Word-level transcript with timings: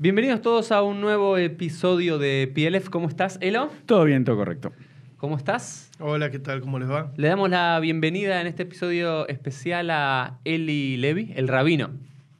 Bienvenidos 0.00 0.42
todos 0.42 0.70
a 0.70 0.82
un 0.82 1.00
nuevo 1.00 1.38
episodio 1.38 2.18
de 2.18 2.48
PLF. 2.54 2.88
¿Cómo 2.88 3.08
estás, 3.08 3.36
Elo? 3.40 3.68
Todo 3.84 4.04
bien, 4.04 4.24
todo 4.24 4.36
correcto. 4.36 4.72
¿Cómo 5.16 5.36
estás? 5.36 5.90
Hola, 5.98 6.30
¿qué 6.30 6.38
tal? 6.38 6.60
¿Cómo 6.60 6.78
les 6.78 6.88
va? 6.88 7.12
Le 7.16 7.26
damos 7.26 7.50
la 7.50 7.80
bienvenida 7.80 8.40
en 8.40 8.46
este 8.46 8.62
episodio 8.62 9.26
especial 9.26 9.90
a 9.90 10.38
Eli 10.44 10.98
Levy, 10.98 11.32
el 11.34 11.48
rabino. 11.48 11.90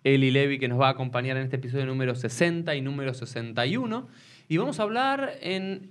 Eli 0.04 0.30
Levy, 0.30 0.60
que 0.60 0.68
nos 0.68 0.80
va 0.80 0.86
a 0.86 0.90
acompañar 0.90 1.36
en 1.36 1.42
este 1.42 1.56
episodio 1.56 1.84
número 1.84 2.14
60 2.14 2.76
y 2.76 2.80
número 2.80 3.12
61. 3.12 4.06
Y 4.46 4.56
vamos 4.56 4.78
a 4.78 4.84
hablar 4.84 5.32
en 5.40 5.90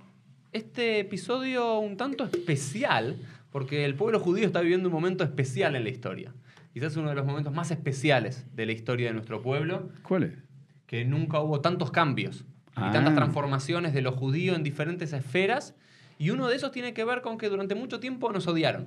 este 0.52 1.00
episodio 1.00 1.80
un 1.80 1.98
tanto 1.98 2.24
especial, 2.24 3.16
porque 3.52 3.84
el 3.84 3.94
pueblo 3.94 4.20
judío 4.20 4.46
está 4.46 4.62
viviendo 4.62 4.88
un 4.88 4.94
momento 4.94 5.22
especial 5.22 5.76
en 5.76 5.84
la 5.84 5.90
historia. 5.90 6.32
Quizás 6.72 6.96
uno 6.96 7.10
de 7.10 7.14
los 7.14 7.26
momentos 7.26 7.52
más 7.52 7.70
especiales 7.70 8.46
de 8.56 8.64
la 8.64 8.72
historia 8.72 9.08
de 9.08 9.12
nuestro 9.12 9.42
pueblo, 9.42 9.90
¿Cuál 10.02 10.22
es? 10.22 10.47
Que 10.88 11.04
nunca 11.04 11.38
hubo 11.40 11.60
tantos 11.60 11.92
cambios 11.92 12.44
Ah. 12.74 12.88
y 12.88 12.92
tantas 12.92 13.14
transformaciones 13.14 13.92
de 13.92 14.02
lo 14.02 14.12
judío 14.12 14.54
en 14.54 14.62
diferentes 14.62 15.12
esferas. 15.12 15.74
Y 16.18 16.30
uno 16.30 16.46
de 16.48 16.54
esos 16.56 16.70
tiene 16.70 16.94
que 16.94 17.04
ver 17.04 17.22
con 17.22 17.36
que 17.38 17.48
durante 17.48 17.74
mucho 17.74 17.98
tiempo 18.00 18.30
nos 18.32 18.46
odiaron. 18.46 18.86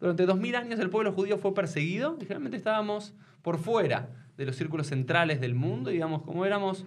Durante 0.00 0.24
dos 0.26 0.38
mil 0.38 0.54
años 0.56 0.78
el 0.80 0.90
pueblo 0.90 1.12
judío 1.12 1.38
fue 1.38 1.54
perseguido 1.54 2.16
y 2.18 2.22
generalmente 2.22 2.56
estábamos 2.56 3.14
por 3.42 3.58
fuera 3.58 4.08
de 4.36 4.46
los 4.46 4.56
círculos 4.56 4.86
centrales 4.86 5.40
del 5.40 5.54
mundo, 5.54 5.90
digamos, 5.90 6.22
como 6.22 6.44
éramos 6.44 6.84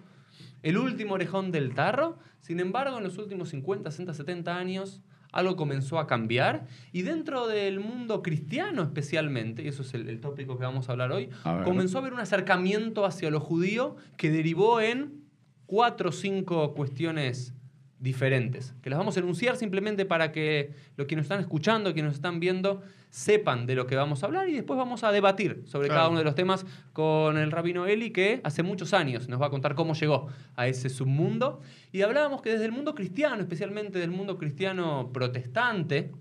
el 0.63 0.77
último 0.77 1.16
orejón 1.16 1.52
del 1.52 1.73
tarro. 1.73 2.18
Sin 2.41 2.60
embargo, 2.60 2.98
en 2.98 3.04
los 3.04 3.18
últimos 3.18 3.49
50, 3.49 3.90
60, 3.91 4.13
70 4.13 4.55
años 4.57 5.02
algo 5.31 5.55
comenzó 5.55 5.99
a 5.99 6.07
cambiar. 6.07 6.67
Y 6.91 7.03
dentro 7.03 7.47
del 7.47 7.79
mundo 7.79 8.21
cristiano 8.21 8.81
especialmente, 8.83 9.63
y 9.63 9.67
eso 9.67 9.81
es 9.81 9.93
el, 9.93 10.09
el 10.09 10.20
tópico 10.20 10.57
que 10.57 10.63
vamos 10.63 10.89
a 10.89 10.93
hablar 10.93 11.11
hoy, 11.11 11.29
A 11.43 11.63
comenzó 11.63 11.98
a 11.98 12.01
haber 12.01 12.13
un 12.13 12.20
acercamiento 12.20 13.05
hacia 13.05 13.29
lo 13.29 13.39
judío 13.39 13.95
que 14.17 14.31
derivó 14.31 14.81
en 14.81 15.23
cuatro 15.65 16.09
o 16.09 16.12
cinco 16.12 16.73
cuestiones 16.73 17.54
diferentes, 17.99 18.73
que 18.81 18.89
las 18.89 18.97
vamos 18.97 19.17
a 19.17 19.19
enunciar 19.19 19.57
simplemente 19.57 20.05
para 20.05 20.31
que 20.31 20.73
los 20.95 21.05
que 21.05 21.15
nos 21.17 21.23
están 21.23 21.41
escuchando, 21.41 21.93
que 21.93 22.01
nos 22.01 22.15
están 22.15 22.39
viendo, 22.39 22.81
sepan 23.09 23.65
de 23.65 23.75
lo 23.75 23.87
que 23.87 23.95
vamos 23.95 24.23
a 24.23 24.27
hablar 24.27 24.47
y 24.47 24.53
después 24.53 24.77
vamos 24.77 25.03
a 25.03 25.11
debatir 25.11 25.63
sobre 25.65 25.87
Claro. 25.87 25.99
cada 25.99 26.09
uno 26.09 26.20
de 26.20 26.25
los 26.25 26.35
temas 26.35 26.65
con 26.93 27.37
el 27.37 27.51
rabino 27.51 27.87
Eli, 27.87 28.11
que 28.11 28.39
hace 28.43 28.63
muchos 28.63 28.93
años 28.93 29.27
nos 29.27 29.41
va 29.41 29.47
a 29.47 29.49
contar 29.49 29.75
cómo 29.75 29.95
llegó 29.95 30.27
a 30.55 30.67
ese 30.67 30.89
submundo. 30.89 31.59
Y 31.91 32.01
hablábamos 32.01 32.41
que 32.41 32.51
desde 32.51 32.65
el 32.65 32.71
mundo 32.71 32.95
cristiano, 32.95 33.41
especialmente 33.41 33.99
del 33.99 34.11
mundo 34.11 34.37
cristiano 34.37 35.09
protestante 35.11 36.11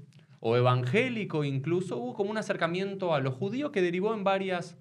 o 0.41 0.57
evangélico 0.57 1.45
incluso, 1.45 1.97
hubo 1.99 2.15
como 2.15 2.31
un 2.31 2.39
acercamiento 2.39 3.15
a 3.15 3.21
lo 3.21 3.31
judío 3.31 3.71
que 3.71 3.83
derivó 3.83 4.15
en 4.15 4.25
varias 4.25 4.77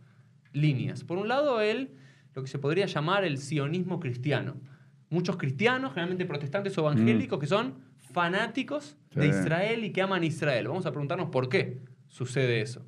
líneas. 0.54 1.04
Por 1.04 1.18
un 1.20 1.28
lado, 1.28 1.62
el, 1.62 1.92
lo 2.34 2.42
que 2.42 2.48
se 2.48 2.58
podría 2.58 2.88
llamar 2.88 3.24
el 3.24 3.38
sionismo 3.38 4.00
cristiano. 4.00 4.56
Muchos 5.10 5.38
cristianos, 5.38 5.92
generalmente 5.92 6.26
protestantes 6.26 6.78
o 6.78 6.82
evangélicos, 6.82 7.40
que 7.40 7.48
son 7.48 7.76
fanáticos 8.12 8.98
de. 9.14 9.28
Israel 9.28 9.84
y 9.84 9.92
que 9.92 10.02
aman 10.02 10.24
Israel. 10.24 10.68
Vamos 10.68 10.86
a 10.86 10.92
preguntarnos 10.92 11.30
por 11.30 11.50
qué 11.50 11.80
sucede 12.10 12.62
eso. 12.62 12.86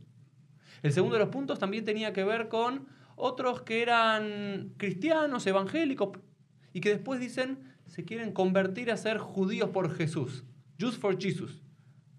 El 0.81 0.91
segundo 0.91 1.15
de 1.15 1.19
los 1.19 1.29
puntos 1.29 1.59
también 1.59 1.85
tenía 1.85 2.13
que 2.13 2.23
ver 2.23 2.47
con 2.47 2.87
otros 3.15 3.61
que 3.61 3.81
eran 3.81 4.73
cristianos, 4.77 5.45
evangélicos, 5.45 6.17
y 6.73 6.81
que 6.81 6.89
después 6.89 7.19
dicen 7.19 7.59
se 7.85 8.05
quieren 8.05 8.31
convertir 8.31 8.91
a 8.91 8.97
ser 8.97 9.17
judíos 9.17 9.69
por 9.71 9.93
Jesús. 9.95 10.45
Jews 10.77 10.97
for 10.97 11.17
Jesus. 11.19 11.61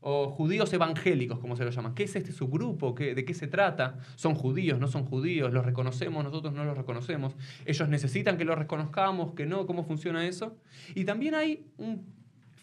O 0.03 0.31
judíos 0.31 0.73
evangélicos, 0.73 1.39
como 1.39 1.56
se 1.56 1.65
lo 1.65 1.70
llaman. 1.70 1.95
¿Qué 1.95 2.05
es 2.05 2.17
este 2.17 2.33
subgrupo? 2.33 2.95
¿Qué- 2.95 3.15
¿De 3.15 3.25
qué 3.25 3.34
se 3.34 3.47
trata? 3.48 3.98
¿Son 4.17 4.34
judíos? 4.34 4.79
¿No 4.81 4.89
son 4.89 5.05
judíos? 5.05 5.53
¿Los 5.53 5.65
reconocemos? 5.67 6.25
¿Nosotros 6.25 6.55
no 6.55 6.65
los 6.65 6.77
reconocemos? 6.77 7.37
¿Ellos 7.67 7.89
necesitan 7.89 8.39
que 8.39 8.45
los 8.47 8.57
reconozcamos? 8.59 9.35
¿Que 9.35 9.45
no? 9.45 9.67
¿Cómo 9.67 9.85
funciona 9.85 10.27
eso? 10.27 10.57
Y 10.95 11.05
también 11.05 11.35
hay 11.35 11.67
un 11.77 12.07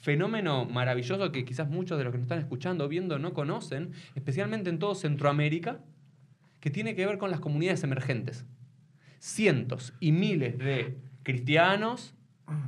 fenómeno 0.02 0.66
maravilloso 0.66 1.32
que 1.32 1.46
quizás 1.46 1.70
muchos 1.70 1.98
de 1.98 2.06
los 2.06 2.12
que 2.12 2.18
nos 2.18 2.26
están 2.26 2.40
escuchando 2.40 2.88
viendo 2.88 3.20
no 3.20 3.34
conocen, 3.34 3.92
especialmente 4.16 4.70
en 4.72 4.80
todo 4.80 4.96
Centroamérica, 4.96 5.82
que 6.60 6.70
tiene 6.72 6.96
que 6.96 7.06
ver 7.06 7.18
con 7.20 7.30
las 7.30 7.40
comunidades 7.40 7.84
emergentes. 7.84 8.46
Cientos 9.20 9.94
y 10.00 10.12
miles 10.12 10.58
de 10.58 10.98
cristianos, 11.24 12.16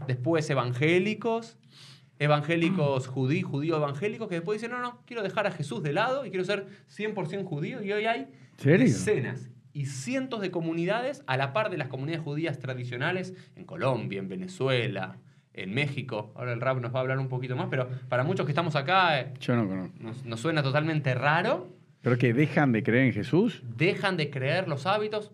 después 0.08 0.50
evangélicos, 0.50 1.58
evangélicos 2.20 3.08
judí, 3.08 3.42
judío 3.42 3.78
evangélicos, 3.78 4.28
que 4.28 4.36
después 4.36 4.62
dicen, 4.62 4.72
no, 4.72 4.82
no, 4.82 5.02
quiero 5.06 5.24
dejar 5.24 5.48
a 5.48 5.52
Jesús 5.52 5.82
de 5.82 5.94
lado 5.94 6.26
y 6.26 6.30
quiero 6.30 6.46
ser 6.46 6.68
100% 6.96 7.44
judío. 7.46 7.82
Y 7.82 7.92
hoy 7.92 8.06
hay 8.06 8.28
¿Serio? 8.58 8.86
decenas 8.86 9.50
y 9.74 9.86
cientos 9.86 10.42
de 10.42 10.52
comunidades 10.52 11.24
a 11.28 11.38
la 11.38 11.54
par 11.54 11.70
de 11.70 11.78
las 11.78 11.88
comunidades 11.88 12.24
judías 12.24 12.60
tradicionales 12.60 13.34
en 13.56 13.66
Colombia, 13.66 14.20
en 14.20 14.28
Venezuela, 14.28 15.18
en 15.54 15.74
México. 15.74 16.34
Ahora 16.36 16.54
el 16.54 16.62
rap 16.62 16.80
nos 16.80 16.94
va 16.94 17.00
a 17.00 17.02
hablar 17.02 17.20
un 17.20 17.30
poquito 17.30 17.56
más, 17.56 17.68
pero 17.70 17.88
para 18.10 18.24
muchos 18.24 18.46
que 18.46 18.52
estamos 18.52 18.76
acá 18.76 19.20
eh, 19.20 19.34
Yo 19.40 19.56
no 19.56 19.68
conozco. 19.68 19.96
nos, 20.00 20.26
nos 20.26 20.40
suena 20.40 20.62
totalmente 20.62 21.14
raro. 21.16 21.74
¿Pero 22.02 22.18
que 22.18 22.34
dejan 22.34 22.72
de 22.72 22.84
creer 22.84 23.08
en 23.08 23.14
Jesús? 23.14 23.62
Dejan 23.76 24.16
de 24.18 24.30
creer 24.30 24.68
los 24.68 24.86
hábitos, 24.86 25.32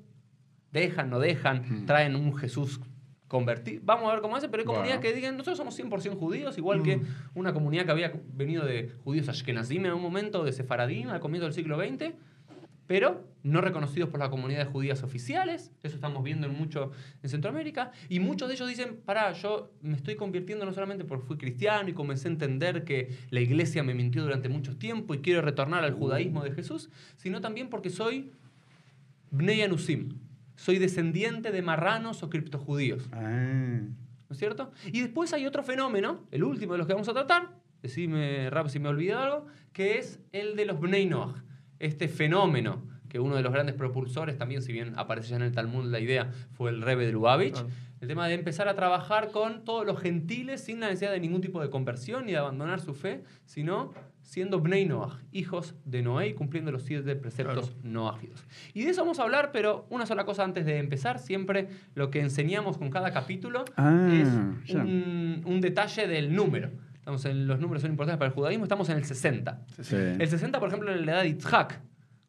dejan, 0.71 1.09
no 1.09 1.19
dejan, 1.19 1.63
Mm. 1.83 1.85
traen 1.85 2.15
un 2.15 2.35
Jesús 2.35 2.79
convertido. 3.27 3.81
Vamos 3.85 4.09
a 4.09 4.13
ver 4.13 4.21
cómo 4.21 4.35
hace, 4.35 4.49
pero 4.49 4.61
hay 4.61 4.65
comunidades 4.65 5.01
Bueno. 5.01 5.09
que 5.13 5.15
digan, 5.15 5.37
nosotros 5.37 5.57
somos 5.57 5.75
100% 5.75 6.15
judíos, 6.17 6.57
igual 6.57 6.83
que 6.83 7.01
una 7.33 7.53
comunidad 7.53 7.85
que 7.85 7.91
había 7.91 8.13
venido 8.33 8.65
de 8.65 8.91
judíos 9.03 9.29
ashkenazim 9.29 9.85
en 9.85 9.93
un 9.93 10.01
momento, 10.01 10.43
de 10.43 10.51
sefaradim 10.51 11.09
al 11.09 11.19
comienzo 11.19 11.45
del 11.45 11.53
siglo 11.53 11.77
XX, 11.77 12.13
pero 12.87 13.27
no 13.41 13.61
reconocidos 13.61 14.09
por 14.09 14.19
las 14.19 14.29
comunidades 14.29 14.67
judías 14.67 15.01
oficiales. 15.01 15.71
Eso 15.81 15.95
estamos 15.95 16.23
viendo 16.23 16.45
en 16.45 16.53
mucho 16.53 16.91
en 17.23 17.29
Centroamérica. 17.31 17.91
Y 18.09 18.19
muchos 18.19 18.47
de 18.47 18.53
ellos 18.53 18.69
dicen, 18.69 19.01
pará, 19.03 19.31
yo 19.33 19.71
me 19.81 19.95
estoy 19.95 20.15
convirtiendo 20.15 20.65
no 20.65 20.71
solamente 20.73 21.03
porque 21.03 21.25
fui 21.25 21.37
cristiano 21.37 21.89
y 21.89 21.93
comencé 21.93 22.27
a 22.27 22.31
entender 22.31 22.83
que 22.83 23.09
la 23.31 23.39
iglesia 23.39 23.81
me 23.81 23.95
mintió 23.95 24.21
durante 24.21 24.49
mucho 24.49 24.77
tiempo 24.77 25.15
y 25.15 25.19
quiero 25.19 25.41
retornar 25.41 25.83
al 25.83 25.93
judaísmo 25.93 26.43
de 26.43 26.51
Jesús, 26.51 26.91
sino 27.17 27.41
también 27.41 27.69
porque 27.69 27.89
soy 27.89 28.31
Bnei 29.31 29.63
Anusim. 29.63 30.19
Soy 30.55 30.77
descendiente 30.79 31.51
de 31.51 31.61
marranos 31.61 32.23
o 32.23 32.29
criptojudíos. 32.29 33.07
Ah. 33.11 33.79
¿No 34.27 34.33
es 34.33 34.37
cierto? 34.37 34.71
Y 34.91 35.01
después 35.01 35.33
hay 35.33 35.45
otro 35.45 35.63
fenómeno, 35.63 36.25
el 36.31 36.43
último 36.43 36.73
de 36.73 36.79
los 36.79 36.87
que 36.87 36.93
vamos 36.93 37.09
a 37.09 37.13
tratar, 37.13 37.49
decime, 37.81 38.49
Rap, 38.49 38.67
si 38.69 38.79
me 38.79 38.89
olvidé 38.89 39.13
algo, 39.13 39.45
que 39.73 39.99
es 39.99 40.19
el 40.31 40.55
de 40.55 40.65
los 40.65 40.79
Bnei 40.79 41.05
Noach. 41.05 41.37
Este 41.77 42.07
fenómeno, 42.07 42.87
que 43.09 43.19
uno 43.19 43.35
de 43.35 43.43
los 43.43 43.53
grandes 43.53 43.75
propulsores, 43.75 44.37
también 44.37 44.61
si 44.61 44.71
bien 44.73 44.93
aparece 44.97 45.29
ya 45.29 45.35
en 45.35 45.43
el 45.43 45.51
Talmud 45.51 45.85
la 45.85 45.99
idea, 45.99 46.31
fue 46.53 46.71
el 46.71 46.81
Rebbe 46.81 47.05
de 47.05 47.11
Lubavitch, 47.11 47.53
Claro. 47.53 47.67
el 48.01 48.07
tema 48.07 48.27
de 48.27 48.33
empezar 48.33 48.67
a 48.67 48.75
trabajar 48.75 49.29
con 49.31 49.63
todos 49.63 49.85
los 49.85 49.99
gentiles 49.99 50.61
sin 50.63 50.79
la 50.79 50.87
necesidad 50.87 51.11
de 51.11 51.19
ningún 51.19 51.41
tipo 51.41 51.61
de 51.61 51.69
conversión 51.69 52.25
ni 52.25 52.31
de 52.31 52.37
abandonar 52.39 52.79
su 52.79 52.93
fe, 52.95 53.23
sino 53.45 53.93
siendo 54.25 54.59
Bnei 54.59 54.85
Noach, 54.85 55.13
hijos 55.31 55.75
de 55.85 56.01
Noé 56.01 56.29
y 56.29 56.33
cumpliendo 56.33 56.71
los 56.71 56.83
siete 56.83 57.15
preceptos 57.15 57.69
Claro. 57.69 57.79
noágidos. 57.83 58.43
Y 58.73 58.83
de 58.83 58.89
eso 58.89 59.01
vamos 59.01 59.19
a 59.19 59.23
hablar, 59.23 59.51
pero 59.53 59.85
una 59.89 60.05
sola 60.05 60.25
cosa 60.25 60.43
antes 60.43 60.65
de 60.65 60.79
empezar, 60.79 61.19
siempre 61.19 61.69
lo 61.93 62.09
que 62.11 62.19
enseñamos 62.19 62.77
con 62.77 62.89
cada 62.89 63.11
capítulo 63.13 63.63
Ah, 63.77 64.09
es 64.67 64.73
un, 64.73 65.41
un 65.45 65.61
detalle 65.61 66.07
del 66.07 66.35
número. 66.35 66.71
Estamos 66.95 67.23
en, 67.25 67.45
los 67.47 67.59
números 67.59 67.83
son 67.83 67.91
importantes 67.91 68.17
para 68.17 68.29
el 68.29 68.33
judaísmo, 68.33 68.65
estamos 68.65 68.89
en 68.89 68.97
el 68.97 69.05
60. 69.05 69.61
Sí. 69.83 69.95
El 69.95 70.27
60, 70.27 70.59
por 70.59 70.69
ejemplo, 70.69 70.91
en 70.91 71.05
la 71.05 71.11
edad 71.13 71.21
de 71.21 71.29
Yitzhak, 71.29 71.79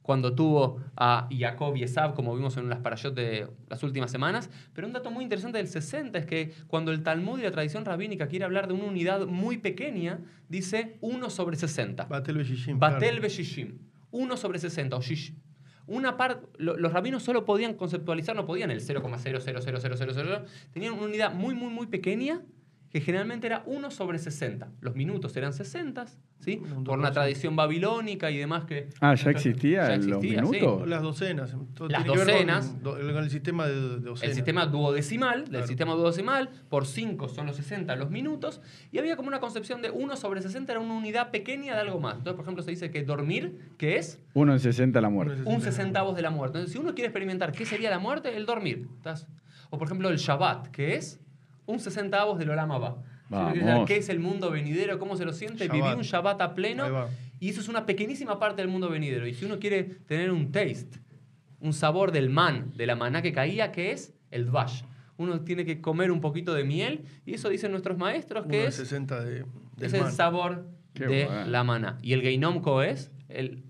cuando 0.07 0.37
tuvo 0.37 0.81
a 0.97 1.29
Jacob 1.37 1.75
y 1.77 1.83
Esab, 1.83 2.15
como 2.15 2.35
vimos 2.37 2.57
en 2.57 2.69
las 2.69 2.79
parashot 2.79 3.13
de 3.13 3.49
las 3.69 3.83
últimas 3.83 4.13
semanas. 4.13 4.49
Pero 4.73 4.87
un 4.87 4.93
dato 4.93 5.11
muy 5.11 5.25
interesante 5.25 5.59
del 5.59 5.67
60 5.67 6.17
es 6.17 6.27
que 6.27 6.53
cuando 6.69 6.93
el 6.93 7.03
Talmud 7.03 7.41
y 7.41 7.43
la 7.43 7.51
tradición 7.51 7.85
rabínica 7.85 8.29
quiere 8.29 8.45
hablar 8.45 8.69
de 8.69 8.75
una 8.75 8.85
unidad 8.85 9.27
muy 9.27 9.59
pequeña, 9.59 10.21
dice 10.49 10.97
1 11.01 11.29
sobre 11.29 11.57
60. 11.57 12.05
Batel 12.05 12.39
Beshishim. 12.39 12.79
Batel 12.79 13.19
Beshishim. 13.19 13.79
1 14.13 14.37
sobre 14.37 14.61
60 14.61 14.97
o 14.97 15.03
shish. 15.03 15.35
Una 15.89 16.17
parte, 16.17 16.47
los 16.59 16.93
rabinos 16.93 17.25
solo 17.25 17.45
podían 17.45 17.75
conceptualizar, 17.75 18.37
no 18.37 18.47
podían 18.47 18.71
el 18.71 18.81
0,000000, 18.81 20.45
tenían 20.73 20.95
una 20.95 21.03
unidad 21.03 21.35
muy, 21.35 21.55
muy, 21.57 21.73
muy 21.73 21.87
pequeña 21.89 22.43
que 22.91 23.01
generalmente 23.01 23.47
era 23.47 23.63
1 23.67 23.91
sobre 23.91 24.19
60. 24.19 24.69
Los 24.81 24.95
minutos 24.95 25.37
eran 25.37 25.53
60, 25.53 26.07
¿sí? 26.41 26.57
Por 26.85 26.99
una 26.99 27.11
2%. 27.11 27.13
tradición 27.13 27.57
babilónica 27.57 28.31
y 28.31 28.39
demás 28.39 28.65
que... 28.65 28.89
Ah, 29.01 29.15
¿ya 29.15 29.31
existía 29.31 29.89
Ya 29.89 29.97
los 29.97 30.07
existía, 30.07 30.45
sí. 30.45 30.51
minutos? 30.53 30.89
Las 30.89 31.03
docenas. 31.03 31.55
Todo 31.75 31.89
Las 31.89 32.05
tiene 32.05 32.19
que 32.19 32.25
ver 32.25 32.35
docenas. 32.35 32.77
Con, 32.83 33.13
con 33.13 33.25
el 33.25 33.31
sistema 33.31 33.67
de, 33.67 33.75
docenas. 33.75 34.23
El 34.23 34.35
sistema 34.35 34.67
duodecimal, 34.67 35.41
del 35.43 35.51
Claro. 35.51 35.67
sistema 35.67 35.93
duodecimal, 35.95 36.49
por 36.69 36.87
5 36.87 37.29
son 37.29 37.47
los 37.47 37.57
60 37.57 37.97
los 37.97 38.11
minutos, 38.11 38.61
y 38.93 38.99
había 38.99 39.17
como 39.17 39.29
una 39.29 39.41
concepción 39.41 39.83
de 39.83 39.91
1 39.91 40.17
sobre 40.17 40.41
60 40.43 40.73
era 40.73 40.81
una 40.81 40.95
unidad 40.95 41.31
pequeña 41.31 41.75
de 41.75 41.81
algo 41.81 42.01
más. 42.01 42.15
Entonces, 42.19 42.35
por 42.37 42.45
ejemplo, 42.45 42.63
se 42.63 42.71
dice 42.71 42.91
que 42.91 43.03
dormir, 43.03 43.73
que 43.79 43.97
es 43.97 44.21
Uno 44.35 44.53
en 44.53 44.61
60 44.61 45.01
la 45.01 45.11
muerte. 45.11 45.43
Un 45.45 45.61
sesentavos 45.61 46.15
de 46.17 46.23
la 46.23 46.31
muerte. 46.31 46.59
Entonces, 46.59 46.73
si 46.73 46.79
uno 46.79 46.95
quiere 46.95 47.09
experimentar 47.09 47.53
qué 47.53 47.67
sería 47.67 47.91
la 47.91 47.99
muerte, 47.99 48.37
el 48.37 48.47
dormir. 48.47 48.87
¿estás? 48.97 49.27
O, 49.71 49.79
por 49.79 49.89
ejemplo, 49.89 50.09
el 50.09 50.17
Shabbat, 50.19 50.69
que 50.69 50.95
es 50.95 51.21
un 51.67 51.81
sesentavos 51.81 52.39
del 52.39 52.51
Olam 52.51 52.71
Abba. 52.73 53.03
¿Qué 53.87 53.97
es 53.97 54.09
el 54.09 54.21
mundo 54.21 54.51
venidero? 54.51 54.99
¿Cómo 54.99 55.17
se 55.17 55.25
lo 55.25 55.33
siente? 55.33 55.67
Shabbat. 55.67 55.83
Vivir 55.83 55.97
un 55.97 56.03
Shabbat 56.03 56.41
a 56.41 56.55
pleno. 56.55 57.09
Y 57.39 57.51
eso 57.51 57.61
es 57.61 57.69
una 57.69 57.85
pequeñísima 57.85 58.39
parte 58.39 58.63
del 58.63 58.71
mundo 58.71 58.89
venidero. 58.89 59.27
Y 59.27 59.35
si 59.35 59.45
uno 59.45 59.59
quiere 59.59 59.85
tener 59.85 60.31
un 60.31 60.53
taste, 60.53 60.99
un 61.61 61.73
sabor 61.73 62.13
del 62.13 62.31
man, 62.31 62.73
de 62.77 62.87
la 62.87 62.97
maná 62.97 63.23
que 63.23 63.33
caía, 63.33 63.73
que 63.73 63.93
es 63.93 64.15
el 64.31 64.47
dvash. 64.47 64.83
uno 65.19 65.41
tiene 65.41 65.65
que 65.65 65.81
comer 65.81 66.11
un 66.11 66.21
poquito 66.21 66.55
de 66.55 66.65
miel, 66.65 67.05
y 67.25 67.35
eso 67.35 67.49
dicen 67.49 67.71
nuestros 67.71 67.97
maestros 67.97 68.47
que 68.47 68.67
es, 68.67 68.75
60 68.75 69.25
de, 69.25 69.31
del 69.35 69.47
es 69.81 69.95
el 69.95 70.03
man. 70.03 70.13
sabor 70.13 70.67
Qué 70.95 71.07
de 71.07 71.29
la 71.47 71.65
maná. 71.65 71.99
¿Y 72.03 72.13
el 72.13 72.23
Geinomco 72.23 72.83
es? 72.83 73.11
El, 73.29 73.65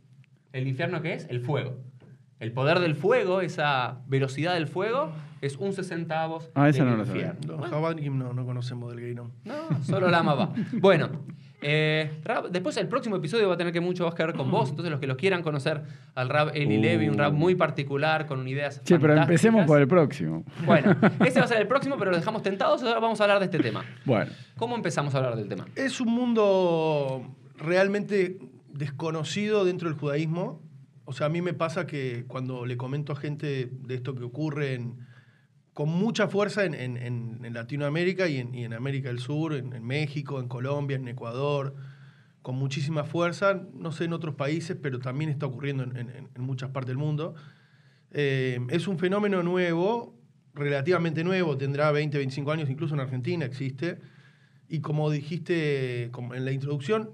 ¿El 0.52 0.66
infierno 0.66 1.02
qué 1.02 1.14
es? 1.14 1.26
El 1.28 1.40
fuego. 1.40 1.78
El 2.38 2.52
poder 2.52 2.80
del 2.80 2.94
fuego, 2.94 3.40
esa 3.40 4.00
velocidad 4.06 4.54
del 4.54 4.66
fuego, 4.66 5.10
es 5.40 5.56
un 5.56 5.72
sesentavos 5.72 6.50
Ah, 6.54 6.68
esa 6.68 6.84
del 6.84 6.92
no 6.92 6.98
la 6.98 7.06
sabía. 7.06 7.34
infierno. 7.38 7.66
No, 7.68 7.94
no, 8.10 8.32
no 8.34 8.44
conocemos 8.46 8.90
del 8.90 9.00
Geinom. 9.00 9.30
No, 9.44 9.54
solo 9.82 10.10
la 10.10 10.22
va. 10.22 10.52
Bueno, 10.72 11.08
eh, 11.62 12.20
Rab, 12.24 12.50
después 12.50 12.76
el 12.76 12.88
próximo 12.88 13.16
episodio 13.16 13.48
va 13.48 13.54
a 13.54 13.56
tener 13.56 13.72
que 13.72 13.80
mucho 13.80 14.10
que 14.10 14.22
ver 14.24 14.34
con 14.34 14.50
vos. 14.50 14.68
Entonces, 14.68 14.90
los 14.90 15.00
que 15.00 15.06
los 15.06 15.16
quieran 15.16 15.42
conocer 15.42 15.82
al 16.14 16.28
Rab 16.28 16.50
Eli 16.54 16.76
Uh. 16.76 16.80
Levi, 16.82 17.08
un 17.08 17.16
Rab 17.16 17.32
muy 17.32 17.54
particular, 17.54 18.26
con 18.26 18.46
ideas. 18.46 18.82
Sí, 18.84 18.96
pero 19.00 19.14
empecemos 19.16 19.64
por 19.66 19.80
el 19.80 19.88
próximo. 19.88 20.44
Bueno, 20.66 20.94
ese 21.24 21.38
va 21.38 21.46
a 21.46 21.48
ser 21.48 21.58
el 21.60 21.66
próximo, 21.68 21.96
pero 21.98 22.10
lo 22.10 22.18
dejamos 22.18 22.42
tentados. 22.42 22.82
Ahora 22.82 23.00
vamos 23.00 23.18
a 23.20 23.24
hablar 23.24 23.38
de 23.38 23.46
este 23.46 23.58
tema. 23.60 23.82
Bueno, 24.04 24.30
¿Cómo 24.58 24.76
empezamos 24.76 25.14
a 25.14 25.18
hablar 25.18 25.36
del 25.36 25.48
tema? 25.48 25.64
Es 25.74 26.00
un 26.02 26.08
mundo 26.12 27.26
realmente 27.56 28.38
desconocido 28.74 29.64
dentro 29.64 29.88
del 29.88 29.98
judaísmo. 29.98 30.60
O 31.06 31.12
sea, 31.12 31.26
a 31.26 31.28
mí 31.30 31.40
me 31.40 31.54
pasa 31.54 31.86
que 31.86 32.24
cuando 32.26 32.66
le 32.66 32.76
comento 32.76 33.12
a 33.12 33.16
gente 33.16 33.70
de 33.70 33.94
esto 33.94 34.14
que 34.14 34.24
ocurre 34.24 34.74
en- 34.74 34.96
con 35.72 35.88
mucha 35.88 36.26
fuerza 36.26 36.64
en, 36.64 36.74
en- 36.74 36.96
en- 36.96 37.54
Latinoamérica 37.54 38.28
y 38.28 38.38
en, 38.38 38.54
y 38.54 38.64
en 38.64 38.72
América 38.72 39.08
del 39.08 39.20
Sur, 39.20 39.54
en, 39.54 39.70
México, 39.84 40.40
en 40.40 40.48
Colombia, 40.48 40.96
en 40.96 41.06
Ecuador, 41.06 41.74
con 42.42 42.56
muchísima 42.56 43.04
fuerza, 43.04 43.62
no 43.72 43.92
sé 43.92 44.04
en 44.04 44.12
otros 44.12 44.34
países, 44.34 44.76
pero 44.80 44.98
también 44.98 45.30
está 45.30 45.46
ocurriendo 45.46 45.84
en, 45.84 46.28
muchas 46.38 46.70
partes 46.70 46.88
del 46.88 46.98
mundo. 46.98 47.34
Eh, 48.10 48.58
es 48.70 48.88
un 48.88 48.98
fenómeno 48.98 49.42
nuevo, 49.42 50.18
relativamente 50.54 51.22
nuevo, 51.22 51.56
tendrá 51.56 51.92
20, 51.92 52.18
25 52.18 52.50
años, 52.50 52.68
incluso 52.70 52.94
en 52.94 53.00
Argentina 53.00 53.44
existe. 53.44 53.98
Y 54.68 54.80
como 54.80 55.10
dijiste 55.10 56.04
en 56.04 56.44
la 56.44 56.50
introducción, 56.52 57.10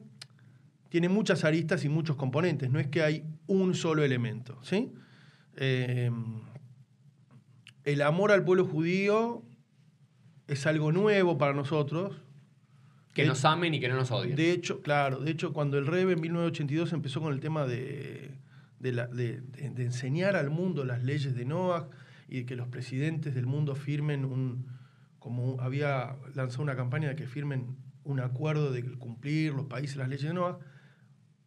tiene 0.92 1.08
muchas 1.08 1.42
aristas 1.44 1.86
y 1.86 1.88
muchos 1.88 2.16
componentes. 2.16 2.68
No 2.70 2.78
es 2.78 2.86
que 2.88 3.02
hay 3.02 3.24
un 3.46 3.74
solo 3.74 4.04
elemento. 4.04 4.58
¿sí? 4.62 4.92
Eh, 5.56 6.10
el 7.84 8.02
amor 8.02 8.30
al 8.30 8.44
pueblo 8.44 8.66
judío 8.66 9.42
es 10.48 10.66
algo 10.66 10.92
nuevo 10.92 11.38
para 11.38 11.54
nosotros. 11.54 12.20
Que 13.14 13.22
De- 13.22 13.28
nos 13.28 13.42
amen 13.46 13.72
y 13.72 13.80
que 13.80 13.88
no 13.88 13.96
nos 13.96 14.10
odien. 14.10 14.36
De 14.36 14.52
hecho, 14.52 14.82
claro, 14.82 15.20
de 15.20 15.30
hecho, 15.30 15.54
cuando 15.54 15.78
el 15.78 15.86
Rebe 15.86 16.12
en 16.12 16.20
1982 16.20 16.92
empezó 16.92 17.22
con 17.22 17.32
el 17.32 17.40
tema 17.40 17.66
de, 17.66 18.30
de 18.78 18.92
la- 18.92 19.06
de- 19.06 19.40
de- 19.40 19.70
de 19.70 19.84
enseñar 19.84 20.36
al 20.36 20.50
mundo 20.50 20.84
las 20.84 21.02
leyes 21.02 21.34
de 21.34 21.46
Noah 21.46 21.88
y 22.28 22.40
de 22.40 22.44
que 22.44 22.54
los 22.54 22.68
presidentes 22.68 23.34
del 23.34 23.46
mundo 23.46 23.76
firmen 23.76 24.26
un, 24.26 24.66
como 25.18 25.58
había 25.62 26.16
lanzado 26.34 26.62
una 26.62 26.76
campaña 26.76 27.08
de 27.08 27.16
que 27.16 27.26
firmen 27.26 27.78
un 28.04 28.20
acuerdo 28.20 28.70
de 28.72 28.82
cumplir 28.98 29.54
los 29.54 29.64
países 29.68 29.96
las 29.96 30.10
leyes 30.10 30.26
de 30.28 30.34
Noah, 30.34 30.58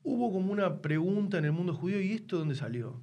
hubo 0.06 0.31
como 0.31 0.52
una 0.52 0.81
pregunta 0.81 1.38
en 1.38 1.46
el 1.46 1.52
mundo 1.52 1.74
judío, 1.74 2.00
¿y 2.00 2.13
esto 2.13 2.38
dónde 2.38 2.56
salió? 2.56 3.02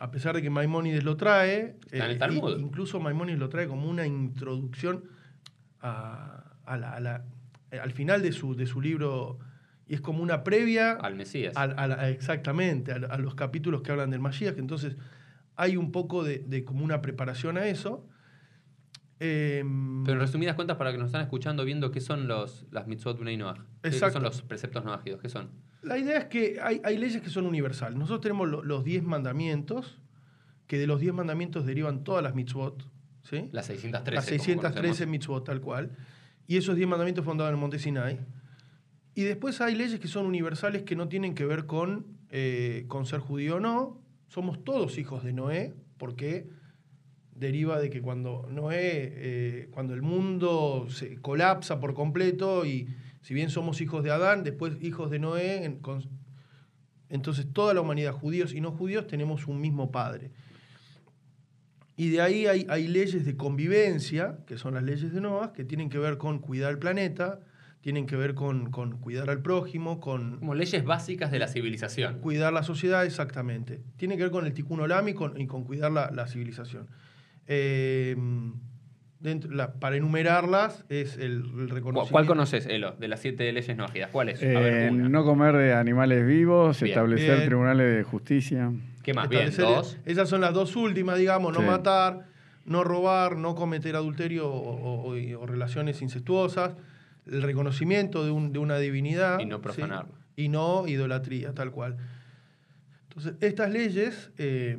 A 0.00 0.10
pesar 0.10 0.34
de 0.34 0.42
que 0.42 0.50
Maimónides 0.50 1.04
lo 1.04 1.16
trae, 1.16 1.58
eh, 1.60 1.76
Está 1.92 2.04
en 2.06 2.10
el 2.10 2.18
Talmud. 2.18 2.58
i- 2.58 2.60
incluso 2.60 2.98
Maimónides 3.00 3.38
lo 3.38 3.48
trae 3.48 3.66
como 3.68 3.88
una 3.88 4.04
introducción 4.06 5.04
a, 5.80 6.54
a 6.64 6.76
la- 6.76 6.92
a 6.94 7.00
la- 7.00 7.24
eh, 7.70 7.78
al 7.78 7.92
final 7.92 8.20
de 8.22 8.32
su, 8.32 8.54
de 8.56 8.66
su 8.66 8.80
libro, 8.80 9.38
y 9.86 9.94
es 9.94 10.00
como 10.00 10.22
una 10.22 10.42
previa 10.44 10.92
Al 10.92 11.14
Mesías. 11.14 11.54
a 11.56 12.08
exactamente, 12.10 12.92
a, 12.92 13.18
los 13.18 13.34
capítulos 13.34 13.82
que 13.82 13.92
hablan 13.92 14.10
del 14.10 14.20
Mashiach. 14.20 14.58
Entonces, 14.58 14.96
hay 15.56 15.76
un 15.76 15.92
poco 15.92 16.24
de, 16.24 16.38
de 16.40 16.64
como 16.64 16.84
una 16.84 17.00
preparación 17.02 17.56
a 17.58 17.66
eso. 17.66 18.06
Em, 19.20 20.02
Pero 20.04 20.14
en 20.14 20.20
resumidas 20.20 20.56
cuentas, 20.56 20.76
para 20.76 20.90
que 20.90 20.98
nos 20.98 21.06
están 21.06 21.20
escuchando, 21.22 21.64
viendo 21.64 21.90
qué 21.92 22.00
son 22.00 22.26
los, 22.26 22.66
las 22.72 22.86
mitzvot 22.88 23.18
Bnei 23.20 23.36
Noach. 23.36 23.58
¿Qué- 23.58 23.64
¿Qué 23.82 23.88
Exacto. 23.88 24.14
son 24.14 24.22
los 24.24 24.42
preceptos 24.42 24.84
noajidos? 24.84 25.20
¿Qué 25.20 25.28
son? 25.28 25.50
La 25.82 25.98
idea 25.98 26.18
es 26.18 26.24
que 26.26 26.58
hay, 26.62 26.80
hay 26.84 26.96
leyes 26.98 27.20
que 27.22 27.28
son 27.30 27.46
universales. 27.46 27.98
Nosotros 27.98 28.20
tenemos 28.20 28.48
lo- 28.48 28.62
los 28.62 28.84
10 28.84 29.02
mandamientos, 29.02 29.98
que 30.66 30.78
de 30.78 30.86
los 30.86 31.00
10 31.00 31.12
mandamientos 31.12 31.66
derivan 31.66 32.04
todas 32.04 32.22
las 32.22 32.34
mitzvot. 32.34 32.88
¿sí? 33.22 33.48
Las 33.52 33.66
613. 33.66 34.14
Las 34.14 34.24
como 34.26 34.38
613 34.38 34.80
conocemos. 34.88 35.10
mitzvot, 35.10 35.44
tal 35.44 35.60
cual. 35.60 35.96
Y 36.46 36.56
esos 36.56 36.76
10 36.76 36.88
mandamientos 36.88 37.24
fueron 37.24 37.38
dados 37.38 37.50
en 37.50 37.54
el 37.56 37.60
Monte 37.60 37.78
Sinai. 37.78 38.20
Y 39.14 39.22
después 39.22 39.60
hay 39.60 39.74
leyes 39.74 40.00
que 40.00 40.08
son 40.08 40.26
universales 40.26 40.82
que 40.84 40.96
no 40.96 41.08
tienen 41.08 41.34
que 41.34 41.44
ver 41.44 41.66
con, 41.66 42.06
eh, 42.30 42.84
con 42.88 43.04
ser 43.06 43.20
judío 43.20 43.56
o 43.56 43.60
no. 43.60 44.00
Somos 44.28 44.64
todos 44.64 44.96
hijos 44.98 45.22
de 45.24 45.32
Noé, 45.32 45.74
porque 45.98 46.48
deriva 47.34 47.78
de 47.80 47.90
que 47.90 48.00
cuando 48.00 48.46
Noé, 48.50 48.80
eh, 49.14 49.68
cuando 49.72 49.94
el 49.94 50.02
mundo 50.02 50.86
se 50.88 51.16
colapsa 51.16 51.80
por 51.80 51.92
completo 51.94 52.64
y 52.64 52.88
si 53.22 53.32
bien 53.34 53.48
somos 53.50 53.80
hijos 53.80 54.04
de 54.04 54.10
Adán, 54.10 54.44
después 54.44 54.76
hijos 54.82 55.10
de 55.10 55.18
Noé, 55.18 55.64
en- 55.64 55.78
con- 55.78 56.02
entonces 57.08 57.46
toda 57.52 57.72
la 57.74 57.80
humanidad, 57.80 58.12
judíos 58.12 58.52
y 58.54 58.60
no 58.60 58.70
judíos, 58.72 59.06
tenemos 59.06 59.46
un 59.46 59.60
mismo 59.60 59.90
padre. 59.90 60.30
Y 61.96 62.08
de 62.10 62.20
ahí 62.22 62.46
hay, 62.46 62.66
hay 62.70 62.88
leyes 62.88 63.24
de 63.24 63.36
convivencia, 63.36 64.38
que 64.46 64.56
son 64.56 64.74
las 64.74 64.82
leyes 64.82 65.12
de 65.12 65.20
Noah, 65.20 65.52
que 65.52 65.64
tienen 65.64 65.90
que 65.90 65.98
ver 65.98 66.16
con 66.18 66.38
cuidar 66.38 66.70
el 66.72 66.78
planeta, 66.78 67.40
tienen 67.82 68.06
que 68.06 68.16
ver 68.16 68.34
con, 68.34 68.70
con 68.70 68.98
cuidar 68.98 69.28
al 69.28 69.42
prójimo, 69.42 70.00
con 70.00 70.38
Como 70.38 70.54
leyes 70.54 70.84
básicas 70.84 71.30
de 71.30 71.38
la 71.38 71.48
civilización. 71.48 72.18
cuidar 72.20 72.52
la 72.52 72.62
sociedad, 72.62 73.04
exactamente. 73.04 73.82
Tiene 73.96 74.16
que 74.16 74.22
ver 74.22 74.32
con 74.32 74.46
el 74.46 74.54
tikkun 74.54 74.80
olam 74.80 75.08
y 75.08 75.14
con, 75.14 75.38
y 75.40 75.46
con 75.46 75.64
cuidar 75.64 75.92
la, 75.92 76.10
la 76.10 76.26
civilización. 76.26 76.88
Eh, 77.46 78.16
dentro- 79.22 79.50
la- 79.52 79.72
para 79.74 79.96
enumerarlas 79.96 80.84
es 80.88 81.16
el, 81.16 81.22
el 81.22 81.42
¿Cuál, 81.42 81.68
reconocimiento. 81.70 82.10
cuál 82.12 82.26
conoces, 82.26 82.66
Elo, 82.66 82.92
de 82.98 83.08
las 83.08 83.20
siete 83.20 83.50
leyes 83.52 83.76
noajidas? 83.76 84.10
¿Cuál 84.10 84.30
es? 84.30 84.42
A 84.42 84.46
eh, 84.46 84.90
una. 84.90 85.08
no 85.08 85.24
comer 85.24 85.56
de 85.56 85.72
animales 85.74 86.26
vivos, 86.26 86.80
Bien. 86.80 86.90
establecer 86.92 87.36
Bien. 87.36 87.46
tribunales 87.48 87.96
de 87.96 88.02
justicia. 88.02 88.72
¿Qué 89.02 89.14
más? 89.14 89.28
Bien, 89.28 89.50
dos. 89.56 89.98
Esas 90.04 90.28
son 90.28 90.40
las 90.40 90.52
dos 90.54 90.76
últimas, 90.76 91.18
digamos, 91.18 91.52
no 91.52 91.60
Sí. 91.60 91.66
matar, 91.66 92.26
no 92.64 92.84
robar, 92.84 93.36
no 93.36 93.54
cometer 93.54 93.96
adulterio 93.96 94.48
o, 94.48 95.10
o- 95.10 95.40
o 95.40 95.46
relaciones 95.46 96.02
incestuosas, 96.02 96.74
el 97.26 97.42
reconocimiento 97.42 98.24
de, 98.24 98.30
un- 98.30 98.52
de 98.52 98.58
una 98.58 98.78
divinidad. 98.78 99.38
Y 99.40 99.46
no 99.46 99.56
¿sí? 99.56 99.62
profanarlo. 99.62 100.12
Y 100.36 100.48
no 100.48 100.86
idolatría, 100.86 101.52
tal 101.52 101.70
cual. 101.70 101.96
Entonces, 103.08 103.34
estas 103.40 103.70
leyes... 103.70 104.30
eh, 104.38 104.78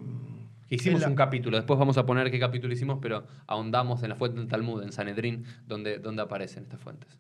Hicimos 0.76 1.02
la- 1.02 1.08
un 1.10 1.16
capítulo, 1.16 1.58
después 1.58 1.78
vamos 1.80 1.98
a 1.98 2.06
poner 2.06 2.30
qué 2.32 2.40
capítulo 2.40 2.74
hicimos, 2.74 3.00
pero 3.02 3.26
ahondamos 3.48 4.04
en 4.04 4.10
la 4.10 4.16
fuente 4.16 4.40
del 4.40 4.48
Talmud, 4.48 4.84
en 4.84 4.92
Sanedrín, 4.92 5.46
donde, 5.68 6.00
donde 6.00 6.22
aparecen 6.22 6.64
estas 6.64 6.80
fuentes. 6.82 7.20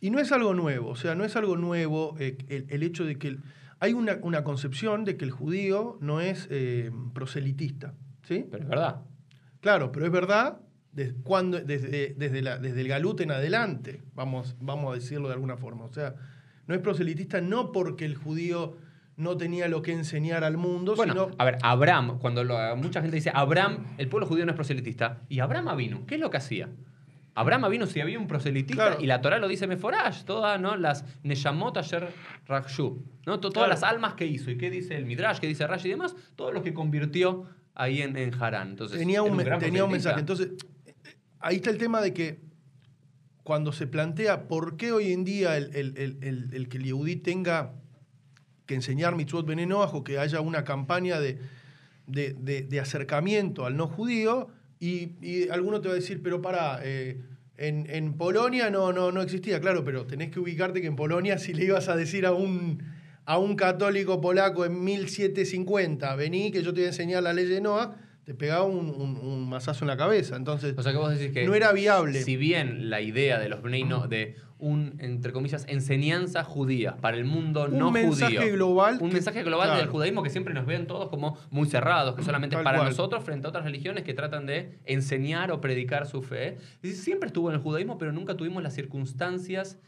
Y 0.00 0.10
no 0.10 0.18
es 0.18 0.32
algo 0.32 0.54
nuevo, 0.54 0.88
o 0.90 0.96
sea, 0.96 1.14
no 1.14 1.24
es 1.24 1.36
algo 1.36 1.56
nuevo 1.56 2.16
eh, 2.18 2.38
el, 2.48 2.66
el 2.70 2.82
hecho 2.82 3.04
de 3.04 3.16
que... 3.18 3.28
el- 3.28 3.40
hay 3.82 3.94
una, 3.94 4.18
una 4.22 4.44
concepción 4.44 5.04
de 5.04 5.16
que 5.16 5.24
el 5.24 5.30
judío 5.30 5.96
no 6.02 6.20
es 6.20 6.46
eh, 6.50 6.90
proselitista, 7.14 7.94
¿sí? 8.22 8.44
Pero 8.50 8.64
es 8.64 8.68
verdad. 8.68 9.00
Claro, 9.60 9.90
pero 9.92 10.04
es 10.06 10.12
verdad 10.12 10.58
desde, 10.92 11.14
cuando, 11.22 11.58
desde, 11.60 12.14
desde, 12.16 12.42
la- 12.42 12.58
desde 12.58 12.80
el 12.82 12.88
Galut 12.88 13.20
en 13.22 13.30
adelante, 13.30 14.02
vamos, 14.14 14.56
vamos 14.60 14.92
a 14.92 14.94
decirlo 14.96 15.28
de 15.28 15.34
alguna 15.34 15.56
forma. 15.56 15.84
O 15.84 15.92
sea, 15.92 16.14
no 16.66 16.74
es 16.74 16.80
proselitista 16.82 17.40
no 17.40 17.72
porque 17.72 18.04
el 18.04 18.16
judío 18.16 18.76
no 19.20 19.36
tenía 19.36 19.68
lo 19.68 19.82
que 19.82 19.92
enseñar 19.92 20.44
al 20.44 20.56
mundo, 20.56 20.96
Bueno, 20.96 21.12
sino... 21.12 21.30
a 21.38 21.44
ver, 21.44 21.58
Abraham, 21.62 22.18
cuando 22.18 22.42
lo- 22.42 22.76
mucha 22.76 23.00
gente 23.02 23.16
dice 23.16 23.30
Abraham, 23.34 23.84
el 23.98 24.08
pueblo 24.08 24.26
judío 24.26 24.44
no 24.46 24.52
es 24.52 24.56
proselitista, 24.56 25.22
y 25.28 25.40
Abraham 25.40 25.76
vino, 25.76 26.04
¿qué 26.06 26.14
es 26.14 26.20
lo 26.20 26.30
que 26.30 26.38
hacía? 26.38 26.68
Abraham 27.34 27.70
vino 27.70 27.86
si 27.86 28.00
había 28.00 28.18
un 28.18 28.26
proselitista, 28.26 28.86
Claro. 28.88 29.00
y 29.02 29.06
la 29.06 29.20
Torah 29.20 29.38
lo 29.38 29.46
dice 29.46 29.66
Meforash, 29.66 30.24
todas 30.24 30.60
¿no? 30.60 30.76
las 30.76 31.04
Neyamot 31.22 31.76
Asher 31.76 32.08
Rakshu, 32.46 33.04
¿no? 33.26 33.38
To- 33.40 33.50
todas 33.50 33.68
Claro. 33.68 33.80
las 33.80 33.82
almas 33.82 34.14
que 34.14 34.26
hizo, 34.26 34.50
y 34.50 34.56
qué 34.58 34.70
dice 34.70 34.96
el 34.96 35.04
Midrash, 35.06 35.38
qué 35.38 35.46
dice 35.46 35.66
Rashi 35.66 35.88
y 35.88 35.90
demás, 35.92 36.16
todos 36.34 36.52
los 36.52 36.62
que 36.62 36.74
convirtió 36.74 37.44
ahí 37.74 38.02
en, 38.02 38.16
en 38.16 38.34
Harán. 38.42 38.70
Entonces, 38.70 38.98
tenía 38.98 39.22
un, 39.22 39.36
tenía 39.58 39.84
un 39.84 39.92
mensaje. 39.92 40.18
Entonces, 40.20 40.48
eh, 40.86 40.94
ahí 41.38 41.56
está 41.56 41.70
el 41.70 41.78
tema 41.78 42.00
de 42.00 42.12
que 42.12 42.40
cuando 43.44 43.72
se 43.72 43.86
plantea 43.86 44.48
por 44.48 44.76
qué 44.76 44.92
hoy 44.92 45.12
en 45.12 45.24
día 45.24 45.56
el, 45.56 45.74
el- 45.76 45.96
el- 45.98 46.18
el- 46.22 46.54
el 46.54 46.68
que 46.68 46.78
el 46.78 46.84
Yehudí 46.84 47.16
tenga 47.16 47.72
que 48.70 48.76
enseñar 48.76 49.16
mitzvot 49.16 49.44
benenoach 49.46 49.92
o 49.94 50.04
que 50.06 50.18
haya 50.18 50.40
una 50.40 50.62
campaña 50.62 51.18
de, 51.18 51.38
de- 52.06 52.34
de- 52.38 52.62
de 52.62 52.78
acercamiento 52.80 53.66
al 53.66 53.76
no 53.76 53.88
judío, 53.88 54.48
y, 54.78 55.12
y 55.20 55.48
alguno 55.50 55.80
te 55.80 55.88
va 55.88 55.94
a 55.94 55.96
decir, 55.96 56.22
pero 56.22 56.40
para, 56.40 56.80
en, 56.84 57.86
en 57.90 58.14
Polonia 58.14 58.70
no, 58.70 58.92
no, 58.92 59.10
no 59.12 59.20
existía, 59.22 59.60
claro, 59.60 59.84
pero 59.84 60.06
tenés 60.06 60.30
que 60.30 60.38
ubicarte 60.40 60.80
que 60.80 60.86
en 60.86 60.96
Polonia 60.96 61.36
si 61.38 61.52
le 61.52 61.64
ibas 61.64 61.88
a 61.88 61.96
decir 61.96 62.24
a 62.26 62.32
un, 62.32 62.82
a 63.26 63.36
un 63.38 63.56
católico 63.56 64.20
polaco 64.20 64.64
en 64.64 64.82
1750, 64.84 66.14
vení 66.16 66.50
que 66.50 66.62
yo 66.62 66.72
te 66.72 66.80
voy 66.80 66.84
a 66.86 66.88
enseñar 66.88 67.22
la 67.22 67.32
ley 67.32 67.46
de 67.46 67.60
Noah, 67.60 67.96
te 68.24 68.32
te 68.32 68.34
pegaba 68.34 68.62
un, 68.64 68.88
un, 68.90 69.16
un 69.16 69.48
mazazo 69.48 69.84
en 69.84 69.88
la 69.88 69.96
cabeza. 69.96 70.36
Entonces, 70.36 70.74
O 70.78 70.82
sea 70.84 70.92
que 70.92 70.98
vos 70.98 71.10
decís 71.10 71.32
que 71.32 71.44
no 71.46 71.54
era 71.54 71.72
viable. 71.72 72.22
si 72.22 72.36
bien 72.36 72.88
la 72.88 73.00
idea 73.00 73.40
de 73.40 73.48
los 73.48 73.60
Bnei 73.60 73.82
No- 73.82 74.06
de 74.06 74.36
un, 74.60 74.94
entre 74.98 75.32
comillas, 75.32 75.64
enseñanza 75.68 76.44
judía 76.44 76.96
para 76.96 77.16
el 77.16 77.24
mundo 77.24 77.66
Un 77.70 77.78
no 77.78 77.90
mensaje 77.90 78.36
judío. 78.36 78.52
global 78.54 78.98
Un 79.00 79.08
que- 79.08 79.14
mensaje 79.14 79.42
global 79.42 79.68
claro. 79.68 79.80
del 79.80 79.88
judaísmo 79.90 80.22
que 80.22 80.30
siempre 80.30 80.54
nos 80.54 80.66
ven 80.66 80.86
todos 80.86 81.08
como 81.08 81.36
muy 81.50 81.66
cerrados, 81.68 82.14
que 82.14 82.22
solamente 82.22 82.56
es 82.56 82.62
para 82.62 82.78
cual. 82.78 82.90
nosotros 82.90 83.24
frente 83.24 83.46
a 83.46 83.50
otras 83.50 83.64
religiones 83.64 84.04
que 84.04 84.14
tratan 84.14 84.46
de 84.46 84.78
enseñar 84.84 85.50
o 85.52 85.60
predicar 85.60 86.06
su 86.06 86.22
fe. 86.22 86.58
Siempre 86.82 87.26
estuvo 87.28 87.48
en 87.50 87.56
el 87.56 87.62
judaísmo, 87.62 87.98
pero 87.98 88.12
nunca 88.12 88.36
tuvimos 88.36 88.62
las 88.62 88.74
circunstancias 88.74 89.78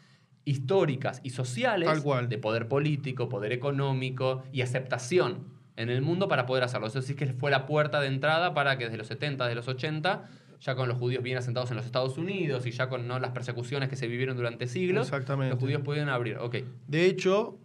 históricas 0.44 1.20
y 1.22 1.30
sociales 1.30 2.00
cual. 2.00 2.28
de 2.28 2.38
poder 2.38 2.68
político, 2.68 3.28
poder 3.28 3.52
económico 3.52 4.42
y 4.52 4.62
aceptación 4.62 5.46
en 5.76 5.88
el 5.88 6.02
mundo 6.02 6.28
para 6.28 6.46
poder 6.46 6.64
hacerlo. 6.64 6.86
Eso 6.88 7.00
sí 7.00 7.14
que 7.14 7.26
fue 7.32 7.50
la 7.50 7.64
puerta 7.66 8.00
de 8.00 8.08
entrada 8.08 8.52
para 8.52 8.76
que 8.76 8.84
desde 8.84 8.98
los 8.98 9.06
70, 9.06 9.44
desde 9.44 9.54
los 9.56 9.68
80, 9.68 10.24
ya 10.62 10.74
con 10.76 10.88
los 10.88 10.96
judíos 10.96 11.22
bien 11.24 11.36
asentados 11.36 11.70
en 11.70 11.76
los 11.76 11.84
Estados 11.86 12.16
Unidos 12.16 12.64
y 12.66 12.70
ya 12.70 12.88
con 12.88 13.06
¿no? 13.08 13.18
las 13.18 13.32
persecuciones 13.32 13.88
que 13.88 13.96
se 13.96 14.06
vivieron 14.06 14.36
durante 14.36 14.66
siglos, 14.68 15.08
Exactamente. 15.08 15.50
los 15.54 15.60
judíos 15.60 15.82
pudieron 15.82 16.08
abrir. 16.08 16.38
Ok, 16.38 16.56
De 16.86 17.06
hecho, 17.06 17.58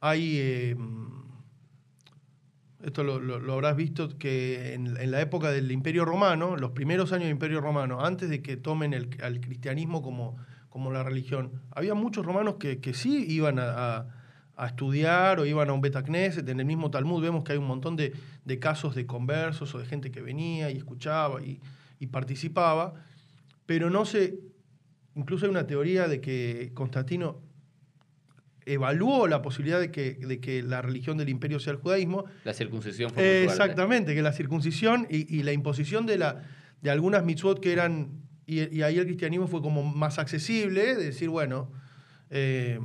hay. 0.00 0.36
eh, 0.38 0.76
esto 2.84 3.04
lo, 3.04 3.20
lo- 3.20 3.38
lo 3.38 3.52
habrás 3.52 3.76
visto 3.76 4.18
que 4.18 4.74
en, 4.74 4.96
en 4.96 5.10
la 5.12 5.20
época 5.20 5.50
del 5.52 5.70
Imperio 5.70 6.04
Romano, 6.04 6.56
los 6.56 6.72
primeros 6.72 7.12
años 7.12 7.24
del 7.24 7.32
Imperio 7.32 7.60
Romano, 7.60 8.04
antes 8.04 8.28
de 8.28 8.42
que 8.42 8.56
tomen 8.56 8.92
el, 8.92 9.08
al 9.22 9.40
cristianismo 9.40 10.02
como, 10.02 10.36
como 10.68 10.90
la 10.90 11.02
religión, 11.04 11.52
había 11.70 11.94
muchos 11.94 12.26
romanos 12.26 12.56
que, 12.58 12.80
que 12.80 12.92
sí 12.92 13.24
iban 13.28 13.58
a, 13.58 13.96
a- 13.98 14.06
a 14.56 14.66
estudiar 14.66 15.40
o 15.40 15.46
iban 15.46 15.70
a 15.70 15.72
un 15.72 15.80
Betacneset. 15.80 16.46
En 16.48 16.60
el 16.60 16.66
mismo 16.66 16.90
Talmud 16.90 17.22
vemos 17.22 17.42
que 17.44 17.52
hay 17.52 17.58
un 17.58 17.66
montón 17.66 17.96
de, 17.96 18.12
de 18.44 18.58
casos 18.58 18.94
de 18.94 19.06
conversos 19.06 19.74
o 19.74 19.78
de 19.78 19.86
gente 19.86 20.10
que 20.10 20.20
venía 20.20 20.70
y 20.70 20.76
escuchaba 20.76 21.40
y, 21.42 21.60
y 22.02 22.08
participaba, 22.08 22.94
pero 23.64 23.88
no 23.90 24.04
se. 24.04 24.34
Incluso 25.14 25.44
hay 25.46 25.50
una 25.50 25.66
teoría 25.66 26.08
de 26.08 26.20
que 26.20 26.70
Constantino 26.74 27.40
evaluó 28.64 29.26
la 29.28 29.42
posibilidad 29.42 29.80
de 29.80 29.90
que, 29.90 30.14
de 30.14 30.40
que 30.40 30.62
la 30.62 30.82
religión 30.82 31.16
del 31.16 31.28
imperio 31.28 31.58
sea 31.60 31.72
el 31.72 31.78
judaísmo. 31.78 32.24
la 32.44 32.54
circuncisión 32.54 33.10
fue 33.10 33.22
fuerte. 33.22 33.44
Exactamente, 33.44 34.14
que 34.14 34.22
la 34.22 34.32
circuncisión 34.32 35.06
y, 35.10 35.32
y 35.36 35.42
la 35.42 35.52
imposición 35.52 36.06
de, 36.06 36.18
la, 36.18 36.42
de 36.80 36.90
algunas 36.90 37.24
mitzvot 37.24 37.60
que 37.60 37.72
eran. 37.72 38.20
Y, 38.46 38.74
y 38.76 38.82
ahí 38.82 38.98
el 38.98 39.06
cristianismo 39.06 39.46
fue 39.46 39.62
como 39.62 39.82
más 39.84 40.18
accesible, 40.18 40.96
de 40.96 41.04
decir, 41.04 41.28
bueno. 41.28 41.70
eh, 42.30 42.78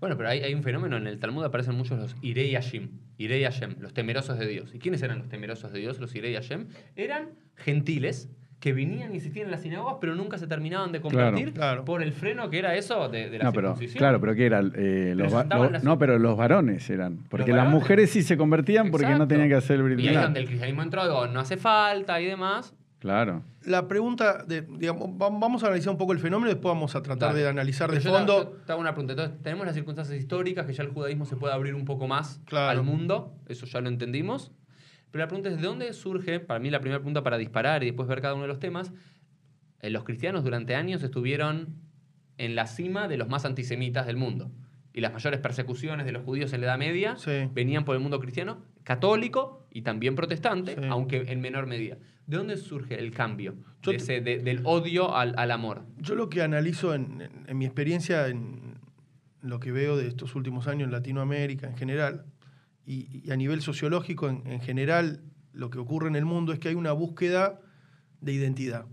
Bueno, 0.00 0.16
pero 0.16 0.28
hay, 0.28 0.40
hay 0.40 0.54
un 0.54 0.62
fenómeno, 0.62 0.96
en 0.96 1.06
el 1.06 1.18
Talmud 1.20 1.44
aparecen 1.44 1.74
muchos 1.76 1.98
los 1.98 2.16
Irei 2.22 2.52
Hashem, 2.54 2.88
Irei 3.18 3.42
Hashem, 3.44 3.76
los 3.80 3.92
temerosos 3.94 4.38
de 4.38 4.46
Dios. 4.48 4.70
¿Y 4.74 4.78
quiénes 4.80 5.02
eran 5.02 5.18
los 5.20 5.28
temerosos 5.28 5.72
de 5.72 5.78
Dios, 5.80 6.00
los 6.00 6.14
Irei 6.16 6.34
Hashem? 6.34 6.66
Eran 6.96 7.30
gentiles 7.56 8.28
que 8.60 8.72
venían 8.72 9.12
y 9.12 9.16
existían 9.16 9.46
en 9.46 9.50
las 9.50 9.60
sinagogas, 9.60 9.96
pero 10.00 10.14
nunca 10.14 10.38
se 10.38 10.46
terminaban 10.46 10.90
de 10.90 11.00
convertir 11.02 11.52
Claro. 11.52 11.84
por 11.84 12.02
el 12.02 12.12
freno 12.12 12.48
que 12.48 12.58
era 12.58 12.74
eso 12.74 13.08
de, 13.10 13.28
de 13.28 13.38
la 13.38 13.44
No, 13.44 13.52
pero, 13.52 13.68
circuncisión. 13.68 13.98
claro, 13.98 14.20
pero 14.20 14.34
¿qué 14.34 14.46
era? 14.46 14.60
Eh, 14.74 15.12
los 15.16 15.32
no, 15.84 15.98
pero 15.98 16.18
los 16.18 16.36
varones 16.36 16.88
eran. 16.88 17.18
Porque 17.28 17.52
las 17.52 17.68
mujeres 17.68 18.10
sí 18.10 18.22
se 18.22 18.36
convertían 18.38 18.90
porque 18.90 19.14
no 19.14 19.28
tenían 19.28 19.48
que 19.48 19.56
hacer 19.56 19.80
el 19.80 20.00
Y 20.00 20.08
ahí 20.08 20.16
donde 20.16 20.40
el 20.40 20.46
cristianismo 20.46 20.82
entró, 20.82 21.02
digo, 21.04 21.26
no 21.26 21.40
hace 21.40 21.56
falta 21.56 22.20
y 22.20 22.26
demás. 22.26 22.74
Claro. 23.00 23.42
la 23.66 23.86
pregunta, 23.86 24.44
de, 24.44 24.62
digamos, 24.62 25.10
va- 25.10 25.28
vamos 25.28 25.62
a 25.62 25.66
analizar 25.66 25.90
un 25.90 25.98
poco 25.98 26.14
el 26.14 26.18
fenómeno 26.20 26.50
y 26.50 26.54
después 26.54 26.72
vamos 26.74 26.96
a 26.96 27.02
tratar 27.02 27.34
de 27.34 27.46
analizar 27.46 27.90
de 27.90 27.98
te- 28.00 28.08
fondo. 28.08 28.44
yo 28.44 28.50
te 28.64 28.72
hago 28.72 28.80
una 28.80 28.92
pregunta. 28.94 29.12
Entonces, 29.12 29.42
tenemos 29.42 29.66
las 29.66 29.74
circunstancias 29.74 30.18
históricas 30.18 30.64
que 30.64 30.72
ya 30.72 30.82
el 30.84 30.88
judaísmo 30.88 31.26
se 31.26 31.36
puede 31.36 31.52
abrir 31.52 31.74
un 31.74 31.84
poco 31.84 32.06
más 32.08 32.40
Claro. 32.46 32.70
al 32.78 32.82
mundo, 32.82 33.34
eso 33.46 33.66
ya 33.66 33.82
lo 33.82 33.88
entendimos. 33.90 34.52
Pero 35.14 35.26
la 35.26 35.28
pregunta 35.28 35.48
es, 35.48 35.58
¿de 35.58 35.62
dónde 35.62 35.92
surge, 35.92 36.40
para 36.40 36.58
mí 36.58 36.70
la 36.70 36.80
primera 36.80 36.98
pregunta 36.98 37.22
para 37.22 37.38
disparar 37.38 37.84
y 37.84 37.86
después 37.86 38.08
ver 38.08 38.20
cada 38.20 38.34
uno 38.34 38.42
de 38.42 38.48
los 38.48 38.58
temas, 38.58 38.92
eh, 39.80 39.88
los 39.88 40.02
cristianos 40.02 40.42
durante 40.42 40.74
años 40.74 41.04
estuvieron 41.04 41.76
en 42.36 42.56
la 42.56 42.66
cima 42.66 43.06
de 43.06 43.16
los 43.16 43.28
más 43.28 43.44
antisemitas 43.44 44.06
del 44.08 44.16
mundo. 44.16 44.50
Y 44.92 45.02
las 45.02 45.12
mayores 45.12 45.38
persecuciones 45.38 46.04
de 46.04 46.10
los 46.10 46.24
judíos 46.24 46.52
en 46.52 46.62
la 46.62 46.66
Edad 46.66 46.78
Media 46.78 47.14
Sí. 47.14 47.30
venían 47.52 47.84
por 47.84 47.94
el 47.94 48.02
mundo 48.02 48.18
cristiano, 48.18 48.58
católico 48.82 49.68
y 49.70 49.82
también 49.82 50.16
protestante, 50.16 50.74
Sí. 50.74 50.80
aunque 50.90 51.18
en 51.28 51.40
menor 51.40 51.66
medida. 51.66 51.96
¿De 52.26 52.36
dónde 52.36 52.56
surge 52.56 52.98
el 52.98 53.12
cambio? 53.12 53.54
Yo 53.82 53.92
de 53.92 53.98
ese- 53.98 54.20
de- 54.20 54.40
del 54.40 54.62
odio 54.64 55.14
al, 55.14 55.34
al 55.38 55.52
amor. 55.52 55.84
Yo 55.98 56.16
lo 56.16 56.28
que 56.28 56.42
analizo 56.42 56.92
en, 56.92 57.20
en- 57.20 57.44
en 57.46 57.56
mi 57.56 57.66
experiencia, 57.66 58.26
en 58.26 58.78
lo 59.42 59.60
que 59.60 59.70
veo 59.70 59.96
de 59.96 60.08
estos 60.08 60.34
últimos 60.34 60.66
años 60.66 60.86
en 60.86 60.90
Latinoamérica 60.90 61.68
en 61.68 61.76
general, 61.76 62.24
y, 62.86 63.22
y 63.24 63.30
a 63.30 63.36
nivel 63.36 63.60
sociológico 63.62 64.28
en, 64.28 64.46
en 64.46 64.60
general, 64.60 65.20
lo 65.52 65.70
que 65.70 65.78
ocurre 65.78 66.08
en 66.08 66.16
el 66.16 66.24
mundo 66.24 66.52
es 66.52 66.58
que 66.58 66.68
hay 66.68 66.74
una 66.74 66.92
búsqueda 66.92 67.60
de 68.20 68.32
identidad. 68.32 68.86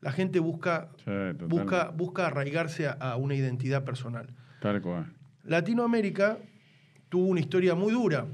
La 0.00 0.12
gente 0.12 0.38
busca, 0.40 0.90
Sí, 1.04 1.10
busca, 1.46 1.88
busca 1.90 2.26
arraigarse 2.28 2.86
a, 2.88 2.92
a 2.92 3.16
una 3.16 3.34
identidad 3.34 3.84
personal. 3.84 4.34
Tal 4.60 4.80
cual. 4.80 5.12
Latinoamérica 5.44 6.38
tuvo 7.08 7.26
una 7.26 7.40
historia 7.40 7.74
muy 7.74 7.92
dura 7.92 8.26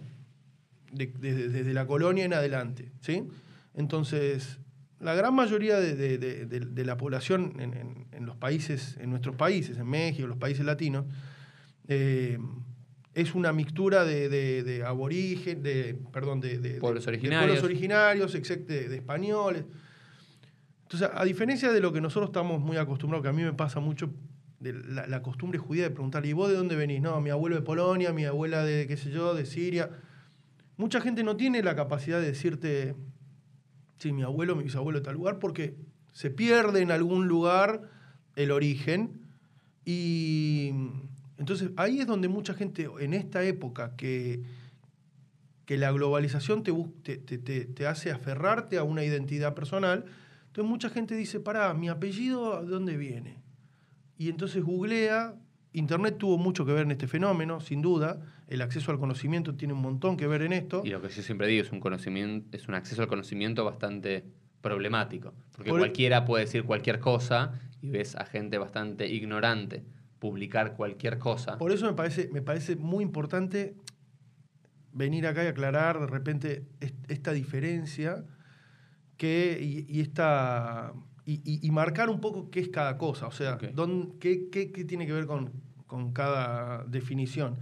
de- 0.92 1.06
desde, 1.18 1.48
desde 1.48 1.74
la 1.74 1.86
colonia 1.86 2.24
en 2.24 2.34
adelante. 2.34 2.92
¿sí? 3.00 3.26
Entonces, 3.74 4.58
la 5.00 5.14
gran 5.14 5.34
mayoría 5.34 5.78
de, 5.80 5.94
de- 5.96 6.18
de- 6.18 6.46
de- 6.46 6.60
de 6.60 6.84
la 6.84 6.96
población 6.96 7.54
en, 7.58 7.74
en- 7.74 8.06
en 8.12 8.26
los 8.26 8.36
países, 8.36 8.96
en 9.00 9.10
nuestros 9.10 9.34
países, 9.36 9.76
en 9.78 9.86
México, 9.88 10.26
los 10.28 10.38
países 10.38 10.64
latinos, 10.64 11.04
eh, 11.88 12.38
es 13.16 13.34
una 13.34 13.50
mixtura 13.50 14.04
de, 14.04 14.28
de, 14.28 14.62
de 14.62 14.84
aborigen, 14.84 15.62
de, 15.62 15.98
perdón, 16.12 16.38
de, 16.38 16.76
Pueblos 16.78 17.06
originarios. 17.06 17.60
pueblos 17.60 17.64
originarios, 17.64 18.32
de, 18.34 18.88
de 18.90 18.94
españoles. 18.94 19.64
Entonces, 20.82 21.08
a 21.14 21.24
diferencia 21.24 21.72
de 21.72 21.80
lo 21.80 21.94
que 21.94 22.02
nosotros 22.02 22.28
estamos 22.28 22.60
muy 22.60 22.76
acostumbrados, 22.76 23.22
que 23.22 23.30
a 23.30 23.32
mí 23.32 23.42
me 23.42 23.54
pasa 23.54 23.80
mucho 23.80 24.12
de 24.60 24.74
la, 24.74 25.06
la 25.06 25.22
costumbre 25.22 25.58
judía 25.58 25.84
de 25.84 25.90
preguntarle, 25.92 26.28
¿y 26.28 26.34
vos 26.34 26.50
de 26.50 26.56
dónde 26.56 26.76
venís? 26.76 27.00
No, 27.00 27.18
mi 27.22 27.30
abuelo 27.30 27.56
de 27.56 27.62
Polonia, 27.62 28.12
mi 28.12 28.26
abuela 28.26 28.62
de, 28.62 28.86
qué 28.86 28.98
sé 28.98 29.10
yo, 29.10 29.34
de 29.34 29.46
Siria. 29.46 29.88
Mucha 30.76 31.00
gente 31.00 31.24
no 31.24 31.38
tiene 31.38 31.62
la 31.62 31.74
capacidad 31.74 32.20
de 32.20 32.26
decirte, 32.26 32.96
sí, 33.96 34.12
mi 34.12 34.24
abuelo, 34.24 34.56
mi 34.56 34.64
bisabuelo 34.64 34.98
de 34.98 35.06
tal 35.06 35.14
lugar, 35.14 35.38
porque 35.38 35.74
se 36.12 36.28
pierde 36.28 36.82
en 36.82 36.90
algún 36.90 37.28
lugar 37.28 37.80
el 38.34 38.50
origen. 38.50 39.22
Y 39.86 40.72
entonces 41.38 41.70
ahí 41.76 42.00
es 42.00 42.06
donde 42.06 42.28
mucha 42.28 42.54
gente, 42.54 42.88
en 43.00 43.14
esta 43.14 43.42
época, 43.44 43.94
que, 43.96 44.42
que 45.64 45.76
la 45.76 45.90
globalización 45.92 46.62
te, 46.62 46.72
te, 47.02 47.16
te- 47.18 47.38
te- 47.38 47.64
te 47.64 47.86
hace 47.86 48.10
aferrarte 48.12 48.78
a 48.78 48.84
una 48.84 49.04
identidad 49.04 49.54
personal, 49.54 50.04
entonces 50.46 50.70
mucha 50.70 50.88
gente 50.90 51.14
dice, 51.16 51.40
pará, 51.40 51.74
mi 51.74 51.88
apellido, 51.88 52.62
¿de 52.62 52.68
dónde 52.70 52.96
viene? 52.96 53.38
Y 54.16 54.28
entonces 54.30 54.62
googlea, 54.62 55.34
Internet 55.72 56.16
tuvo 56.18 56.38
mucho 56.38 56.64
que 56.64 56.72
ver 56.72 56.82
en 56.84 56.92
este 56.92 57.06
fenómeno, 57.08 57.60
sin 57.60 57.82
duda, 57.82 58.22
el 58.48 58.62
acceso 58.62 58.92
al 58.92 58.98
conocimiento 58.98 59.54
tiene 59.56 59.74
un 59.74 59.82
montón 59.82 60.16
que 60.16 60.26
ver 60.26 60.42
en 60.42 60.52
esto. 60.52 60.82
Y 60.84 60.90
lo 60.90 61.02
que 61.02 61.08
yo 61.08 61.20
siempre 61.22 61.48
digo 61.48 61.62
es 61.64 61.72
un 61.72 61.80
conocimiento, 61.80 62.56
es 62.56 62.68
un 62.68 62.74
acceso 62.74 63.02
al 63.02 63.08
conocimiento 63.08 63.64
bastante 63.64 64.24
problemático. 64.62 65.34
Porque 65.54 65.70
Por- 65.70 65.80
cualquiera 65.80 66.24
puede 66.24 66.44
decir 66.44 66.62
cualquier 66.64 67.00
cosa 67.00 67.60
y 67.82 67.90
ves 67.90 68.14
a 68.16 68.24
gente 68.24 68.56
bastante 68.56 69.06
ignorante 69.08 69.84
publicar 70.18 70.74
cualquier 70.76 71.18
cosa. 71.18 71.58
Por 71.58 71.72
eso 71.72 71.86
me 71.86 71.92
parece, 71.92 72.28
me 72.32 72.42
parece 72.42 72.76
muy 72.76 73.04
importante 73.04 73.76
venir 74.92 75.26
acá 75.26 75.44
y 75.44 75.48
aclarar 75.48 76.00
de 76.00 76.06
repente 76.06 76.66
est- 76.80 77.10
esta 77.10 77.32
diferencia 77.32 78.24
que, 79.16 79.58
y, 79.60 79.86
y 79.88 80.00
esta, 80.00 80.92
y, 81.24 81.40
y- 81.66 81.70
marcar 81.70 82.08
un 82.10 82.20
poco 82.20 82.50
qué 82.50 82.60
es 82.60 82.68
cada 82.68 82.96
cosa, 82.98 83.26
o 83.26 83.30
sea, 83.32 83.58
qué, 83.58 84.48
qué- 84.50 84.72
qué 84.72 84.84
tiene 84.84 85.06
que 85.06 85.12
ver 85.12 85.26
con, 85.26 85.52
con 85.86 86.12
cada 86.12 86.84
definición. 86.84 87.58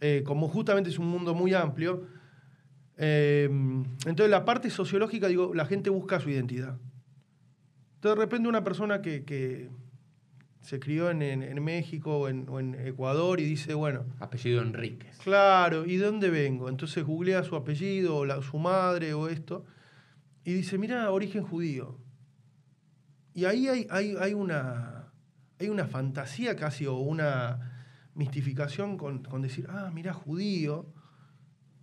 Eh, 0.00 0.22
como 0.24 0.48
justamente 0.48 0.90
es 0.90 0.98
un 0.98 1.08
mundo 1.08 1.34
muy 1.34 1.54
amplio, 1.54 2.06
eh, 2.96 3.48
entonces 4.06 4.28
la 4.30 4.44
parte 4.44 4.70
sociológica, 4.70 5.28
digo, 5.28 5.54
la 5.54 5.64
gente 5.66 5.88
busca 5.90 6.20
su 6.20 6.30
identidad. 6.30 6.78
Entonces 7.96 8.16
de 8.18 8.24
repente 8.24 8.48
una 8.48 8.62
persona 8.62 9.02
que, 9.02 9.24
que 9.24 9.70
se 10.60 10.80
crió 10.80 11.10
en, 11.10 11.22
en- 11.22 11.42
en 11.42 11.62
México 11.62 12.18
o 12.18 12.28
en, 12.28 12.48
o 12.48 12.58
en 12.60 12.74
Ecuador 12.74 13.40
y 13.40 13.44
dice, 13.44 13.74
bueno, 13.74 14.04
Apellido 14.20 14.60
Enríquez. 14.62 15.16
claro, 15.18 15.86
¿y 15.86 15.96
de 15.96 16.06
dónde 16.06 16.30
vengo? 16.30 16.68
Entonces 16.68 17.04
googlea 17.04 17.42
su 17.44 17.56
apellido 17.56 18.16
o 18.16 18.24
la- 18.26 18.42
su 18.42 18.58
madre 18.58 19.14
o 19.14 19.28
esto 19.28 19.64
y 20.44 20.52
dice, 20.54 20.76
mira, 20.78 21.10
origen 21.10 21.42
judío. 21.44 21.98
Y 23.34 23.44
ahí 23.44 23.68
hay, 23.68 23.86
hay, 23.90 24.16
hay 24.20 24.34
una, 24.34 25.12
hay 25.60 25.68
una 25.68 25.86
fantasía 25.86 26.56
casi 26.56 26.86
o 26.86 26.96
una 26.96 27.74
mistificación 28.14 28.96
con, 28.96 29.22
con 29.22 29.42
decir, 29.42 29.66
ah, 29.70 29.90
mira, 29.94 30.12
judío, 30.12 30.92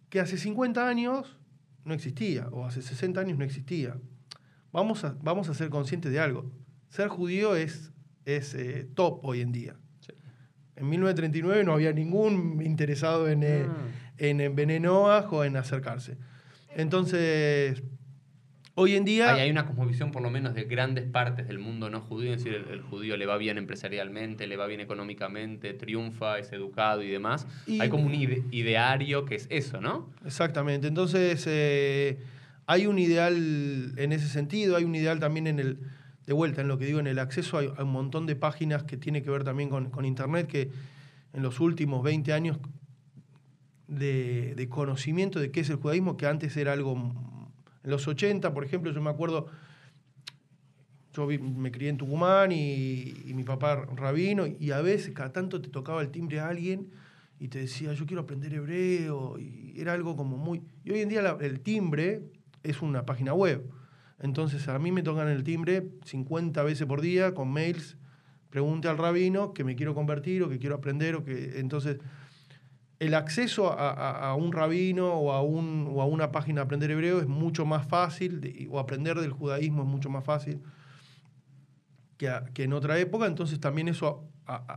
que 0.09 0.19
hace 0.19 0.37
50 0.37 0.87
años 0.87 1.37
no 1.85 1.93
existía 1.93 2.47
o 2.51 2.65
hace 2.65 2.81
60 2.81 3.21
años 3.21 3.37
no 3.37 3.45
existía. 3.45 3.97
Vamos 4.73 5.05
a, 5.05 5.15
vamos 5.21 5.47
a 5.49 5.53
ser 5.53 5.69
conscientes 5.69 6.11
de 6.11 6.19
algo. 6.19 6.51
Ser 6.89 7.07
judío 7.07 7.55
es, 7.55 7.91
es 8.25 8.53
eh, 8.55 8.87
top 8.95 9.19
hoy 9.23 9.41
en 9.41 9.51
día. 9.51 9.75
Sí. 9.99 10.13
En 10.75 10.89
1939 10.89 11.63
no 11.63 11.73
había 11.73 11.93
ningún 11.93 12.61
interesado 12.63 13.27
en, 13.29 13.43
eh, 13.43 13.65
Ah. 13.67 13.75
en 14.17 14.41
o 15.31 15.43
en 15.43 15.55
acercarse. 15.57 16.17
Entonces, 16.75 17.81
Hoy 18.77 18.95
en 18.97 19.05
día... 19.05 19.33
Hay, 19.33 19.39
hay 19.43 19.51
una 19.51 19.65
cosmovisión, 19.65 20.11
por 20.11 20.21
lo 20.21 20.29
menos, 20.29 20.53
de 20.53 20.65
grandes 20.65 21.05
partes 21.05 21.47
del 21.47 21.59
mundo 21.59 21.89
no 21.89 22.01
judío. 22.01 22.33
Es 22.33 22.43
decir, 22.43 22.59
el, 22.59 22.73
el 22.73 22.81
judío 22.81 23.15
le 23.15 23.25
va 23.25 23.37
bien 23.37 23.57
empresarialmente, 23.57 24.47
le 24.47 24.57
va 24.57 24.67
bien 24.67 24.81
económicamente, 24.81 25.73
triunfa, 25.73 26.39
es 26.39 26.51
educado 26.51 27.01
y 27.01 27.07
demás. 27.09 27.47
Y- 27.67 27.79
Hay 27.79 27.87
como 27.87 28.05
un 28.05 28.13
ide- 28.13 28.43
ideario 28.51 29.23
que 29.23 29.35
es 29.35 29.47
eso, 29.49 29.79
¿no? 29.79 30.09
Exactamente. 30.25 30.87
Entonces, 30.89 31.45
eh, 31.47 32.17
hay 32.65 32.85
un 32.87 32.99
ideal 32.99 33.93
en 33.95 34.11
ese 34.11 34.27
sentido, 34.27 34.75
hay 34.75 34.83
un 34.83 34.93
ideal 34.93 35.21
también 35.21 35.47
en 35.47 35.59
el, 35.59 35.77
de 36.25 36.33
vuelta, 36.33 36.61
en 36.61 36.67
lo 36.67 36.77
que 36.77 36.85
digo, 36.85 36.99
en 36.99 37.07
el 37.07 37.19
acceso, 37.19 37.57
hay, 37.57 37.71
un 37.79 37.91
montón 37.91 38.25
de 38.25 38.35
páginas 38.35 38.83
que 38.83 38.97
tiene 38.97 39.21
que 39.21 39.29
ver 39.29 39.43
también 39.43 39.69
con, 39.69 39.89
con 39.89 40.05
Internet, 40.05 40.47
que 40.47 40.71
en 41.33 41.43
los 41.43 41.59
últimos 41.59 42.03
20 42.03 42.33
años 42.33 42.57
de, 43.87 44.55
de 44.55 44.69
conocimiento 44.69 45.39
de 45.39 45.51
qué 45.51 45.59
es 45.59 45.69
el 45.69 45.77
judaísmo, 45.77 46.17
que 46.17 46.27
antes 46.27 46.55
era 46.57 46.73
algo... 46.73 46.95
En 47.83 47.91
los 47.91 48.07
80, 48.07 48.51
por 48.51 48.65
ejemplo, 48.65 48.91
yo 48.91 48.99
me 48.99 49.11
acuerdo, 49.11 49.45
yo 51.13 51.27
me 51.27 51.71
crié 51.71 51.89
en 51.89 51.97
Tucumán 51.97 52.51
y, 52.51 53.13
mi 53.27 53.43
papá 53.43 53.85
rabino, 53.95 54.47
y 54.47 54.71
a 54.71 54.81
veces 54.81 55.13
cada 55.13 55.31
tanto 55.31 55.61
te 55.61 55.69
tocaba 55.69 56.01
el 56.01 56.09
timbre 56.09 56.39
a 56.39 56.47
alguien 56.49 56.89
y 57.39 57.49
te 57.49 57.59
decía, 57.59 57.93
yo 57.93 58.07
quiero 58.07 58.23
aprender 58.23 58.53
hebreo, 58.55 59.37
y 59.37 59.75
era 59.77 59.93
algo 59.93 60.15
como 60.15 60.35
muy... 60.37 60.63
Y 60.83 60.91
hoy 60.91 61.01
en 61.01 61.09
día 61.09 61.37
el 61.41 61.59
timbre 61.59 62.23
es 62.63 62.81
una 62.81 63.05
página 63.05 63.33
web. 63.35 63.63
Entonces 64.19 64.67
a 64.67 64.79
mí 64.79 64.91
me 64.91 65.03
tocan 65.03 65.27
el 65.27 65.43
timbre 65.43 65.87
50 66.05 66.63
veces 66.63 66.87
por 66.87 67.01
día 67.01 67.33
con 67.33 67.51
mails, 67.51 67.97
pregunte 68.49 68.87
al 68.87 68.97
rabino 68.97 69.53
que 69.53 69.63
me 69.63 69.75
quiero 69.75 69.93
convertir 69.93 70.43
o 70.43 70.49
que 70.49 70.59
quiero 70.59 70.75
aprender, 70.75 71.15
o 71.15 71.23
que... 71.25 71.59
Entonces 71.59 71.97
el 72.99 73.13
acceso 73.13 73.77
a, 73.77 73.91
a- 73.91 74.29
a 74.29 74.35
un 74.35 74.53
rabino 74.53 75.13
o 75.15 75.33
a, 75.33 75.41
un, 75.41 75.89
o 75.91 76.01
a 76.01 76.05
una 76.05 76.31
página 76.31 76.61
de 76.61 76.65
aprender 76.65 76.91
hebreo 76.91 77.19
es 77.19 77.27
mucho 77.27 77.65
más 77.65 77.85
fácil, 77.87 78.39
de- 78.39 78.67
o 78.71 78.79
aprender 78.79 79.19
del 79.19 79.31
judaísmo 79.31 79.81
es 79.83 79.87
mucho 79.89 80.09
más 80.09 80.23
fácil 80.23 80.61
que, 82.17 82.31
que 82.53 82.63
en 82.63 82.71
otra 82.73 82.97
época, 82.97 83.25
entonces 83.25 83.59
también 83.59 83.89
eso 83.89 84.23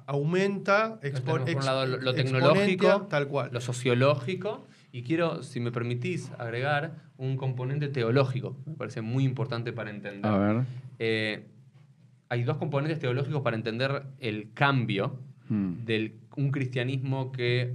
aumenta, 0.07 0.99
expo- 1.03 1.25
por 1.25 1.41
un 1.43 1.65
lado 1.65 1.87
lo, 1.87 1.99
lo 1.99 2.15
tecnológico, 2.15 3.07
tal 3.09 3.29
cual. 3.29 3.51
lo 3.53 3.61
sociológico, 3.61 4.67
y 4.93 5.03
quiero, 5.03 5.43
si 5.43 5.61
me 5.61 5.71
permitís, 5.71 6.31
agregar 6.39 6.95
un 7.17 7.37
componente 7.37 7.89
teológico. 7.89 8.57
Me 8.67 8.75
parece 8.75 9.01
muy 9.03 9.25
importante 9.25 9.73
para 9.73 9.91
entender. 9.91 10.31
A 10.31 10.39
ver. 10.39 10.65
Eh, 10.99 11.47
hay 12.31 12.43
dos 12.43 12.57
componentes 12.59 12.99
teológicos 12.99 13.43
para 13.43 13.57
entender 13.57 14.03
el 14.19 14.53
cambio 14.55 15.19
Hmm. 15.49 15.85
de 15.87 16.15
un 16.37 16.51
cristianismo 16.51 17.33
que 17.33 17.75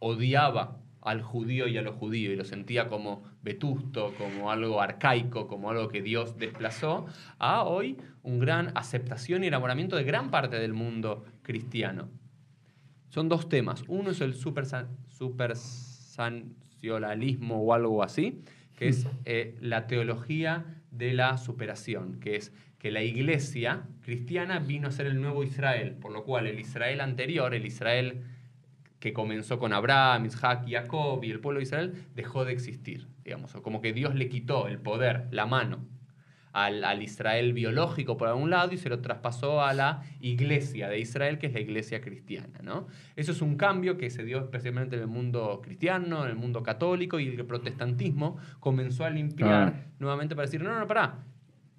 odiaba 0.00 0.78
al 1.00 1.22
judío 1.22 1.68
y 1.68 1.78
a 1.78 1.82
los 1.82 1.94
judíos 1.94 2.32
y 2.32 2.36
lo 2.36 2.44
sentía 2.44 2.88
como 2.88 3.22
vetusto, 3.42 4.12
como 4.18 4.50
algo 4.50 4.80
arcaico, 4.82 5.46
como 5.46 5.70
algo 5.70 5.88
que 5.88 6.02
Dios 6.02 6.36
desplazó, 6.38 7.06
a 7.38 7.62
hoy 7.62 7.96
un 8.24 8.40
gran 8.40 8.72
aceptación 8.76 9.44
y 9.44 9.46
enamoramiento 9.46 9.94
de 9.96 10.02
gran 10.04 10.30
parte 10.30 10.56
del 10.58 10.74
mundo 10.74 11.24
cristiano. 11.42 12.08
Son 13.10 13.28
dos 13.28 13.48
temas. 13.48 13.84
Uno 13.88 14.10
es 14.10 14.20
el 14.20 14.34
supersan- 14.34 14.88
supersancionalismo 16.18 17.62
o 17.62 17.72
algo 17.72 18.02
así, 18.02 18.42
que 18.76 18.88
es 18.88 19.06
eh, 19.24 19.56
la 19.60 19.86
teología 19.86 20.82
de 20.90 21.12
la 21.12 21.38
superación, 21.38 22.20
que 22.20 22.36
es 22.36 22.52
que 22.78 22.90
la 22.90 23.02
iglesia 23.02 23.82
cristiana 24.02 24.60
vino 24.60 24.88
a 24.88 24.92
ser 24.92 25.06
el 25.06 25.20
nuevo 25.20 25.42
Israel, 25.42 25.96
por 26.00 26.12
lo 26.12 26.24
cual 26.24 26.46
el 26.46 26.60
Israel 26.60 27.00
anterior, 27.00 27.54
el 27.54 27.66
Israel 27.66 28.22
que 29.00 29.12
comenzó 29.12 29.58
con 29.58 29.72
Abraham, 29.72 30.26
Isaac 30.26 30.64
Jacob 30.68 31.22
y 31.22 31.30
el 31.30 31.40
pueblo 31.40 31.58
de 31.58 31.64
Israel, 31.64 31.94
dejó 32.14 32.44
de 32.44 32.52
existir, 32.52 33.08
digamos, 33.24 33.54
o 33.54 33.62
como 33.62 33.80
que 33.80 33.92
Dios 33.92 34.14
le 34.14 34.28
quitó 34.28 34.68
el 34.68 34.78
poder, 34.78 35.28
la 35.30 35.46
mano, 35.46 35.84
al, 36.64 36.84
al 36.84 37.02
Israel 37.02 37.52
biológico 37.52 38.16
por 38.16 38.28
algún 38.28 38.50
lado 38.50 38.72
y 38.72 38.78
se 38.78 38.88
lo 38.88 39.00
traspasó 39.00 39.62
a 39.62 39.72
la 39.74 40.02
iglesia 40.20 40.88
de 40.88 40.98
Israel, 40.98 41.38
que 41.38 41.46
es 41.48 41.52
la 41.52 41.60
iglesia 41.60 42.00
cristiana. 42.00 42.60
¿no? 42.62 42.86
Eso 43.16 43.32
es 43.32 43.42
un 43.42 43.56
cambio 43.56 43.96
que 43.96 44.10
se 44.10 44.24
dio 44.24 44.38
especialmente 44.38 44.96
en 44.96 45.02
el 45.02 45.08
mundo 45.08 45.60
cristiano, 45.62 46.24
en 46.24 46.30
el 46.30 46.36
mundo 46.36 46.62
católico 46.62 47.18
y 47.20 47.28
el 47.28 47.44
protestantismo 47.44 48.36
comenzó 48.60 49.04
a 49.04 49.10
limpiar 49.10 49.48
Ah. 49.48 49.74
nuevamente 49.98 50.34
para 50.34 50.46
decir, 50.46 50.62
no, 50.62 50.78
no, 50.78 50.86
pará, 50.86 51.24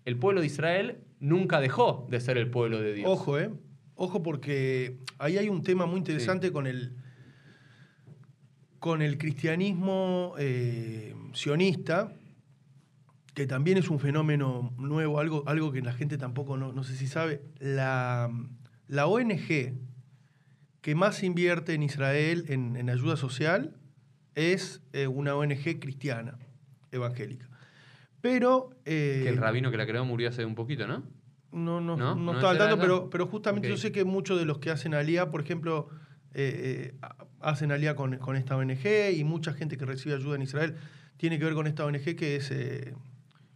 el 0.06 0.17
pueblo 0.17 0.41
de 0.41 0.47
Israel 0.47 0.97
nunca 1.19 1.60
dejó 1.62 2.08
de 2.10 2.19
ser 2.19 2.38
el 2.38 2.49
pueblo 2.49 2.82
de 2.82 2.93
Dios. 2.93 3.10
Ojo, 3.10 3.39
¿eh? 3.39 3.49
Ojo 3.95 4.23
porque 4.23 4.97
ahí 5.17 5.38
hay 5.38 5.49
un 5.49 5.62
tema 5.62 5.86
muy 5.86 5.97
interesante 5.97 6.51
con 6.51 6.67
el 6.67 6.93
con 8.80 9.01
el 9.01 9.17
cristianismo 9.17 10.36
eh, 10.39 11.13
sionista, 11.34 12.13
que 13.39 13.47
también 13.47 13.78
es 13.78 13.89
un 13.89 13.99
fenómeno 14.02 14.73
nuevo, 14.78 15.17
algo, 15.17 15.45
algo 15.47 15.71
que 15.71 15.82
la 15.82 15.93
gente 15.93 16.17
tampoco 16.17 16.58
no, 16.58 16.73
no 16.73 16.84
sé 16.84 16.97
si 16.97 17.08
sabe. 17.08 17.41
La, 17.60 18.30
la 18.89 19.08
ONG 19.08 19.78
que 20.82 20.93
más 20.93 21.23
invierte 21.23 21.73
en 21.73 21.82
Israel 21.82 22.43
en, 22.49 22.75
en 22.75 22.89
ayuda 22.89 23.15
social 23.15 23.78
es 24.36 24.82
eh, 24.91 25.08
una 25.08 25.36
ONG 25.36 25.80
cristiana, 25.80 26.38
evangélica. 26.91 27.47
Pero... 28.19 28.71
eh, 28.84 29.21
Que 29.23 29.30
el 29.30 29.38
rabino 29.38 29.71
que 29.71 29.78
la 29.78 29.88
creó 29.88 30.04
murió 30.04 30.28
hace 30.28 30.43
un 30.43 30.56
poquito, 30.56 30.86
¿no? 30.86 31.04
no, 31.54 31.80
no, 31.80 31.95
¿No? 31.95 32.15
no, 32.15 32.15
¿No 32.15 32.34
estaba 32.34 32.52
al 32.52 32.58
tanto, 32.58 32.78
pero, 32.78 33.10
pero 33.10 33.25
justamente 33.25 33.69
yo 33.69 33.78
sé 33.78 33.93
que 33.93 34.04
muchos 34.04 34.38
de 34.38 34.43
los 34.43 34.58
que 34.58 34.69
hacen 34.69 34.93
alía, 34.93 35.32
por 35.32 35.39
ejemplo, 35.39 35.88
eh, 36.34 36.93
hacen 37.39 37.71
alía 37.71 37.95
con, 37.95 38.17
con 38.17 38.36
esta 38.36 38.58
ONG 38.58 39.13
y 39.15 39.23
mucha 39.23 39.54
gente 39.54 39.78
que 39.78 39.86
recibe 39.86 40.15
ayuda 40.15 40.36
en 40.36 40.41
Israel 40.41 40.75
tiene 41.15 41.39
que 41.39 41.45
ver 41.45 41.54
con 41.54 41.67
esta 41.67 41.86
ONG 41.86 42.17
que 42.17 42.36
es 42.36 42.52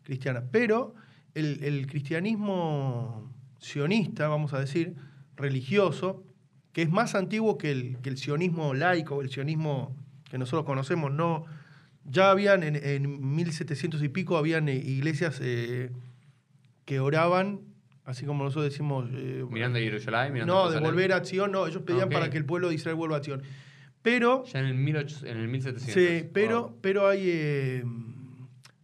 cristiana. 0.03 0.43
Pero 0.51 0.93
el, 1.33 1.63
el 1.63 1.87
cristianismo 1.87 3.31
sionista, 3.59 4.27
vamos 4.27 4.53
a 4.53 4.59
decir, 4.59 4.95
religioso, 5.35 6.23
que 6.73 6.81
es 6.81 6.89
más 6.91 7.15
antiguo 7.15 7.57
que 7.57 7.71
el, 7.71 7.97
que 8.01 8.09
el 8.09 8.17
sionismo 8.17 8.73
laico, 8.73 9.21
el 9.21 9.29
sionismo 9.29 9.95
que 10.29 10.37
nosotros 10.37 10.65
conocemos, 10.65 11.11
no... 11.11 11.45
Ya 12.05 12.31
habían 12.31 12.63
en, 12.63 12.75
en 12.75 13.33
1700 13.35 14.03
y 14.03 14.09
pico, 14.09 14.35
habían 14.35 14.67
eh, 14.67 14.75
iglesias 14.75 15.39
eh, 15.41 15.89
que 16.83 16.99
oraban, 16.99 17.61
así 18.03 18.25
como 18.25 18.43
nosotros 18.43 18.65
decimos... 18.65 19.09
eh, 19.13 19.45
Mirando 19.49 19.79
a 19.79 19.81
Jerusalén, 19.81 20.33
mirando 20.33 20.53
no, 20.53 20.63
a 20.65 20.71
de 20.71 20.79
volver 20.81 21.13
a 21.13 21.23
Sion, 21.23 21.53
no, 21.53 21.65
ellos 21.65 21.81
pedían 21.83 22.09
para 22.09 22.29
que 22.29 22.37
el 22.37 22.43
pueblo 22.45 22.67
de 22.67 22.75
Israel 22.75 22.95
vuelva 22.97 23.17
a 23.17 23.23
Sion. 23.23 23.41
Pero, 24.01 24.43
Ya 24.51 24.59
en 24.59 24.65
el, 24.65 24.73
1800, 24.73 25.31
en 25.31 25.37
el 25.37 25.47
1700. 25.47 25.93
sí, 25.93 26.29
pero, 26.33 26.61
Wow. 26.63 26.77
pero 26.81 27.07
hay... 27.07 27.21
eh, 27.25 27.83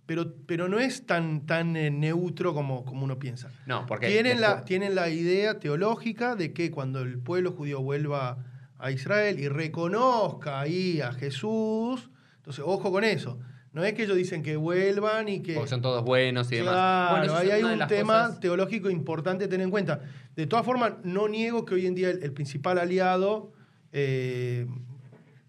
pero, 0.09 0.33
pero 0.47 0.67
no 0.67 0.79
es 0.79 1.05
tan, 1.05 1.45
tan 1.45 1.75
eh, 1.75 1.91
neutro 1.91 2.55
como, 2.55 2.83
como 2.83 3.03
uno 3.05 3.19
piensa. 3.19 3.51
No, 3.67 3.85
porque. 3.85 4.07
Tienen 4.07 4.41
la, 4.41 4.65
tienen 4.65 4.95
la 4.95 5.07
idea 5.09 5.59
teológica 5.59 6.35
de 6.35 6.51
que 6.51 6.71
cuando 6.71 7.01
el 7.01 7.19
pueblo 7.19 7.51
judío 7.51 7.79
vuelva 7.83 8.43
a 8.79 8.89
Israel 8.89 9.39
y 9.39 9.47
reconozca 9.49 10.59
ahí 10.61 10.99
a 10.99 11.11
Jesús, 11.13 12.09
entonces 12.37 12.63
ojo 12.65 12.91
con 12.91 13.03
eso. 13.03 13.37
No 13.71 13.83
es 13.83 13.93
que 13.93 14.05
ellos 14.05 14.17
dicen 14.17 14.41
que 14.41 14.55
vuelvan 14.55 15.29
y 15.29 15.41
que... 15.43 15.53
Porque 15.53 15.69
son 15.69 15.83
todos 15.83 16.03
buenos 16.03 16.51
y 16.51 16.55
demás. 16.55 16.73
Claro, 16.73 17.17
Bueno, 17.17 17.35
ahí 17.35 17.51
hay 17.51 17.61
un 17.63 17.85
tema 17.87 18.23
cosas- 18.23 18.39
teológico 18.39 18.89
importante 18.89 19.45
a 19.45 19.47
tener 19.47 19.63
en 19.63 19.69
cuenta. 19.69 20.01
De 20.35 20.47
todas 20.47 20.65
formas, 20.65 20.93
no 21.03 21.27
niego 21.27 21.65
que 21.65 21.75
hoy 21.75 21.85
en 21.85 21.93
día 21.93 22.09
el, 22.09 22.23
el 22.23 22.33
principal 22.33 22.79
aliado 22.79 23.51
eh, 23.91 24.65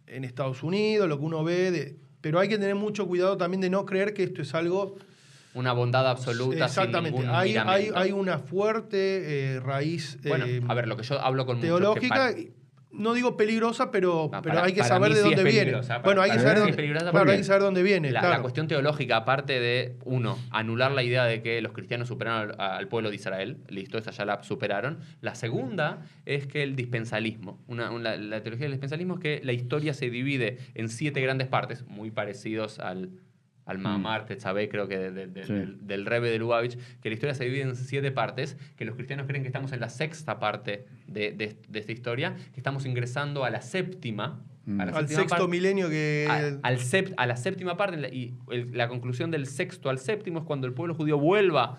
en 0.06 0.24
Estados 0.24 0.62
Unidos, 0.62 1.08
lo 1.08 1.18
que 1.18 1.24
uno 1.24 1.42
ve, 1.44 1.70
de- 1.70 1.96
pero 2.20 2.38
hay 2.38 2.48
que 2.48 2.58
tener 2.58 2.74
mucho 2.74 3.06
cuidado 3.06 3.36
también 3.36 3.60
de 3.60 3.70
no 3.70 3.86
creer 3.86 4.14
que 4.14 4.24
esto 4.24 4.42
es 4.42 4.54
algo... 4.54 4.96
Una 5.52 5.72
bondad 5.72 6.08
absoluta. 6.08 6.64
Exactamente, 6.64 7.18
Sin 7.18 7.28
hay, 7.28 7.56
hay, 7.56 8.12
una 8.12 8.38
fuerte 8.38 9.54
eh, 9.54 9.60
raíz 9.60 10.16
Bueno, 10.22 10.46
eh, 10.46 10.62
a 10.68 10.74
ver, 10.74 10.86
lo 10.86 10.96
que 10.96 11.02
yo 11.02 11.20
hablo 11.20 11.44
con 11.44 11.56
muchos 11.56 11.76
que 11.76 11.80
teológica, 11.80 12.30
y- 12.38 12.52
no 12.92 13.14
digo 13.14 13.36
peligrosa, 13.36 13.90
pero, 13.90 14.28
No, 14.32 14.42
pero 14.42 14.62
hay 14.62 14.72
que 14.72 14.80
saber 14.84 15.12
de 15.14 15.20
dónde 15.20 15.42
viene. 15.44 15.70
Bueno, 16.02 16.22
hay 16.22 16.30
que 17.38 17.44
saber 17.44 17.62
dónde, 17.62 17.82
viene. 17.82 18.10
La, 18.10 18.20
claro. 18.20 18.34
la 18.36 18.42
cuestión 18.42 18.66
teológica, 18.68 19.16
aparte 19.16 19.60
de, 19.60 19.96
uno, 20.04 20.38
anular 20.50 20.90
la 20.92 21.02
idea 21.02 21.24
de 21.24 21.40
que 21.42 21.60
los 21.62 21.72
cristianos 21.72 22.08
superaron 22.08 22.52
al, 22.58 22.60
al 22.78 22.88
pueblo 22.88 23.10
de 23.10 23.14
Israel, 23.16 23.58
listo, 23.68 23.96
esa 23.98 24.10
ya 24.10 24.24
la 24.24 24.42
superaron. 24.42 24.98
La 25.20 25.34
segunda 25.34 26.02
es 26.26 26.46
que 26.46 26.62
el 26.62 26.74
dispensalismo, 26.76 27.62
una, 27.68 27.90
una- 27.90 28.16
la 28.16 28.42
teología 28.42 28.64
del 28.64 28.72
dispensalismo 28.72 29.14
es 29.14 29.20
que 29.20 29.40
la 29.44 29.52
historia 29.52 29.94
se 29.94 30.10
divide 30.10 30.58
en 30.74 30.88
siete 30.88 31.20
grandes 31.20 31.48
partes, 31.48 31.84
muy 31.86 32.10
parecidos 32.10 32.78
al, 32.80 33.10
al 33.70 33.78
Mahamar, 33.78 34.26
Tetzabé, 34.26 34.68
creo 34.68 34.88
que 34.88 34.98
de- 34.98 35.10
de- 35.12 35.26
de- 35.28 35.44
Sí. 35.46 35.52
del, 35.52 35.86
del 35.86 36.06
Rebbe 36.06 36.28
de 36.30 36.38
Lubavitch, 36.38 36.76
que 37.00 37.08
la 37.08 37.14
historia 37.14 37.34
se 37.34 37.44
divide 37.44 37.62
en 37.62 37.76
siete 37.76 38.10
partes, 38.10 38.56
que 38.76 38.84
los 38.84 38.96
cristianos 38.96 39.26
creen 39.26 39.42
que 39.42 39.48
estamos 39.48 39.72
en 39.72 39.80
la 39.80 39.88
sexta 39.88 40.38
parte 40.40 40.86
de, 41.06 41.32
de- 41.32 41.56
de 41.68 41.78
esta 41.78 41.92
historia, 41.92 42.34
que 42.52 42.58
estamos 42.60 42.84
ingresando 42.86 43.44
a 43.44 43.50
la 43.50 43.60
séptima. 43.60 44.42
Mm. 44.66 44.80
a 44.80 44.84
la 44.84 44.90
Al 44.92 44.98
séptima 45.08 45.20
sexto 45.20 45.36
parte- 45.38 45.50
milenio 45.50 45.88
que... 45.88 46.26
a, 46.28 46.66
al 46.68 46.78
sept- 46.78 47.14
a 47.16 47.26
la 47.26 47.36
séptima 47.36 47.76
parte 47.78 48.14
y 48.14 48.34
el- 48.50 48.76
la 48.76 48.88
conclusión 48.88 49.30
del 49.30 49.46
sexto 49.46 49.88
al 49.88 49.98
séptimo 49.98 50.40
es 50.40 50.44
cuando 50.44 50.66
el 50.66 50.74
pueblo 50.74 50.94
judío 50.94 51.18
vuelva 51.18 51.78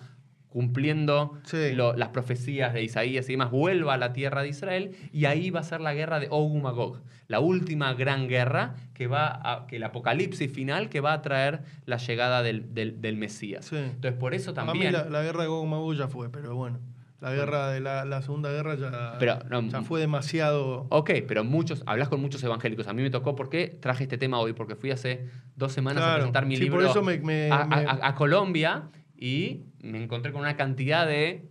cumpliendo 0.52 1.38
Sí. 1.44 1.72
lo- 1.74 1.94
las 1.96 2.10
profecías 2.10 2.74
de 2.74 2.82
Isaías 2.82 3.28
y 3.28 3.32
demás, 3.32 3.50
vuelva 3.50 3.94
a 3.94 3.96
la 3.96 4.12
tierra 4.12 4.42
de 4.42 4.48
Israel 4.48 4.92
y 5.12 5.24
ahí 5.24 5.50
va 5.50 5.60
a 5.60 5.64
ser 5.64 5.80
la 5.80 5.94
guerra 5.94 6.20
de 6.20 6.28
Og 6.30 6.54
y 6.56 6.60
Magog, 6.60 7.00
la 7.28 7.40
última 7.40 7.94
gran 7.94 8.28
guerra 8.28 8.74
que 8.94 9.06
va 9.06 9.40
a, 9.42 9.66
que 9.66 9.76
el 9.76 9.84
apocalipsis 9.84 10.52
final 10.52 10.88
que 10.90 11.00
va 11.00 11.14
a 11.14 11.22
traer 11.22 11.62
la 11.86 11.96
llegada 11.96 12.42
del, 12.42 12.74
del- 12.74 13.00
del 13.00 13.16
Mesías. 13.16 13.64
Sí. 13.64 13.76
Entonces 13.76 14.12
por 14.12 14.34
eso 14.34 14.52
también... 14.52 14.92
la, 14.92 15.04
la 15.06 15.22
guerra 15.22 15.42
de 15.42 15.48
Gog 15.48 15.64
y 15.66 15.68
Magog 15.70 15.94
ya 15.94 16.08
fue, 16.08 16.30
pero 16.30 16.54
bueno. 16.54 16.78
La 17.20 17.30
guerra 17.32 17.70
de 17.70 17.78
la, 17.78 18.04
la 18.04 18.20
Segunda 18.20 18.50
Guerra 18.50 18.74
ya, 18.74 19.14
Pero, 19.20 19.38
no, 19.48 19.62
ya 19.68 19.82
fue 19.82 20.00
demasiado. 20.00 20.86
Ok, 20.90 21.10
pero 21.28 21.44
muchos, 21.44 21.84
hablas 21.86 22.08
con 22.08 22.20
muchos 22.20 22.42
evangélicos. 22.42 22.88
A 22.88 22.92
mí 22.94 23.02
me 23.02 23.10
tocó, 23.10 23.36
¿por 23.36 23.48
qué 23.48 23.68
traje 23.80 24.02
este 24.02 24.18
tema 24.18 24.40
hoy? 24.40 24.54
Porque 24.54 24.74
fui 24.74 24.90
hace 24.90 25.28
dos 25.54 25.70
semanas 25.72 26.02
a 26.02 26.14
presentar 26.16 26.46
mi 26.46 26.56
sí, 26.56 26.64
libro 26.64 26.80
por 26.80 26.90
eso 26.90 27.00
me- 27.00 27.18
me- 27.18 27.48
a, 27.48 27.62
a- 27.62 27.66
me- 27.68 27.76
a- 27.76 27.98
a 28.08 28.14
Colombia 28.16 28.88
y 29.22 29.66
me 29.78 30.02
encontré 30.02 30.32
con 30.32 30.40
una 30.40 30.56
cantidad 30.56 31.06
de 31.06 31.48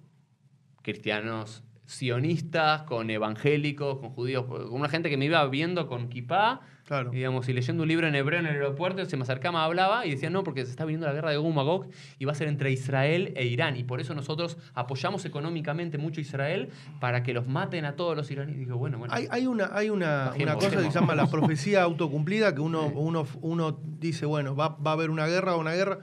cristianos 0.81 1.63
sionistas, 1.85 2.83
con 2.83 3.09
evangélicos, 3.09 3.99
con 3.99 4.09
judíos, 4.09 4.43
con 4.45 4.73
una 4.73 4.89
gente 4.89 5.09
que 5.09 5.15
me 5.15 5.23
iba 5.23 5.47
viendo 5.47 5.87
con 5.87 6.09
kipá, 6.09 6.59
Claro. 6.85 7.11
digamos, 7.11 7.47
y 7.47 7.53
leyendo 7.53 7.83
un 7.83 7.87
libro 7.87 8.07
en 8.07 8.15
hebreo 8.15 8.41
en 8.41 8.47
el 8.47 8.55
aeropuerto, 8.55 9.05
se 9.05 9.15
me 9.15 9.23
acercaba, 9.23 9.63
hablaba 9.63 10.05
y 10.05 10.11
decía, 10.11 10.29
no, 10.29 10.43
porque 10.43 10.65
se 10.65 10.71
está 10.71 10.83
viniendo 10.83 11.07
la 11.07 11.13
guerra 11.13 11.31
de 11.31 11.37
Gog 11.37 11.49
y 11.49 11.53
Magog 11.53 11.87
y 12.19 12.25
va 12.25 12.33
a 12.33 12.35
ser 12.35 12.49
entre 12.49 12.71
Israel 12.71 13.31
e 13.37 13.45
Irán. 13.45 13.77
Y 13.77 13.85
por 13.85 14.01
eso 14.01 14.13
nosotros 14.15 14.57
apoyamos 14.73 15.23
económicamente 15.23 15.97
mucho 15.97 16.19
a 16.19 16.23
Israel 16.23 16.71
para 16.99 17.23
que 17.23 17.33
los 17.33 17.47
maten 17.47 17.85
a 17.85 17.95
todos 17.95 18.17
los 18.17 18.29
iraníes. 18.31 18.57
Y 18.57 18.59
digo, 18.65 18.75
bueno, 18.77 18.97
bueno. 18.97 19.13
Hay, 19.13 19.27
hay 19.31 19.47
una, 19.47 19.69
hay 19.71 19.89
una, 19.89 20.25
Bajemos, 20.25 20.43
una 20.43 20.55
cosa 20.55 20.69
que 20.71 20.83
se 20.83 20.91
llama 20.91 21.15
la 21.15 21.27
profecía 21.27 21.83
autocumplida, 21.83 22.53
que 22.53 22.59
uno, 22.59 22.87
uno, 22.87 23.25
uno 23.39 23.79
dice, 23.97 24.25
bueno, 24.25 24.57
va, 24.57 24.75
va 24.75 24.91
a 24.91 24.93
haber 24.95 25.09
una 25.09 25.27
guerra, 25.27 25.55
una 25.55 25.71
guerra, 25.71 25.99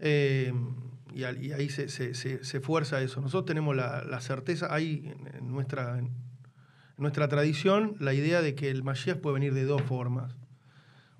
eh, 0.00 0.52
y, 1.14 1.20
y 1.20 1.52
ahí 1.52 1.68
se, 1.68 1.88
se- 1.88 2.14
se- 2.14 2.44
se 2.44 2.60
fuerza 2.60 3.00
eso. 3.02 3.20
Nosotros 3.20 3.46
tenemos 3.46 3.74
la, 3.76 4.04
la 4.04 4.20
certeza, 4.20 4.72
hay 4.74 5.12
en, 5.38 5.50
nuestra, 5.52 5.98
en 5.98 6.10
nuestra 6.96 7.28
tradición 7.28 7.94
la 8.00 8.14
idea 8.14 8.42
de 8.42 8.54
que 8.54 8.70
el 8.70 8.82
Mashiach 8.82 9.18
puede 9.18 9.34
venir 9.34 9.54
de 9.54 9.64
dos 9.64 9.82
formas. 9.82 10.34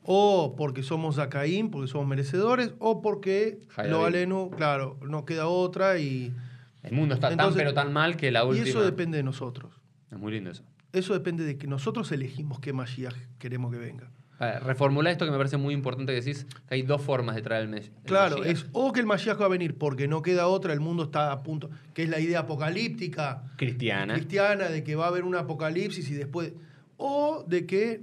O 0.02 0.54
porque 0.56 0.82
somos 0.82 1.16
Zacaín, 1.16 1.70
porque 1.70 1.86
somos 1.88 2.06
merecedores, 2.08 2.72
o 2.78 3.02
porque 3.02 3.60
Jai 3.68 3.90
lo 3.90 4.04
alenu, 4.06 4.50
claro, 4.50 4.98
no 5.06 5.24
queda 5.26 5.46
otra 5.46 5.98
y, 5.98 6.34
El 6.82 6.92
mundo 6.92 7.14
está 7.14 7.30
Entonces- 7.30 7.56
tan 7.56 7.60
pero 7.64 7.74
tan 7.74 7.92
mal 7.92 8.16
que 8.16 8.30
la 8.30 8.40
y 8.44 8.48
última... 8.48 8.66
eso 8.68 8.82
depende 8.82 9.18
de 9.18 9.22
nosotros. 9.22 9.72
Es 10.10 10.18
muy 10.18 10.32
lindo 10.32 10.50
eso. 10.50 10.64
Eso 10.92 11.12
depende 11.12 11.44
de 11.44 11.56
que 11.58 11.66
nosotros 11.66 12.10
elegimos 12.12 12.58
qué 12.60 12.72
Mashiach 12.72 13.14
queremos 13.38 13.70
que 13.70 13.78
venga. 13.78 14.10
Ver, 14.40 14.64
reformula 14.64 15.10
esto 15.10 15.26
que 15.26 15.30
me 15.30 15.36
parece 15.36 15.58
muy 15.58 15.74
importante 15.74 16.12
que 16.14 16.20
decís 16.22 16.46
que 16.66 16.74
hay 16.76 16.82
dos 16.82 17.02
formas 17.02 17.36
de 17.36 17.42
traer 17.42 17.62
el, 17.64 17.68
mes, 17.68 17.90
el 17.94 18.02
Claro, 18.04 18.38
Mashiach. 18.38 18.56
es 18.56 18.66
o 18.72 18.90
que 18.92 19.00
el 19.00 19.06
Mashiach 19.06 19.38
va 19.38 19.44
a 19.44 19.48
venir 19.48 19.76
porque 19.76 20.08
no 20.08 20.22
queda 20.22 20.46
otra, 20.46 20.72
el 20.72 20.80
mundo 20.80 21.04
está 21.04 21.30
a 21.30 21.42
punto, 21.42 21.68
que 21.92 22.04
es 22.04 22.08
la 22.08 22.18
idea 22.20 22.40
apocalíptica 22.40 23.42
cristiana. 23.56 24.14
cristiana 24.14 24.68
de 24.70 24.82
que 24.82 24.96
va 24.96 25.04
a 25.04 25.08
haber 25.08 25.24
un 25.24 25.36
apocalipsis 25.36 26.10
y 26.10 26.14
después, 26.14 26.54
o 26.96 27.44
de 27.46 27.66
que 27.66 28.00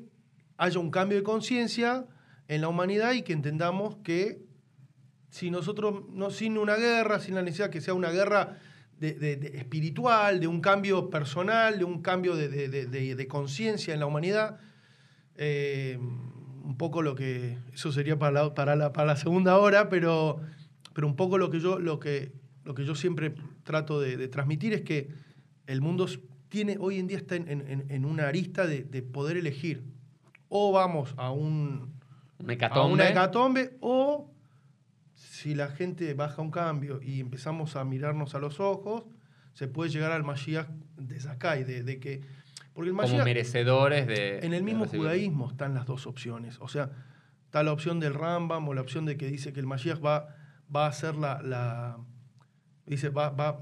haya 0.58 0.80
un 0.80 0.91
cambio 0.91 1.17
de 1.17 1.23
conciencia 1.23 2.06
en 2.47 2.62
la 2.62 2.67
humanidad 2.67 3.13
y 3.13 3.23
que 3.23 3.34
entendamos 3.34 3.97
que 4.04 4.39
si 5.32 5.50
nosotros, 5.50 6.04
no, 6.12 6.30
sin 6.30 6.58
una 6.60 6.76
guerra, 6.76 7.19
sin 7.19 7.34
la 7.36 7.41
necesidad 7.41 7.69
que 7.71 7.82
sea 7.82 7.93
una 7.95 8.12
guerra 8.12 8.60
de- 9.00 9.13
de- 9.13 9.36
de 9.38 9.58
espiritual, 9.58 10.39
de 10.39 10.47
un 10.47 10.62
cambio 10.62 11.10
personal, 11.10 11.78
de 11.80 11.84
un 11.84 12.02
cambio 12.04 12.36
de, 12.36 12.47
de- 12.47 12.69
de- 12.69 12.86
de- 12.86 13.15
de 13.15 13.28
conciencia 13.28 13.93
en 13.93 14.00
la 14.00 14.06
humanidad, 14.06 14.60
eh, 15.38 15.97
un 16.00 16.76
poco 16.78 17.02
lo 17.02 17.15
que, 17.15 17.58
eso 17.73 17.91
sería 17.91 18.17
para 18.19 18.32
la, 18.43 18.54
para 18.54 18.76
la, 18.76 18.91
para 18.93 19.08
la 19.08 19.15
segunda 19.15 19.58
hora, 19.58 19.89
pero, 19.89 20.41
pero 20.93 21.08
un 21.08 21.15
poco 21.15 21.38
lo 21.38 21.50
que 21.50 21.60
yo, 21.60 21.80
lo 21.80 22.00
que, 22.00 22.32
lo 22.65 22.73
que 22.76 22.84
yo 22.86 22.95
siempre 22.95 23.34
trato 23.63 24.00
de, 24.02 24.17
de 24.17 24.28
transmitir 24.28 24.73
es 24.73 24.82
que 24.82 25.10
el 25.67 25.82
mundo 25.82 26.08
tiene, 26.50 26.78
hoy 26.80 27.00
en 27.00 27.08
día 27.08 27.17
está 27.17 27.36
en, 27.36 27.47
en- 27.50 27.86
en 27.89 28.06
una 28.06 28.28
arista 28.28 28.65
de, 28.67 28.84
de 28.84 29.02
poder 29.02 29.38
elegir. 29.38 29.84
O 30.50 30.71
vamos 30.71 31.13
a 31.17 31.32
un, 31.32 31.93
Un 32.39 32.50
a 32.50 32.54
hecatombe. 32.54 32.93
una 32.93 33.10
hecatombe, 33.10 33.78
o 33.82 34.32
si 35.13 35.56
la 35.56 35.67
gente 35.69 36.13
baja 36.13 36.41
un 36.41 36.52
cambio 36.52 37.02
y 37.02 37.19
empezamos 37.19 37.76
a 37.76 37.84
mirarnos 37.84 38.34
a 38.36 38.39
los 38.39 38.60
ojos, 38.60 39.04
se 39.54 39.67
puede 39.67 39.89
llegar 39.89 40.12
al 40.12 40.23
Mashiach 40.23 40.67
de 40.97 41.19
Zakai, 41.19 41.63
de, 41.63 41.84
de 41.84 42.00
que... 42.00 42.21
Porque 42.78 42.92
el 42.92 42.96
como 42.96 43.08
Mashiach, 43.08 43.26
merecedores 43.26 44.06
de... 44.06 44.38
en 44.46 44.54
el 44.54 44.62
mismo 44.62 44.86
judaísmo 44.86 45.50
están 45.50 45.74
las 45.74 45.88
dos 45.88 46.06
opciones. 46.06 46.60
O 46.62 46.68
sea, 46.68 46.92
está 47.46 47.63
la 47.63 47.74
opción 47.74 48.00
del 48.00 48.13
Rambam 48.13 48.68
o 48.68 48.74
la 48.76 48.82
opción 48.82 49.04
de 49.06 49.18
que 49.18 49.26
dice 49.26 49.52
que 49.52 49.60
el 49.60 49.66
Mashiach 49.66 50.00
va, 50.06 50.28
va 50.74 50.86
a 50.86 50.92
ser 50.94 51.16
la, 51.16 51.42
la- 51.42 51.98
dice, 52.86 53.10
va, 53.10 53.32
va, 53.32 53.60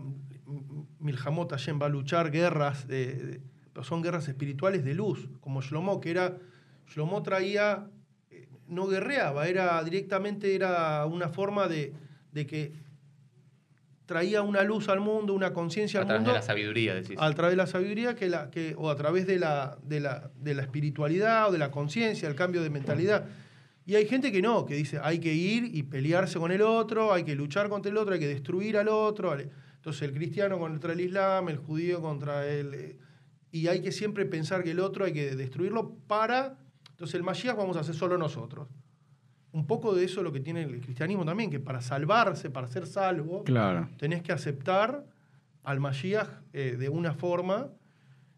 Milhamot 1.00 1.50
Hashem 1.50 1.82
va 1.82 1.86
a 1.86 1.90
luchar 1.90 2.30
guerras, 2.30 2.88
de- 2.90 3.42
son 3.84 4.02
guerras 4.02 4.28
espirituales 4.28 4.84
de 4.84 4.94
luz, 4.96 5.30
como 5.40 5.62
Shlomo, 5.62 6.02
que 6.02 6.12
era, 6.12 6.38
Shlomo 6.88 7.24
traía, 7.24 7.90
eh, 8.30 8.50
no 8.68 8.86
guerreaba, 8.88 9.48
era 9.48 9.82
directamente, 9.84 10.56
era 10.56 11.06
una 11.06 11.30
forma 11.30 11.68
de, 11.70 11.94
de 12.34 12.46
que 12.46 12.74
traía 14.06 14.42
una 14.42 14.64
luz 14.64 14.88
al 14.90 15.00
mundo, 15.00 15.34
una 15.34 15.52
conciencia 15.54 16.00
A 16.00 16.02
al 16.04 16.08
través 16.08 16.22
mundo 16.22 16.34
de 16.34 16.40
la 16.40 16.46
sabiduría, 16.46 16.94
decís. 16.96 17.18
a 17.20 17.34
través 17.34 17.54
de 17.54 17.58
la 17.58 17.68
sabiduría 17.68 18.16
que 18.16 18.30
la, 18.30 18.50
que, 18.52 18.76
o 18.78 18.90
a 18.90 18.96
través 18.96 19.26
de 19.28 19.40
la, 19.40 19.78
de 19.84 20.00
la, 20.00 20.30
de 20.40 20.54
la 20.54 20.62
espiritualidad 20.62 21.50
o 21.50 21.52
de 21.52 21.58
la 21.58 21.72
conciencia, 21.72 22.28
el 22.30 22.36
cambio 22.36 22.62
de 22.62 22.70
mentalidad. 22.70 23.26
Y 23.88 23.96
hay 23.96 24.08
gente 24.08 24.32
que 24.32 24.42
no, 24.42 24.66
que 24.66 24.76
dice 24.76 25.00
hay 25.02 25.20
que 25.20 25.34
ir 25.34 25.70
y 25.76 25.84
pelearse 25.84 26.40
con 26.40 26.52
el 26.52 26.62
otro, 26.62 27.14
hay 27.14 27.24
que 27.24 27.36
luchar 27.36 27.70
contra 27.70 27.92
el 27.92 27.98
otro, 27.98 28.14
hay 28.14 28.20
que 28.20 28.28
destruir 28.28 28.78
al 28.78 28.88
otro. 28.88 29.36
Entonces 29.38 30.02
el 30.02 30.14
cristiano 30.14 30.58
contra 30.58 30.94
el 30.94 31.02
islam, 31.02 31.50
el 31.50 31.58
judío 31.58 32.02
contra 32.02 32.48
el... 32.48 32.74
eh, 32.74 32.98
Y 33.52 33.68
hay 33.68 33.82
que 33.82 33.92
siempre 33.92 34.26
pensar 34.26 34.64
que 34.64 34.72
el 34.72 34.80
otro 34.80 35.06
hay 35.06 35.14
que 35.14 35.36
destruirlo 35.36 35.96
para... 36.08 36.58
Entonces 36.90 37.16
el 37.16 37.24
Mashiach 37.24 37.56
vamos 37.56 37.78
a 37.78 37.82
hacer 37.82 37.94
solo 37.94 38.18
nosotros. 38.18 38.68
Un 39.56 39.66
poco 39.66 39.96
de 39.96 40.04
eso 40.04 40.20
es 40.20 40.24
lo 40.26 40.34
que 40.34 40.42
tiene 40.42 40.64
el 40.64 40.82
cristianismo 40.82 41.24
también, 41.24 41.50
que 41.50 41.62
para 41.62 41.80
salvarse, 41.80 42.50
para 42.50 42.68
ser 42.68 42.86
salvo, 42.86 43.44
Claro. 43.46 43.88
tenés 43.98 44.22
que 44.22 44.34
aceptar 44.34 45.06
al 45.64 45.80
Mashiach 45.80 46.28
eh, 46.52 46.76
de 46.78 46.90
una 46.90 47.14
forma. 47.14 47.70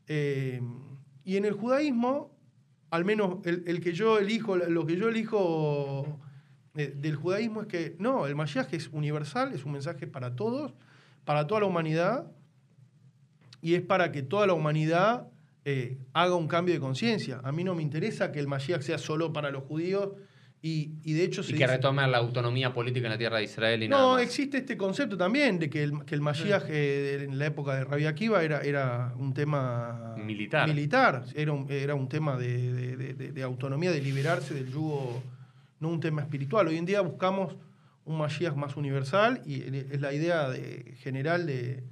eh, 0.08 0.62
y 1.26 1.36
en 1.38 1.44
el 1.46 1.54
judaísmo, 1.54 2.32
al 2.92 3.04
menos 3.04 3.40
el, 3.46 3.64
el 3.66 3.82
que 3.82 3.94
yo 3.94 4.20
elijo, 4.20 4.56
lo 4.58 4.86
que 4.86 4.96
yo 4.96 5.10
elijo 5.10 6.20
eh, 6.76 6.94
del 6.96 7.16
judaísmo 7.16 7.62
es 7.64 7.68
que 7.68 7.96
no, 8.00 8.28
el 8.28 8.36
Mashiach 8.36 8.72
es 8.74 8.88
universal, 8.94 9.52
es 9.54 9.66
un 9.66 9.72
mensaje 9.74 10.06
para 10.08 10.36
todos, 10.36 10.74
para 11.26 11.48
toda 11.48 11.62
la 11.62 11.66
humanidad, 11.68 12.32
y 13.60 13.74
es 13.74 13.82
para 13.82 14.12
que 14.12 14.22
toda 14.22 14.46
la 14.48 14.54
humanidad 14.54 15.28
haga 16.14 16.36
un 16.36 16.48
cambio 16.48 16.74
de 16.76 16.80
conciencia. 16.80 17.42
A 17.44 17.52
mí 17.52 17.64
no 17.66 17.76
me 17.76 17.82
interesa 17.82 18.32
que 18.32 18.40
el 18.40 18.48
Mashiach 18.48 18.82
sea 18.84 18.98
solo 19.00 19.34
para 19.34 19.52
los 19.52 19.64
judíos, 19.66 20.12
y, 20.62 20.90
y 21.04 21.14
de 21.14 21.24
hecho 21.24 21.42
y 21.42 21.44
se 21.44 21.52
que 21.52 21.58
dice- 21.60 21.68
retome 21.68 22.08
la 22.08 22.18
autonomía 22.18 22.74
política 22.74 23.06
en 23.08 23.12
la 23.12 23.18
tierra 23.18 23.38
de 23.38 23.44
Israel 23.44 23.84
y 23.84 23.88
nada 23.88 24.02
no, 24.02 24.14
más. 24.14 24.24
existe 24.24 24.58
este 24.58 24.76
concepto 24.76 25.16
también 25.16 25.60
de 25.60 25.70
que 25.70 25.84
el, 25.84 26.04
que 26.04 26.16
el 26.16 26.22
Mashiach 26.22 26.64
eh, 26.70 27.24
en 27.26 27.38
la 27.38 27.46
época 27.46 27.76
de 27.76 27.84
Rabbi 27.84 28.06
Akiva 28.06 28.44
era, 28.44 28.62
era 28.62 29.14
un 29.18 29.34
tema 29.34 30.16
Militar. 30.18 30.68
militar. 30.68 31.24
Era, 31.36 31.52
un, 31.54 31.68
era 31.72 31.94
un 31.96 32.10
tema 32.10 32.38
de, 32.38 32.74
de- 32.74 33.14
de- 33.14 33.32
de- 33.32 33.44
autonomía, 33.44 33.92
de 33.92 34.02
liberarse 34.02 34.54
del 34.56 34.72
yugo, 34.72 35.22
no 35.80 35.90
un 35.90 36.00
tema 36.00 36.22
espiritual. 36.24 36.68
Hoy 36.68 36.78
en 36.78 36.86
día 36.86 37.02
buscamos 37.02 37.56
un 38.06 38.18
Mashiach 38.18 38.56
más 38.56 38.76
universal 38.78 39.42
y 39.46 39.62
es 39.62 40.02
la 40.02 40.12
idea 40.12 40.50
de- 40.50 40.96
general 41.02 41.46
de, 41.46 41.84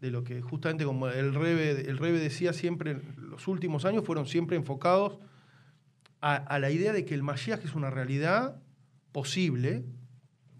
de 0.00 0.10
lo 0.10 0.24
que 0.24 0.40
justamente 0.40 0.84
como 0.84 1.08
el 1.08 1.34
Rebe, 1.34 1.72
el 1.90 1.98
Rebe 1.98 2.18
decía 2.20 2.54
siempre, 2.54 2.96
los 3.18 3.46
últimos 3.48 3.84
años 3.84 4.02
fueron 4.04 4.26
siempre 4.26 4.56
enfocados 4.56 5.18
a, 6.20 6.34
a 6.36 6.58
la 6.58 6.70
idea 6.70 6.92
de 6.92 7.04
que 7.04 7.14
el 7.14 7.22
Mashiach 7.22 7.64
es 7.64 7.74
una 7.74 7.90
realidad 7.90 8.60
posible, 9.12 9.84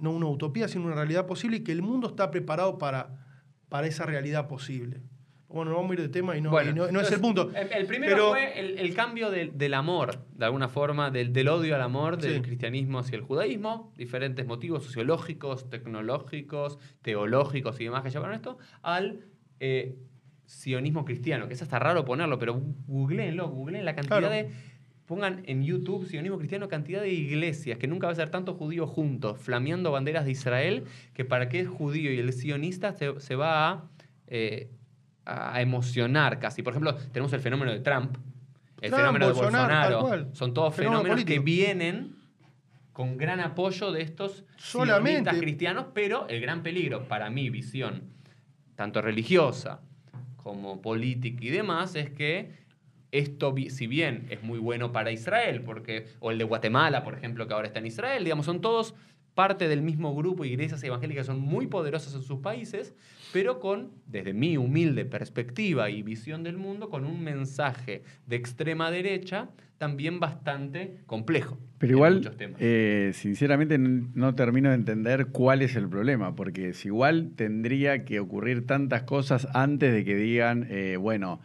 no 0.00 0.10
una 0.12 0.26
utopía, 0.26 0.68
sino 0.68 0.84
una 0.86 0.94
realidad 0.94 1.26
posible 1.26 1.58
y 1.58 1.60
que 1.64 1.72
el 1.72 1.82
mundo 1.82 2.08
está 2.08 2.30
preparado 2.30 2.78
para, 2.78 3.26
para 3.68 3.86
esa 3.86 4.06
realidad 4.06 4.46
posible. 4.48 5.02
Bueno, 5.48 5.70
no 5.70 5.78
vamos 5.78 5.92
a 5.92 5.94
ir 5.94 6.00
de 6.02 6.08
tema 6.10 6.36
y 6.36 6.42
no, 6.42 6.50
Bueno, 6.50 6.70
y 6.70 6.74
no, 6.74 6.90
no 6.92 7.00
es 7.00 7.10
el 7.10 7.20
punto. 7.20 7.50
El, 7.54 7.72
el 7.72 7.86
primero 7.86 8.12
Pero- 8.12 8.30
fue 8.30 8.60
el, 8.60 8.78
el 8.78 8.94
cambio 8.94 9.30
del, 9.30 9.56
del 9.56 9.72
amor, 9.72 10.26
de 10.34 10.44
alguna 10.44 10.68
forma, 10.68 11.10
del, 11.10 11.32
del 11.32 11.48
odio 11.48 11.74
al 11.74 11.80
amor 11.80 12.18
del 12.18 12.34
Sí. 12.36 12.42
cristianismo 12.42 12.98
hacia 12.98 13.16
el 13.16 13.22
judaísmo, 13.22 13.92
diferentes 13.96 14.46
motivos 14.46 14.84
sociológicos, 14.84 15.70
tecnológicos, 15.70 16.78
teológicos 17.00 17.80
y 17.80 17.84
demás 17.84 18.02
que 18.02 18.10
llevaron 18.10 18.34
esto, 18.34 18.58
al 18.82 19.24
eh, 19.60 19.96
sionismo 20.44 21.04
cristiano, 21.06 21.48
que 21.48 21.54
es 21.54 21.62
hasta 21.62 21.78
raro 21.78 22.04
ponerlo, 22.04 22.38
pero 22.38 22.60
googleenlo, 22.86 23.48
googleen 23.48 23.84
la 23.86 23.94
cantidad 23.94 24.18
Claro. 24.18 24.34
de... 24.34 24.50
Pongan 25.08 25.42
en 25.46 25.64
YouTube 25.64 26.06
sionismo 26.06 26.36
cristiano 26.36 26.68
cantidad 26.68 27.00
de 27.00 27.10
iglesias, 27.10 27.78
que 27.78 27.86
nunca 27.86 28.08
va 28.08 28.12
a 28.12 28.16
ser 28.16 28.28
tanto 28.28 28.52
judío 28.54 28.86
juntos, 28.86 29.40
flameando 29.40 29.90
banderas 29.90 30.26
de 30.26 30.32
Israel, 30.32 30.84
que 31.14 31.24
para 31.24 31.48
que 31.48 31.60
el 31.60 31.66
judío 31.66 32.12
y 32.12 32.18
el 32.18 32.30
sionista 32.34 32.92
se, 32.92 33.18
se 33.18 33.34
va 33.34 33.70
a, 33.70 33.84
eh, 34.26 34.68
a 35.24 35.62
emocionar 35.62 36.38
casi. 36.38 36.62
Por 36.62 36.74
ejemplo, 36.74 36.94
tenemos 37.10 37.32
el 37.32 37.40
fenómeno 37.40 37.72
de 37.72 37.80
Trump, 37.80 38.18
el 38.82 38.90
Trump, 38.90 39.00
fenómeno 39.00 39.26
de 39.28 39.32
Bolsonaro. 39.32 40.34
Son 40.34 40.52
todos 40.52 40.74
Fenómeno 40.74 41.02
fenómenos 41.02 41.24
que 41.24 41.38
vienen 41.38 42.14
con 42.92 43.16
gran 43.16 43.40
apoyo 43.40 43.92
de 43.92 44.02
estos 44.02 44.44
Solamente. 44.58 45.10
sionistas 45.10 45.38
cristianos, 45.38 45.86
pero 45.94 46.28
el 46.28 46.42
gran 46.42 46.62
peligro 46.62 47.08
para 47.08 47.30
mi 47.30 47.48
visión, 47.48 48.02
tanto 48.74 49.00
religiosa 49.00 49.80
como 50.36 50.82
política 50.82 51.44
y 51.44 51.48
demás, 51.48 51.94
es 51.94 52.10
que 52.10 52.67
esto, 53.12 53.54
si 53.70 53.86
bien 53.86 54.26
es 54.30 54.42
muy 54.42 54.58
bueno 54.58 54.92
para 54.92 55.10
Israel, 55.10 55.62
porque, 55.62 56.06
o 56.20 56.30
el 56.30 56.38
de 56.38 56.44
Guatemala, 56.44 57.04
por 57.04 57.14
ejemplo, 57.14 57.46
que 57.46 57.54
ahora 57.54 57.68
está 57.68 57.78
en 57.78 57.86
Israel, 57.86 58.24
digamos, 58.24 58.46
son 58.46 58.60
todos 58.60 58.94
parte 59.34 59.68
del 59.68 59.82
mismo 59.82 60.16
grupo, 60.16 60.44
iglesias 60.44 60.82
evangélicas 60.82 61.26
son 61.26 61.38
muy 61.38 61.68
poderosas 61.68 62.12
en 62.12 62.22
sus 62.22 62.40
países, 62.40 62.92
pero 63.32 63.60
con, 63.60 63.92
desde 64.06 64.32
mi 64.32 64.56
humilde 64.56 65.04
perspectiva 65.04 65.90
y 65.90 66.02
visión 66.02 66.42
del 66.42 66.56
mundo, 66.56 66.88
con 66.88 67.04
un 67.04 67.22
mensaje 67.22 68.02
de 68.26 68.34
extrema 68.34 68.90
derecha 68.90 69.48
también 69.78 70.18
bastante 70.18 70.96
complejo. 71.06 71.56
Pero 71.78 71.92
igual, 71.92 72.36
eh, 72.58 73.12
sinceramente, 73.14 73.78
no 73.78 74.34
termino 74.34 74.70
de 74.70 74.74
entender 74.74 75.26
cuál 75.26 75.62
es 75.62 75.76
el 75.76 75.88
problema, 75.88 76.34
porque 76.34 76.72
si 76.72 76.88
igual 76.88 77.30
tendría 77.36 78.04
que 78.04 78.18
ocurrir 78.18 78.66
tantas 78.66 79.04
cosas 79.04 79.46
antes 79.54 79.92
de 79.92 80.04
que 80.04 80.16
digan, 80.16 80.66
eh, 80.68 80.96
bueno, 80.96 81.40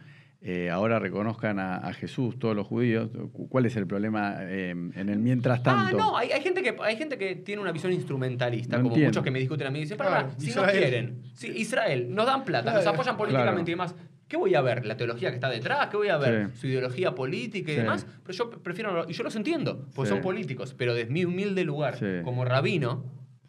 eh, 0.46 0.68
ahora 0.70 0.98
reconozcan 0.98 1.58
a, 1.58 1.78
a 1.78 1.92
Jesús, 1.94 2.38
todos 2.38 2.54
los 2.54 2.66
judíos, 2.66 3.08
cu- 3.32 3.48
¿cuál 3.48 3.64
es 3.64 3.76
el 3.76 3.86
problema 3.86 4.36
eh, 4.42 4.70
en 4.70 5.08
el 5.08 5.18
mientras 5.18 5.60
Ah, 5.60 5.62
tanto? 5.62 5.96
no, 5.96 6.16
hay, 6.18 6.32
hay 6.32 6.42
gente 6.42 6.62
que, 6.62 6.76
hay 6.82 6.96
gente 6.96 7.16
que 7.16 7.34
tiene 7.34 7.62
una 7.62 7.72
visión 7.72 7.92
instrumentalista, 7.94 8.76
No 8.76 8.82
como 8.82 8.94
entiendo. 8.94 9.10
muchos 9.10 9.24
que 9.24 9.30
me 9.30 9.38
discuten 9.38 9.66
a 9.66 9.70
mí. 9.70 9.80
Dicen, 9.80 9.96
para, 9.96 10.10
Claro, 10.10 10.28
si 10.36 10.48
Israel. 10.50 10.66
no 10.66 10.72
quieren, 10.78 11.22
si 11.34 11.46
Israel, 11.48 12.14
nos 12.14 12.26
dan 12.26 12.44
plata, 12.44 12.74
nos 12.74 12.86
apoyan 12.86 13.16
políticamente 13.16 13.70
y 13.70 13.74
demás, 13.74 13.94
¿qué 14.28 14.36
voy 14.36 14.54
a 14.54 14.60
ver? 14.60 14.84
¿La 14.84 14.98
teología 14.98 15.30
que 15.30 15.36
está 15.36 15.48
detrás? 15.48 15.86
¿Qué 15.88 15.96
voy 15.96 16.08
a 16.08 16.18
ver? 16.18 16.50
Sí. 16.52 16.58
¿Su 16.60 16.66
ideología 16.66 17.14
política 17.14 17.72
y 17.72 17.76
Sí. 17.76 17.80
demás? 17.80 18.06
Pero 18.22 18.36
yo 18.36 18.50
prefiero, 18.50 19.06
y 19.08 19.14
yo 19.14 19.22
los 19.24 19.34
entiendo, 19.36 19.86
porque 19.94 20.08
Sí. 20.10 20.14
son 20.14 20.22
políticos, 20.22 20.74
pero 20.76 20.92
desde 20.94 21.10
mi 21.10 21.24
humilde 21.24 21.64
lugar, 21.64 21.96
Sí. 21.96 22.04
como 22.22 22.44
rabino, 22.44 23.04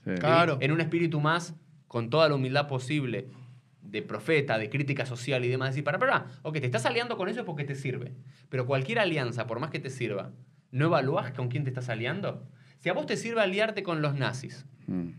Sí. 0.06 0.12
¿sí? 0.12 0.20
Claro. 0.22 0.60
en 0.62 0.72
un 0.72 0.80
espíritu 0.80 1.20
más, 1.20 1.56
con 1.90 2.10
toda 2.10 2.30
la 2.30 2.36
humildad 2.36 2.68
posible, 2.70 3.28
de 3.96 4.02
profeta, 4.04 4.58
de 4.58 4.70
crítica 4.70 5.06
social 5.06 5.44
y 5.46 5.48
demás, 5.48 5.70
decir, 5.70 5.84
para, 5.84 5.98
para, 5.98 6.28
ok, 6.44 6.54
te 6.60 6.66
estás 6.66 6.86
aliando 6.86 7.18
con 7.18 7.30
eso 7.30 7.40
es 7.40 7.46
porque 7.46 7.64
te 7.64 7.76
sirve. 7.76 8.12
Pero 8.50 8.66
cualquier 8.66 9.00
alianza, 9.00 9.48
por 9.48 9.60
más 9.60 9.72
que 9.72 9.80
te 9.80 9.90
sirva, 9.90 10.32
¿no 10.72 10.86
evalúas 10.86 11.32
con 11.32 11.48
quién 11.48 11.64
te 11.64 11.70
estás 11.70 11.90
aliando? 11.90 12.48
Si 12.80 12.90
a 12.90 12.94
vos 12.94 13.06
te 13.06 13.18
sirve 13.18 13.42
aliarte 13.42 13.82
con 13.84 14.02
los 14.02 14.16
nazis, 14.16 14.66
Mm. 14.88 15.14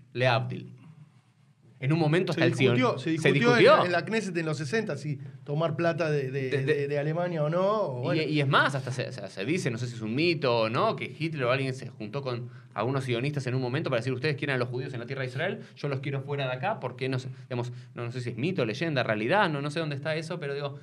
En 1.79 1.93
un 1.93 1.99
momento 1.99 2.33
Se 2.33 2.41
hasta 2.41 2.47
el 2.47 2.53
discutió, 2.59 2.99
Sion. 2.99 3.19
se 3.19 3.33
discutió, 3.33 3.81
En, 3.81 3.87
en 3.87 3.93
la 3.93 4.05
Knesset 4.05 4.35
en 4.39 4.47
los 4.47 4.57
60 4.57 4.97
si 4.97 5.19
tomar 5.45 5.77
plata 5.77 6.11
de, 6.11 6.31
de- 6.31 6.99
Alemania 6.99 7.45
o 7.45 7.51
no. 7.51 7.67
o 7.83 8.01
bueno. 8.01 8.23
Y, 8.23 8.25
y 8.25 8.41
es 8.41 8.49
más, 8.49 8.75
hasta 8.75 8.91
se, 8.91 9.13
se- 9.13 9.29
se 9.29 9.45
dice, 9.45 9.71
no 9.71 9.77
sé 9.77 9.87
si 9.87 9.95
es 9.95 10.01
un 10.01 10.15
mito 10.15 10.61
o 10.61 10.69
no, 10.71 10.97
que 10.97 11.05
Hitler 11.19 11.45
o 11.45 11.51
alguien 11.53 11.75
se 11.75 11.89
juntó 11.89 12.23
con 12.23 12.49
algunos 12.73 13.05
sionistas 13.05 13.47
en 13.47 13.55
un 13.55 13.61
momento 13.61 13.91
para 13.91 14.01
decir, 14.01 14.13
ustedes 14.15 14.37
quieren 14.37 14.57
a 14.57 14.59
los 14.59 14.69
judíos 14.71 14.95
en 14.95 15.01
la 15.01 15.07
tierra 15.07 15.23
de 15.23 15.29
Israel, 15.29 15.61
yo 15.77 15.89
los 15.89 16.01
quiero 16.01 16.23
fuera 16.23 16.47
de 16.47 16.53
acá, 16.55 16.81
porque 16.81 17.09
no 17.11 17.19
sé, 17.19 17.29
digamos, 17.43 17.73
no, 17.95 18.05
no 18.05 18.11
sé 18.13 18.23
si 18.23 18.31
es 18.31 18.37
mito, 18.39 18.65
leyenda, 18.65 19.03
realidad, 19.03 19.51
no, 19.51 19.61
no 19.61 19.71
sé 19.71 19.79
dónde 19.81 19.97
está 19.97 20.15
eso, 20.17 20.41
pero 20.41 20.55
digo, 20.55 20.79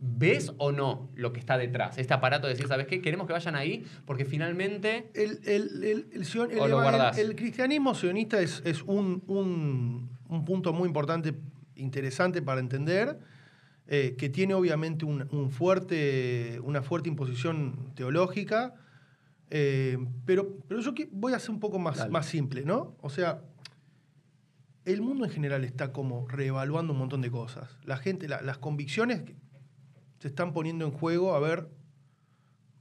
¿ves 0.00 0.52
o 0.58 0.70
no 0.70 1.10
lo 1.16 1.32
que 1.32 1.40
está 1.40 1.58
detrás? 1.58 1.98
Este 1.98 2.14
aparato 2.14 2.46
de 2.46 2.52
decir, 2.54 2.68
¿sabes 2.68 2.86
qué? 2.86 3.00
Queremos 3.02 3.26
que 3.26 3.32
vayan 3.32 3.56
ahí, 3.56 3.84
porque 4.06 4.24
finalmente... 4.24 5.10
El, 5.14 5.40
el- 5.44 5.82
el- 5.84 6.06
el 6.12 6.24
el 7.18 7.34
cristianismo 7.36 7.94
sionista 7.94 8.40
es, 8.40 8.62
es 8.64 8.82
un, 8.82 9.22
un- 9.26 10.17
un 10.28 10.44
punto 10.44 10.72
muy 10.72 10.86
importante, 10.86 11.34
interesante 11.76 12.42
para 12.42 12.60
entender, 12.60 13.18
eh, 13.86 14.14
que 14.18 14.28
tiene 14.28 14.54
obviamente 14.54 15.04
un, 15.04 15.26
un 15.30 15.50
fuerte, 15.50 16.60
una 16.62 16.82
fuerte 16.82 17.08
imposición 17.08 17.92
teológica, 17.94 18.74
eh, 19.50 19.96
pero, 20.26 20.58
pero 20.68 20.80
yo 20.80 20.92
voy 21.12 21.32
a 21.32 21.38
ser 21.38 21.50
un 21.50 21.60
poco 21.60 21.78
más, 21.78 21.96
Dale. 21.96 22.10
más 22.10 22.26
simple, 22.26 22.64
¿no? 22.64 22.96
O 23.00 23.08
sea, 23.08 23.42
el 24.84 25.00
mundo 25.00 25.24
en 25.24 25.30
general 25.30 25.64
está 25.64 25.92
como 25.92 26.26
reevaluando 26.28 26.92
un 26.92 26.98
montón 26.98 27.20
de 27.22 27.30
cosas. 27.30 27.78
La 27.84 27.96
gente, 27.96 28.28
la- 28.28 28.42
las 28.42 28.58
convicciones 28.58 29.22
se 30.18 30.28
están 30.28 30.52
poniendo 30.52 30.84
en 30.84 30.90
juego, 30.92 31.34
a 31.34 31.40
ver, 31.40 31.68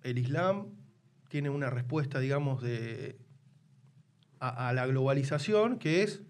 el 0.03 0.17
Islam 0.17 0.67
tiene 1.29 1.49
una 1.49 1.69
respuesta, 1.69 2.19
digamos, 2.19 2.61
de, 2.61 3.17
a, 4.39 4.69
a 4.69 4.73
la 4.73 4.87
globalización, 4.87 5.77
que 5.79 6.03
es 6.03 6.21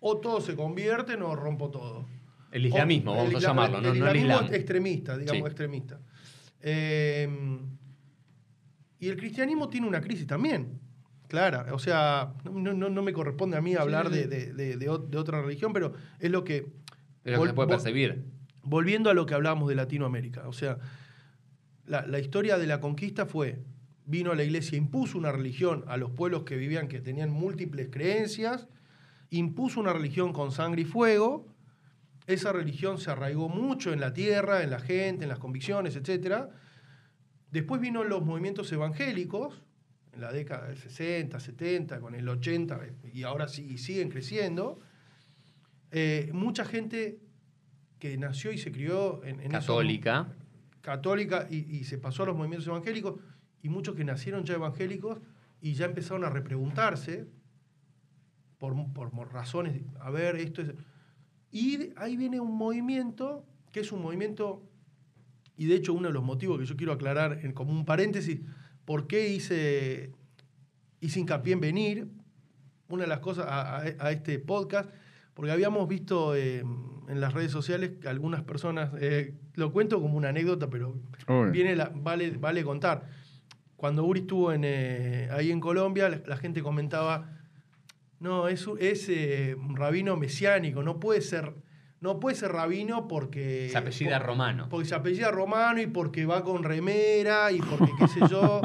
o 0.00 0.18
todo 0.18 0.40
se 0.40 0.54
convierte 0.56 1.14
o 1.14 1.34
rompo 1.36 1.70
todo. 1.70 2.06
El 2.52 2.66
islamismo, 2.66 3.12
O- 3.12 3.16
vamos 3.16 3.30
el 3.30 3.36
a 3.36 3.40
llamarlo, 3.40 3.80
no, 3.80 3.92
el 3.92 3.98
no 3.98 4.06
el 4.08 4.16
islamismo 4.16 4.34
islam. 4.44 4.54
extremista, 4.54 5.18
digamos, 5.18 5.40
Sí. 5.42 5.46
extremista. 5.46 6.00
Eh, 6.60 7.28
y 9.00 9.08
el 9.08 9.16
cristianismo 9.16 9.68
tiene 9.68 9.86
una 9.86 10.00
crisis 10.00 10.26
también, 10.26 10.80
clara. 11.28 11.66
O 11.72 11.78
sea, 11.78 12.34
no, 12.44 12.72
no- 12.72 12.88
no 12.90 13.02
me 13.02 13.12
corresponde 13.12 13.56
a 13.56 13.60
mí 13.60 13.74
hablar 13.74 14.08
sí, 14.08 14.14
de, 14.14 14.26
de- 14.26 14.52
de- 14.54 14.76
de 14.76 14.90
ot- 14.90 15.08
de 15.08 15.18
otra 15.18 15.40
religión, 15.42 15.72
pero 15.72 15.92
es 16.18 16.30
lo 16.30 16.42
que... 16.44 16.66
Es 17.24 17.32
lo 17.32 17.32
que 17.32 17.36
vol- 17.38 17.46
se 17.48 17.54
puede 17.54 17.68
percibir. 17.68 18.24
Volviendo 18.62 19.10
a 19.10 19.14
lo 19.14 19.26
que 19.26 19.34
hablábamos 19.34 19.68
de 19.68 19.74
Latinoamérica, 19.74 20.48
o 20.48 20.52
sea, 20.52 20.78
la, 21.86 22.06
la 22.06 22.18
historia 22.18 22.58
de 22.58 22.66
la 22.66 22.80
conquista 22.80 23.24
fue, 23.26 23.60
vino 24.04 24.32
a 24.32 24.34
la 24.34 24.42
iglesia, 24.44 24.76
impuso 24.78 25.16
una 25.18 25.32
religión 25.32 25.84
a 25.88 25.96
los 25.96 26.10
pueblos 26.10 26.42
que 26.44 26.56
vivían, 26.56 26.88
que 26.88 27.00
tenían 27.00 27.30
múltiples 27.30 27.88
creencias, 27.90 28.66
impuso 29.30 29.80
una 29.80 29.92
religión 29.92 30.32
con 30.32 30.52
sangre 30.52 30.82
y 30.82 30.84
fuego, 30.84 31.46
esa 32.26 32.52
religión 32.52 32.98
se 32.98 33.10
arraigó 33.10 33.48
mucho 33.48 33.92
en 33.92 34.00
la 34.00 34.12
tierra, 34.12 34.62
en 34.62 34.70
la 34.70 34.80
gente, 34.80 35.24
en 35.24 35.30
las 35.30 35.38
convicciones, 35.38 35.96
etc. 35.96 36.48
Después 37.50 37.80
vino 37.80 38.04
los 38.04 38.24
movimientos 38.24 38.70
evangélicos, 38.70 39.62
en 40.12 40.20
la 40.20 40.32
década 40.32 40.68
del 40.68 40.76
60, 40.76 41.40
70, 41.40 42.00
con 42.00 42.14
el 42.14 42.28
80, 42.28 42.80
y 43.12 43.22
ahora 43.22 43.48
sí, 43.48 43.78
siguen 43.78 44.10
creciendo. 44.10 44.80
Eh, 45.90 46.30
mucha 46.34 46.66
gente 46.66 47.18
que 47.98 48.16
nació 48.18 48.52
y 48.52 48.58
se 48.58 48.70
crió 48.70 49.24
en, 49.24 49.40
en 49.40 49.50
Católica. 49.50 50.28
católica 50.82 51.46
y, 51.50 51.76
y 51.76 51.84
se 51.84 51.96
pasó 51.96 52.24
a 52.24 52.26
los 52.26 52.36
movimientos 52.36 52.66
evangélicos, 52.68 53.20
y 53.62 53.70
muchos 53.70 53.94
que 53.94 54.04
nacieron 54.04 54.44
ya 54.44 54.54
evangélicos 54.54 55.18
y 55.60 55.72
ya 55.74 55.86
empezaron 55.86 56.24
a 56.24 56.30
repreguntarse 56.30 57.26
por, 58.58 58.74
por- 58.92 59.32
razones, 59.32 59.82
a 60.00 60.10
ver, 60.10 60.36
esto 60.36 60.62
es... 60.62 60.72
Y 61.50 61.90
ahí 61.96 62.16
viene 62.16 62.40
un 62.40 62.56
movimiento, 62.56 63.46
que 63.72 63.80
es 63.80 63.90
un 63.92 64.02
movimiento, 64.02 64.62
y 65.56 65.66
de 65.66 65.76
hecho 65.76 65.94
uno 65.94 66.08
de 66.08 66.14
los 66.14 66.22
motivos 66.24 66.58
que 66.58 66.66
yo 66.66 66.76
quiero 66.76 66.92
aclarar 66.92 67.40
en, 67.42 67.52
como 67.52 67.72
un 67.72 67.84
paréntesis, 67.84 68.40
por 68.84 69.06
qué 69.06 69.28
hice, 69.30 70.12
hice 71.00 71.20
hincapié 71.20 71.54
en 71.54 71.60
venir, 71.60 72.08
una 72.88 73.02
de 73.04 73.08
las 73.08 73.20
cosas 73.20 73.46
a, 73.46 73.76
a- 73.78 73.82
a 73.98 74.12
este 74.12 74.38
podcast, 74.38 74.90
porque 75.34 75.52
habíamos 75.52 75.86
visto 75.88 76.34
eh, 76.34 76.58
en 76.60 77.20
las 77.20 77.32
redes 77.32 77.52
sociales 77.52 77.92
que 78.00 78.08
algunas 78.08 78.42
personas, 78.42 78.90
eh, 79.00 79.34
lo 79.54 79.72
cuento 79.72 80.00
como 80.02 80.16
una 80.16 80.30
anécdota, 80.30 80.68
pero 80.68 80.98
viene 81.52 81.76
la- 81.76 81.92
vale, 81.94 82.32
vale 82.32 82.64
contar. 82.64 83.08
Cuando 83.76 84.04
Uri 84.04 84.20
estuvo 84.20 84.52
en, 84.52 84.62
eh, 84.64 85.28
ahí 85.30 85.50
en 85.52 85.60
Colombia, 85.60 86.08
la, 86.08 86.20
la 86.26 86.36
gente 86.36 86.60
comentaba, 86.62 87.37
no, 88.20 88.48
es, 88.48 88.66
un- 88.66 88.78
es 88.80 89.08
eh, 89.08 89.54
un 89.58 89.76
rabino 89.76 90.16
mesiánico, 90.16 90.82
no 90.82 90.98
puede 91.00 91.20
ser, 91.20 91.52
no 92.00 92.18
puede 92.20 92.36
ser 92.36 92.52
rabino 92.52 93.08
porque... 93.08 93.68
Se 93.70 93.78
apellida 93.78 94.18
por- 94.18 94.26
Romano. 94.28 94.66
Porque 94.70 94.88
se 94.88 94.94
apellida 94.94 95.30
Romano 95.30 95.80
y 95.80 95.86
porque 95.86 96.26
va 96.26 96.42
con 96.44 96.62
remera 96.64 97.50
y 97.52 97.58
porque 97.60 97.90
qué 97.98 98.08
sé 98.08 98.20
yo. 98.30 98.60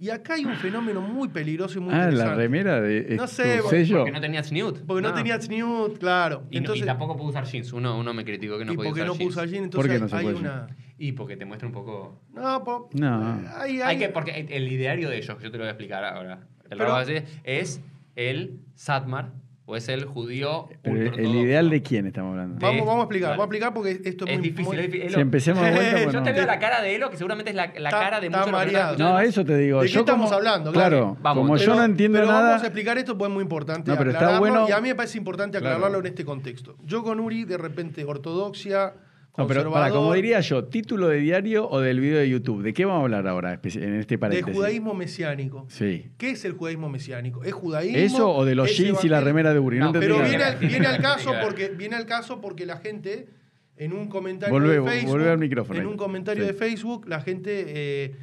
Y 0.00 0.10
acá 0.10 0.34
hay 0.34 0.44
un 0.44 0.54
fenómeno 0.54 1.00
muy 1.00 1.26
peligroso 1.28 1.78
y 1.78 1.82
muy 1.82 1.92
Ah, 1.92 2.04
interesante. 2.04 2.30
la 2.30 2.36
remera 2.36 2.80
de 2.80 3.16
No 3.16 3.24
es 3.24 3.30
sé, 3.32 3.56
tu 3.56 3.62
porque- 3.64 3.76
sello. 3.78 3.96
Porque 3.98 4.12
no 4.12 4.20
tenía 4.20 4.44
Snoot. 4.44 4.86
Porque 4.86 5.02
no 5.02 5.08
Ah. 5.08 5.14
tenía 5.14 5.38
Tzniut, 5.40 5.98
claro. 5.98 6.42
Y, 6.42 6.44
no- 6.44 6.50
y 6.54 6.56
entonces, 6.58 6.86
tampoco 6.86 7.16
pudo 7.16 7.30
usar 7.30 7.44
jeans. 7.44 7.72
Uno, 7.72 7.98
uno 7.98 8.14
me 8.14 8.24
criticó 8.24 8.58
que 8.58 8.64
no 8.64 8.74
y 8.74 8.76
podía 8.76 8.90
porque 8.90 9.00
usar 9.02 9.08
no 9.08 9.14
jeans. 9.18 9.28
puso 9.34 9.40
allí, 9.40 9.54
¿Por 9.56 9.64
entonces 9.64 9.88
qué 10.10 10.16
hay, 10.16 10.24
no 10.24 10.30
hay 10.30 10.34
una... 10.36 10.68
Y 10.98 11.12
porque 11.12 11.36
te 11.36 11.44
muestra 11.44 11.66
un 11.66 11.74
poco... 11.74 12.20
No, 12.32 12.62
po- 12.62 12.90
No. 12.92 13.40
Hay, 13.56 13.72
Hay 13.72 13.80
hay- 13.82 13.98
que, 13.98 14.08
porque 14.10 14.46
el 14.48 14.68
ideario 14.72 15.08
de 15.08 15.16
ellos, 15.18 15.36
yo 15.42 15.50
te 15.50 15.58
lo 15.58 15.64
voy 15.64 15.68
a 15.68 15.70
explicar 15.72 16.04
ahora. 16.04 16.46
El 16.70 16.78
Pero- 16.78 16.96
es 17.44 17.80
el 18.18 18.58
Satmar, 18.74 19.30
o 19.64 19.76
es 19.76 19.88
el 19.90 20.06
judío 20.06 20.66
Pero 20.82 20.96
el, 21.14 21.34
ideal 21.36 21.68
de 21.68 21.82
quién 21.82 22.06
estamos 22.06 22.30
hablando. 22.32 22.54
de- 22.58 22.64
Vamos, 22.66 22.86
vamos 22.86 23.00
a 23.00 23.04
explicar, 23.04 23.28
Dale. 23.30 23.38
vamos 23.38 23.42
a 23.42 23.44
explicar 23.44 23.74
porque 23.74 23.90
esto 24.08 24.24
es, 24.24 24.30
Es 24.32 24.38
muy, 24.38 24.48
difícil, 24.48 24.64
muy- 24.64 24.76
es 24.78 24.90
difícil. 24.90 25.14
Si 25.14 25.20
empecemos 25.20 25.60
vuelta, 25.60 26.10
Yo 26.12 26.22
te 26.22 26.32
veo 26.32 26.46
la 26.46 26.58
cara 26.58 26.80
de 26.82 26.94
Elo, 26.96 27.10
que 27.10 27.16
seguramente 27.18 27.50
es 27.50 27.56
la, 27.56 27.66
la 27.76 27.88
Está- 27.90 28.00
cara 28.00 28.18
de 28.20 28.26
está 28.28 28.38
muchos 28.46 28.64
están 28.66 28.98
No, 28.98 29.20
eso 29.20 29.44
te 29.44 29.56
digo. 29.58 29.80
¿De 29.82 29.86
qué 29.86 29.92
yo 29.92 30.00
estamos 30.00 30.24
como- 30.30 30.36
hablando? 30.38 30.72
Claro, 30.72 30.96
Claro. 30.98 31.16
Vamos. 31.20 31.42
como 31.42 31.56
yo 31.58 31.74
no 31.76 31.84
entiendo 31.84 32.18
pero 32.18 32.32
nada. 32.32 32.48
Vamos 32.48 32.62
a 32.62 32.66
explicar 32.66 32.96
esto 32.98 33.16
porque 33.18 33.30
es 33.30 33.34
muy 33.34 33.42
importante. 33.42 33.90
No, 33.90 33.96
pero 33.98 34.10
está 34.10 34.20
aclararlo, 34.20 34.40
bueno- 34.40 34.68
Y 34.68 34.72
a 34.72 34.80
mí 34.80 34.88
me 34.88 34.94
parece 34.94 35.18
importante 35.18 35.58
Claro. 35.60 35.74
aclararlo 35.76 35.98
en 36.00 36.06
este 36.06 36.24
contexto. 36.24 36.76
Yo 36.84 37.02
con 37.02 37.20
Uri, 37.20 37.44
de 37.44 37.58
repente, 37.58 38.04
ortodoxia, 38.04 38.94
No, 39.38 39.46
pero 39.46 39.70
para, 39.72 39.90
como 39.90 40.12
diría 40.14 40.40
yo, 40.40 40.64
título 40.64 41.08
de 41.08 41.18
diario 41.18 41.68
o 41.68 41.80
del 41.80 42.00
video 42.00 42.18
de 42.18 42.28
YouTube. 42.28 42.62
¿De 42.62 42.72
qué 42.74 42.84
vamos 42.84 43.00
a 43.00 43.04
hablar 43.04 43.28
ahora 43.28 43.60
en 43.62 43.94
este 43.94 44.14
de 44.14 44.18
paréntesis? 44.18 44.54
judaísmo 44.54 44.94
mesiánico. 44.94 45.64
Sí. 45.68 46.10
¿Qué 46.18 46.30
es 46.32 46.44
el 46.44 46.52
judaísmo 46.52 46.88
mesiánico? 46.88 47.44
¿Es 47.44 47.52
judaísmo? 47.52 47.98
¿Eso 47.98 48.30
o 48.34 48.44
de 48.44 48.54
los 48.54 48.68
¿Es 48.70 48.76
jeans 48.76 49.04
y 49.04 49.08
la 49.08 49.20
remera 49.20 49.52
de 49.54 49.60
Uri? 49.60 49.78
No, 49.78 49.92
No, 49.92 50.00
Pero 50.00 50.18
viene 50.22 50.42
al, 50.42 50.56
viene 50.58 50.86
caso 51.00 51.32
porque 51.42 51.68
viene 51.68 51.96
al 51.96 52.04
caso 52.06 52.40
porque 52.40 52.66
la 52.66 52.78
gente 52.78 53.28
en 53.76 53.92
un 53.92 54.08
comentario 54.08 54.58
de 54.60 54.82
Facebook 54.82 55.10
volvé 55.12 55.30
al 55.30 55.38
micrófono 55.38 55.78
en 55.78 55.86
ahí. 55.86 55.90
un 55.92 55.96
comentario 55.96 56.42
Sí. 56.44 56.48
de 56.52 56.54
Facebook 56.58 57.06
la 57.08 57.20
gente 57.20 57.64
eh, 57.68 58.16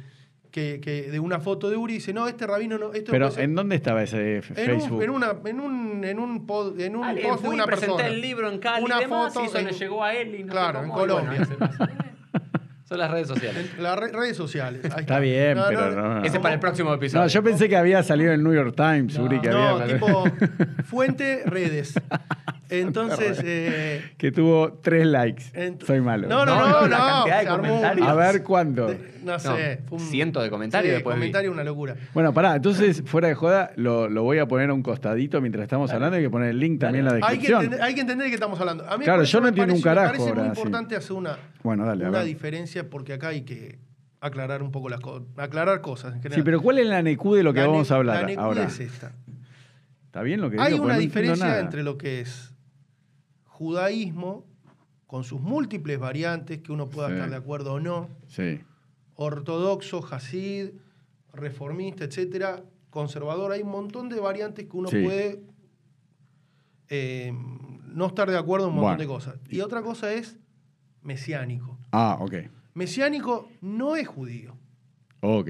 que, 0.56 0.80
que 0.80 1.10
de 1.10 1.20
una 1.20 1.38
foto 1.38 1.68
de 1.68 1.76
Uri 1.76 1.94
dice, 1.94 2.14
no, 2.14 2.26
este 2.28 2.46
rabino 2.46 2.78
no, 2.78 2.94
esto 2.94 3.12
Pero 3.12 3.28
¿en 3.36 3.54
dónde 3.54 3.76
estaba 3.76 4.02
ese 4.02 4.38
f- 4.38 4.54
en 4.56 4.70
un, 4.72 4.80
Facebook? 4.80 5.02
en, 5.02 5.10
una, 5.10 5.36
en 5.44 5.60
un, 5.60 6.02
en 6.02 6.18
un, 6.18 6.46
pod- 6.46 6.80
en 6.80 6.96
un 6.96 7.02
post 7.22 7.42
de 7.42 7.48
una 7.50 7.66
presenté 7.66 7.92
persona. 7.94 8.08
el 8.08 8.20
libro 8.22 8.48
en 8.50 8.58
Cali 8.58 8.82
Una 8.86 8.96
y 8.96 9.00
demás, 9.00 9.34
foto 9.34 9.44
y 9.44 9.48
eso 9.48 9.58
en- 9.58 9.64
le 9.66 9.72
llegó 9.72 10.02
a 10.02 10.14
él 10.14 10.34
y 10.34 10.44
no 10.44 10.52
Claro, 10.52 10.82
en 10.82 10.88
bueno, 10.88 11.14
Colombia. 11.18 11.46
pasa. 11.58 11.88
Son 12.88 12.98
las 12.98 13.10
redes 13.10 13.26
sociales. 13.28 13.70
Las 13.78 13.98
re- 13.98 14.12
redes 14.12 14.36
sociales. 14.36 14.80
ahí 14.94 15.00
Está 15.00 15.18
bien, 15.18 15.58
pero 15.68 15.90
no. 15.90 16.24
Ese 16.24 16.36
es 16.36 16.42
para 16.42 16.54
el 16.54 16.60
próximo 16.60 16.94
episodio. 16.94 17.22
No, 17.24 17.28
yo 17.28 17.42
pensé 17.42 17.68
que 17.68 17.76
había 17.76 18.02
salido 18.04 18.32
en 18.32 18.38
el 18.40 18.44
New 18.44 18.54
York 18.54 18.74
Times, 18.76 19.18
No. 19.18 19.24
Uri, 19.24 19.40
que 19.40 19.50
No, 19.50 19.58
había 19.78 19.94
tipo 19.94 20.24
fuente 20.84 21.42
redes. 21.46 21.94
Entonces, 22.68 23.40
eh, 23.44 24.02
que 24.18 24.32
tuvo 24.32 24.72
tres 24.82 25.06
likes. 25.06 25.44
ent- 25.54 25.84
Soy 25.84 26.00
malo. 26.00 26.26
No, 26.28 26.44
no, 26.44 26.56
No, 26.56 26.68
no, 26.68 26.80
no, 26.82 26.86
la 26.88 26.98
no. 26.98 27.04
cantidad 27.14 27.40
de 27.40 27.46
comentarios. 27.46 28.08
A 28.08 28.14
ver 28.14 28.42
cuándo. 28.42 28.86
de- 28.88 29.14
no 29.22 29.38
sé. 29.38 29.80
No, 29.88 29.96
un- 29.96 30.00
cientos 30.00 30.42
de 30.42 30.50
comentarios 30.50 30.90
Sí, 30.90 30.94
después 30.94 31.18
vi. 31.20 31.48
una 31.48 31.62
locura. 31.64 31.94
Bueno, 32.12 32.32
pará, 32.34 32.56
entonces, 32.56 33.02
fuera 33.06 33.28
de 33.28 33.34
joda, 33.34 33.70
lo, 33.76 34.08
lo 34.08 34.22
voy 34.24 34.38
a 34.38 34.46
poner 34.46 34.70
a 34.70 34.74
un 34.74 34.82
costadito 34.82 35.40
mientras 35.40 35.62
estamos 35.62 35.90
hablando 35.92 36.16
hay 36.16 36.22
que 36.24 36.30
poner 36.30 36.50
el 36.50 36.58
link 36.58 36.80
también 36.80 37.06
en 37.06 37.20
la 37.20 37.26
Hay 37.26 37.38
que, 37.38 37.48
descripción. 37.48 37.64
entender, 37.64 37.82
hay 37.86 37.94
que 37.94 38.00
entender 38.00 38.24
de 38.24 38.30
qué 38.30 38.34
estamos 38.34 38.58
hablando. 38.60 38.88
A 38.88 38.96
mí 38.98 39.04
Claro, 39.04 39.22
yo 39.22 39.40
no 39.40 39.48
entiendo 39.48 39.74
un 39.74 39.82
carajo 39.82 40.12
Me 40.12 40.18
parece 40.18 40.34
muy 40.34 40.42
sí. 40.44 40.48
importante 40.48 40.96
hacer 40.96 41.12
una, 41.12 41.38
Bueno, 41.66 41.84
dale, 41.84 42.04
a 42.04 42.08
una 42.08 42.18
ver. 42.18 42.26
diferencia 42.28 42.88
porque 42.88 43.12
acá 43.14 43.28
hay 43.28 43.42
que 43.42 43.78
aclarar 44.20 44.62
un 44.62 44.70
poco 44.70 44.88
las 44.88 45.00
cosas. 45.00 45.26
Aclarar 45.36 45.80
cosas 45.80 46.14
en 46.14 46.22
general. 46.22 46.40
Sí, 46.40 46.44
pero 46.44 46.62
¿cuál 46.62 46.78
es 46.78 46.86
la 46.86 47.02
NQ 47.02 47.34
de 47.34 47.42
lo 47.42 47.52
que 47.52 47.60
La 47.60 47.66
vamos 47.66 47.90
a 47.90 47.96
hablar 47.96 48.30
la 48.30 48.40
ahora? 48.40 48.64
es 48.64 48.78
esta. 48.80 49.12
¿Está 50.06 50.22
bien 50.22 50.40
lo 50.40 50.48
que 50.48 50.60
Hay 50.60 50.74
digo? 50.74 50.84
Una 50.84 50.94
no 50.94 51.00
diferencia 51.00 51.58
entre 51.60 51.82
lo 51.82 51.98
que 51.98 52.20
es 52.20 52.54
judaísmo, 53.46 54.46
con 55.08 55.24
sus 55.24 55.40
múltiples 55.40 55.98
variantes, 55.98 56.60
que 56.62 56.70
uno 56.72 56.88
pueda 56.88 57.08
Sí. 57.08 57.14
estar 57.14 57.30
de 57.30 57.36
acuerdo 57.36 57.74
o 57.74 57.80
no, 57.80 58.08
Sí, 58.28 58.60
ortodoxo, 59.16 60.04
hasid, 60.10 60.70
reformista, 61.32 62.04
etcétera, 62.04 62.62
conservador, 62.90 63.50
hay 63.52 63.62
un 63.62 63.70
montón 63.70 64.08
de 64.08 64.20
variantes 64.20 64.66
que 64.66 64.76
uno 64.76 64.88
Sí. 64.88 65.02
puede 65.02 65.42
eh, 66.88 67.32
no 67.88 68.06
estar 68.06 68.30
de 68.30 68.38
acuerdo 68.38 68.66
en 68.66 68.70
un 68.70 68.76
montón 68.76 68.96
Bueno. 68.96 69.00
de 69.02 69.06
cosas. 69.08 69.34
Y 69.50 69.60
otra 69.60 69.82
cosa 69.82 70.12
es 70.12 70.38
mesiánico. 71.06 71.78
Ah, 71.92 72.18
ok. 72.20 72.34
Mesiánico 72.74 73.48
no 73.62 73.96
es 73.96 74.06
judío, 74.06 74.56
Ok. 75.20 75.48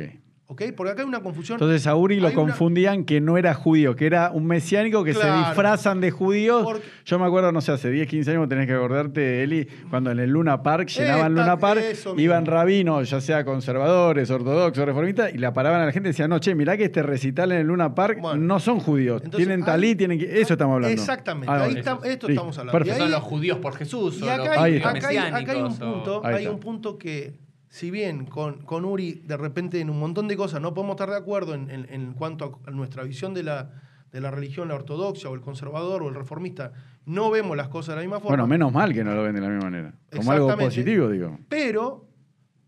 ¿Ok? 0.48 0.62
Porque 0.76 0.92
acá 0.92 1.02
hay 1.02 1.08
una 1.08 1.20
confusión. 1.20 1.56
Entonces 1.56 1.86
a 1.86 1.96
Uri 1.96 2.20
lo 2.20 2.28
Hay 2.28 2.34
una- 2.34 2.42
confundían 2.44 3.04
que 3.04 3.20
no 3.20 3.36
era 3.36 3.52
judío, 3.54 3.96
que 3.96 4.06
era 4.06 4.30
un 4.32 4.46
mesiánico 4.46 5.02
que 5.04 5.12
se 5.12 5.26
disfrazan 5.32 6.00
de 6.00 6.10
judíos. 6.10 6.62
Porque- 6.62 6.82
Yo 7.04 7.18
me 7.18 7.26
acuerdo, 7.26 7.50
no 7.52 7.60
sé, 7.60 7.72
hace 7.72 7.90
10, 7.90 8.06
15 8.08 8.30
años 8.30 8.48
tenés 8.48 8.66
que 8.66 8.72
acordarte, 8.74 9.42
Eli, 9.42 9.66
cuando 9.90 10.10
en 10.10 10.18
el 10.20 10.30
Luna 10.30 10.62
Park 10.62 10.88
llenaban 10.88 11.32
Esta- 11.32 11.42
Luna 11.42 11.58
Park, 11.58 11.82
iban 12.16 12.46
rabinos, 12.46 13.10
ya 13.10 13.20
sea 13.20 13.44
conservadores, 13.44 14.30
ortodoxos, 14.30 14.84
reformistas, 14.84 15.34
y 15.34 15.38
la 15.38 15.52
paraban 15.52 15.80
a 15.82 15.86
la 15.86 15.92
gente 15.92 16.08
y 16.08 16.12
decían, 16.12 16.30
no, 16.30 16.38
che, 16.38 16.54
mirá 16.54 16.76
que 16.76 16.84
este 16.84 17.02
recital 17.02 17.52
en 17.52 17.58
el 17.58 17.66
Luna 17.66 17.94
Park 17.94 18.18
Bueno. 18.20 18.40
no 18.40 18.60
son 18.60 18.78
judíos, 18.80 19.22
Entonces, 19.24 19.38
tienen 19.46 19.60
ahí- 19.62 19.66
talí, 19.66 19.94
tienen 19.96 20.18
que... 20.18 20.40
Eso 20.40 20.54
estamos 20.54 20.74
hablando. 20.76 20.92
Exactamente, 21.00 21.50
Ah, 21.52 21.64
ahí 21.64 21.74
está- 21.76 21.98
esto 22.04 22.28
estamos 22.28 22.56
hablando. 22.58 22.72
perfecto. 22.78 22.96
Y 22.96 22.98
Son 23.00 23.06
ahí- 23.08 23.12
los 23.14 23.22
judíos 23.22 23.58
por 23.58 23.74
Jesús. 23.76 24.18
Y 24.20 24.22
o 24.22 24.30
acá 24.30 24.36
los 24.36 24.48
hay, 24.58 24.76
acá 24.78 25.08
hay- 25.08 25.16
acá 25.16 25.52
hay 25.52 25.60
un 25.62 25.76
punto, 25.76 26.20
hay 26.24 26.46
un 26.46 26.60
punto 26.60 26.98
que, 26.98 27.34
si 27.68 27.90
bien 27.90 28.26
con, 28.26 28.62
con 28.62 28.84
Uri 28.84 29.22
de 29.24 29.36
repente 29.36 29.80
en 29.80 29.90
un 29.90 29.98
montón 29.98 30.28
de 30.28 30.36
cosas 30.36 30.60
no 30.60 30.72
podemos 30.74 30.94
estar 30.94 31.10
de 31.10 31.16
acuerdo 31.16 31.54
en, 31.54 31.70
en- 31.70 31.86
en 31.92 32.12
cuanto 32.14 32.60
a 32.66 32.70
nuestra 32.70 33.02
visión 33.02 33.34
de 33.34 33.42
la, 33.42 33.70
de 34.12 34.20
la 34.20 34.30
religión, 34.30 34.68
la 34.68 34.74
ortodoxia 34.76 35.28
o 35.30 35.34
el 35.34 35.40
conservador 35.40 36.02
o 36.02 36.08
el 36.08 36.14
reformista, 36.14 36.72
no 37.04 37.30
vemos 37.30 37.56
las 37.56 37.68
cosas 37.68 37.94
de 37.94 37.96
la 37.96 38.00
misma 38.02 38.16
forma. 38.20 38.30
Bueno, 38.30 38.46
menos 38.46 38.72
mal 38.72 38.92
que 38.94 39.04
no 39.04 39.14
lo 39.14 39.22
ven 39.24 39.34
de 39.34 39.40
la 39.40 39.48
misma 39.48 39.64
manera. 39.70 39.94
Como 40.14 40.32
algo 40.32 40.56
positivo, 40.56 41.08
digo. 41.10 41.38
Pero 41.48 42.06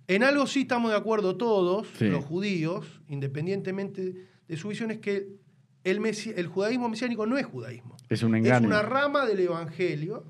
en 0.08 0.22
algo 0.24 0.46
sí 0.46 0.62
estamos 0.62 0.90
de 0.90 0.96
acuerdo 0.96 1.36
todos, 1.36 1.86
Sí. 1.96 2.08
los 2.08 2.24
judíos, 2.24 3.00
independientemente 3.08 4.26
de 4.48 4.56
su 4.56 4.68
visión, 4.68 4.90
es 4.90 4.98
que 4.98 5.28
el, 5.84 6.00
mesi- 6.00 6.32
el 6.36 6.46
judaísmo 6.48 6.88
mesiánico 6.88 7.26
no 7.26 7.38
es 7.38 7.46
judaísmo. 7.46 7.96
Es 8.08 8.22
un 8.22 8.34
Es 8.34 8.44
engaño. 8.44 8.66
una 8.66 8.82
rama 8.82 9.24
del 9.26 9.40
evangelio, 9.40 10.24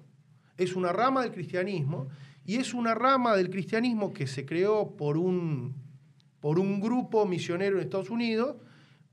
es 0.57 0.75
una 0.77 0.93
rama 0.93 1.23
del 1.23 1.33
cristianismo, 1.33 2.09
y 2.49 2.57
es 2.57 2.73
una 2.73 2.95
rama 2.95 3.37
del 3.37 3.51
cristianismo 3.51 4.15
que 4.15 4.27
se 4.27 4.47
creó 4.47 4.97
por 4.97 5.19
un, 5.19 5.75
por 6.41 6.59
un 6.59 6.81
grupo 6.81 7.27
misionero 7.27 7.77
en 7.77 7.83
Estados 7.83 8.09
Unidos 8.09 8.57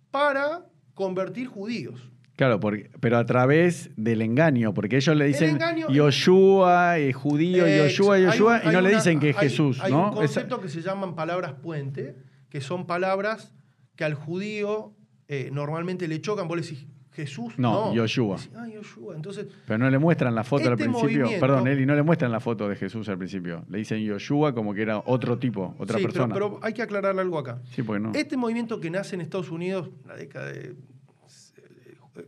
para 0.10 0.66
convertir 0.94 1.48
judíos. 1.48 2.00
Claro, 2.38 2.62
porque, 2.62 2.90
pero 3.02 3.18
a 3.18 3.26
través 3.26 3.90
del 3.98 4.22
engaño, 4.22 4.74
porque 4.74 4.96
ellos 4.96 5.18
le 5.18 5.26
dicen 5.26 5.58
engaño- 5.58 5.90
Yoshua, 5.90 6.98
es 6.98 7.14
judío, 7.14 7.66
Eh, 7.66 7.90
Yoshua, 7.90 8.18
un- 8.20 8.24
Yoshua, 8.24 8.62
y 8.64 8.70
no 8.70 8.80
le 8.80 8.96
dicen 8.96 9.20
que 9.20 9.32
es 9.32 9.38
hay- 9.38 9.50
Jesús, 9.50 9.82
hay 9.82 9.92
¿no? 9.92 10.10
un 10.12 10.16
concepto 10.16 10.62
que 10.62 10.70
se 10.70 10.82
llaman 10.82 11.14
palabras 11.16 11.56
puente, 11.62 12.16
que 12.50 12.62
son 12.62 12.88
palabras 12.88 13.54
que 13.98 14.06
al 14.06 14.14
judío 14.14 14.94
eh, 15.28 15.50
normalmente 15.52 16.08
le 16.08 16.22
chocan. 16.22 16.48
Vos 16.48 16.56
le 16.56 16.64
decís 16.64 16.88
Jesús. 17.16 17.54
No, 17.58 17.88
No, 17.88 17.94
Yoshua. 17.94 18.38
Ah, 18.56 18.68
Yoshua. 18.68 19.16
Entonces, 19.16 19.48
Pero 19.66 19.78
no 19.78 19.90
le 19.90 19.98
muestran 19.98 20.36
la 20.36 20.44
foto 20.44 20.66
al 20.68 20.74
Este 20.74 20.84
principio. 20.86 21.24
movimiento- 21.26 21.40
Perdón, 21.40 21.68
Eli, 21.68 21.86
no 21.86 21.96
le 21.96 22.04
muestran 22.04 22.32
la 22.32 22.40
foto 22.40 22.68
de 22.68 22.76
Jesús 22.76 23.08
al 23.10 23.18
principio. 23.18 23.64
Le 23.70 23.78
dicen 23.78 24.04
Yoshua 24.04 24.54
como 24.54 24.74
que 24.74 24.82
era 24.82 25.00
otro 25.06 25.38
tipo, 25.40 25.74
otra 25.80 25.98
sí, 25.98 26.04
pero- 26.04 26.14
persona. 26.14 26.34
Pero, 26.34 26.60
hay 26.62 26.74
que 26.74 26.82
aclarar 26.82 27.18
algo 27.20 27.38
acá. 27.40 27.62
sí, 27.72 27.82
porque 27.84 28.00
no. 28.02 28.12
Este 28.14 28.36
movimiento 28.38 28.80
que 28.80 28.90
nace 28.90 29.16
en 29.16 29.22
Estados 29.22 29.50
Unidos, 29.50 29.90
la 30.06 30.16
década 30.16 30.52
de. 30.52 30.76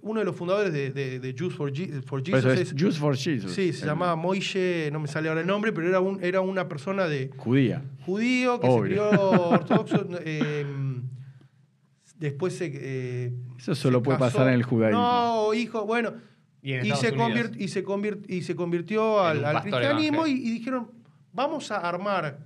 Uno 0.02 0.20
de 0.20 0.26
los 0.26 0.36
fundadores 0.36 0.74
de, 0.74 0.92
de- 0.92 1.18
de 1.22 1.34
Jews 1.34 1.54
for, 1.56 1.72
Je- 1.72 2.02
for 2.04 2.22
Por 2.22 2.38
eso 2.38 2.50
Jesus 2.50 2.60
es 2.60 2.72
es- 2.74 2.76
Jews 2.78 2.98
for 2.98 3.16
Jesus. 3.16 3.54
Sí, 3.54 3.72
se 3.72 3.84
El- 3.84 3.88
llamaba 3.92 4.18
Moishe, 4.18 4.90
no 4.92 5.00
me 5.00 5.08
sale 5.08 5.30
ahora 5.30 5.40
el 5.40 5.48
nombre, 5.48 5.72
pero 5.72 5.88
era, 5.88 6.02
un, 6.02 6.22
era 6.22 6.42
una 6.42 6.68
persona 6.68 7.08
de 7.08 7.30
Judía. 7.38 7.82
judío 8.06 8.60
que 8.60 8.68
Obvio. 8.68 8.82
se 8.84 8.90
crió 8.90 9.10
ortodoxo. 9.50 10.06
eh, 10.26 10.66
después 12.20 12.56
se. 12.58 12.72
eh, 12.74 13.34
Eso 13.58 13.76
solo 13.76 14.00
se 14.00 14.04
puede 14.06 14.20
casó. 14.20 14.32
pasar 14.38 14.48
en 14.50 14.54
el 14.56 14.64
judaísmo. 14.64 15.02
No, 15.02 15.54
hijo, 15.54 15.86
bueno. 15.86 16.14
Y 16.62 16.72
se, 16.72 16.80
Unidos. 16.82 17.14
convirt- 17.16 17.56
y, 17.58 17.68
se 17.70 17.86
convirt- 17.86 18.26
y 18.28 18.42
se 18.42 18.56
convirtió 18.56 19.22
al, 19.22 19.62
cristianismo 19.62 20.28
y, 20.28 20.34
dijeron, 20.40 20.92
vamos 21.32 21.72
a 21.72 21.78
armar 21.78 22.40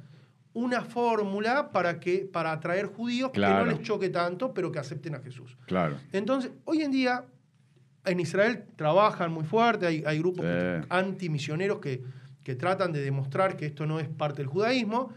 una 0.54 0.82
fórmula 0.84 1.72
para, 1.72 2.00
que, 2.00 2.30
para 2.32 2.52
atraer 2.52 2.88
judíos 2.88 3.32
Claro. 3.34 3.64
que 3.66 3.72
no 3.72 3.78
les 3.78 3.82
choque 3.88 4.10
tanto, 4.10 4.54
pero 4.54 4.72
que 4.72 4.80
acepten 4.80 5.16
a 5.16 5.20
Jesús. 5.22 5.58
Claro. 5.66 5.96
Entonces, 6.12 6.52
hoy 6.66 6.82
en 6.82 6.92
día, 6.92 7.24
en 8.06 8.20
Israel 8.20 8.66
trabajan 8.76 9.32
muy 9.32 9.46
fuerte, 9.46 9.88
hay, 9.88 10.04
hay 10.06 10.20
grupos 10.20 10.46
Sí. 10.46 10.86
antimisioneros 10.90 11.80
que, 11.80 12.04
que 12.44 12.56
tratan 12.56 12.92
de 12.92 13.02
demostrar 13.02 13.56
que 13.56 13.66
esto 13.66 13.86
no 13.88 14.00
es 14.00 14.10
parte 14.10 14.42
del 14.42 14.48
judaísmo, 14.48 15.14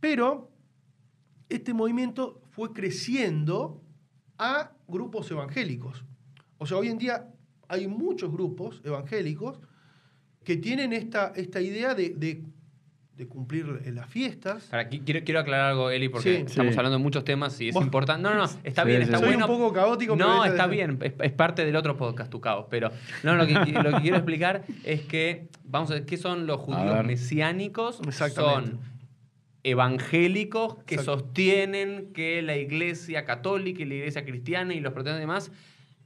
pero 0.00 0.50
este 1.50 1.74
movimiento 1.74 2.40
fue 2.50 2.72
creciendo 2.72 3.81
a 4.42 4.72
grupos 4.88 5.30
evangélicos. 5.30 6.04
O 6.58 6.66
sea, 6.66 6.76
hoy 6.78 6.88
en 6.88 6.98
día 6.98 7.26
hay 7.68 7.86
muchos 7.88 8.30
grupos 8.32 8.80
evangélicos 8.84 9.58
que 10.44 10.56
tienen 10.56 10.92
esta, 10.92 11.32
esta 11.36 11.60
idea 11.60 11.94
de, 11.94 12.10
de- 12.10 12.42
de 13.16 13.28
cumplir 13.28 13.66
las 13.92 14.08
fiestas. 14.08 14.64
Para, 14.64 14.88
qui- 14.88 15.02
quiero, 15.04 15.20
quiero 15.22 15.40
aclarar 15.40 15.70
algo, 15.72 15.90
Eli, 15.90 16.08
porque 16.08 16.36
Sí. 16.38 16.42
estamos 16.46 16.72
Sí. 16.72 16.78
hablando 16.78 16.96
de 16.96 17.02
muchos 17.04 17.24
temas 17.24 17.60
y 17.60 17.68
es 17.68 17.74
Vos- 17.74 17.84
importante. 17.84 18.22
No, 18.22 18.30
no, 18.30 18.36
no, 18.38 18.44
está 18.64 18.82
Sí, 18.82 18.88
bien, 18.88 19.00
sí, 19.00 19.04
está 19.04 19.18
sí. 19.18 19.24
Soy 19.24 19.34
bueno. 19.34 19.46
un 19.52 19.58
poco 19.58 19.72
caótico, 19.74 20.16
pero 20.16 20.26
No, 20.28 20.44
está 20.46 20.66
bien, 20.66 20.98
es, 21.02 21.12
es 21.20 21.32
parte 21.32 21.64
del 21.64 21.76
otro 21.76 21.96
podcast, 21.96 22.30
tu 22.30 22.40
caos. 22.40 22.66
Pero 22.70 22.90
no, 23.22 23.34
lo 23.36 23.46
que, 23.46 23.52
lo 23.52 23.90
que 23.96 24.00
quiero 24.00 24.16
explicar 24.16 24.64
es 24.82 25.02
que, 25.02 25.46
vamos 25.64 25.90
a 25.90 25.94
ver, 25.94 26.06
¿qué 26.06 26.16
son 26.16 26.46
los 26.46 26.58
judíos 26.60 27.04
mesiánicos? 27.04 28.00
Exactamente. 28.06 28.70
Son 28.72 28.80
evangélicos 29.64 30.76
que 30.86 30.96
Exacto. 30.96 31.20
sostienen 31.20 32.12
que 32.12 32.42
la 32.42 32.56
iglesia 32.56 33.24
católica 33.24 33.82
y 33.82 33.84
la 33.86 33.94
iglesia 33.94 34.24
cristiana 34.24 34.74
y 34.74 34.80
los 34.80 34.92
protestantes 34.92 35.20
y 35.20 35.26
demás 35.28 35.52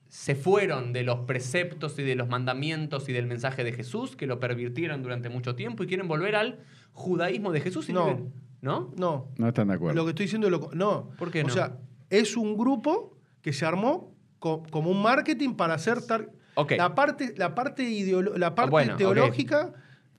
se 0.08 0.34
fueron 0.34 0.92
de 0.92 1.02
los 1.02 1.20
preceptos 1.20 1.98
y 1.98 2.02
de 2.02 2.14
los 2.14 2.28
mandamientos 2.28 3.08
y 3.08 3.12
del 3.12 3.26
mensaje 3.26 3.64
de 3.64 3.72
Jesús, 3.72 4.14
que 4.16 4.26
lo 4.26 4.38
pervirtieron 4.40 5.02
durante 5.02 5.28
mucho 5.28 5.54
tiempo 5.56 5.82
y 5.82 5.86
quieren 5.86 6.06
volver 6.08 6.36
al 6.36 6.60
judaísmo 6.92 7.52
de 7.52 7.60
Jesús. 7.60 7.88
y 7.88 7.92
No. 7.92 8.06
viven- 8.06 8.32
¿No? 8.62 8.92
No, 8.96 9.28
No 9.36 9.48
están 9.48 9.68
de 9.68 9.74
acuerdo. 9.74 9.94
Lo 9.96 10.04
que 10.04 10.10
estoy 10.10 10.24
diciendo 10.26 10.46
es 10.48 10.50
lo 10.52 10.70
no. 10.72 11.10
¿Por 11.18 11.30
qué 11.30 11.42
O 11.42 11.46
no? 11.46 11.52
sea, 11.52 11.78
es 12.08 12.36
un 12.36 12.56
grupo 12.56 13.16
que 13.42 13.52
se 13.52 13.64
armó 13.66 14.14
co- 14.38 14.62
como 14.70 14.90
un 14.90 15.02
marketing 15.02 15.54
para 15.54 15.74
hacer 15.74 16.00
tar- 16.02 16.30
la 16.76 16.94
parte 16.94 17.34
la 17.36 17.54
parte 17.54 17.82
ideolo- 17.82 18.36
la 18.36 18.54
parte 18.54 18.70
bueno, 18.70 18.96
teológica 18.96 19.74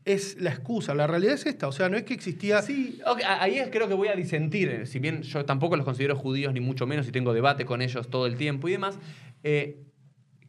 es 0.08 0.39
la 0.41 0.50
excusa. 0.52 0.96
La 0.96 1.06
realidad 1.06 1.34
es 1.36 1.46
esta, 1.46 1.67
o 1.67 1.72
sea, 1.72 1.89
no 1.89 1.98
es 1.98 2.04
que 2.04 2.13
existía 2.13 2.62
Sí, 2.62 3.00
ahí 3.26 3.58
es- 3.60 3.70
creo 3.70 3.88
que 3.88 3.93
voy 3.93 4.08
a 4.08 4.15
disentir, 4.15 4.70
eh, 4.70 4.86
si 4.86 5.00
bien 5.00 5.22
yo 5.22 5.43
tampoco 5.46 5.76
los 5.76 5.86
considero 5.86 6.15
judíos, 6.15 6.54
ni 6.54 6.60
mucho 6.62 6.88
menos, 6.88 7.08
y 7.08 7.12
tengo 7.12 7.34
debate 7.34 7.65
con 7.65 7.82
ellos 7.82 8.10
todo 8.10 8.26
el 8.26 8.36
tiempo 8.38 8.67
y 8.70 8.72
demás, 8.72 8.98
eh, 9.43 9.80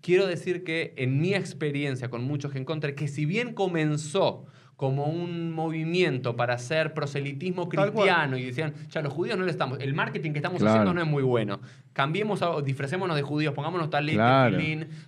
quiero 0.01 0.27
decir 0.27 0.62
que 0.64 0.94
en 0.97 1.21
mi 1.21 1.35
experiencia 1.35 2.09
con 2.09 2.23
muchos 2.25 2.53
que 2.53 2.59
encontré, 2.59 2.94
que 2.94 3.09
si 3.09 3.25
bien 3.27 3.53
comenzó 3.53 4.47
como 4.79 5.07
un 5.07 5.51
movimiento 5.51 6.37
para 6.37 6.55
hacer 6.55 6.95
proselitismo 6.95 7.68
cristiano 7.68 8.37
y 8.39 8.45
decían, 8.45 8.74
ya 8.91 9.03
los 9.03 9.12
judíos 9.12 9.37
no 9.37 9.45
le 9.45 9.51
estamos, 9.51 9.81
el 9.81 9.93
marketing 9.93 10.31
que 10.31 10.39
estamos 10.39 10.61
Claro. 10.61 10.72
haciendo 10.74 10.95
no 10.95 11.01
es 11.03 11.07
muy 11.09 11.24
bueno. 11.24 11.59
Cambiemos, 11.93 12.43
a- 12.43 12.61
disfracémonos 12.62 13.16
de 13.16 13.22
judíos, 13.22 13.55
pongámonos 13.55 13.91
talit, 13.91 14.14
Claro. 14.14 14.57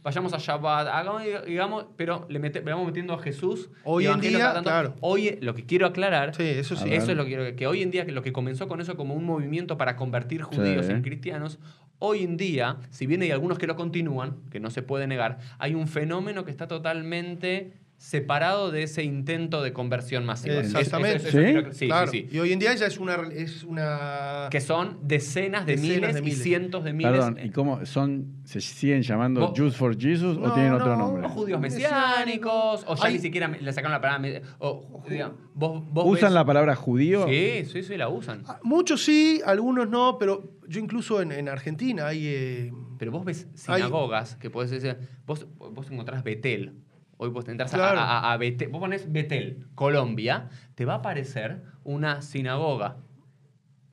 vayamos 0.03 0.33
a 0.35 0.39
Shabbat, 0.39 0.89
hagamos, 0.89 1.23
digamos, 1.47 1.87
pero 1.97 2.27
le, 2.29 2.41
mete- 2.41 2.65
le 2.65 2.73
vamos 2.73 2.85
metiendo 2.89 3.15
a 3.15 3.21
Jesús. 3.21 3.71
Hoy 3.85 4.07
en 4.09 4.21
día, 4.21 4.61
claro. 4.61 4.97
Hoy, 5.03 5.39
lo 5.41 5.55
que 5.55 5.65
quiero 5.65 5.87
aclarar 5.87 6.35
Sí, 6.35 6.43
eso 6.43 6.75
sí. 6.75 6.93
Es 6.93 7.07
lo 7.07 7.23
que 7.25 7.29
quiero 7.29 7.55
que 7.55 7.67
hoy 7.69 7.83
en 7.83 7.93
día, 7.93 8.05
que 8.05 8.11
lo 8.11 8.23
que 8.23 8.33
comenzó 8.33 8.67
con 8.67 8.81
eso 8.81 8.97
como 8.97 9.15
un 9.15 9.25
movimiento 9.25 9.79
para 9.79 9.95
convertir 9.95 10.43
judíos 10.43 10.87
Sí. 10.87 10.91
en 10.93 11.03
cristianos, 11.03 11.61
hoy 12.01 12.25
en 12.25 12.37
día, 12.37 12.79
si 12.91 13.07
bien 13.07 13.23
hay 13.23 13.31
algunos 13.31 13.57
que 13.57 13.69
lo 13.69 13.77
continúan, 13.77 14.39
que 14.51 14.59
no 14.59 14.71
se 14.71 14.83
puede 14.83 15.07
negar, 15.07 15.39
hay 15.61 15.77
un 15.77 15.87
fenómeno 15.87 16.45
que 16.45 16.51
está 16.51 16.67
totalmente 16.67 17.75
separado 18.01 18.71
de 18.71 18.83
ese 18.85 19.05
intento 19.05 19.63
de 19.63 19.75
conversión 19.75 20.25
masiva. 20.25 20.55
Exactamente. 20.55 21.29
Eso- 21.29 21.39
eso- 21.39 21.59
eso 21.59 21.71
¿Sí? 21.73 21.79
sí, 21.81 21.87
claro. 21.87 22.11
sí, 22.11 22.27
sí. 22.31 22.35
Y 22.35 22.39
hoy 22.39 22.53
en 22.55 22.59
día 22.59 22.75
ya 22.75 22.87
es 22.87 22.97
una. 22.99 23.17
Es 23.31 23.63
una 23.63 24.49
Que 24.51 24.63
son 24.63 24.97
decenas 25.03 25.67
de 25.67 25.73
Decenas 25.77 25.97
miles, 25.99 26.15
de 26.15 26.23
miles. 26.23 26.39
y 26.39 26.43
cientos 26.43 26.83
de 26.85 26.93
miles. 26.95 27.13
Perdón, 27.13 27.39
¿y 27.45 27.51
cómo 27.51 27.85
son? 27.85 28.41
¿Se 28.45 28.63
siguen 28.63 29.03
llamando 29.03 29.43
Vos- 29.43 29.53
Jews 29.55 29.77
for 29.77 29.95
Jesus 30.01 30.39
o 30.39 30.41
No, 30.41 30.55
tienen 30.55 30.73
otro 30.73 30.97
no, 30.97 30.97
nombre? 30.97 31.27
o 31.27 31.29
judíos 31.29 31.61
Mesiánicos. 31.61 32.85
o 32.87 32.95
ya 32.97 33.05
Hay- 33.05 33.13
ni 33.15 33.19
siquiera 33.21 33.49
le 33.49 33.73
sacaron 33.73 33.93
la 33.93 34.01
palabra. 34.01 34.41
O, 34.61 35.03
digamos, 35.09 35.37
vos, 35.53 35.83
vos 35.93 36.05
¿Usan 36.07 36.29
ves- 36.31 36.33
la 36.35 36.45
palabra 36.47 36.75
judío? 36.77 37.27
Sí, 37.29 37.65
sí, 37.71 37.83
sí, 37.83 37.97
la 37.99 38.09
usan. 38.09 38.43
Ah, 38.47 38.59
Muchos 38.63 39.05
sí, 39.05 39.43
algunos 39.45 39.91
no, 39.91 40.17
pero 40.19 40.55
yo 40.67 40.81
incluso 40.81 41.21
en, 41.21 41.33
en 41.33 41.49
Argentina 41.51 42.07
hay. 42.09 42.27
eh, 42.27 42.73
Pero 42.99 43.13
vos 43.13 43.25
ves 43.25 43.47
Hay- 43.67 43.81
sinagogas 43.81 44.37
que 44.37 44.51
podés 44.51 44.71
decir, 44.71 44.97
vos, 45.27 45.47
vos 45.59 45.91
encontrás 45.91 46.23
Betel. 46.25 46.75
Hoy 47.23 47.29
vos 47.29 47.47
entras 47.49 47.75
a- 47.75 47.77
Claro. 47.77 47.99
a, 48.01 48.19
a, 48.21 48.33
a 48.33 48.37
Betel, 48.39 48.71
vos 48.71 48.81
pones 48.81 49.13
Betel, 49.13 49.67
Colombia, 49.75 50.49
te 50.75 50.87
va 50.87 50.95
a 50.95 50.97
aparecer 50.97 51.63
una 51.85 52.23
sinagoga 52.23 52.97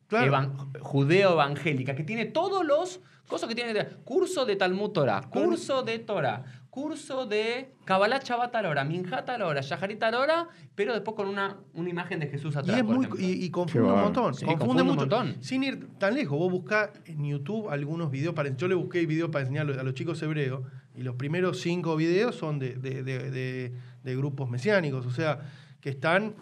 claro. 0.08 0.28
evan- 0.28 0.54
judeo-evangélica 0.80 1.94
que 1.94 2.06
tiene 2.06 2.24
todos 2.26 2.66
los 2.66 3.02
cosas 3.28 3.50
que 3.50 3.56
tiene 3.56 3.86
curso 4.06 4.46
de 4.46 4.56
Talmud 4.56 4.92
Torah, 4.92 5.24
curso 5.30 5.84
de 5.84 6.00
Torah, 6.00 6.46
curso 6.82 7.26
de 7.26 7.72
Kabbalah 7.86 8.20
Shabbat 8.24 8.54
la 8.62 8.70
hora, 8.70 8.84
Minjat 8.84 9.28
a 9.30 9.38
la 9.40 9.48
hora, 9.48 10.48
pero 10.76 10.94
después 10.94 11.16
con 11.16 11.28
una, 11.28 11.58
una 11.74 11.90
imagen 11.90 12.20
de 12.20 12.28
Jesús 12.28 12.54
Y 12.54 12.60
atrás. 12.60 12.78
es 12.78 12.84
por 12.84 12.96
muy 12.98 13.08
y, 13.26 13.46
y 13.46 13.50
confunde 13.50 13.92
un 13.92 14.00
montón. 14.02 14.36
Sí, 14.36 14.46
confunde, 14.46 14.60
confunde 14.60 14.82
un 14.84 14.88
mucho. 14.90 15.00
montón. 15.00 15.44
Sin 15.44 15.64
ir 15.64 15.88
tan 15.98 16.14
lejos, 16.14 16.38
vos 16.38 16.52
buscás 16.52 16.92
en 17.06 17.26
YouTube 17.26 17.68
algunos 17.72 18.12
videos. 18.12 18.36
Para, 18.36 18.56
yo 18.56 18.68
le 18.68 18.76
busqué 18.76 19.04
videos 19.08 19.32
para 19.32 19.42
enseñar 19.42 19.68
a 19.72 19.82
los 19.82 19.96
chicos 19.96 20.22
hebreos 20.22 20.62
y 20.94 21.02
los 21.02 21.16
primeros 21.16 21.62
cinco 21.62 21.96
videos 21.96 22.36
son 22.36 22.60
de, 22.60 22.76
de- 22.76 23.02
de- 23.02 23.32
de- 23.32 23.74
de 24.04 24.16
grupos 24.16 24.48
mesiánicos, 24.48 25.04
o 25.08 25.12
sea, 25.12 25.40
que 25.82 25.90
están 25.90 26.36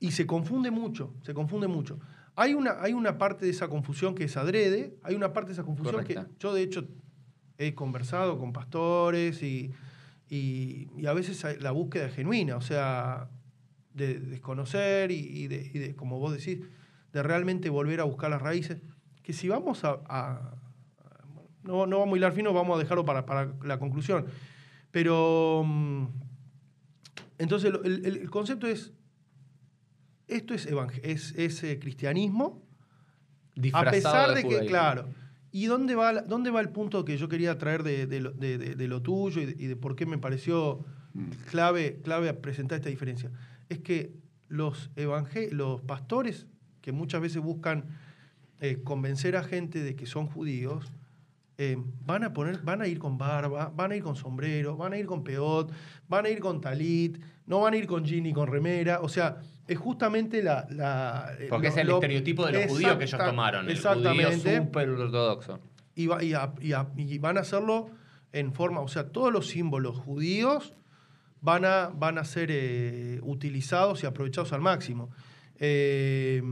y 0.00 0.12
se 0.12 0.24
confunde 0.26 0.70
mucho, 0.70 1.12
se 1.20 1.34
confunde 1.34 1.68
mucho. 1.68 1.98
Hay 2.34 2.54
una, 2.54 2.76
hay 2.80 2.94
una 2.94 3.18
parte 3.18 3.44
de 3.44 3.50
esa 3.50 3.68
confusión 3.68 4.14
que 4.14 4.24
es 4.24 4.38
adrede, 4.38 4.96
hay 5.02 5.14
una 5.14 5.34
parte 5.34 5.48
de 5.48 5.52
esa 5.52 5.64
confusión 5.64 5.96
Correcta. 5.96 6.24
que 6.28 6.32
yo 6.38 6.54
de 6.54 6.62
hecho 6.62 6.88
he 7.58 7.74
conversado 7.74 8.38
con 8.38 8.52
pastores 8.52 9.42
y, 9.42 9.72
y- 10.28 10.88
y 10.96 11.06
a 11.06 11.12
veces 11.12 11.60
la 11.60 11.70
búsqueda 11.70 12.06
es 12.06 12.14
genuina, 12.14 12.56
o 12.56 12.60
sea, 12.60 13.28
de 13.94 14.18
desconocer 14.20 15.10
y, 15.10 15.14
y 15.20 15.46
de, 15.48 15.70
y 15.72 15.78
de, 15.78 15.94
como 15.96 16.18
vos 16.18 16.32
decís, 16.36 16.60
de 17.12 17.22
realmente 17.22 17.70
volver 17.70 18.00
a 18.00 18.04
buscar 18.04 18.30
las 18.30 18.42
raíces, 18.42 18.78
que 19.22 19.32
si 19.32 19.48
vamos 19.48 19.84
a... 19.84 20.00
a- 20.08 20.52
no, 21.62 21.84
no 21.86 21.98
vamos 21.98 22.14
a 22.14 22.16
hilar 22.18 22.32
fino, 22.32 22.52
vamos 22.52 22.76
a 22.76 22.78
dejarlo 22.78 23.04
para, 23.04 23.26
para 23.26 23.52
la 23.64 23.78
conclusión. 23.80 24.26
Pero, 24.92 25.64
mm, 25.66 26.06
entonces, 27.38 27.72
el, 27.84 28.06
el- 28.06 28.30
concepto 28.30 28.68
es, 28.68 28.92
esto 30.28 30.54
es, 30.54 30.66
es, 31.02 31.32
es, 31.36 31.64
eh, 31.64 31.78
cristianismo, 31.80 32.62
a 33.72 33.82
pesar 33.90 34.28
de, 34.34 34.42
que, 34.42 34.48
judaísmo. 34.48 34.68
claro. 34.68 35.08
¿Y 35.56 35.66
dónde 35.66 35.94
va, 35.94 36.12
dónde 36.20 36.50
va 36.50 36.60
el 36.60 36.68
punto 36.68 37.02
que 37.06 37.16
yo 37.16 37.28
quería 37.30 37.56
traer 37.56 37.82
de, 37.82 38.06
de 38.06 38.20
lo, 38.20 38.30
de- 38.32 38.58
de- 38.58 38.74
de 38.74 38.88
lo 38.88 39.00
tuyo 39.00 39.40
y 39.40 39.46
de, 39.46 39.56
y 39.64 39.66
de 39.68 39.76
por 39.76 39.96
qué 39.96 40.04
me 40.04 40.18
pareció 40.18 40.84
clave, 41.50 42.00
clave 42.04 42.28
a 42.28 42.42
presentar 42.42 42.76
esta 42.76 42.90
diferencia? 42.90 43.30
Es 43.70 43.78
que 43.78 44.12
los, 44.48 44.90
evangel 44.96 45.56
los 45.56 45.80
pastores 45.80 46.46
que 46.82 46.92
muchas 46.92 47.22
veces 47.22 47.40
buscan 47.40 47.84
eh, 48.60 48.82
convencer 48.84 49.34
a 49.36 49.42
gente 49.42 49.82
de 49.82 49.96
que 49.96 50.04
son 50.04 50.26
judíos, 50.26 50.92
eh, 51.56 51.78
van, 52.04 52.22
a 52.24 52.34
poner, 52.34 52.60
van 52.62 52.82
a 52.82 52.86
ir 52.86 52.98
con 52.98 53.16
barba, 53.16 53.72
van 53.74 53.92
a 53.92 53.96
ir 53.96 54.02
con 54.02 54.14
sombrero, 54.14 54.76
van 54.76 54.92
a 54.92 54.98
ir 54.98 55.06
con 55.06 55.24
peot, 55.24 55.72
van 56.06 56.26
a 56.26 56.28
ir 56.28 56.38
con 56.40 56.60
talit, 56.60 57.18
no 57.46 57.60
van 57.60 57.72
a 57.72 57.76
ir 57.78 57.86
con 57.86 58.04
jean 58.04 58.24
ni 58.24 58.32
con 58.34 58.46
remera. 58.46 59.00
O 59.00 59.08
sea, 59.08 59.40
es 59.68 59.78
justamente 59.78 60.42
la... 60.42 60.66
la 60.70 61.30
eh, 61.38 61.46
Porque 61.50 61.68
lo- 61.68 61.72
es 61.72 61.78
el 61.78 61.86
lo- 61.88 61.94
estereotipo 61.94 62.46
de 62.46 62.52
los 62.52 62.66
judíos 62.66 62.96
que 62.96 63.04
ellos 63.04 63.20
tomaron. 63.24 63.68
El 63.68 63.76
judío 63.76 63.92
Exactamente. 63.92 64.56
súper 64.58 64.88
ortodoxo. 64.90 65.60
Y, 65.94 66.06
va- 66.06 66.22
y 66.22 66.34
a- 66.34 66.52
y 66.60 66.72
a- 66.72 66.88
y 66.96 67.18
van 67.18 67.36
a 67.38 67.40
hacerlo 67.40 67.90
en 68.32 68.52
forma, 68.52 68.80
o 68.80 68.88
sea, 68.88 69.08
todos 69.08 69.32
los 69.32 69.46
símbolos 69.48 69.96
judíos 69.98 70.74
van 71.40 71.64
a, 71.64 71.88
van 71.94 72.18
a 72.18 72.24
ser 72.24 72.48
eh, 72.52 73.18
utilizados 73.22 74.02
y 74.02 74.06
aprovechados 74.06 74.52
al 74.52 74.60
máximo. 74.60 75.10
Eh, 75.58 76.42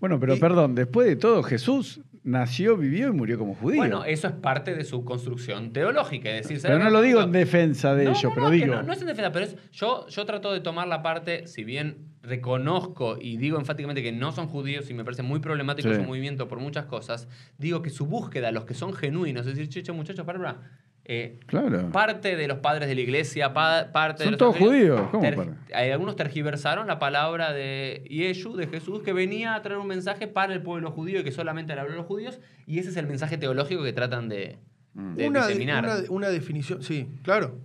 Bueno, 0.00 0.20
pero 0.20 0.34
Y- 0.36 0.38
perdón, 0.40 0.74
después 0.74 1.06
de 1.08 1.16
todo, 1.16 1.42
Jesús 1.42 2.00
nació, 2.24 2.76
vivió 2.76 3.08
y 3.08 3.12
murió 3.12 3.38
como 3.38 3.54
judío. 3.54 3.76
Bueno, 3.78 4.04
eso 4.04 4.26
es 4.26 4.32
parte 4.32 4.74
de 4.74 4.82
su 4.84 5.04
construcción 5.04 5.72
teológica. 5.72 6.30
Es 6.30 6.48
decir, 6.48 6.60
pero 6.62 6.78
no 6.78 6.90
lo 6.90 7.00
digo 7.02 7.20
en 7.22 7.32
defensa 7.32 7.94
de 7.94 8.04
No, 8.04 8.10
ellos, 8.10 8.24
no, 8.24 8.30
pero 8.34 8.46
no, 8.46 8.50
digo. 8.50 8.74
No, 8.74 8.82
no 8.82 8.92
es 8.92 9.00
en 9.00 9.06
defensa, 9.06 9.30
pero 9.30 9.44
es, 9.44 9.56
yo, 9.70 10.06
yo 10.08 10.24
trato 10.24 10.52
de 10.52 10.60
tomar 10.60 10.88
la 10.88 11.02
parte, 11.02 11.46
si 11.46 11.62
bien 11.64 12.08
reconozco 12.22 13.18
y 13.20 13.36
digo 13.36 13.58
enfáticamente 13.58 14.02
que 14.02 14.10
no 14.10 14.32
son 14.32 14.48
judíos 14.48 14.88
y 14.90 14.94
me 14.94 15.04
parece 15.04 15.22
muy 15.22 15.40
problemático 15.40 15.90
Sí. 15.90 15.96
su 15.96 16.02
movimiento 16.02 16.48
por 16.48 16.58
muchas 16.58 16.86
cosas, 16.86 17.28
digo 17.58 17.82
que 17.82 17.90
su 17.90 18.06
búsqueda, 18.06 18.50
los 18.50 18.64
que 18.64 18.72
son 18.74 18.94
genuinos, 18.94 19.46
es 19.46 19.56
decir, 19.56 19.82
che, 19.84 19.92
muchachos, 19.92 20.24
para, 20.24 20.38
para, 20.38 20.60
eh, 21.06 21.38
Claro. 21.46 21.90
parte 21.92 22.34
de 22.36 22.48
los 22.48 22.58
padres 22.60 22.88
de 22.88 22.94
la 22.94 23.00
iglesia, 23.02 23.52
pa- 23.52 23.90
parte 23.92 24.20
de 24.22 24.24
Son 24.24 24.32
los 24.32 24.38
todos 24.38 24.56
judíos, 24.56 25.00
¿cómo 25.10 25.22
ter- 25.22 25.54
algunos 25.92 26.16
tergiversaron 26.16 26.86
la 26.86 26.98
palabra 26.98 27.52
de 27.52 28.04
Yeshu, 28.08 28.56
de 28.56 28.66
Jesús, 28.68 29.02
que 29.02 29.12
venía 29.12 29.54
a 29.54 29.60
traer 29.62 29.78
un 29.78 29.86
mensaje 29.86 30.26
para 30.28 30.54
el 30.54 30.62
pueblo 30.62 30.90
judío 30.90 31.20
y 31.20 31.24
que 31.24 31.32
solamente 31.32 31.74
le 31.74 31.80
habló 31.82 31.92
a 31.94 31.96
los 31.96 32.06
judíos, 32.06 32.40
y 32.66 32.78
ese 32.78 32.88
es 32.90 32.96
el 32.96 33.06
mensaje 33.06 33.36
teológico 33.36 33.82
que 33.82 33.92
tratan 33.92 34.28
de, 34.28 34.58
Mm. 34.94 35.14
de 35.16 35.28
una, 35.28 35.46
diseminar. 35.46 36.04
una 36.08 36.28
definición, 36.30 36.82
sí, 36.82 37.08
claro, 37.22 37.58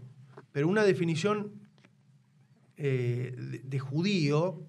pero 0.52 0.68
una 0.68 0.84
definición 0.84 1.52
eh, 2.78 3.36
de, 3.38 3.60
de 3.60 3.80
judío 3.80 4.62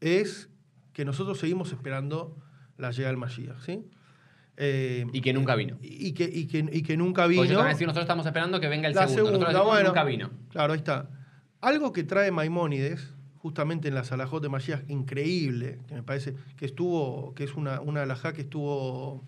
es 0.00 0.48
que 0.92 1.04
nosotros 1.04 1.38
seguimos 1.38 1.72
esperando 1.72 2.36
la 2.78 2.90
llegada 2.90 3.10
del 3.10 3.18
Mashiach, 3.18 3.58
¿sí? 3.60 3.84
Eh, 4.56 5.04
y 5.12 5.20
que 5.20 5.32
nunca 5.32 5.56
vino. 5.56 5.76
y 5.82 6.12
que, 6.12 6.24
y 6.24 6.46
que, 6.46 6.64
y 6.72 6.82
que 6.82 6.96
nunca 6.96 7.26
vino. 7.26 7.42
Porque 7.42 7.52
yo 7.54 7.64
decir, 7.64 7.86
nosotros 7.86 8.04
estamos 8.04 8.24
esperando 8.26 8.60
que 8.60 8.68
venga 8.68 8.86
el 8.88 8.94
La 8.94 9.08
segundo. 9.08 9.30
segunda, 9.30 9.38
nosotros 9.52 9.54
decimos, 9.54 9.72
bueno. 9.74 9.88
nunca 9.88 10.04
vino. 10.04 10.30
Claro, 10.50 10.72
ahí 10.74 10.78
está. 10.78 11.08
Algo 11.60 11.92
que 11.92 12.04
trae 12.04 12.30
Maimónides, 12.30 13.10
justamente 13.38 13.88
en 13.88 13.94
la 13.94 14.04
Salahot 14.04 14.40
de 14.42 14.48
Mashiach, 14.48 14.88
increíble, 14.88 15.80
que 15.88 15.94
me 15.94 16.02
parece 16.02 16.34
que 16.56 16.66
estuvo, 16.66 17.34
que 17.34 17.44
es 17.44 17.54
una, 17.54 17.80
una 17.80 18.02
alajá 18.02 18.32
que 18.32 18.42
estuvo 18.42 19.24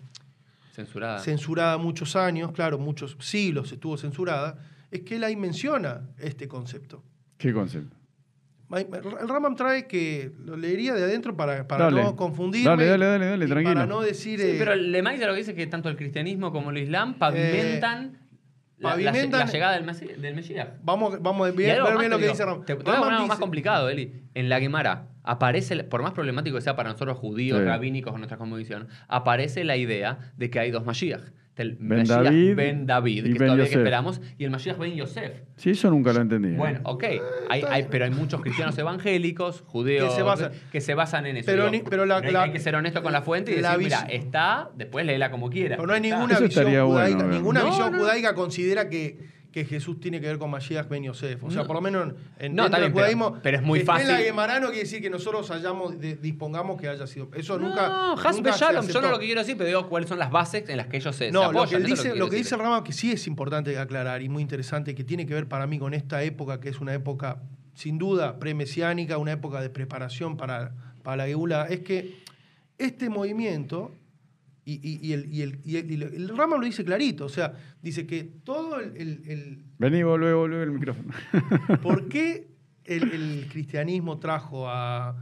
Censurada. 0.71 1.19
censurada 1.19 1.77
muchos 1.77 2.15
años, 2.15 2.51
claro, 2.53 2.77
muchos 2.77 3.17
siglos 3.19 3.71
estuvo 3.71 3.97
censurada, 3.97 4.57
es 4.91 5.01
que 5.01 5.15
él 5.17 5.23
ahí 5.25 5.35
menciona 5.35 6.07
este 6.19 6.47
concepto. 6.47 7.03
¿Qué 7.37 7.51
concepto? 7.51 7.96
El 8.69 9.29
Ramam 9.29 9.55
trae 9.55 9.87
que 9.87 10.31
lo 10.43 10.57
leería 10.57 10.93
de 10.93 11.03
adentro 11.03 11.37
para, 11.37 11.67
para 11.67 11.85
Dale. 11.85 12.03
no 12.03 12.15
confundirme. 12.17 12.69
Dale, 12.69 12.85
dale, 12.85 13.05
dale, 13.05 13.25
dale, 13.27 13.47
tranquilo. 13.47 13.73
Para 13.75 13.85
no 13.85 14.01
decir. 14.01 14.39
Sí, 14.39 14.45
eh, 14.45 14.55
pero 14.59 14.75
Lemay 14.75 15.17
lo 15.17 15.31
que 15.31 15.37
dice 15.37 15.51
es 15.51 15.57
que 15.57 15.67
tanto 15.67 15.87
el 15.87 15.95
cristianismo 15.95 16.51
como 16.51 16.71
el 16.71 16.77
islam 16.79 17.13
pavimentan, 17.17 18.19
la, 18.77 18.89
la- 18.97 19.11
pavimentan- 19.13 19.39
la 19.39 19.45
llegada 19.45 19.73
del, 19.75 19.85
Mesi- 19.85 20.15
del 20.17 20.35
Mesías. 20.35 20.67
Vamos, 20.83 21.21
vamos 21.21 21.47
a 21.47 21.53
Y 21.53 21.55
ver 21.55 21.71
algo 21.77 21.87
ver 21.89 21.97
bien 21.99 22.11
lo 22.11 22.17
que 22.17 22.23
digo, 22.23 22.33
dice 22.33 22.45
Ramam. 22.45 22.65
Te, 22.65 22.75
te 22.75 22.83
voy 22.83 22.91
a 22.91 22.95
Ramam 22.95 23.03
poner 23.05 23.15
algo 23.15 23.27
más 23.27 23.39
complicado, 23.39 23.89
Eli. 23.89 24.23
En 24.33 24.49
la 24.49 24.59
Gemara 24.59 25.07
aparece, 25.23 25.83
por 25.85 26.01
más 26.03 26.11
problemático 26.11 26.57
que 26.57 26.61
sea 26.61 26.75
para 26.75 26.91
nosotros 26.91 27.17
judíos, 27.17 27.59
Sí. 27.59 27.65
rabínicos 27.65 28.13
en 28.13 28.19
nuestra 28.19 28.37
conmovisión, 28.37 28.87
aparece 29.07 29.63
la 29.63 29.77
idea 29.77 30.19
de 30.35 30.49
que 30.49 30.59
hay 30.59 30.71
dos 30.71 30.85
Mashiach. 30.85 31.21
El 31.57 31.75
Ben 31.79 31.99
Mashiach 31.99 32.23
David 32.23 32.55
Ben 32.55 32.85
David, 32.85 33.25
y 33.25 33.33
que 33.33 33.39
Ben 33.39 33.47
todavía 33.47 33.65
que 33.65 33.75
esperamos, 33.75 34.21
y 34.37 34.43
el 34.43 34.51
Mashiach 34.51 34.77
Ben 34.77 34.93
Yosef. 34.95 35.31
Sí, 35.55 35.71
eso 35.71 35.89
nunca 35.89 36.13
lo 36.13 36.21
entendí. 36.21 36.49
¿eh? 36.49 36.55
Bueno, 36.57 36.79
ok. 36.83 37.03
Hay, 37.49 37.63
hay- 37.67 37.87
pero 37.89 38.05
hay 38.05 38.11
muchos 38.11 38.41
cristianos 38.41 38.77
evangélicos, 38.77 39.61
judíos, 39.65 40.09
Que 40.09 40.15
se 40.15 40.21
basan- 40.23 40.51
que 40.71 40.81
se 40.81 40.93
basan 40.93 41.25
en 41.25 41.37
eso. 41.37 41.45
Pero 41.47 41.69
Digo, 41.69 41.83
ni- 41.83 41.89
pero 41.89 42.05
la- 42.05 42.17
hay, 42.17 42.31
la- 42.31 42.43
hay 42.43 42.51
que 42.51 42.59
ser 42.59 42.75
honesto 42.75 43.01
con 43.01 43.11
la 43.11 43.21
fuente 43.21 43.51
y 43.57 43.61
la 43.61 43.71
decir, 43.77 43.85
mira, 43.85 44.01
está, 44.09 44.69
después 44.75 45.05
léela 45.05 45.31
como 45.31 45.49
quiera. 45.49 45.75
Pero 45.77 45.87
no 45.87 45.93
hay 45.93 46.01
ninguna 46.01 46.39
visión 46.39 46.65
bueno, 46.65 46.87
judaica, 46.87 47.23
ninguna 47.27 47.59
No, 47.61 47.65
visión 47.67 47.91
no. 47.91 47.97
judaica 47.99 48.33
considera 48.35 48.89
que, 48.89 49.17
que 49.51 49.65
Jesús 49.65 49.99
tiene 49.99 50.21
que 50.21 50.27
ver 50.27 50.37
con 50.37 50.51
Mashiach 50.51 50.87
Ben 50.87 51.03
Yosef. 51.03 51.43
O 51.43 51.49
sea, 51.49 51.61
No. 51.61 51.67
por 51.67 51.75
lo 51.77 51.81
menos 51.81 52.13
en 52.37 52.53
No, 52.53 52.69
pero- 52.69 52.91
judaísmo. 52.91 53.39
pero 53.41 53.57
es 53.57 53.63
muy 53.63 53.79
en 53.79 53.85
la 53.87 53.93
fácil. 53.93 54.15
Gemara 54.17 54.59
no 54.59 54.67
quiere 54.67 54.83
decir 54.83 55.01
que 55.01 55.09
nosotros 55.09 55.49
hayamos, 55.51 55.99
de- 55.99 56.15
dispongamos 56.15 56.79
que 56.79 56.87
haya 56.87 57.07
sido. 57.07 57.29
Eso 57.33 57.57
nunca. 57.57 57.87
No, 57.87 58.15
nunca 58.15 58.53
se 58.53 58.59
Shalom, 58.59 58.87
yo 58.87 59.01
no 59.01 59.09
lo 59.09 59.19
que 59.19 59.25
quiero 59.25 59.41
decir, 59.41 59.57
pero 59.57 59.67
digo 59.67 59.89
cuáles 59.89 60.09
son 60.09 60.19
las 60.19 60.29
bases 60.29 60.67
en 60.69 60.77
las 60.77 60.87
que 60.87 60.97
ellos 60.97 61.15
se, 61.15 61.25
se 61.27 61.31
No, 61.31 61.43
apoyan. 61.43 61.81
lo 61.81 61.87
que, 61.87 61.93
dice, 61.95 62.15
lo 62.15 62.29
que 62.29 62.35
dice 62.35 62.55
el 62.55 62.61
Rama, 62.61 62.83
que 62.83 62.93
sí 62.93 63.11
es 63.11 63.25
importante 63.27 63.77
aclarar 63.79 64.21
y 64.21 64.29
muy 64.29 64.41
interesante, 64.43 64.93
que 64.93 65.03
tiene 65.03 65.25
que 65.25 65.33
ver 65.33 65.47
para 65.47 65.65
mí 65.65 65.79
con 65.79 65.93
esta 65.93 66.21
época, 66.23 66.59
que 66.59 66.69
es 66.69 66.79
una 66.79 66.93
época 66.93 67.41
sin 67.73 67.97
duda 67.97 68.39
premesiánica, 68.39 69.17
una 69.17 69.31
época 69.31 69.61
de 69.61 69.69
preparación 69.69 70.35
para, 70.37 70.73
para 71.03 71.17
la 71.17 71.25
Geula, 71.27 71.67
es 71.69 71.79
que 71.81 72.15
este 72.77 73.09
movimiento, 73.09 73.91
y, 74.69 74.81
y- 74.83 74.99
y 75.07 75.13
el, 75.13 75.33
y 75.33 75.41
el, 75.43 75.59
y 75.63 75.77
el- 75.77 75.91
y 75.91 76.03
el- 76.03 76.37
Rama 76.37 76.57
lo 76.57 76.65
dice 76.65 76.83
clarito, 76.83 77.23
o 77.25 77.29
sea, 77.29 77.53
dice 77.81 78.05
que 78.05 78.25
todo 78.43 78.81
el- 78.81 79.63
Vení, 79.79 80.03
volvé, 80.03 80.33
volvé 80.33 80.61
el 80.63 80.71
micrófono. 80.71 81.13
¿Por 81.81 82.09
qué 82.09 82.49
el, 82.83 83.47
cristianismo 83.49 84.19
trajo 84.19 84.67
a... 84.69 85.15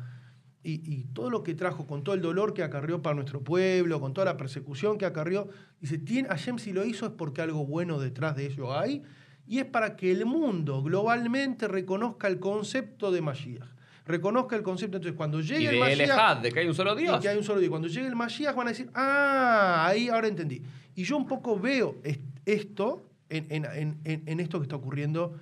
Y, 0.63 0.81
y 0.91 1.03
todo 1.13 1.29
lo 1.29 1.43
que 1.43 1.53
trajo, 1.53 1.85
con 1.85 2.03
todo 2.03 2.15
el 2.15 2.21
dolor 2.23 2.55
que 2.55 2.63
acarrió 2.63 3.03
para 3.03 3.13
nuestro 3.13 3.43
pueblo, 3.43 4.01
con 4.01 4.15
toda 4.15 4.25
la 4.25 4.35
persecución 4.35 4.97
que 4.97 5.05
acarrió, 5.05 5.47
dice, 5.79 5.99
tiene, 5.99 6.27
Hashem 6.27 6.57
si 6.57 6.73
lo 6.73 6.83
hizo 6.83 7.05
es 7.05 7.11
porque 7.11 7.43
algo 7.43 7.67
bueno 7.67 7.99
detrás 7.99 8.35
de 8.35 8.47
ello 8.47 8.75
hay, 8.75 9.03
y 9.45 9.59
es 9.59 9.65
para 9.65 9.95
que 9.95 10.11
el 10.11 10.25
mundo 10.25 10.81
globalmente 10.81 11.67
reconozca 11.67 12.27
el 12.27 12.39
concepto 12.39 13.11
de 13.11 13.21
Mashiach. 13.21 13.74
Reconozca 14.05 14.55
el 14.55 14.61
concepto, 14.63 14.97
entonces 14.97 15.17
cuando 15.17 15.39
Y 15.39 15.43
llegue 15.43 15.69
el 15.69 15.79
de 15.79 15.93
El 15.93 15.99
Mashiach... 16.09 16.41
De 16.41 16.51
que 16.51 16.59
hay 16.59 16.67
un 16.67 16.75
solo 16.75 16.97
Y 16.99 17.03
Dios. 17.03 17.19
que 17.21 17.27
hay 17.29 17.37
un 17.37 17.43
solo 17.43 17.59
Dios. 17.59 17.69
Cuando 17.71 17.87
llegue 17.87 18.07
el 18.07 18.15
Mashiach 18.15 18.55
van 18.55 18.67
a 18.67 18.69
decir, 18.71 18.89
ah, 18.93 19.85
ahí 19.87 20.09
ahora 20.09 20.27
entendí. 20.27 20.61
Y 20.95 21.03
yo 21.03 21.17
un 21.17 21.27
poco 21.27 21.59
veo 21.59 21.97
est- 22.03 22.21
esto 22.45 23.09
en, 23.29 23.47
en- 23.49 23.65
en- 23.65 23.97
en- 24.03 24.23
en 24.27 24.39
esto 24.39 24.59
que 24.59 24.63
está 24.63 24.75
ocurriendo 24.75 25.39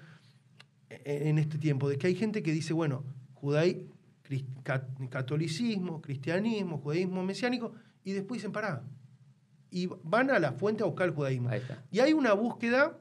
en 0.89 1.37
este 1.39 1.57
tiempo, 1.57 1.89
de 1.89 1.97
que 1.97 2.07
hay 2.07 2.15
gente 2.15 2.41
que 2.41 2.51
dice, 2.53 2.71
bueno, 2.73 3.03
judaí, 3.33 3.85
cris- 4.27 4.45
ca- 4.63 4.87
catolicismo, 5.09 6.01
cristianismo, 6.01 6.77
judaísmo 6.77 7.23
mesiánico, 7.23 7.73
y 8.05 8.13
después 8.13 8.39
dicen, 8.39 8.51
pará. 8.53 8.81
Y 9.71 9.89
van 10.03 10.29
a 10.31 10.39
la 10.39 10.53
fuente 10.53 10.83
a 10.83 10.85
buscar 10.85 11.09
el 11.09 11.13
judaísmo. 11.15 11.49
Y 11.91 11.99
hay 11.99 12.13
una 12.13 12.31
búsqueda 12.33 12.97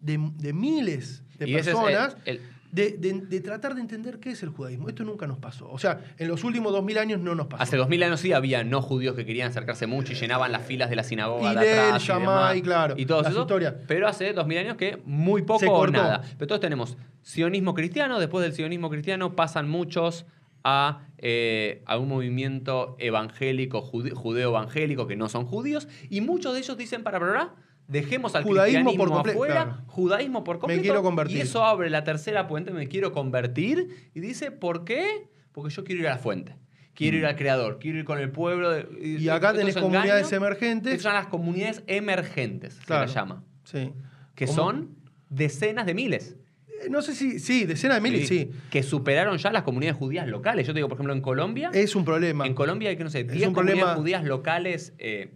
de, 0.00 0.18
de 0.38 0.52
miles 0.54 1.22
de 1.38 1.48
Y 1.48 1.56
ese 1.56 1.72
es 1.72 1.76
el- 1.76 1.82
personas 1.82 2.16
el- 2.24 2.40
de, 2.72 2.92
de- 2.92 3.20
de 3.20 3.40
tratar 3.40 3.74
de 3.74 3.80
entender 3.80 4.20
qué 4.20 4.30
es 4.30 4.42
el 4.42 4.50
judaísmo. 4.50 4.88
Esto 4.88 5.04
nunca 5.04 5.26
nos 5.26 5.38
pasó. 5.38 5.68
O 5.70 5.78
sea, 5.78 6.00
en 6.18 6.28
los 6.28 6.44
últimos 6.44 6.72
dos 6.72 6.84
mil 6.84 6.98
años 6.98 7.20
no 7.20 7.34
nos 7.34 7.46
pasó. 7.48 7.62
Hace 7.62 7.76
dos 7.76 7.88
mil 7.88 8.02
años 8.02 8.20
sí 8.20 8.32
había 8.32 8.62
no 8.64 8.80
judíos 8.82 9.14
que 9.16 9.26
querían 9.26 9.48
acercarse 9.50 9.86
mucho 9.86 10.12
y 10.12 10.16
llenaban 10.16 10.52
las 10.52 10.62
filas 10.66 10.88
de 10.90 10.96
la 10.96 11.02
sinagoga. 11.02 11.54
de 11.54 11.66
Hillel, 11.66 11.78
atrás 11.80 12.02
y 12.02 12.06
Shammai, 12.06 12.26
demás, 12.56 12.60
claro, 12.62 12.94
Y 12.96 13.06
todo 13.06 13.22
eso. 13.22 13.40
historias. 13.40 13.74
Pero 13.88 14.06
hace 14.08 14.32
dos 14.32 14.46
mil 14.46 14.58
años 14.58 14.76
que 14.76 15.00
muy 15.04 15.42
poco 15.42 15.66
o 15.72 15.86
nada. 15.86 16.22
Pero 16.38 16.46
todos 16.46 16.60
tenemos 16.60 16.96
sionismo 17.22 17.74
cristiano. 17.74 18.18
Después 18.20 18.42
del 18.44 18.52
sionismo 18.52 18.88
cristiano 18.90 19.34
pasan 19.36 19.68
muchos 19.68 20.26
a, 20.62 21.06
eh, 21.18 21.82
a 21.86 21.96
un 21.98 22.08
movimiento 22.08 22.94
evangélico, 22.98 23.80
jude- 23.82 24.12
judeo-evangélico, 24.12 25.06
que 25.06 25.16
no 25.16 25.28
son 25.28 25.44
judíos. 25.46 25.88
Y 26.10 26.20
muchos 26.20 26.52
de 26.52 26.60
ellos 26.60 26.76
dicen, 26.76 27.02
para, 27.02 27.18
para, 27.18 27.54
dejemos 27.90 28.34
al 28.34 28.44
Judaísmo 28.44 28.90
cristianismo 28.90 29.04
por 29.04 29.24
comple- 29.26 29.32
afuera, 29.32 29.54
claro. 29.64 29.82
judaísmo 29.88 30.44
por 30.44 30.58
completo. 30.58 30.82
quiero 30.82 31.02
convertir. 31.02 31.36
Y 31.38 31.40
eso 31.40 31.64
abre 31.64 31.90
la 31.90 32.04
tercera 32.04 32.46
puente, 32.46 32.70
me 32.70 32.88
quiero 32.88 33.12
convertir. 33.12 34.10
Y 34.14 34.20
dice, 34.20 34.50
¿por 34.50 34.84
qué? 34.84 35.28
Porque 35.52 35.74
yo 35.74 35.84
quiero 35.84 36.00
ir 36.02 36.08
a 36.08 36.12
la 36.12 36.18
fuente. 36.18 36.56
Quiero 36.94 37.16
ir 37.16 37.26
al 37.26 37.34
creador, 37.36 37.78
quiero 37.80 37.98
ir 37.98 38.04
con 38.04 38.18
el 38.18 38.30
pueblo. 38.30 38.70
de- 38.70 38.86
Y 39.00 39.28
acá 39.28 39.52
tenés 39.52 39.74
engaños, 39.76 39.90
comunidades 39.92 40.32
emergentes. 40.32 40.92
Estas 40.94 41.02
son 41.12 41.14
las 41.14 41.26
comunidades 41.26 41.82
emergentes, 41.86 42.78
Claro. 42.86 43.02
se 43.02 43.06
las 43.06 43.14
llama. 43.14 43.44
Sí. 43.64 43.92
Que 44.34 44.46
¿Cómo? 44.46 44.56
son 44.56 44.96
decenas 45.28 45.86
de 45.86 45.94
miles. 45.94 46.36
Eh, 46.68 46.88
No 46.90 47.02
sé 47.02 47.14
si. 47.14 47.38
Sí, 47.40 47.64
decenas 47.66 47.96
de 47.96 48.00
miles, 48.08 48.28
sí. 48.28 48.50
Que 48.70 48.82
superaron 48.82 49.36
ya 49.38 49.50
las 49.52 49.62
comunidades 49.64 49.98
judías 49.98 50.26
locales. 50.28 50.66
Yo 50.66 50.72
te 50.72 50.78
digo, 50.78 50.88
por 50.88 50.96
ejemplo, 50.96 51.12
en 51.14 51.20
Colombia. 51.22 51.70
Es 51.74 51.94
un 51.96 52.04
problema. 52.04 52.46
En 52.46 52.54
Colombia 52.54 52.90
hay 52.90 52.96
que, 52.96 53.04
no 53.04 53.10
sé, 53.10 53.20
Es 53.20 53.28
10 53.32 53.48
un 53.48 53.54
comunidades 53.54 53.82
problema- 53.82 54.00
judías 54.00 54.24
locales 54.24 54.94
eh, 54.98 55.32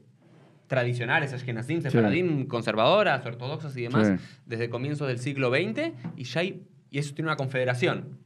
tradicionales, 0.74 1.32
ashkenazim, 1.32 1.76
Sí. 1.78 1.82
sefaradim, 1.90 2.46
conservadoras, 2.46 3.24
ortodoxas 3.24 3.76
y 3.76 3.82
demás, 3.82 4.08
Sí. 4.08 4.24
desde 4.46 4.68
comienzos 4.68 5.06
del 5.08 5.18
siglo 5.18 5.50
XX, 5.50 5.92
y 6.16 6.24
ya 6.24 6.40
hay, 6.40 6.62
y 6.90 6.98
eso 6.98 7.14
tiene 7.14 7.28
una 7.30 7.36
confederación 7.36 8.18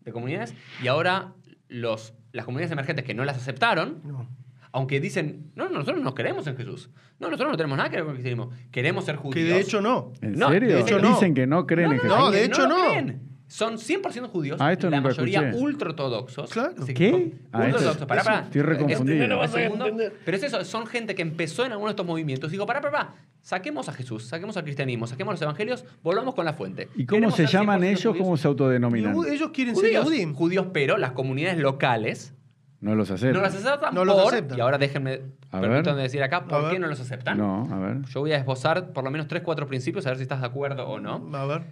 de 0.00 0.12
comunidades, 0.12 0.54
y 0.82 0.88
ahora 0.88 1.32
los, 1.68 2.14
las 2.32 2.44
comunidades 2.44 2.72
emergentes 2.72 3.04
que 3.04 3.14
no 3.14 3.24
las 3.24 3.36
aceptaron, 3.36 4.00
No. 4.04 4.28
aunque 4.72 5.00
dicen, 5.00 5.50
no, 5.54 5.68
nosotros 5.70 6.00
no 6.02 6.14
creemos 6.14 6.46
en 6.46 6.56
Jesús, 6.56 6.90
no, 7.20 7.28
nosotros 7.28 7.50
no 7.52 7.56
tenemos 7.56 7.76
nada 7.78 7.88
que 7.90 7.96
ver 7.96 8.04
con 8.04 8.12
el 8.16 8.20
cristianismo, 8.22 8.50
queremos 8.70 9.04
ser 9.04 9.16
Que 9.16 9.22
judíos. 9.22 9.48
de 9.48 9.60
hecho 9.60 9.80
no. 9.80 10.12
¿En 10.20 10.32
No, 10.32 10.50
serio? 10.50 10.74
de 10.76 10.80
hecho 10.82 10.98
no. 11.00 11.08
Dicen 11.14 11.32
que 11.34 11.46
no 11.46 11.66
creen 11.66 11.92
en 11.92 11.96
no, 11.96 12.02
Jesús. 12.02 12.18
No, 12.18 12.30
de 12.30 12.38
que 12.38 12.44
hecho 12.44 12.68
no. 12.68 12.76
creen. 12.90 13.22
Son 13.48 13.78
100% 13.78 14.28
judíos. 14.28 14.60
Ah, 14.60 14.72
esto 14.72 14.90
la 14.90 14.98
nunca 14.98 15.08
mayoría 15.08 15.48
escuché. 15.48 15.64
ultraortodoxos. 15.64 16.50
Claro. 16.50 16.74
Sí, 16.84 16.92
¿Qué? 16.94 17.32
Ah, 17.50 17.66
esto- 17.66 17.78
ultraortodoxos. 17.78 18.06
Pará, 18.06 18.22
pará. 18.22 18.40
estoy 18.42 18.60
reconfundido. 18.62 19.42
Este, 19.42 19.62
segundo, 19.62 19.86
pero 20.24 20.36
es 20.36 20.42
eso, 20.42 20.64
son 20.64 20.86
gente 20.86 21.14
que 21.14 21.22
empezó 21.22 21.64
en 21.64 21.72
alguno 21.72 21.88
de 21.88 21.92
estos 21.92 22.04
movimientos. 22.06 22.50
Digo, 22.50 22.66
pará, 22.66 22.80
pará, 22.82 22.92
pará. 22.92 23.14
Saquemos 23.40 23.88
a 23.88 23.92
Jesús, 23.94 24.24
saquemos 24.26 24.56
al 24.58 24.64
cristianismo, 24.64 25.06
saquemos 25.06 25.32
los 25.34 25.40
evangelios, 25.42 25.84
volvamos 26.02 26.34
con 26.34 26.44
la 26.44 26.52
fuente. 26.52 26.88
¿Y 26.94 27.06
cómo 27.06 27.16
Queremos 27.16 27.36
se 27.36 27.46
llaman 27.46 27.80
100% 27.80 27.84
ellos? 27.88 28.02
judíos. 28.12 28.24
¿Cómo 28.24 28.36
se 28.36 28.48
autodenominan? 28.48 29.16
ellos 29.32 29.50
quieren 29.54 29.74
ser 29.74 30.02
Judíos, 30.04 30.36
judíos, 30.36 30.66
pero 30.74 30.98
las 30.98 31.12
comunidades 31.12 31.58
locales 31.58 32.34
No 32.80 32.94
los 32.94 33.10
aceptan. 33.10 33.32
no 33.34 33.40
las 33.40 33.54
aceptan 33.54 33.94
No 33.94 34.04
los 34.04 34.18
aceptan. 34.28 34.58
Y 34.58 34.60
ahora 34.60 34.76
déjenme, 34.76 35.22
A 35.50 35.60
ver. 35.60 35.70
permítanme 35.70 36.02
decir 36.02 36.22
acá, 36.22 36.44
¿por 36.44 36.64
ver. 36.64 36.72
qué 36.72 36.78
no 36.78 36.86
los 36.86 37.00
aceptan? 37.00 37.38
No, 37.38 37.66
a 37.72 37.78
ver. 37.78 38.02
Yo 38.02 38.20
voy 38.20 38.32
a 38.32 38.36
esbozar 38.36 38.92
por 38.92 39.04
lo 39.04 39.10
menos 39.10 39.26
tres, 39.26 39.42
cuatro 39.42 39.66
principios, 39.66 40.04
a 40.06 40.10
ver 40.10 40.18
si 40.18 40.22
estás 40.24 40.40
de 40.42 40.46
acuerdo 40.46 40.86
o 40.86 41.00
no. 41.00 41.30
A 41.34 41.46
ver. 41.46 41.62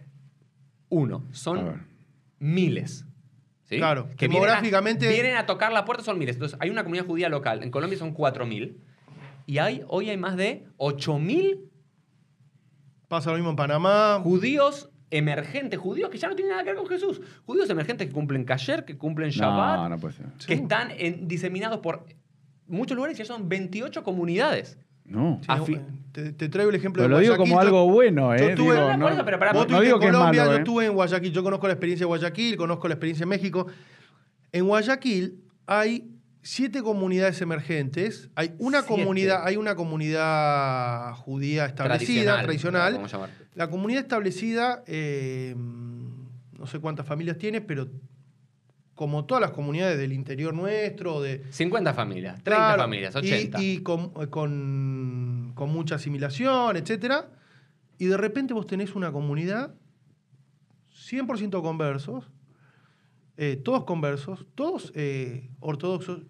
Uno, 0.89 1.25
son 1.33 1.87
miles. 2.39 3.05
¿sí? 3.65 3.77
Claro, 3.79 4.09
que 4.17 4.29
vienen 4.29 4.49
a- 4.51 4.61
demográficamente- 4.61 5.09
Vienen 5.09 5.37
a, 5.37 5.47
tocar 5.47 5.73
la 5.73 5.85
puerta, 5.85 6.05
son 6.05 6.19
miles. 6.19 6.37
Entonces, 6.37 6.57
hay 6.61 6.71
una 6.71 6.83
comunidad 6.85 7.07
judía 7.07 7.29
local. 7.29 7.63
En 7.63 7.71
Colombia 7.71 7.99
son 7.99 8.15
4.000. 8.15 8.77
Y 9.47 9.59
hay, 9.59 9.83
hoy 9.89 10.11
hay 10.11 10.17
más 10.17 10.37
de 10.37 10.67
8.000 10.77 11.61
Pasa 13.09 13.31
lo 13.31 13.37
mismo 13.37 13.51
en 13.51 13.57
Panamá. 13.57 14.21
judíos 14.23 14.91
emergentes, 15.11 15.79
judíos 15.79 16.11
que 16.11 16.19
ya 16.19 16.29
no 16.29 16.35
tienen 16.35 16.51
nada 16.51 16.65
que 16.65 16.71
ver 16.71 16.79
con 16.79 16.89
Jesús. 16.89 17.21
Judíos 17.47 17.71
emergentes 17.71 18.09
que 18.09 18.13
cumplen 18.13 18.45
Kasher, 18.45 18.85
que 18.85 18.99
cumplen 18.99 19.31
Shabbat, 19.31 19.77
No, 19.79 19.89
no 19.91 19.99
puede 19.99 20.15
ser. 20.15 20.27
que 20.47 20.55
están 20.55 20.91
en- 20.91 21.29
diseminados 21.29 21.79
por 21.79 22.05
muchos 22.67 22.97
lugares 22.97 23.17
y 23.17 23.23
ya 23.23 23.25
son 23.25 23.49
28 23.49 24.03
comunidades. 24.03 24.79
No. 25.09 25.41
Sí, 25.67 25.79
te, 26.13 26.33
te 26.33 26.49
traigo 26.49 26.71
el 26.71 26.77
ejemplo 26.77 27.03
Pero 27.03 27.17
de 27.17 27.21
lo 27.21 27.21
digo 27.21 27.37
Guayaquil. 27.37 27.53
como 27.53 27.63
Yo- 27.63 27.67
algo 27.67 27.93
bueno, 27.93 28.35
¿eh? 28.35 28.39
yo 28.39 28.49
estuve- 28.49 28.75
Digo, 28.75 28.97
No, 28.97 29.25
pero 29.25 29.39
Vos 29.53 29.69
no 29.69 29.81
digo 29.81 29.95
en 29.97 30.01
que 30.01 30.07
es 30.07 30.13
Colombia, 30.13 30.41
malo, 30.43 30.53
yo 30.53 30.57
¿eh? 30.57 30.61
estuve 30.61 30.87
en 30.87 30.93
Guayaquil. 30.95 31.33
Yo 31.33 31.43
conozco 31.43 31.67
la 31.67 31.73
experiencia 31.75 32.05
de 32.05 32.09
Guayaquil, 32.09 32.57
conozco 32.57 32.89
la 32.89 32.95
experiencia 32.95 33.25
de 33.25 33.31
México. 33.31 33.67
En 34.53 34.67
Guayaquil 34.67 35.41
hay 35.67 36.11
siete 36.43 36.83
comunidades 36.83 37.41
emergentes. 37.41 38.31
Hay 38.35 38.55
una 38.59 38.83
Siete. 38.83 38.95
comunidad, 39.03 39.43
hay 39.45 39.57
una 39.57 39.75
comunidad 39.75 41.13
judía 41.15 41.67
establecida, 41.67 42.43
tradicional. 42.43 42.95
¿cómo 42.95 43.07
llamar? 43.07 43.31
La 43.55 43.69
comunidad 43.71 44.03
establecida, 44.03 44.83
eh, 44.87 45.55
no 45.57 46.67
sé 46.67 46.79
cuántas 46.79 47.07
familias 47.07 47.37
tiene, 47.39 47.61
pero 47.61 47.89
como 48.97 49.25
todas 49.27 49.41
las 49.43 49.51
comunidades 49.53 49.97
del 49.99 50.13
interior 50.13 50.53
nuestro, 50.55 51.21
de 51.21 51.45
50 51.51 51.95
familias, 51.95 52.43
30 52.43 52.67
Claro, 52.67 52.83
familias, 52.83 53.15
y- 53.15 53.19
80. 53.19 53.63
Y, 53.63 53.79
con, 53.83 54.09
con- 54.31 55.53
con 55.55 55.71
mucha 55.71 55.95
asimilación, 55.97 56.77
etcétera. 56.77 57.31
Y 57.99 58.07
de 58.07 58.17
repente 58.17 58.53
vos 58.55 58.67
tenés 58.67 58.95
una 58.97 59.13
comunidad 59.13 59.75
100% 61.09 61.63
conversos, 61.63 62.31
eh, 63.37 63.57
todos 63.57 63.85
conversos, 63.85 64.47
todos 64.55 64.93
eh, 64.95 65.51
ortodoxos. 65.61 66.23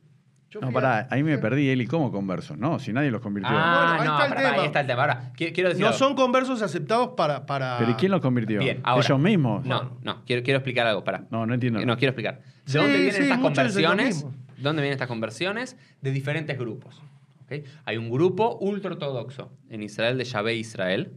Yo 0.57 0.61
No, 0.62 0.68
fui 0.68 0.74
pará, 0.74 1.07
ahí 1.11 1.22
me 1.22 1.36
perdí, 1.38 1.68
Eli, 1.68 1.86
¿cómo 1.86 2.11
converso? 2.11 2.57
No, 2.57 2.78
si 2.78 2.92
nadie 2.92 3.11
los 3.11 3.20
convirtió. 3.20 3.52
Ah, 3.54 3.96
Bueno, 3.96 4.02
ahí 4.02 4.09
no, 4.09 4.14
está 4.14 4.24
el 4.24 4.28
pará, 4.30 4.34
pará, 4.34 4.50
tema. 4.50 4.61
ahí 4.62 4.66
está 4.66 4.80
el 4.80 4.86
tema. 4.86 5.00
Ahora, 5.02 5.32
qui- 5.36 5.52
quiero 5.52 5.68
decir 5.68 5.82
No 5.82 5.88
algo. 5.88 5.98
son 5.98 6.14
conversos 6.14 6.62
aceptados 6.62 7.11
para... 7.16 7.44
para... 7.46 7.76
¿Pero 7.78 7.90
y 7.90 7.94
quién 7.94 8.11
los 8.12 8.20
convirtió? 8.22 8.59
Bien, 8.61 8.80
ahora. 8.82 9.04
¿Ellos 9.04 9.18
mismos? 9.20 9.66
No, 9.66 9.98
no, 10.02 10.24
quiero, 10.24 10.42
quiero 10.42 10.59
explicar 10.59 10.86
algo, 10.86 11.04
para. 11.04 11.24
No, 11.30 11.44
no 11.44 11.52
entiendo. 11.54 11.84
No, 11.84 11.96
quiero 11.98 12.11
explicar. 12.11 12.38
¿De 12.64 12.72
Sí, 12.72 12.78
dónde 12.78 12.94
vienen 12.96 13.12
sí, 13.12 13.22
estas 13.22 13.38
lo 13.38 13.42
conversiones? 13.44 14.07
mismo. 14.16 14.34
¿Dónde 14.59 14.80
vienen 14.82 14.92
estas 14.94 15.09
conversiones? 15.09 15.76
De 16.00 16.11
diferentes 16.11 16.59
grupos. 16.59 17.02
¿ok? 17.44 17.64
Hay 17.84 17.96
un 17.98 18.11
grupo 18.11 18.57
ultraortodoxo 18.61 19.50
en 19.68 19.82
Israel 19.82 20.16
de 20.18 20.24
Yahvé 20.24 20.54
Israel. 20.57 21.12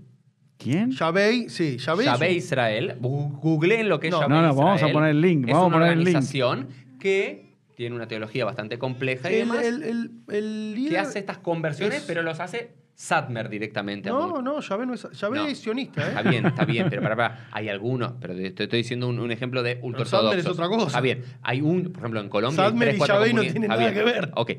¿Quién? 0.57 0.91
Yahvé, 0.91 1.47
sí, 1.49 1.77
Yahvé. 1.77 2.03
es 2.05 2.19
un- 2.19 2.25
Israel. 2.27 2.97
Googleen 2.99 3.87
lo 3.87 4.01
que 4.01 4.07
es 4.07 4.11
No. 4.13 4.19
Yahvé 4.19 4.35
No, 4.35 4.41
no, 4.41 4.49
Israel. 4.49 4.65
vamos 4.65 4.83
a 4.83 4.87
poner 4.91 5.09
el 5.11 5.21
link, 5.21 5.47
Es 5.47 5.53
vamos 5.53 5.63
a 5.63 5.67
una 5.67 5.75
poner 5.77 5.91
el 5.93 5.99
link. 5.99 6.07
organización 6.09 6.67
que 6.99 7.48
tiene 7.79 7.95
una 7.95 8.09
teología 8.09 8.43
bastante 8.43 8.77
compleja 8.77 9.31
y 9.31 9.35
el, 9.35 9.39
demás, 9.39 9.63
el, 9.63 9.83
el, 9.83 10.11
el 10.27 10.75
líder... 10.75 10.91
que 10.91 10.97
hace 10.99 11.19
estas 11.19 11.37
conversiones, 11.37 11.99
es- 11.99 12.03
pero 12.03 12.23
los 12.23 12.37
hace 12.41 12.73
Satmer 12.93 13.47
directamente. 13.47 14.09
No, 14.09 14.41
no, 14.41 14.59
Yahvé 14.59 14.85
no 14.85 14.93
es... 14.95 15.07
Yahvé 15.13 15.37
No. 15.37 15.47
es 15.47 15.59
sionista, 15.59 16.01
¿eh? 16.03 16.07
Está 16.09 16.21
bien, 16.23 16.45
está 16.45 16.65
bien, 16.65 16.87
pero 16.89 17.01
para, 17.01 17.15
para, 17.15 17.47
hay 17.53 17.69
algunos, 17.69 18.15
pero 18.19 18.35
te 18.35 18.51
te 18.51 18.63
estoy 18.63 18.79
diciendo 18.79 19.07
un, 19.07 19.17
un 19.19 19.31
ejemplo 19.31 19.63
de 19.63 19.79
ultraortodoxos. 19.81 20.19
Sadmer 20.29 20.39
es 20.39 20.45
otra 20.47 20.67
cosa. 20.67 20.87
Está 20.87 20.99
bien, 20.99 21.23
hay 21.41 21.61
un, 21.61 21.83
por 21.93 22.01
ejemplo, 22.01 22.19
en 22.19 22.27
Colombia. 22.27 22.73
tres, 22.77 22.95
y 22.95 22.97
cuatro 22.97 23.15
Yahvé 23.15 23.27
no 23.29 23.31
comunidades- 23.41 23.51
tienen 23.53 23.69
nada 23.69 23.79
bien. 23.81 23.93
que 23.93 24.03
ver. 24.03 24.31
Ok. 24.35 24.51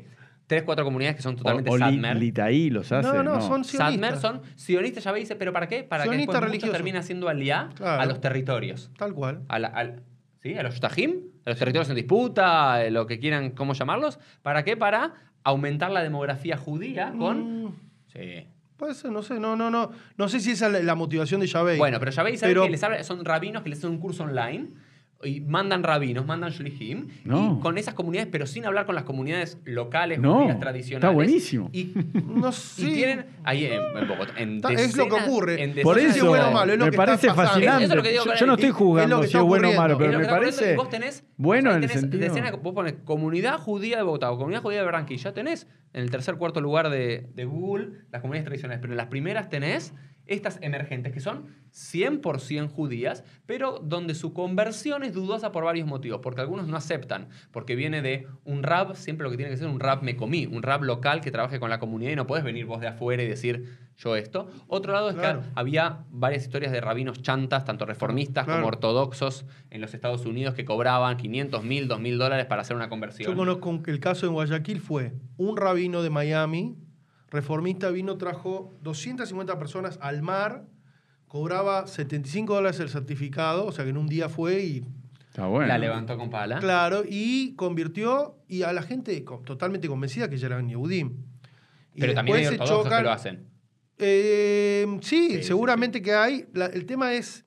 Tres, 0.47 0.63
cuatro 0.63 0.83
comunidades 0.83 1.15
que 1.17 1.21
son 1.21 1.35
totalmente 1.35 1.69
o, 1.69 1.73
o 1.73 1.77
Li- 1.77 1.83
Sadmer. 1.83 2.17
Litaí 2.17 2.69
los 2.71 2.91
hace. 2.91 3.07
No, 3.07 3.21
no, 3.21 3.39
son 3.39 3.63
sionistas. 3.63 3.77
Sadmer 3.93 4.17
son 4.17 4.41
sionistas, 4.55 5.03
Yahvé 5.03 5.19
dice, 5.19 5.35
¿pero 5.35 5.53
para 5.53 5.67
qué? 5.67 5.83
Para 5.83 6.03
que 6.05 6.09
Sionista 6.09 6.31
después 6.33 6.39
muchos 6.41 6.49
religioso. 6.51 6.71
terminen 6.73 6.99
haciendo 7.01 7.29
aliá 7.29 7.69
Claro. 7.75 8.01
a 8.01 8.05
los 8.07 8.19
territorios. 8.19 8.89
Tal 8.97 9.13
cual. 9.13 9.43
A, 9.47 9.59
la- 9.59 9.67
al- 9.67 10.01
¿sí? 10.41 10.55
a 10.55 10.63
los 10.63 10.75
Shtahim, 10.75 11.11
a 11.45 11.49
los 11.51 11.59
territorios 11.59 11.89
en 11.89 11.95
disputa, 11.95 12.83
eh, 12.85 12.91
lo 12.91 13.05
que 13.07 13.19
quieran, 13.19 13.51
cómo 13.51 13.73
llamarlos. 13.73 14.19
¿Para 14.41 14.63
qué? 14.63 14.75
Para 14.77 15.13
aumentar 15.43 15.91
la 15.91 16.01
demografía 16.03 16.57
judía 16.57 17.13
con... 17.17 17.63
Mm, 17.65 17.73
Sí. 18.07 18.45
puede 18.75 18.93
ser, 18.93 19.11
no 19.11 19.21
sé, 19.21 19.39
no, 19.39 19.55
no, 19.55 19.71
no. 19.71 19.91
No 20.17 20.27
sé 20.27 20.39
si 20.41 20.51
esa 20.51 20.67
es 20.77 20.83
la, 20.83 20.95
motivación 20.95 21.39
de 21.39 21.47
Yahvé. 21.47 21.77
Bueno, 21.77 21.97
pero 21.99 22.11
ya 22.11 22.23
veis 22.23 22.39
¿sabes 22.41 22.53
Pero- 22.53 22.63
que 22.65 22.71
les 22.71 22.83
habla- 22.83 23.03
son 23.03 23.23
rabinos 23.23 23.63
que 23.63 23.69
les 23.69 23.77
hacen 23.79 23.91
un 23.91 23.99
curso 23.99 24.23
online 24.23 24.67
y 25.23 25.41
mandan 25.41 25.83
rabinos, 25.83 26.25
mandan 26.25 26.51
shlichim, 26.51 27.07
No. 27.25 27.57
y 27.57 27.61
con 27.61 27.77
esas 27.77 27.93
comunidades, 27.93 28.29
pero 28.31 28.45
sin 28.47 28.65
hablar 28.65 28.85
con 28.85 28.95
las 28.95 29.03
comunidades 29.03 29.57
locales, 29.65 30.19
No, 30.19 30.35
judías 30.35 30.49
está 30.51 30.59
tradicionales. 30.61 31.13
buenísimo. 31.15 31.69
Y, 31.73 31.93
No 32.25 32.49
y 32.49 32.53
sé. 32.53 32.87
tienen 32.93 33.25
ahí 33.43 33.65
en, 33.65 33.81
en 33.97 34.07
Bogotá, 34.07 34.33
en 34.37 34.55
Está- 34.57 34.71
es 34.73 34.95
lo 34.97 35.07
que 35.07 35.13
ocurre. 35.13 35.61
en 35.63 35.75
Por 35.81 35.99
eso 35.99 36.27
bueno 36.29 36.49
o 36.49 36.51
malo, 36.51 36.73
es 36.73 36.79
lo 36.79 36.85
me 36.85 36.91
que 36.91 36.95
está 36.95 37.05
parece 37.05 37.27
pasando. 37.27 37.49
fascinante. 37.51 37.83
Eso 37.85 37.93
es 37.93 37.97
lo 37.97 38.03
que 38.03 38.09
digo, 38.11 38.25
yo, 38.25 38.33
yo 38.35 38.45
no 38.45 38.53
es- 38.53 38.57
estoy 38.59 38.69
es 38.69 38.75
jugando 38.75 39.15
que 39.17 39.21
si 39.23 39.27
está 39.27 39.37
es 39.39 39.45
bueno 39.45 39.69
o 39.69 39.73
malo, 39.73 39.97
pero 39.97 40.11
Es 40.11 40.17
me 40.17 40.23
está 40.23 40.35
parece 40.35 40.75
vos 40.75 40.89
tenés, 40.89 41.23
bueno 41.37 41.71
en 41.75 41.83
el 41.83 41.89
sentido. 41.89 42.21
decenas- 42.27 42.61
vos 42.61 42.73
pones 42.73 42.93
comunidad 43.05 43.57
judía 43.59 43.97
de 43.97 44.03
Bogotá 44.03 44.31
o 44.31 44.37
comunidad 44.37 44.61
judía 44.61 44.79
de 44.79 44.85
Barranquilla, 44.85 45.33
tenés 45.33 45.67
en 45.93 46.03
el 46.03 46.09
tercer 46.11 46.35
cuarto 46.35 46.61
lugar 46.61 46.89
de, 46.89 47.27
de 47.35 47.45
Google 47.45 47.89
las 48.11 48.21
comunidades 48.21 48.45
tradicionales, 48.45 48.79
pero 48.81 48.93
en 48.93 48.97
las 48.97 49.07
primeras 49.07 49.49
tenés 49.49 49.93
estas 50.27 50.59
emergentes 50.61 51.11
que 51.13 51.19
son 51.19 51.47
100% 51.73 52.69
judías, 52.69 53.23
pero 53.45 53.79
donde 53.79 54.15
su 54.15 54.33
conversión 54.33 55.03
es 55.03 55.13
dudosa 55.13 55.51
por 55.51 55.63
varios 55.63 55.87
motivos, 55.87 56.19
porque 56.21 56.41
algunos 56.41 56.67
no 56.67 56.77
aceptan, 56.77 57.29
porque 57.51 57.75
viene 57.75 58.01
de 58.01 58.27
un 58.43 58.63
rab, 58.63 58.95
siempre 58.95 59.23
lo 59.23 59.31
que 59.31 59.37
tiene 59.37 59.51
que 59.51 59.57
ser 59.57 59.67
un 59.67 59.79
rab 59.79 60.03
me 60.03 60.15
comí, 60.15 60.45
un 60.45 60.63
rab 60.63 60.83
local 60.83 61.21
que 61.21 61.31
trabaje 61.31 61.59
con 61.59 61.69
la 61.69 61.79
comunidad 61.79 62.11
y 62.11 62.15
no 62.15 62.27
podés 62.27 62.43
venir 62.43 62.65
vos 62.65 62.81
de 62.81 62.87
afuera 62.87 63.23
y 63.23 63.27
decir 63.27 63.77
yo 63.97 64.15
esto. 64.15 64.49
Otro 64.67 64.93
lado 64.93 65.09
es 65.09 65.15
Claro. 65.15 65.41
que 65.41 65.47
había 65.55 65.99
varias 66.09 66.43
historias 66.43 66.71
de 66.71 66.81
rabinos 66.81 67.21
chantas, 67.21 67.65
tanto 67.65 67.85
reformistas 67.85 68.45
Claro. 68.45 68.59
como 68.61 68.67
ortodoxos 68.69 69.45
en 69.69 69.81
los 69.81 69.93
Estados 69.93 70.25
Unidos 70.25 70.53
que 70.55 70.65
cobraban 70.65 71.17
500 71.17 71.63
mil, 71.63 71.87
2 71.87 71.99
mil 71.99 72.17
dólares 72.17 72.45
para 72.45 72.61
hacer 72.61 72.75
una 72.75 72.89
conversión. 72.89 73.29
Yo 73.31 73.37
conozco 73.37 73.79
el 73.85 73.99
caso 73.99 74.25
en 74.27 74.33
Guayaquil 74.33 74.79
fue 74.81 75.13
un 75.37 75.57
rabino 75.57 76.01
de 76.03 76.09
Miami, 76.09 76.75
reformista, 77.31 77.89
vino, 77.89 78.17
trajo 78.17 78.77
250 78.83 79.57
personas 79.57 79.97
al 80.01 80.21
mar, 80.21 80.65
cobraba 81.27 81.87
75 81.87 82.53
dólares 82.55 82.79
el 82.81 82.89
certificado, 82.89 83.65
o 83.65 83.71
sea 83.71 83.83
que 83.85 83.89
en 83.91 83.97
un 83.97 84.07
día 84.07 84.29
fue 84.29 84.61
y 84.63 84.85
Está 85.29 85.47
bueno. 85.47 85.67
La 85.67 85.77
levantó 85.77 86.17
con 86.17 86.29
pala. 86.29 86.59
claro, 86.59 87.03
y 87.07 87.55
convirtió 87.55 88.35
y 88.49 88.63
a 88.63 88.73
la 88.73 88.81
gente 88.83 89.23
totalmente 89.45 89.87
convencida 89.87 90.29
que 90.29 90.35
ya 90.37 90.47
eran 90.47 90.67
Yehudim. 90.67 91.15
Y 91.93 92.01
Pero 92.01 92.13
también 92.13 92.37
hay 92.37 92.43
se 92.45 92.49
ortodoxos 92.51 92.83
que 92.83 92.89
chocan- 92.89 93.03
lo 93.03 93.11
hacen. 93.11 93.47
Eh, 93.97 94.85
sí, 95.01 95.29
Sí, 95.29 95.35
sí, 95.37 95.43
seguramente 95.43 96.01
que 96.01 96.13
hay. 96.13 96.47
La- 96.53 96.65
el 96.65 96.85
tema 96.85 97.13
es. 97.13 97.45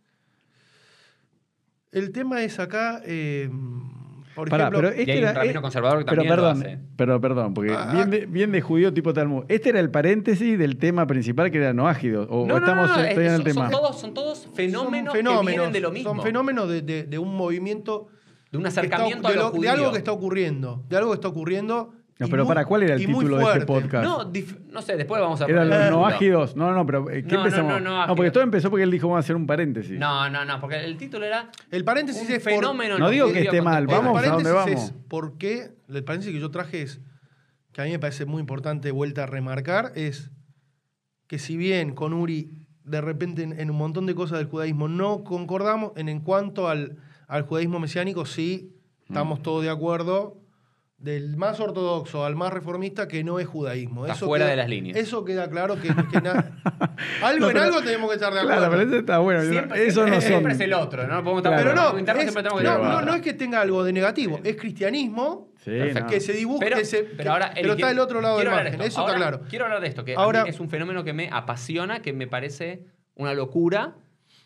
El 1.93 2.11
tema 2.13 2.43
es 2.43 2.59
acá. 2.59 3.03
eh, 3.05 3.51
por 4.35 4.49
Pará, 4.49 4.65
ejemplo. 4.65 4.81
pero 4.91 4.97
Y 4.97 5.01
este 5.01 5.13
hay 5.13 5.19
un 5.19 5.25
era- 5.25 5.33
rabino 5.35 5.59
eh, 5.59 5.63
conservador 5.63 5.99
que 6.01 6.05
pero 6.07 6.17
también 6.23 6.37
lo 6.37 6.43
perdón, 6.43 6.63
hace. 6.63 6.79
pero 6.97 7.21
perdón, 7.21 7.55
porque 7.55 7.73
Ah, 7.73 7.91
bien, 7.93 8.11
de, 8.11 8.27
bien 8.27 8.53
de 8.53 8.61
judío 8.61 8.93
tipo 8.93 9.13
Talmud. 9.13 9.45
Este 9.49 9.69
era 9.71 9.81
el 9.81 9.91
paréntesis 9.91 10.59
del 10.59 10.77
tema 10.79 11.07
principal 11.07 11.51
que 11.51 11.59
era 11.59 11.73
no 11.73 11.89
ágido. 11.89 12.25
O, 12.31 12.47
No, 12.47 12.55
o 12.55 12.59
estamos 12.59 12.89
no, 12.89 12.97
no, 12.97 13.03
todavía 13.03 13.27
en 13.29 13.35
el 13.35 13.41
es- 13.47 13.55
tema. 13.55 13.71
Son 13.71 13.81
todos, 13.81 14.01
son 14.01 14.15
todos 14.15 14.49
fenómenos, 14.55 15.13
son 15.13 15.17
fenómenos 15.19 15.41
que 15.47 15.51
vienen 15.53 15.73
de 15.73 15.81
lo 15.81 15.91
mismo. 15.93 16.11
Son 16.15 16.23
fenómenos 16.23 16.69
de, 16.69 16.83
de- 16.83 17.03
de 17.05 17.19
un 17.19 17.37
movimiento. 17.37 18.09
de 18.51 18.59
un 18.59 18.67
está- 18.67 18.83
acercamiento 18.83 19.27
de, 19.27 19.35
a 19.35 19.37
lo 19.37 19.51
lo- 19.53 19.61
de 19.61 19.69
algo 19.69 19.91
que 19.93 19.99
está 19.99 20.13
ocurriendo. 20.13 20.85
De 20.89 20.97
algo 20.97 21.11
que 21.11 21.15
está 21.17 21.29
ocurriendo. 21.29 21.93
No, 22.19 22.29
pero 22.29 22.45
muy- 22.45 22.49
para, 22.49 22.65
¿cuál 22.65 22.85
era 22.85 22.95
el 22.95 23.05
título 23.05 23.39
de 23.39 23.45
este 23.45 23.67
podcast? 23.67 24.05
No, 24.05 24.33
dif- 24.33 24.59
no 24.71 24.81
sé, 24.83 24.97
después 24.97 25.21
vamos 25.21 25.41
a 25.41 25.47
Eran 25.47 25.69
los 25.69 25.91
no 25.91 26.07
ágidos. 26.07 26.55
No, 26.55 26.73
no, 26.73 26.87
pero 26.87 27.11
eh, 27.11 27.25
¿qué 27.25 27.33
No, 27.35 27.41
no, 27.41 27.45
empezamos? 27.47 27.83
no, 27.83 28.01
no 28.07 28.07
porque 28.07 28.21
ágidos. 28.29 28.33
todo 28.35 28.43
empezó 28.45 28.71
porque 28.71 28.85
él 28.85 28.91
dijo 28.93 29.09
vamos 29.09 29.17
a 29.17 29.21
hacer 29.27 29.35
un 29.35 29.47
paréntesis. 29.49 29.99
No, 29.99 30.31
no, 30.31 30.45
no, 30.45 30.61
porque 30.61 30.77
el 30.85 30.97
título 30.97 31.25
era 31.27 31.51
El 31.73 31.85
paréntesis 31.85 32.31
es 32.31 32.43
fenómeno. 32.43 32.95
en 32.95 33.01
No 33.01 33.11
digo 33.11 33.33
que 33.33 33.41
esté 33.43 33.61
mal, 33.63 33.87
vamos 33.89 34.23
a 34.23 34.29
dónde 34.31 34.53
vamos. 34.53 34.71
es 34.71 34.95
por 35.09 35.39
qué, 35.39 35.73
el 35.89 36.05
paréntesis 36.05 36.33
que 36.35 36.41
yo 36.41 36.51
traje 36.53 36.83
es, 36.83 37.01
que 37.73 37.81
a 37.81 37.85
mí 37.85 37.91
me 37.91 37.99
parece 37.99 38.27
muy 38.27 38.39
importante, 38.41 38.93
vuelta 38.93 39.25
a 39.25 39.27
remarcar, 39.27 39.91
es 39.97 40.31
que 41.27 41.41
si 41.41 41.57
bien 41.57 41.95
con 41.97 42.13
Uri 42.13 42.69
de 42.85 43.01
repente 43.01 43.43
en, 43.43 43.59
en 43.59 43.71
un 43.71 43.77
montón 43.77 44.07
de 44.07 44.15
cosas 44.15 44.39
del 44.39 44.47
judaísmo 44.47 44.87
no 44.87 45.25
concordamos, 45.25 45.91
en, 45.97 46.09
en 46.09 46.21
cuanto 46.21 46.69
al, 46.69 46.99
al 47.27 47.43
judaísmo 47.43 47.81
mesiánico 47.81 48.25
sí 48.25 48.77
estamos 49.09 49.43
todos 49.43 49.65
de 49.65 49.71
acuerdo, 49.71 50.39
del 51.05 51.37
más 51.37 51.61
ortodoxo 51.61 52.25
al 52.25 52.35
más 52.35 52.51
reformista, 52.51 53.07
que 53.07 53.23
no 53.23 53.39
es 53.39 53.47
judaísmo. 53.47 54.07
Está 54.07 54.25
fuera 54.25 54.47
queda- 54.47 54.51
de 54.53 54.57
las 54.57 54.69
líneas. 54.71 54.97
Eso 54.97 55.23
queda 55.23 55.51
claro 55.51 55.75
que, 55.79 55.89
que 56.11 56.21
na- 56.23 56.53
algo 57.23 57.41
No, 57.47 57.51
en 57.51 57.59
algo 57.59 57.83
tenemos 57.83 58.09
que 58.09 58.15
estar 58.15 58.33
de 58.33 58.41
acuerdo. 58.41 58.59
Claro, 58.59 58.73
pero 58.73 58.89
eso 58.89 58.97
está 59.01 59.19
bueno. 59.19 59.43
Siempre, 59.43 59.87
eso 59.87 59.93
siempre- 60.01 60.15
no 60.15 60.21
son. 60.23 60.29
siempre 60.31 60.53
es 60.55 60.61
el 60.61 60.73
otro, 60.73 61.07
¿no? 61.07 61.23
Podemos 61.23 61.39
estar 61.41 61.53
Claro. 61.53 61.63
Pero 61.71 61.75
no, 61.75 61.89
es- 61.99 62.05
siempre 62.05 62.43
tenemos 62.43 62.59
que 62.61 62.65
no, 62.65 63.03
no, 63.03 63.15
es 63.15 63.21
que 63.21 63.35
tenga 63.35 63.61
algo 63.61 63.85
de 63.85 63.93
negativo, 63.93 64.41
es 64.43 64.57
cristianismo 64.57 65.53
Sí, 65.63 65.71
que 66.09 66.21
se 66.21 66.33
dibuja, 66.33 66.61
Pero, 66.61 66.77
que 66.79 66.85
se- 66.87 67.03
pero 67.05 67.23
que- 67.23 67.29
ahora, 67.29 67.51
pero 67.55 67.67
Eli, 67.73 67.81
está 67.81 67.89
del 67.89 67.99
otro 67.99 68.21
lado 68.23 68.37
del 68.39 68.45
quiero 68.47 68.51
hablar 68.59 68.65
de 68.73 68.79
margen, 68.79 68.87
esto. 68.89 69.01
eso 69.03 69.07
está 69.09 69.17
claro. 69.19 69.41
Quiero 69.49 69.65
hablar 69.67 69.81
de 69.83 69.87
esto, 69.89 70.05
que 70.05 70.15
Ahora- 70.15 70.45
es 70.47 70.59
un 70.61 70.71
fenómeno 70.71 71.05
que 71.05 71.13
me 71.13 71.29
apasiona, 71.31 72.01
que 72.01 72.13
me 72.15 72.27
parece 72.27 72.85
una 73.15 73.33
locura, 73.35 73.95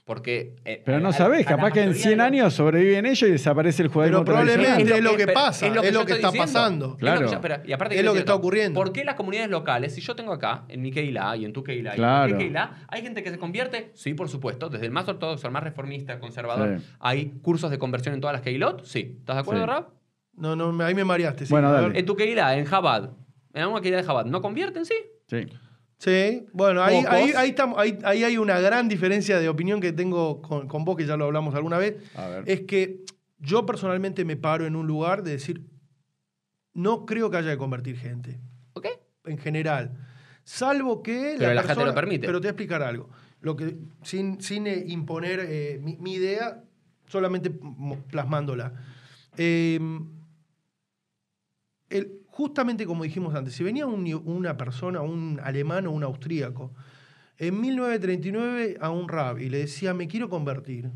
porque... 0.09 0.57
eh, 0.65 0.83
Pero 0.85 0.99
no 1.01 1.11
a- 1.11 1.13
sabés, 1.13 1.47
a 1.47 1.51
la 1.51 1.57
capaz 1.57 1.71
que 1.73 1.81
en 1.83 1.89
mayoría 1.91 2.03
100 2.03 2.11
de 2.11 2.17
los- 2.17 2.27
años 2.27 2.55
sobreviven 2.55 3.05
ellos 3.07 3.29
y 3.29 3.33
desaparece 3.33 3.83
el 3.83 3.89
judaísmo 3.89 4.25
Pero 4.25 4.25
probablemente 4.25 4.95
es 4.97 5.03
lo 5.05 5.17
que 5.17 5.27
pasa, 5.29 5.67
es 5.67 5.75
lo 5.75 5.83
que 6.07 6.15
está 6.15 6.29
diciendo. 6.31 6.39
pasando. 6.39 6.85
Es 6.87 6.91
lo 6.91 6.97
que 6.97 7.01
Claro. 7.01 7.31
yo- 7.31 7.41
pero- 7.43 7.57
y 7.67 7.73
aparte 7.73 7.99
Es 7.99 8.05
lo 8.05 8.13
que 8.15 8.19
está 8.21 8.35
ocurriendo. 8.35 8.81
¿Por 8.81 8.91
qué 8.93 9.05
las 9.05 9.15
comunidades 9.17 9.51
locales, 9.51 9.95
si 9.95 10.01
yo 10.01 10.17
tengo 10.17 10.33
acá, 10.33 10.65
en 10.69 10.81
mi 10.81 10.91
Keilah 10.91 11.37
y 11.37 11.45
en 11.45 11.53
tu 11.53 11.63
Keilah 11.63 11.93
y 11.93 11.97
Claro. 11.97 12.31
en 12.31 12.37
mi 12.39 12.43
Keilah, 12.45 12.87
hay 12.89 13.03
gente 13.03 13.23
que 13.23 13.31
se 13.31 13.39
convierte? 13.39 13.91
Sí, 13.95 14.15
por 14.15 14.29
supuesto, 14.31 14.71
desde 14.71 14.87
el 14.87 14.93
más 14.93 15.07
ortodoxo 15.07 15.47
al 15.47 15.53
más 15.53 15.63
reformista, 15.63 16.19
conservador. 16.19 16.79
Sí. 16.81 16.87
¿Hay 17.01 17.27
cursos 17.43 17.71
de 17.71 17.79
conversión 17.79 18.15
en 18.15 18.21
todas 18.23 18.33
las 18.35 18.43
Keilot? 18.43 18.85
Sí. 18.87 19.17
¿Estás 19.21 19.37
de 19.37 19.41
acuerdo, 19.43 19.63
Sí. 19.65 19.67
Rab? 19.69 19.89
No, 20.35 20.57
no, 20.57 20.83
ahí 20.85 20.95
me 20.95 21.05
mareaste. 21.05 21.45
sí. 21.47 21.53
Bueno, 21.53 21.69
A 21.69 21.73
dale. 21.73 21.99
En 21.99 22.07
tu 22.07 22.17
Keilah, 22.17 22.57
en 22.57 22.65
Jabad, 22.65 23.11
en 23.53 23.63
alguna 23.63 23.83
Keilah 23.83 23.99
de 23.99 24.05
Jabad, 24.05 24.25
¿no 24.25 24.41
convierten? 24.41 24.87
Sí. 24.87 24.95
Sí. 25.29 25.47
Sí, 25.99 26.47
bueno, 26.53 26.83
ahí, 26.83 27.03
ahí, 27.09 27.33
ahí, 27.37 27.49
estamos- 27.51 27.77
ahí- 27.79 27.99
ahí 28.05 28.23
hay 28.23 28.39
una 28.39 28.61
gran 28.61 28.89
diferencia 28.89 29.41
de 29.41 29.49
opinión 29.49 29.81
que 29.81 29.93
tengo 29.93 30.41
con, 30.41 30.69
con 30.69 30.85
vos, 30.85 30.97
que 30.97 31.05
ya 31.07 31.17
lo 31.17 31.25
hablamos 31.25 31.55
alguna 31.57 31.77
vez. 31.79 31.97
A 32.15 32.29
ver. 32.29 32.45
Es 32.47 32.61
que 32.63 33.05
yo 33.41 33.67
personalmente 33.67 34.25
me 34.25 34.37
paro 34.37 34.65
en 34.67 34.77
un 34.77 34.87
lugar 34.87 35.25
de 35.25 35.33
decir, 35.33 35.65
no 36.73 37.05
creo 37.05 37.31
que 37.31 37.39
haya 37.39 37.51
que 37.51 37.59
convertir 37.59 37.97
gente, 37.99 38.39
¿Ok? 38.75 38.87
en 39.25 39.39
general. 39.39 39.97
Salvo 40.45 41.03
que 41.03 41.35
Pero 41.37 41.53
la 41.53 41.63
persona- 41.65 41.87
lo 41.87 41.95
permite. 41.95 42.27
Pero 42.27 42.41
te 42.41 42.47
voy 42.47 42.49
a 42.49 42.51
explicar 42.53 42.83
algo. 42.83 43.11
Lo 43.41 43.57
que, 43.57 43.77
sin, 44.03 44.41
sin 44.41 44.67
eh, 44.69 44.85
imponer 44.87 45.41
eh, 45.49 45.81
mi, 45.83 45.97
mi 45.97 46.15
idea, 46.15 46.63
solamente 47.09 47.51
plasmándola. 48.09 48.73
Eh, 49.37 49.79
el- 51.91 52.21
justamente 52.39 52.87
como 52.87 53.03
dijimos 53.03 53.35
antes, 53.35 53.53
si 53.57 53.65
venía 53.65 53.85
un- 53.85 54.23
una 54.25 54.57
persona, 54.57 55.01
un 55.03 55.41
alemán 55.43 55.89
o 55.89 55.91
un 55.91 56.05
austríaco, 56.05 56.73
en 57.37 57.61
1939 57.61 58.77
a 58.81 58.91
un 58.91 59.09
rab 59.09 59.41
y 59.41 59.49
le 59.49 59.59
decía, 59.59 59.93
me 59.93 60.07
quiero 60.07 60.29
convertir, 60.29 60.89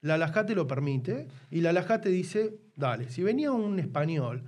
la 0.00 0.14
alajá 0.14 0.46
te 0.46 0.54
lo 0.54 0.68
permite 0.68 1.26
y 1.50 1.60
la 1.60 1.70
alajá 1.70 2.00
te 2.00 2.08
dice, 2.10 2.54
dale. 2.76 3.08
Si 3.10 3.20
venía 3.24 3.50
un 3.50 3.80
español 3.80 4.44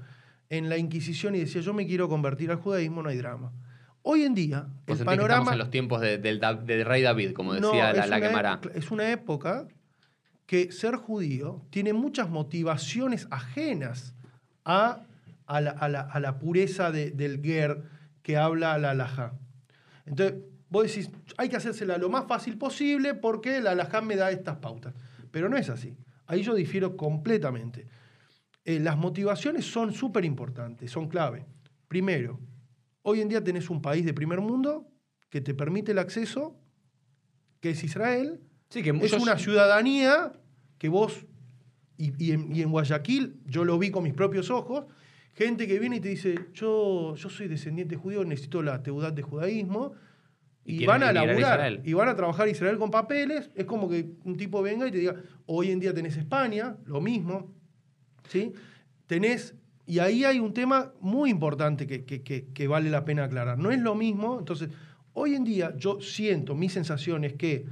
en 0.48 0.68
la 0.68 0.76
Inquisición 0.78 1.34
y 1.34 1.40
decía, 1.40 1.60
yo 1.60 1.74
me 1.74 1.88
quiero 1.88 2.08
convertir 2.08 2.52
al 2.52 2.58
judaísmo, 2.58 3.02
no 3.02 3.08
hay 3.08 3.16
drama. 3.16 3.52
Hoy 4.02 4.22
en 4.22 4.34
día, 4.36 4.68
el 4.86 4.94
estamos 4.94 5.52
en 5.52 5.58
los 5.58 5.70
tiempos 5.70 6.00
de- 6.00 6.18
del, 6.18 6.40
rey 6.84 7.02
David, 7.02 7.32
como 7.32 7.52
No, 7.54 7.72
decía 7.72 7.92
la, 7.94 8.06
la 8.06 8.20
Gemara. 8.20 8.60
Es 8.76 8.92
una 8.92 9.10
época 9.10 9.66
que 10.46 10.70
ser 10.70 10.94
judío 10.94 11.66
tiene 11.70 11.92
muchas 11.92 12.30
motivaciones 12.30 13.26
ajenas 13.32 14.14
a, 14.64 15.00
a, 15.46 15.60
la, 15.60 15.70
a 15.72 15.88
la- 15.88 16.00
a 16.02 16.20
la 16.20 16.38
pureza 16.38 16.90
de- 16.90 17.10
del 17.10 17.40
ger 17.42 17.82
que 18.22 18.36
habla 18.36 18.78
la 18.78 18.90
alajá. 18.90 19.34
Entonces, 20.06 20.40
vos 20.68 20.84
decís, 20.86 21.10
hay 21.36 21.48
que 21.48 21.56
hacérsela 21.56 21.98
lo 21.98 22.08
más 22.08 22.26
fácil 22.26 22.56
posible 22.58 23.14
porque 23.14 23.60
la 23.60 23.72
alajá 23.72 24.00
me 24.00 24.16
da 24.16 24.30
estas 24.30 24.56
pautas. 24.56 24.94
Pero 25.30 25.48
no 25.48 25.56
es 25.56 25.68
así. 25.68 25.96
Ahí 26.26 26.42
yo 26.42 26.54
difiero 26.54 26.96
completamente. 26.96 27.86
Eh, 28.64 28.78
las 28.78 28.96
motivaciones 28.96 29.64
son 29.66 29.92
súper 29.92 30.24
importantes, 30.24 30.90
son 30.90 31.08
clave. 31.08 31.44
Primero, 31.88 32.38
hoy 33.02 33.20
en 33.20 33.28
día 33.28 33.42
tenés 33.42 33.68
un 33.70 33.82
país 33.82 34.04
de 34.04 34.14
primer 34.14 34.40
mundo 34.40 34.88
que 35.30 35.40
te 35.40 35.52
permite 35.54 35.92
el 35.92 35.98
acceso, 35.98 36.56
que 37.60 37.70
es 37.70 37.82
Israel, 37.84 38.40
Sí, 38.68 38.82
que 38.82 38.90
es 38.90 38.94
muchos- 38.94 39.20
una 39.22 39.36
ciudadanía 39.38 40.32
que 40.78 40.88
vos, 40.88 41.26
y, 41.96 42.12
y 42.24 42.32
en, 42.32 42.54
y 42.54 42.62
en 42.62 42.70
Guayaquil, 42.70 43.40
yo 43.46 43.64
lo 43.64 43.78
vi 43.78 43.90
con 43.90 44.04
mis 44.04 44.14
propios 44.14 44.50
ojos, 44.50 44.86
gente 45.34 45.66
que 45.66 45.78
viene 45.78 45.96
y 45.96 46.00
te 46.00 46.08
dice, 46.10 46.34
yo, 46.54 47.14
yo 47.16 47.28
soy 47.30 47.48
descendiente 47.48 47.96
judío, 47.96 48.24
necesito 48.24 48.62
la 48.62 48.82
teudad 48.82 49.12
de 49.12 49.22
judaísmo, 49.22 49.92
Y 50.64 50.78
van 50.86 51.02
a 51.02 51.06
laburar, 51.26 51.58
y 51.84 51.92
van 51.94 52.08
a 52.08 52.14
trabajar 52.14 52.48
Israel 52.48 52.78
con 52.78 52.90
papeles, 52.90 53.50
es 53.56 53.64
como 53.64 53.88
que 53.88 54.10
un 54.24 54.36
tipo 54.36 54.62
venga 54.62 54.86
y 54.86 54.92
te 54.92 54.98
diga, 54.98 55.16
hoy 55.46 55.70
en 55.72 55.80
día 55.80 55.92
tenés 55.92 56.16
España, 56.16 56.76
lo 56.86 57.00
mismo, 57.00 57.52
¿sí? 58.28 58.52
Tenés, 59.08 59.54
y 59.86 59.98
ahí 59.98 60.24
hay 60.24 60.38
un 60.38 60.52
tema 60.54 60.92
muy 61.00 61.30
importante 61.30 61.86
que, 61.88 62.04
que- 62.04 62.22
que- 62.22 62.46
que 62.54 62.68
vale 62.68 62.90
la 62.90 63.04
pena 63.04 63.24
aclarar. 63.24 63.58
No 63.58 63.70
es 63.72 63.80
lo 63.80 63.94
mismo, 63.96 64.38
entonces, 64.38 64.68
hoy 65.14 65.34
en 65.34 65.42
día 65.44 65.74
yo 65.76 66.00
siento, 66.00 66.54
mi 66.54 66.68
sensación 66.68 67.24
es 67.24 67.32
que, 67.34 67.66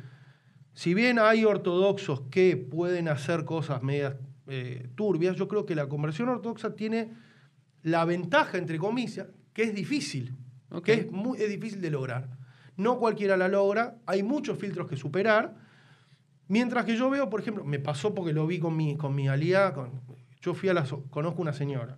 si 0.72 0.94
bien 0.94 1.18
hay 1.20 1.44
ortodoxos 1.44 2.22
que 2.30 2.56
pueden 2.56 3.06
hacer 3.08 3.44
cosas 3.44 3.82
medias 3.82 4.14
eh, 4.48 4.88
turbias, 4.96 5.36
yo 5.36 5.46
creo 5.46 5.64
que 5.64 5.74
la 5.76 5.88
conversión 5.88 6.28
ortodoxa 6.28 6.74
tiene 6.74 7.10
la 7.82 8.04
ventaja, 8.04 8.58
entre 8.58 8.78
comillas, 8.78 9.26
que 9.52 9.62
es 9.64 9.74
difícil, 9.74 10.34
que 10.84 10.92
es, 10.94 11.10
muy, 11.12 11.38
es 11.40 11.48
difícil 11.48 11.80
de 11.80 11.90
lograr. 11.90 12.28
No 12.76 12.98
cualquiera 12.98 13.36
la 13.36 13.48
logra, 13.48 13.96
hay 14.06 14.22
muchos 14.22 14.58
filtros 14.58 14.88
que 14.88 14.96
superar, 14.96 15.54
Mientras 16.48 16.84
que 16.84 16.96
yo 16.96 17.08
veo, 17.10 17.30
por 17.30 17.38
ejemplo, 17.40 17.64
me 17.64 17.78
pasó 17.78 18.12
porque 18.12 18.32
lo 18.32 18.44
vi 18.44 18.58
con 18.58 18.76
mi, 18.76 18.96
con 18.96 19.14
mi 19.14 19.28
alía, 19.28 19.72
con- 19.72 20.00
yo 20.40 20.52
fui 20.52 20.68
a 20.68 20.74
la, 20.74 20.84
conozco 21.10 21.40
una 21.42 21.52
señora 21.52 21.96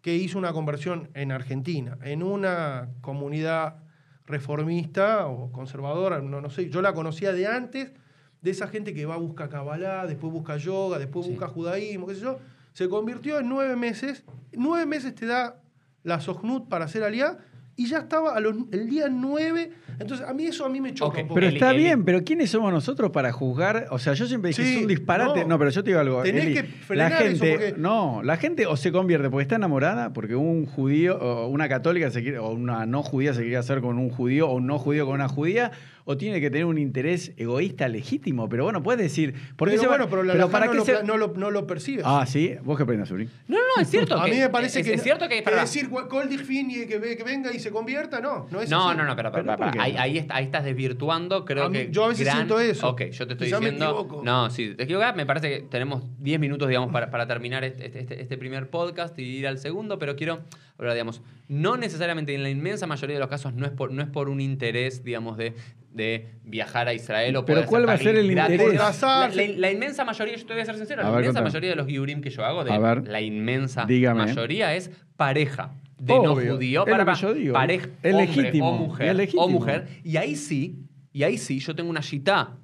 que 0.00 0.16
hizo 0.16 0.38
una 0.38 0.54
conversión 0.54 1.10
en 1.12 1.30
Argentina, 1.30 1.98
en 2.02 2.22
una 2.22 2.88
comunidad 3.02 3.76
reformista 4.24 5.26
o 5.26 5.52
conservadora, 5.52 6.20
no, 6.22 6.40
no 6.40 6.48
sé, 6.48 6.70
yo 6.70 6.80
la 6.80 6.94
conocía 6.94 7.32
de 7.34 7.46
antes, 7.46 7.92
de 8.40 8.50
esa 8.50 8.66
gente 8.66 8.94
que 8.94 9.04
va 9.04 9.14
a 9.14 9.18
buscar 9.18 9.50
Kabbalah, 9.50 10.06
después 10.06 10.32
busca 10.32 10.56
yoga, 10.56 10.98
después 10.98 11.28
busca 11.28 11.46
judaísmo, 11.46 12.06
qué 12.06 12.14
sé 12.14 12.22
yo, 12.22 12.38
se 12.72 12.88
convirtió 12.88 13.38
en 13.38 13.48
nueve 13.48 13.76
meses, 13.76 14.24
nueve 14.52 14.86
meses 14.86 15.14
te 15.14 15.26
da 15.26 15.60
la 16.02 16.20
Sohnut 16.20 16.68
para 16.68 16.86
hacer 16.86 17.02
aliá, 17.02 17.38
y 17.74 17.86
ya 17.86 17.98
estaba 18.00 18.36
a 18.36 18.40
los- 18.40 18.54
el 18.70 18.88
día 18.90 19.08
nueve, 19.10 19.70
entonces 19.98 20.26
a 20.28 20.34
mí 20.34 20.44
eso 20.44 20.66
a 20.66 20.68
mí 20.68 20.78
me 20.82 20.92
choca 20.92 21.22
un 21.22 21.28
poco. 21.28 21.34
Pero 21.40 21.46
está 21.48 21.72
bien, 21.72 22.04
pero 22.04 22.22
¿quiénes 22.22 22.50
somos 22.50 22.70
nosotros 22.70 23.10
para 23.12 23.32
juzgar? 23.32 23.86
O 23.90 23.98
sea, 23.98 24.12
yo 24.12 24.26
siempre 24.26 24.48
dije, 24.50 24.62
Sí, 24.62 24.74
es 24.76 24.82
un 24.82 24.88
disparate. 24.88 25.40
No, 25.42 25.48
no. 25.48 25.58
pero 25.58 25.70
yo 25.70 25.82
te 25.82 25.88
digo 25.90 26.00
algo. 26.00 26.22
Tenés 26.22 26.44
Eli, 26.44 26.54
que 26.54 26.62
la 26.64 26.68
frenar 26.68 27.12
eso, 27.12 27.22
gente, 27.44 27.50
porque- 27.50 27.74
no, 27.80 28.22
la 28.22 28.36
gente 28.36 28.66
o 28.66 28.76
se 28.76 28.92
convierte 28.92 29.30
porque 29.30 29.42
está 29.42 29.56
enamorada, 29.56 30.12
porque 30.12 30.36
un 30.36 30.66
judío 30.66 31.16
o 31.18 31.46
una 31.48 31.66
católica 31.68 32.10
se 32.10 32.22
quiere, 32.22 32.38
o 32.38 32.50
una 32.50 32.84
no 32.84 33.02
judía 33.02 33.32
se 33.32 33.40
quiere 33.40 33.56
hacer 33.56 33.80
con 33.80 33.98
un 33.98 34.10
judío, 34.10 34.50
o 34.50 34.56
un 34.56 34.66
no 34.66 34.78
judío 34.78 35.06
con 35.06 35.14
una 35.14 35.28
judía, 35.28 35.72
o 36.04 36.16
tiene 36.16 36.40
que 36.40 36.50
tener 36.50 36.64
un 36.66 36.78
interés 36.78 37.32
egoísta 37.36 37.88
legítimo. 37.88 38.48
Pero 38.48 38.64
bueno, 38.64 38.82
puedes 38.82 39.00
decir, 39.02 39.34
¿por 39.56 39.68
qué 39.68 39.72
pero 39.72 39.82
se 39.82 39.88
bueno, 39.88 40.08
pero 40.08 40.22
la 40.22 40.32
pero 40.32 40.50
para 40.50 40.66
no, 40.66 40.72
qué 40.72 40.78
lo, 40.78 40.84
se- 40.84 41.02
no, 41.04 41.16
lo, 41.16 41.34
no 41.36 41.50
lo 41.50 41.66
percibe. 41.66 42.02
Ah, 42.04 42.24
sí, 42.26 42.54
vos 42.64 42.76
qué 42.76 42.82
opinas, 42.82 43.10
Uri. 43.10 43.28
No, 43.48 43.56
no, 43.76 43.82
es 43.82 43.88
cierto. 43.88 44.16
a 44.20 44.24
que- 44.24 44.30
mí 44.32 44.38
me 44.38 44.48
parece 44.50 44.80
es, 44.80 44.86
que, 44.86 44.94
es 44.94 45.02
cierto 45.02 45.28
que 45.28 45.36
que 45.36 45.42
pará. 45.42 45.60
decir 45.62 45.88
Col 45.88 46.28
Fin 46.38 46.70
y 46.70 46.86
que, 46.86 46.98
ve- 46.98 47.16
que 47.16 47.22
venga 47.24 47.52
y 47.52 47.58
se 47.58 47.70
convierta, 47.70 48.20
no, 48.20 48.46
no 48.50 48.60
es 48.62 48.70
No, 48.70 48.88
así. 48.88 48.98
no, 48.98 49.04
no, 49.04 49.14
pero, 49.16 49.30
pero, 49.32 49.44
Pero, 49.44 49.56
pero, 49.56 49.70
¿por 49.70 49.72
qué 49.72 49.80
ahí, 49.80 49.96
ahí, 49.96 50.18
está- 50.18 50.36
ahí 50.36 50.44
estás 50.44 50.64
desvirtuando, 50.64 51.44
creo 51.44 51.64
A 51.64 51.68
mí- 51.68 51.78
que. 51.86 51.90
yo 51.90 52.04
a 52.04 52.08
veces 52.08 52.24
gran- 52.24 52.36
siento 52.38 52.60
eso. 52.60 52.88
Ok, 52.88 53.02
yo 53.10 53.26
te 53.26 53.32
estoy 53.34 53.46
Quizá 53.48 53.58
diciendo. 53.60 54.22
No, 54.24 54.50
sí, 54.50 54.74
te 54.74 54.84
equivocas. 54.84 55.14
Me 55.16 55.26
parece 55.26 55.48
que 55.48 55.60
tenemos 55.68 56.02
10 56.18 56.40
minutos, 56.40 56.68
digamos, 56.68 56.90
para, 56.92 57.10
para 57.10 57.26
terminar 57.26 57.64
este, 57.64 57.86
este- 57.98 58.20
este 58.20 58.36
primer 58.38 58.68
podcast 58.70 59.18
y 59.18 59.22
ir 59.22 59.46
al 59.46 59.58
segundo, 59.58 59.98
pero 59.98 60.16
quiero 60.16 60.40
hablar, 60.82 60.94
digamos, 60.94 61.22
no 61.48 61.76
necesariamente 61.76 62.34
en 62.34 62.42
la 62.42 62.50
inmensa 62.50 62.86
mayoría 62.86 63.14
de 63.16 63.20
los 63.20 63.28
casos 63.28 63.54
no 63.54 63.64
es 63.66 63.72
por, 63.72 63.92
no 63.92 64.02
es 64.02 64.08
por 64.08 64.28
un 64.28 64.40
interés, 64.40 65.02
digamos, 65.04 65.36
de, 65.36 65.54
de 65.92 66.28
viajar 66.44 66.88
a 66.88 66.94
Israel 66.94 67.36
o 67.36 67.44
Pero 67.44 67.64
¿cuál 67.66 67.88
va 67.88 67.94
a 67.94 67.98
ser 67.98 68.16
el 68.16 68.30
gratis. 68.30 68.60
interés? 68.60 68.78
La, 69.02 69.28
la- 69.28 69.46
la 69.58 69.70
inmensa 69.72 70.04
mayoría, 70.04 70.36
yo 70.36 70.46
te 70.46 70.52
voy 70.52 70.62
a 70.62 70.66
ser 70.66 70.76
sincero, 70.76 71.02
A 71.02 71.04
la 71.04 71.10
ver, 71.10 71.20
inmensa 71.20 71.40
contame. 71.40 71.48
mayoría 71.50 71.70
de 71.70 71.76
los 71.76 71.86
giurim 71.86 72.20
que 72.20 72.30
yo 72.30 72.44
hago, 72.44 72.64
de 72.64 72.78
ver. 72.78 73.08
la 73.08 73.20
inmensa 73.20 73.84
Dígame. 73.86 74.24
mayoría 74.26 74.74
es 74.74 74.90
pareja. 75.16 75.74
De 75.98 76.14
Obvio, 76.14 76.28
no 76.46 76.54
judío 76.56 76.82
es 76.82 76.88
lo 76.88 76.96
para 76.98 77.12
que 77.14 77.20
yo 77.20 77.32
digo. 77.34 77.52
pareja, 77.54 77.86
Es 78.02 78.12
hombre 78.14 78.26
legítimo, 78.26 78.70
o 78.70 78.76
mujer, 78.76 79.08
es 79.10 79.16
legítimo. 79.16 79.42
o 79.44 79.48
mujer. 79.48 79.86
Y 80.02 80.16
ahí 80.16 80.34
sí, 80.34 80.80
y 81.12 81.22
ahí 81.22 81.38
sí, 81.38 81.60
yo 81.60 81.76
tengo 81.76 81.90
una 81.90 82.00
shitá 82.00 82.56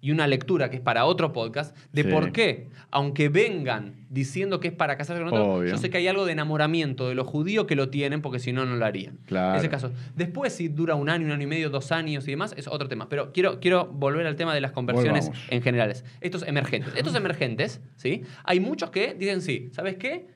y 0.00 0.12
una 0.12 0.26
lectura 0.28 0.70
que 0.70 0.76
es 0.76 0.82
para 0.82 1.04
otro 1.06 1.32
podcast 1.32 1.76
de 1.92 2.04
Sí. 2.04 2.08
por 2.08 2.30
qué, 2.32 2.68
aunque 2.92 3.28
vengan 3.28 4.06
diciendo 4.10 4.60
que 4.60 4.68
es 4.68 4.74
para 4.74 4.96
casarse 4.96 5.20
con 5.22 5.32
otro, 5.32 5.54
Obvio. 5.54 5.70
yo 5.70 5.76
sé 5.78 5.90
que 5.90 5.98
hay 5.98 6.06
algo 6.06 6.24
de 6.24 6.32
enamoramiento 6.32 7.08
de 7.08 7.14
los 7.16 7.26
judíos 7.26 7.66
que 7.66 7.74
lo 7.74 7.88
tienen 7.90 8.22
porque 8.22 8.38
si 8.38 8.52
no, 8.52 8.64
no 8.64 8.76
lo 8.76 8.84
harían. 8.86 9.18
Claro. 9.26 9.58
Ese 9.58 9.68
caso. 9.68 9.90
Después, 10.14 10.52
si 10.52 10.68
dura 10.68 10.94
un 10.94 11.08
año, 11.10 11.26
un 11.26 11.32
año 11.32 11.42
y 11.42 11.46
medio, 11.46 11.68
dos 11.68 11.90
años 11.90 12.28
y 12.28 12.30
demás, 12.30 12.54
es 12.56 12.68
otro 12.68 12.88
tema. 12.88 13.08
Pero 13.08 13.32
quiero, 13.32 13.58
quiero 13.60 13.86
volver 13.86 14.26
al 14.26 14.36
tema 14.36 14.54
de 14.54 14.60
las 14.60 14.70
conversiones 14.72 15.26
Volvamos. 15.26 15.48
en 15.50 15.62
generales. 15.62 16.04
Estos 16.20 16.46
emergentes. 16.46 16.94
Estos 16.96 17.14
emergentes, 17.16 17.80
¿sí? 17.96 18.22
Hay 18.44 18.60
muchos 18.60 18.90
que 18.90 19.14
dicen 19.14 19.42
sí. 19.42 19.68
¿Sabes 19.72 19.96
qué? 19.96 20.28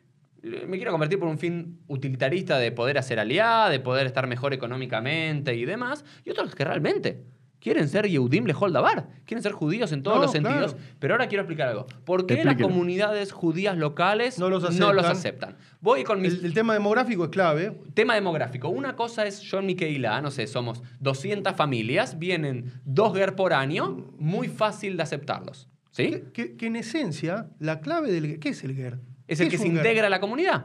Me 0.43 0.77
quiero 0.77 0.91
convertir 0.91 1.21
por 1.21 1.29
un 1.29 1.39
fin 1.39 1.79
utilitarista 1.87 2.59
de 2.59 2.73
poder 2.73 2.99
hacer 2.99 3.21
aliada, 3.21 3.71
de 3.71 3.79
poder 3.79 4.09
estar 4.09 4.27
mejor 4.27 4.53
económicamente 4.53 5.55
y 5.55 5.65
demás. 5.65 6.05
Y 6.25 6.31
otros 6.31 6.53
que 6.57 6.65
realmente 6.65 7.23
quieren 7.63 7.89
ser 7.89 8.07
Yehudim 8.09 8.45
Lehol 8.47 8.73
Dabar. 8.73 9.09
Quieren 9.25 9.43
ser 9.43 9.53
judíos 9.53 9.93
en 9.93 10.03
todos 10.03 10.17
No, 10.17 10.23
los 10.25 10.33
sentidos. 10.33 10.75
claro. 10.75 10.89
Pero 10.99 11.15
ahora 11.15 11.29
quiero 11.29 11.43
explicar 11.43 11.69
algo. 11.69 11.87
¿Por 12.05 12.27
qué 12.27 12.45
las 12.45 12.57
comunidades 12.57 13.31
judías 13.33 13.77
locales 13.79 14.39
No 14.39 14.51
los 14.51 14.79
no 14.79 14.93
los 14.93 15.07
aceptan. 15.07 15.57
Voy 15.81 16.05
con 16.05 16.21
mis 16.21 16.35
El, 16.41 16.47
el 16.47 16.55
tema 16.55 16.75
demográfico 16.75 17.25
es 17.25 17.31
clave. 17.31 17.79
Tema 17.95 18.15
demográfico. 18.15 18.69
Una 18.69 18.97
cosa 18.97 19.25
es 19.27 19.41
yo 19.41 19.61
en 19.61 19.67
mi 19.67 19.75
Keilah, 19.77 20.21
no 20.21 20.31
sé, 20.31 20.47
somos 20.47 20.83
200 21.01 21.55
familias, 21.55 22.19
vienen 22.19 22.73
dos 22.85 23.15
GER 23.17 23.35
por 23.37 23.53
año, 23.53 24.07
muy 24.19 24.49
fácil 24.49 24.97
de 24.97 25.03
aceptarlos. 25.05 25.69
¿Sí? 25.93 26.11
Que, 26.11 26.23
que- 26.33 26.57
que 26.57 26.67
en 26.67 26.77
esencia, 26.77 27.49
la 27.59 27.81
clave 27.81 28.11
del... 28.11 28.39
¿Qué 28.41 28.49
es 28.51 28.65
el 28.65 28.75
GER? 28.75 28.99
Es 29.29 29.41
el 29.41 29.47
¿Qué 29.49 29.53
que 29.57 29.59
se 29.63 29.69
integra 29.69 30.07
a 30.07 30.11
la 30.11 30.21
comunidad. 30.21 30.65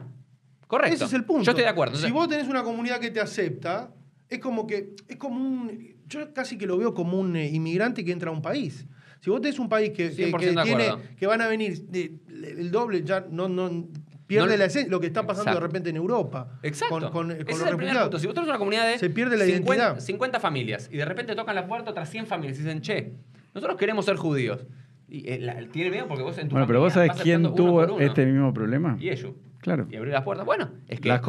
Correcto. 0.66 0.94
Ese 0.96 1.04
es 1.04 1.12
el 1.12 1.24
punto. 1.24 1.44
Yo 1.44 1.52
estoy 1.52 1.64
de 1.64 1.70
acuerdo. 1.70 1.96
Si 1.96 2.10
vos 2.10 2.28
tenés 2.28 2.48
una 2.48 2.62
comunidad 2.62 2.98
que 2.98 3.10
te 3.10 3.20
acepta, 3.20 3.90
es 4.28 4.38
como 4.40 4.66
que 4.66 4.94
es 5.06 5.16
como 5.16 5.36
un 5.36 5.97
yo 6.08 6.32
casi 6.32 6.56
que 6.58 6.66
lo 6.66 6.76
veo 6.78 6.94
como 6.94 7.18
un 7.18 7.36
eh, 7.36 7.48
inmigrante 7.48 8.04
que 8.04 8.12
entra 8.12 8.30
a 8.30 8.32
un 8.32 8.42
país. 8.42 8.86
Si 9.20 9.30
vos 9.30 9.40
tenés 9.40 9.58
un 9.58 9.68
país 9.68 9.90
que, 9.90 10.10
que- 10.14 10.30
100% 10.32 10.38
que 10.38 10.46
de 10.46 10.62
tiene 10.62 10.92
que 11.18 11.26
van 11.26 11.40
a 11.42 11.48
venir 11.48 11.82
de- 11.86 12.12
el 12.58 12.70
doble 12.70 13.02
ya 13.04 13.26
no 13.30 13.48
no 13.48 13.88
pierde 14.26 14.50
No- 14.52 14.56
la 14.58 14.64
esencia, 14.66 14.90
lo 14.90 15.00
que 15.00 15.06
está 15.08 15.22
pasando 15.22 15.50
Exacto. 15.50 15.60
de 15.60 15.66
repente 15.66 15.90
en 15.90 15.96
Europa 15.96 16.58
Exacto. 16.62 16.94
con, 16.94 17.02
con- 17.10 17.12
con 17.12 17.30
Ese 17.32 17.44
los 17.44 17.48
es 17.48 17.48
el 17.48 17.56
primer 17.56 17.70
refugiados. 17.78 18.02
punto. 18.08 18.18
Si 18.18 18.26
vos 18.26 18.34
tenés 18.34 18.48
una 18.50 18.58
comunidad 18.58 18.86
de 18.90 18.98
Se 18.98 19.10
pierde 19.10 19.36
la 19.36 19.44
50, 19.46 19.74
identidad. 19.74 20.00
50 20.00 20.40
familias 20.40 20.88
y 20.92 20.96
de 20.98 21.04
repente 21.04 21.34
tocan 21.34 21.54
la 21.54 21.66
puerta 21.66 21.90
otras 21.90 22.10
100 22.10 22.26
familias 22.26 22.58
y 22.58 22.62
dicen, 22.62 22.80
che, 22.82 23.12
nosotros 23.54 23.76
queremos 23.78 24.04
ser 24.04 24.16
judíos. 24.16 24.66
Y 25.08 25.28
eh, 25.30 25.38
la- 25.40 25.58
tiene 25.72 25.90
miedo 25.90 26.06
porque 26.06 26.22
vos 26.22 26.36
en 26.38 26.48
tu 26.48 26.52
Bueno, 26.52 26.66
pero 26.66 26.80
vos 26.80 26.92
sabés 26.92 27.12
quién 27.22 27.40
uno 27.40 27.54
tuvo 27.54 27.82
uno. 27.84 27.98
este 28.00 28.26
mismo 28.26 28.52
problema. 28.52 28.96
Y 29.00 29.08
ellos. 29.08 29.32
Claro. 29.60 29.88
Y 29.90 29.96
abrir 29.96 30.12
las 30.12 30.22
puertas. 30.22 30.44
Bueno, 30.46 30.70
es 30.86 31.00
que... 31.00 31.08
Las 31.08 31.22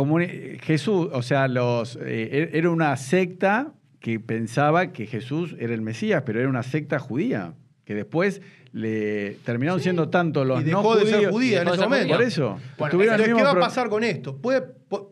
Jesús, 0.61 1.07
o 1.11 1.21
sea, 1.23 1.47
los 1.47 1.95
eh, 1.95 2.49
er- 2.51 2.57
era 2.57 2.69
una 2.69 2.95
secta 2.97 3.73
que 3.99 4.19
pensaba 4.19 4.91
que 4.93 5.05
Jesús 5.07 5.55
era 5.59 5.73
el 5.73 5.81
Mesías, 5.81 6.23
pero 6.25 6.39
era 6.39 6.47
una 6.49 6.63
secta 6.63 6.99
judía, 6.99 7.53
que 7.85 7.95
después 7.95 8.41
le 8.71 9.31
terminaron 9.45 9.79
siendo 9.81 10.09
tanto 10.09 10.45
los 10.45 10.61
y 10.61 10.65
no 10.65 10.77
dejó 10.77 10.95
de 10.95 11.05
ser 11.07 11.15
judíos- 11.15 11.31
judía 11.31 11.61
en 11.63 11.67
ese 11.69 11.77
ser 11.77 11.85
momento. 11.89 12.13
Por 12.13 12.23
eso. 12.23 12.59
Bueno, 12.77 12.91
tuvieron 12.91 13.15
el 13.15 13.21
Entonces, 13.21 13.35
¿qué 13.35 13.43
va 13.43 13.51
a 13.51 13.67
pasar 13.67 13.89
con 13.89 14.03
esto? 14.03 14.37
Puede, 14.37 14.63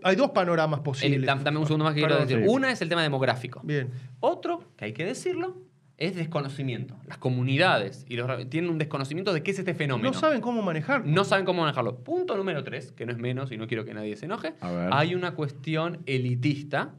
hay 0.04 0.16
dos 0.16 0.30
panoramas 0.32 0.80
el- 0.80 0.84
posibles. 0.84 1.28
dam- 1.30 1.42
dame 1.44 1.58
un 1.58 1.66
segundo 1.66 1.86
más 1.86 1.96
que 1.96 2.02
quiero 2.02 2.20
decir. 2.20 2.38
Sí. 2.40 2.46
Una 2.48 2.72
es 2.72 2.82
el 2.82 2.88
tema 2.90 3.02
demográfico. 3.02 3.62
Bien. 3.64 3.90
Otro, 4.20 4.64
que 4.78 4.86
hay 4.86 4.94
que 4.94 5.04
decirlo, 5.06 5.58
es 5.98 6.16
desconocimiento. 6.16 6.96
Las 7.08 7.18
comunidades 7.18 8.06
y 8.08 8.16
los, 8.16 8.48
tienen 8.50 8.70
un 8.70 8.78
desconocimiento 8.78 9.34
de 9.34 9.42
qué 9.42 9.50
es 9.50 9.58
este 9.58 9.74
fenómeno. 9.74 10.12
No 10.12 10.14
saben 10.18 10.40
cómo 10.42 10.62
manejarlo. 10.62 11.08
No 11.12 11.24
saben 11.24 11.44
cómo 11.46 11.62
manejarlo. 11.64 11.98
Punto 12.04 12.38
número 12.38 12.64
tres, 12.64 12.92
que 12.92 13.08
no 13.08 13.12
es 13.12 13.18
menos 13.18 13.52
y 13.52 13.58
no 13.58 13.66
quiero 13.66 13.84
que 13.86 13.96
nadie 13.96 14.16
se 14.16 14.26
enoje. 14.26 14.54
A 14.62 14.72
ver. 14.72 14.90
Hay 14.94 15.16
una 15.16 15.34
cuestión 15.34 16.04
elitista. 16.06 16.94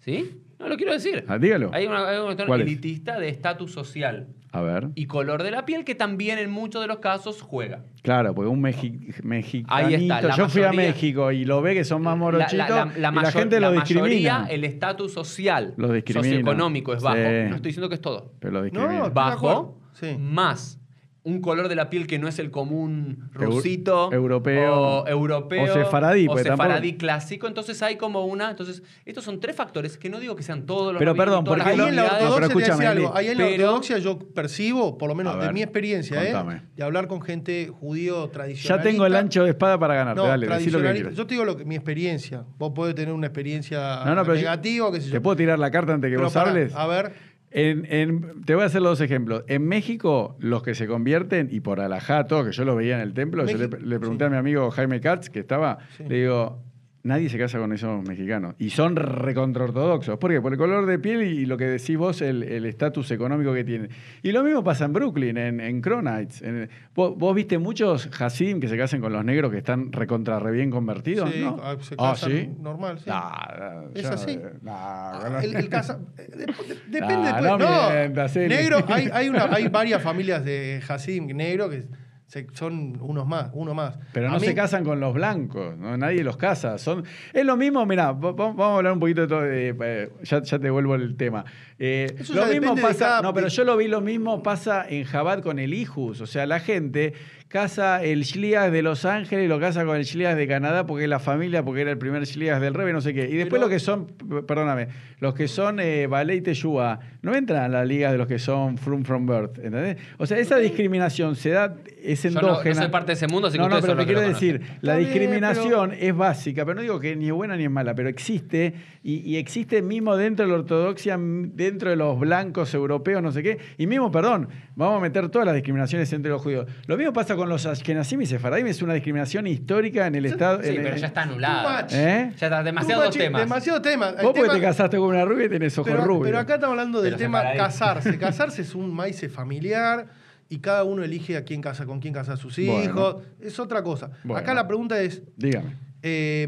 ¿Sí? 0.00 0.36
No 0.62 0.68
lo 0.68 0.76
quiero 0.76 0.92
decir. 0.92 1.24
Ah, 1.28 1.38
dígalo. 1.38 1.70
Hay 1.72 1.86
una, 1.86 2.08
hay 2.08 2.16
una 2.18 2.34
cuestión 2.36 2.60
elitista 2.60 3.18
de 3.18 3.28
estatus 3.28 3.72
social 3.72 4.28
A 4.52 4.62
ver. 4.62 4.88
y 4.94 5.06
color 5.06 5.42
de 5.42 5.50
la 5.50 5.64
piel 5.66 5.84
que 5.84 5.94
también 5.94 6.38
en 6.38 6.50
muchos 6.50 6.80
de 6.80 6.86
los 6.88 6.98
casos 7.00 7.42
juega. 7.42 7.84
Claro, 8.02 8.34
porque 8.34 8.48
un 8.48 8.60
mexi 8.60 9.08
mexicanito. 9.24 9.74
Ahí 9.74 9.94
está, 10.08 10.22
la 10.22 10.36
yo 10.36 10.48
fui 10.48 10.62
a 10.62 10.72
México 10.72 11.32
y 11.32 11.44
lo 11.44 11.60
ve 11.62 11.74
que 11.74 11.84
son 11.84 12.02
más 12.02 12.16
morochitos 12.16 12.56
La, 12.56 12.68
la- 12.68 13.10
la- 13.10 13.10
la 13.22 13.28
y 13.28 13.32
gente 13.32 13.60
lo 13.60 13.70
la 13.70 13.80
discrimina. 13.80 14.02
mayoría, 14.38 14.46
el 14.50 14.64
estatus 14.64 15.12
social, 15.12 15.74
socioeconómico 16.06 16.94
es 16.94 17.02
bajo. 17.02 17.16
Sí. 17.16 17.22
No 17.48 17.56
estoy 17.56 17.68
diciendo 17.70 17.88
que 17.88 17.94
es 17.96 18.00
todo. 18.00 18.32
Pero 18.40 18.52
lo 18.52 18.58
No, 18.60 18.64
discrimina. 18.64 19.02
De 19.04 19.10
bajo. 19.10 19.78
Sí. 19.92 20.16
más 20.18 20.78
un 21.24 21.40
color 21.40 21.68
de 21.68 21.76
la 21.76 21.88
piel 21.88 22.06
que 22.08 22.18
no 22.18 22.26
es 22.26 22.38
el 22.40 22.50
común 22.50 23.30
rusito, 23.32 24.12
europeo, 24.12 24.74
o 24.74 25.06
europeo, 25.06 25.62
o 25.64 25.66
sefaradí, 25.72 26.26
o 26.26 26.30
porque 26.32 26.44
tampoco- 26.44 26.64
sefaradí 26.68 26.96
clásico. 26.96 27.46
Entonces 27.46 27.80
hay 27.82 27.96
como 27.96 28.24
una. 28.26 28.50
Entonces, 28.50 28.82
estos 29.04 29.22
son 29.24 29.38
tres 29.38 29.54
factores 29.54 29.96
que 29.96 30.10
no 30.10 30.18
digo 30.18 30.34
que 30.34 30.42
sean 30.42 30.66
todos 30.66 30.92
los 30.92 30.98
Pero, 30.98 31.14
perdón, 31.14 31.44
todas 31.44 31.60
¿por 31.60 31.70
qué 31.70 31.76
las 31.76 31.86
Ahí 31.86 31.88
en 31.90 31.96
la 31.96 32.02
ortodoxia, 32.04 32.24
te 32.24 32.26
voy 32.26 32.34
a 32.42 32.48
decir 32.48 32.62
escúchame, 32.72 32.86
algo, 32.86 33.16
ahí 33.16 33.28
en 33.28 33.38
la 33.38 33.44
pero- 33.44 33.64
ortodoxia 33.66 33.98
yo 33.98 34.18
percibo, 34.18 34.98
por 34.98 35.08
lo 35.08 35.14
menos 35.14 35.40
de 35.40 35.52
mi 35.52 35.62
experiencia, 35.62 36.22
¿eh? 36.24 36.34
de 36.76 36.82
hablar 36.82 37.06
con 37.06 37.22
gente 37.22 37.68
judío 37.72 38.28
tradicional. 38.30 38.78
Ya 38.80 38.82
tengo 38.82 39.06
el 39.06 39.14
ancho 39.14 39.44
de 39.44 39.50
espada 39.50 39.78
para 39.78 39.94
ganarte. 39.94 40.20
No, 40.20 40.26
Dale, 40.26 40.46
decí 40.48 40.70
lo 40.70 40.78
que 40.78 40.82
tradicionalista. 40.84 40.94
quieras. 41.10 41.16
Yo 41.18 41.26
te 41.26 41.34
digo 41.34 41.44
lo 41.44 41.56
que, 41.56 41.64
mi 41.64 41.76
experiencia. 41.76 42.44
Vos 42.58 42.72
podés 42.74 42.94
tener 42.94 43.14
una 43.14 43.28
experiencia 43.28 44.04
No, 44.04 44.14
negativa, 44.24 44.90
qué 44.90 45.00
sé 45.00 45.06
yo. 45.06 45.12
¿Te 45.12 45.20
puedo 45.20 45.36
tirar 45.36 45.58
la 45.58 45.70
carta 45.70 45.94
antes 45.94 46.08
que 46.10 46.16
Pero 46.16 46.26
vos 46.26 46.36
hables? 46.36 46.74
A 46.74 46.86
ver, 46.86 47.12
En- 47.54 47.86
en- 47.90 48.42
te 48.44 48.54
voy 48.54 48.62
a 48.64 48.66
hacer 48.66 48.80
los 48.82 48.98
dos 48.98 49.00
ejemplos. 49.04 49.44
En 49.46 49.66
México, 49.66 50.36
los 50.40 50.62
que 50.62 50.74
se 50.74 50.86
convierten, 50.86 51.48
y 51.50 51.60
por 51.60 51.80
alajá, 51.80 52.24
todo, 52.26 52.44
que 52.46 52.52
yo 52.52 52.64
lo 52.64 52.74
veía 52.76 52.96
en 52.96 53.02
el 53.02 53.12
templo, 53.14 53.44
yo 53.46 53.58
le, 53.58 53.68
pregunté 53.68 54.24
sí. 54.24 54.26
a 54.26 54.30
mi 54.30 54.36
amigo 54.36 54.70
Jaime 54.70 55.00
Katz, 55.00 55.28
que 55.28 55.40
estaba, 55.40 55.78
Sí. 55.96 56.04
le 56.08 56.20
digo, 56.22 56.62
nadie 57.04 57.28
se 57.28 57.38
casa 57.38 57.58
con 57.58 57.72
esos 57.72 58.06
mexicanos. 58.06 58.54
Y 58.58 58.70
son 58.70 58.96
recontraortodoxos. 58.96 60.18
¿Por 60.18 60.30
qué? 60.30 60.40
Por 60.40 60.52
el 60.52 60.58
color 60.58 60.86
de 60.86 60.98
piel 60.98 61.22
y, 61.22 61.46
lo 61.46 61.56
que 61.56 61.64
decís 61.66 61.96
vos, 61.96 62.22
el 62.22 62.42
el 62.42 62.64
estatus 62.66 63.10
económico 63.10 63.52
que 63.52 63.64
tienen. 63.64 63.90
Y 64.22 64.32
lo 64.32 64.42
mismo 64.44 64.62
pasa 64.62 64.84
en 64.84 64.92
Brooklyn, 64.92 65.36
en, 65.36 65.60
en 65.60 65.80
Cronites. 65.80 66.42
En- 66.42 66.68
¿vos, 66.94 67.16
vos 67.16 67.34
viste 67.34 67.58
muchos 67.58 68.08
Hasim 68.20 68.60
que 68.60 68.68
se 68.68 68.76
casan 68.76 69.00
con 69.00 69.12
los 69.12 69.24
negros 69.24 69.50
que 69.50 69.58
están 69.58 69.92
recontra 69.92 70.38
re 70.38 70.52
bien 70.52 70.70
convertidos? 70.70 71.30
sí, 71.30 71.40
¿no? 71.40 71.58
ah, 71.62 71.76
se 71.80 71.94
Ah, 71.98 72.10
casan 72.12 72.30
¿sí? 72.30 72.50
normal, 72.60 72.98
sí. 72.98 73.04
Nah, 73.10 73.82
Es 73.94 74.06
así. 74.06 74.38
nah, 74.62 75.40
el, 75.42 75.56
el 75.56 75.68
casa- 75.68 75.98
eh, 76.18 76.26
de- 76.30 76.46
de- 76.46 76.54
depende 76.88 77.24
después. 77.32 77.42
no 77.42 77.58
No, 77.58 77.90
mientas, 77.90 78.36
negro, 78.36 78.84
hay, 78.88 79.08
hay, 79.12 79.28
una, 79.28 79.44
hay 79.52 79.68
varias 79.68 80.02
familias 80.02 80.44
de 80.44 80.80
Hasim 80.88 81.26
negro 81.36 81.68
que 81.70 81.84
Se- 82.32 82.46
son 82.54 82.96
unos 83.02 83.26
más, 83.26 83.50
uno 83.52 83.74
más. 83.74 83.98
Pero 84.14 84.30
no 84.30 84.40
mí- 84.40 84.46
se 84.46 84.54
casan 84.54 84.84
con 84.84 84.98
los 85.00 85.12
blancos, 85.12 85.76
¿no? 85.76 85.98
nadie 85.98 86.24
los 86.24 86.38
casa. 86.38 86.78
Son, 86.78 87.04
es 87.30 87.44
lo 87.44 87.58
mismo, 87.58 87.84
mira, 87.84 88.12
vamos 88.12 88.58
a 88.58 88.76
hablar 88.76 88.94
un 88.94 89.00
poquito 89.00 89.20
de 89.20 89.26
todo, 89.26 89.44
eh, 89.44 89.76
eh, 89.78 90.10
ya, 90.22 90.40
ya 90.42 90.58
te 90.58 90.70
vuelvo 90.70 90.94
el 90.94 91.14
tema. 91.14 91.44
Eh, 91.78 92.06
lo 92.32 92.46
mismo 92.46 92.74
pasa, 92.76 92.98
cada- 93.06 93.20
no, 93.22 93.34
pero 93.34 93.48
yo 93.48 93.64
lo 93.64 93.76
vi 93.76 93.86
lo 93.86 94.00
mismo 94.00 94.42
pasa 94.42 94.86
en 94.88 95.04
Jabat 95.04 95.42
con 95.42 95.58
el 95.58 95.74
Ijus. 95.74 96.22
O 96.22 96.26
sea, 96.26 96.46
la 96.46 96.58
gente 96.60 97.12
casa 97.52 98.02
el 98.02 98.22
Shliach 98.22 98.70
de 98.72 98.82
Los 98.82 99.04
Ángeles 99.04 99.44
y 99.44 99.48
lo 99.48 99.60
casa 99.60 99.84
con 99.84 99.96
el 99.96 100.04
Shliach 100.04 100.34
de 100.36 100.48
Canadá 100.48 100.86
porque 100.86 101.04
es 101.04 101.10
la 101.10 101.18
familia, 101.20 101.62
porque 101.62 101.82
era 101.82 101.90
el 101.90 101.98
primer 101.98 102.24
Shliach 102.24 102.58
del 102.60 102.72
Rebe, 102.72 102.92
no 102.94 103.00
sé 103.02 103.12
qué. 103.12 103.28
Y 103.28 103.36
después 103.36 103.60
Pero- 103.60 103.60
los 103.60 103.70
que 103.70 103.78
son, 103.78 104.06
perdóname, 104.46 104.88
los 105.20 105.34
que 105.34 105.46
son 105.48 105.78
eh, 105.78 106.06
Ballet 106.06 106.36
y 106.36 106.40
Teshuvah, 106.40 106.98
no 107.20 107.34
entran 107.34 107.62
a 107.64 107.68
la 107.68 107.84
liga 107.84 108.10
de 108.10 108.18
los 108.18 108.26
que 108.26 108.38
son 108.38 108.78
From 108.78 109.04
From 109.04 109.26
Birth, 109.26 109.58
¿entendés? 109.58 109.98
O 110.18 110.26
sea, 110.26 110.38
esa 110.38 110.56
discriminación 110.56 111.36
se 111.36 111.50
da, 111.50 111.76
es 112.02 112.22
Yo 112.22 112.30
no- 112.30 112.40
no 112.40 112.48
endógena. 112.48 112.74
soy 112.74 112.88
parte 112.90 113.08
de 113.08 113.12
ese 113.12 113.28
mundo, 113.28 113.48
así 113.48 113.58
que 113.58 113.62
no, 113.62 113.68
no, 113.68 113.80
pero 113.80 113.96
te 113.96 114.06
quiero 114.06 114.20
decir, 114.22 114.58
conocen. 114.60 114.78
la 114.80 114.96
bien, 114.96 115.08
discriminación 115.10 115.92
es 115.98 116.16
básica, 116.16 116.64
pero 116.64 116.76
no 116.76 116.80
digo 116.80 116.98
que 116.98 117.14
ni 117.14 117.26
es 117.26 117.32
buena 117.32 117.56
ni 117.56 117.64
es 117.64 117.70
mala, 117.70 117.94
pero 117.94 118.08
existe 118.08 118.74
y, 119.02 119.16
y 119.30 119.36
existe 119.36 119.82
mismo 119.82 120.16
dentro 120.16 120.46
de 120.46 120.50
la 120.52 120.58
ortodoxia, 120.58 121.16
dentro 121.20 121.90
de 121.90 121.96
los 121.96 122.18
blancos 122.18 122.72
europeos, 122.74 123.22
no 123.22 123.30
sé 123.30 123.42
qué, 123.42 123.58
y 123.78 123.86
mismo, 123.86 124.10
perdón, 124.10 124.48
vamos 124.74 124.98
a 124.98 125.00
meter 125.02 125.28
todas 125.28 125.46
las 125.46 125.54
discriminaciones 125.54 126.12
entre 126.12 126.30
los 126.30 126.40
judíos. 126.42 126.66
Lo 126.86 126.96
mismo 126.96 127.12
pasa 127.12 127.36
con 127.36 127.41
los 127.48 127.66
ashkenazim 127.66 128.20
y 128.22 128.26
sefaradim, 128.26 128.66
es 128.66 128.82
una 128.82 128.94
discriminación 128.94 129.46
histórica 129.46 130.06
en 130.06 130.14
el 130.14 130.26
Estado. 130.26 130.62
Sí, 130.62 130.68
en- 130.70 130.82
pero 130.82 130.96
ya 130.96 131.06
está 131.08 131.26
much. 131.26 131.92
¿Eh? 131.92 132.32
Ya 132.38 132.46
está, 132.46 132.62
demasiados 132.62 133.06
much, 133.06 133.16
temas. 133.16 133.42
Demasiados 133.42 133.82
temas. 133.82 134.12
Vos 134.14 134.22
porque 134.24 134.40
tema- 134.42 134.54
te 134.54 134.60
casaste 134.60 134.96
con 134.98 135.08
una 135.08 135.24
rubia 135.24 135.46
y 135.46 135.48
tenés 135.48 135.76
ojos 135.78 135.90
pero, 135.90 136.04
rubios. 136.04 136.24
pero 136.26 136.38
acá 136.38 136.54
estamos 136.54 136.72
hablando 136.72 137.00
del 137.02 137.12
Pero 137.14 137.18
tema 137.24 137.38
separadito. 137.38 137.64
casarse. 137.64 138.18
Casarse 138.18 138.62
es 138.62 138.74
un 138.74 138.92
maíz 138.94 139.24
familiar 139.32 140.06
y 140.48 140.58
cada 140.58 140.84
uno 140.84 141.02
elige 141.02 141.36
a 141.36 141.44
quién 141.44 141.60
casa, 141.62 141.86
con 141.86 141.98
quién 142.00 142.12
casa 142.14 142.34
a 142.34 142.36
sus 142.36 142.56
Bueno. 142.56 142.82
hijos. 142.84 143.16
Es 143.40 143.58
otra 143.58 143.82
cosa. 143.82 144.10
Bueno. 144.24 144.38
Acá 144.40 144.52
la 144.54 144.66
pregunta 144.66 145.00
es, 145.00 145.22
Dígame. 145.36 145.76
eh, 146.02 146.46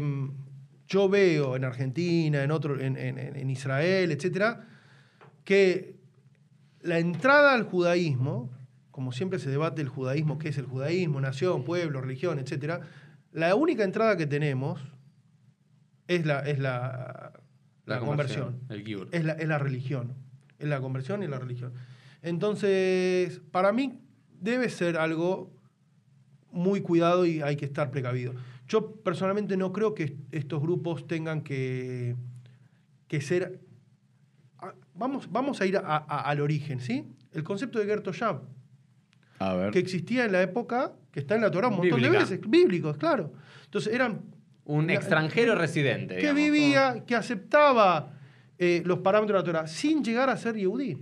yo 0.87 1.09
veo 1.09 1.55
en 1.55 1.63
Argentina, 1.65 2.43
en, 2.43 2.51
otro, 2.51 2.79
en, 2.79 2.95
en- 2.97 3.17
en 3.17 3.49
Israel, 3.49 4.11
etcétera, 4.11 4.61
que 5.43 5.95
la 6.81 6.99
entrada 6.99 7.53
al 7.55 7.63
judaísmo, 7.63 8.51
como 8.95 9.11
siempre 9.11 9.39
se 9.39 9.49
debate 9.49 9.81
el 9.81 9.89
judaísmo, 9.89 10.37
qué 10.39 10.47
es 10.47 10.57
el 10.57 10.67
judaísmo, 10.67 11.19
nación, 11.19 11.65
pueblo, 11.65 11.99
religión, 11.99 12.39
etcétera, 12.39 12.79
la 13.33 13.53
única 13.53 13.83
entrada 13.83 14.15
que 14.15 14.25
tenemos 14.25 14.81
es 16.07 16.25
la, 16.25 16.39
es 16.47 16.59
la, 16.59 17.33
la 17.85 17.95
conversión. 18.07 18.61
El. 18.69 18.83
Es 19.11 19.25
la, 19.25 19.33
es 19.33 19.47
la 19.49 19.57
religión. 19.59 20.13
Es 20.59 20.69
la 20.69 20.79
conversión 20.79 21.23
y 21.23 21.27
la 21.27 21.39
religión. 21.39 21.73
Entonces, 22.21 23.41
para 23.51 23.73
mí 23.73 23.99
debe 24.39 24.69
ser 24.69 24.95
algo 24.95 25.51
muy 26.53 26.79
cuidado 26.79 27.25
y 27.25 27.41
hay 27.41 27.57
que 27.57 27.65
estar 27.65 27.91
precavido. 27.91 28.33
Yo 28.69 28.95
personalmente 29.03 29.57
no 29.57 29.73
creo 29.73 29.93
que 29.93 30.15
estos 30.31 30.61
grupos 30.61 31.05
tengan 31.05 31.41
que, 31.41 32.15
que 33.09 33.19
ser... 33.19 33.59
Vamos, 34.93 35.29
vamos 35.29 35.59
a 35.59 35.65
ir 35.65 35.75
a- 35.75 35.81
a- 35.81 36.21
al 36.29 36.39
origen, 36.39 36.79
¿sí? 36.79 37.05
El 37.33 37.43
concepto 37.43 37.79
de 37.79 37.85
Gerto 37.87 38.13
Shab, 38.13 38.43
A 39.39 39.53
ver. 39.55 39.71
que 39.71 39.79
existía 39.79 40.25
en 40.25 40.31
la 40.31 40.41
época, 40.41 40.93
que 41.11 41.19
está 41.19 41.35
en 41.35 41.41
la 41.41 41.51
Torah 41.51 41.67
un 41.67 41.75
montón 41.77 41.99
Bíblica. 41.99 42.13
de 42.13 42.19
veces, 42.19 42.39
bíblicos, 42.49 42.97
claro. 42.97 43.33
Entonces 43.65 43.93
eran 43.93 44.21
Un 44.65 44.89
extranjero 44.89 45.55
residente. 45.55 46.15
que 46.15 46.21
digamos. 46.33 46.41
vivía, 46.41 47.03
que 47.05 47.15
aceptaba 47.15 48.13
eh, 48.57 48.81
los 48.85 48.99
parámetros 48.99 49.43
de 49.43 49.51
la 49.51 49.59
Torah 49.59 49.67
sin 49.67 50.03
llegar 50.03 50.29
a 50.29 50.37
ser 50.37 50.55
Yehudí. 50.55 50.97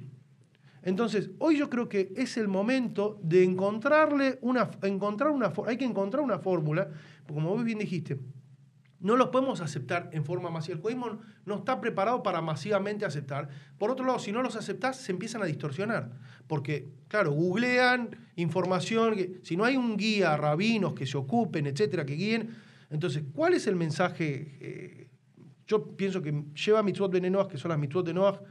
Entonces, 0.86 1.30
hoy 1.40 1.58
yo 1.58 1.70
creo 1.70 1.88
que 1.88 2.12
es 2.18 2.36
el 2.36 2.50
momento 2.50 3.18
de 3.24 3.44
encontrarle 3.44 4.38
una, 4.42 4.70
encontrar 4.82 5.32
una, 5.32 5.54
hay 5.66 5.78
que 5.78 5.86
encontrar 5.86 6.22
una 6.24 6.40
fórmula, 6.40 6.90
porque 7.26 7.36
como 7.36 7.52
vos 7.52 7.64
bien 7.64 7.80
dijiste, 7.80 8.18
no 9.04 9.16
los 9.16 9.30
podemos 9.30 9.62
aceptar 9.62 10.10
en 10.14 10.26
forma 10.26 10.50
masiva. 10.50 10.76
El 10.76 10.82
judaísmo 10.82 11.20
no 11.46 11.56
está 11.58 11.80
preparado 11.80 12.24
para 12.24 12.42
masivamente 12.42 13.06
aceptar. 13.06 13.50
Por 13.78 13.92
otro 13.92 14.06
lado, 14.06 14.18
si 14.18 14.32
no 14.32 14.42
los 14.42 14.56
aceptás, 14.56 14.98
se 14.98 15.12
empiezan 15.12 15.44
a 15.44 15.46
distorsionar. 15.46 16.10
Porque, 16.48 16.90
claro, 17.08 17.32
googlean 17.32 18.18
información, 18.36 19.16
si 19.44 19.56
no 19.56 19.66
hay 19.66 19.78
un 19.78 19.98
guía, 19.98 20.36
rabinos 20.38 20.94
que 20.94 21.06
se 21.06 21.18
ocupen, 21.18 21.68
etcétera, 21.68 22.06
que 22.06 22.16
guíen. 22.16 22.56
Entonces, 22.90 23.24
¿cuál 23.34 23.54
es 23.54 23.68
el 23.68 23.76
mensaje? 23.76 24.58
eh, 24.60 25.04
yo 25.68 25.96
pienso 25.96 26.22
que 26.22 26.44
lleva 26.54 26.84
mitzvot 26.84 27.12
de 27.12 27.30
Noah, 27.30 27.48
que 27.48 27.58
son 27.58 27.70
las 27.70 27.80
mitzvot 27.80 28.06
de 28.06 28.14
Noah, 28.14 28.42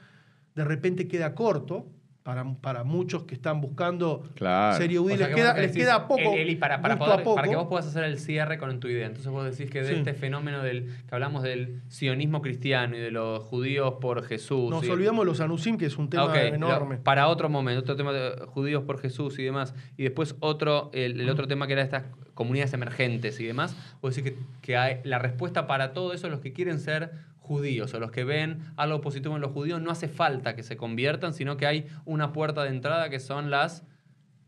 de 0.54 0.64
repente 0.64 1.08
queda 1.08 1.34
corto 1.34 1.86
para, 2.22 2.44
para 2.60 2.84
muchos 2.84 3.24
que 3.24 3.34
están 3.34 3.60
buscando 3.60 4.22
Claro. 4.36 4.76
ser 4.76 4.90
Yehudí. 4.90 5.14
O 5.14 5.16
sea 5.16 5.26
les 5.26 5.34
que 5.34 5.40
queda, 5.42 5.54
les 5.54 5.62
decís, 5.72 5.82
queda 5.82 6.06
poco. 6.06 6.20
Eli, 6.34 6.56
para, 6.56 6.80
para, 6.80 6.96
poder- 6.98 7.22
poco. 7.24 7.34
para 7.36 7.48
que 7.48 7.56
vos 7.56 7.66
puedas 7.68 7.86
hacer 7.86 8.04
el 8.04 8.18
cierre 8.18 8.58
con 8.58 8.78
tu 8.80 8.88
idea. 8.88 9.06
Entonces 9.06 9.30
vos 9.32 9.44
decís 9.44 9.70
que 9.70 9.82
de 9.82 9.88
Sí. 9.88 9.94
este 9.94 10.14
fenómeno 10.14 10.62
del 10.62 10.86
que 11.08 11.14
hablamos 11.14 11.42
del 11.42 11.82
sionismo 11.88 12.40
cristiano 12.40 12.96
y 12.96 13.00
de 13.00 13.10
los 13.10 13.42
judíos 13.42 13.94
por 14.00 14.22
Jesús. 14.24 14.70
Nos 14.70 14.84
y- 14.84 14.90
olvidamos 14.90 15.24
de 15.24 15.30
los 15.32 15.40
anusim, 15.40 15.76
que 15.76 15.86
es 15.86 15.98
un 15.98 16.08
tema 16.10 16.40
enorme. 16.40 16.96
lo- 16.96 17.02
para 17.02 17.26
otro 17.28 17.48
momento, 17.48 17.80
otro 17.80 17.96
tema 17.96 18.12
de 18.12 18.46
judíos 18.46 18.84
por 18.84 19.00
Jesús 19.00 19.38
y 19.38 19.42
demás. 19.44 19.74
Y 19.96 20.04
después 20.04 20.36
otro, 20.40 20.90
el, 20.94 21.20
el 21.20 21.28
otro 21.28 21.48
tema 21.48 21.66
que 21.66 21.72
era 21.72 21.82
estas 21.82 22.04
comunidades 22.34 22.72
emergentes 22.72 23.40
y 23.40 23.44
demás. 23.46 23.76
Vos 24.00 24.14
decís 24.16 24.32
que, 24.32 24.38
que 24.62 24.76
hay, 24.76 25.00
la 25.04 25.18
respuesta 25.18 25.66
para 25.66 25.92
todo 25.92 26.12
eso, 26.12 26.28
los 26.28 26.40
que 26.40 26.52
quieren 26.52 26.78
ser 26.78 27.10
judíos 27.42 27.92
o 27.94 28.00
los 28.00 28.10
que 28.10 28.24
ven 28.24 28.60
algo 28.76 29.00
positivo 29.00 29.34
en 29.34 29.40
los 29.42 29.50
judíos, 29.52 29.80
no 29.82 29.90
hace 29.90 30.08
falta 30.08 30.54
que 30.56 30.62
se 30.62 30.76
conviertan, 30.76 31.34
sino 31.34 31.56
que 31.56 31.66
hay 31.66 31.86
una 32.04 32.32
puerta 32.32 32.62
de 32.62 32.70
entrada 32.70 33.10
que 33.10 33.20
son 33.20 33.50
las 33.50 33.84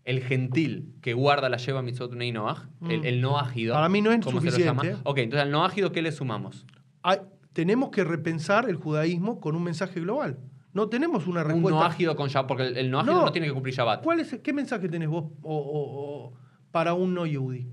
el 0.05 0.21
gentil 0.23 0.95
que 1.01 1.15
guarda 1.15 1.49
la 1.49 1.57
lleva 1.57 1.81
mitzvot 1.83 2.13
Unei 2.13 2.31
Noach, 2.31 2.59
el, 2.89 3.01
Mm. 3.01 3.05
el 3.07 3.21
noágido. 3.21 3.75
Para 3.75 3.89
mí 3.89 4.01
no 4.03 4.13
es 4.13 4.25
se 4.25 4.31
lo 4.31 4.39
suficiente. 4.39 4.65
llama. 4.65 5.01
Ok, 5.05 5.19
entonces 5.19 5.43
al 5.43 5.51
noágido, 5.51 5.93
¿qué 5.93 6.03
le 6.03 6.13
sumamos? 6.13 6.67
Hay- 7.03 7.19
tenemos 7.53 7.91
que 7.91 8.05
repensar 8.05 8.69
el 8.69 8.77
judaísmo 8.77 9.41
con 9.41 9.57
un 9.57 9.63
mensaje 9.63 10.01
global. 10.01 10.39
No 10.73 10.89
tenemos 10.89 11.27
una 11.27 11.41
Un 11.43 11.49
respuesta. 11.49 11.81
noágido 11.81 12.17
con 12.17 12.29
Shabbat, 12.29 12.49
porque 12.49 12.67
el, 12.67 12.77
el 12.77 12.91
noágido 12.91 13.15
No. 13.15 13.25
no. 13.27 13.33
tiene 13.33 13.47
que 13.47 13.53
cumplir 13.55 13.75
Shabbat. 13.75 14.03
¿Cuál 14.03 14.21
es, 14.21 14.39
¿Qué 14.43 14.53
mensaje 14.53 14.89
tenés 14.89 15.09
vos 15.09 15.25
o- 15.43 15.57
o- 15.57 16.27
o 16.27 16.33
para 16.71 16.95
un 16.95 17.15
no 17.15 17.25
yehudí? 17.27 17.69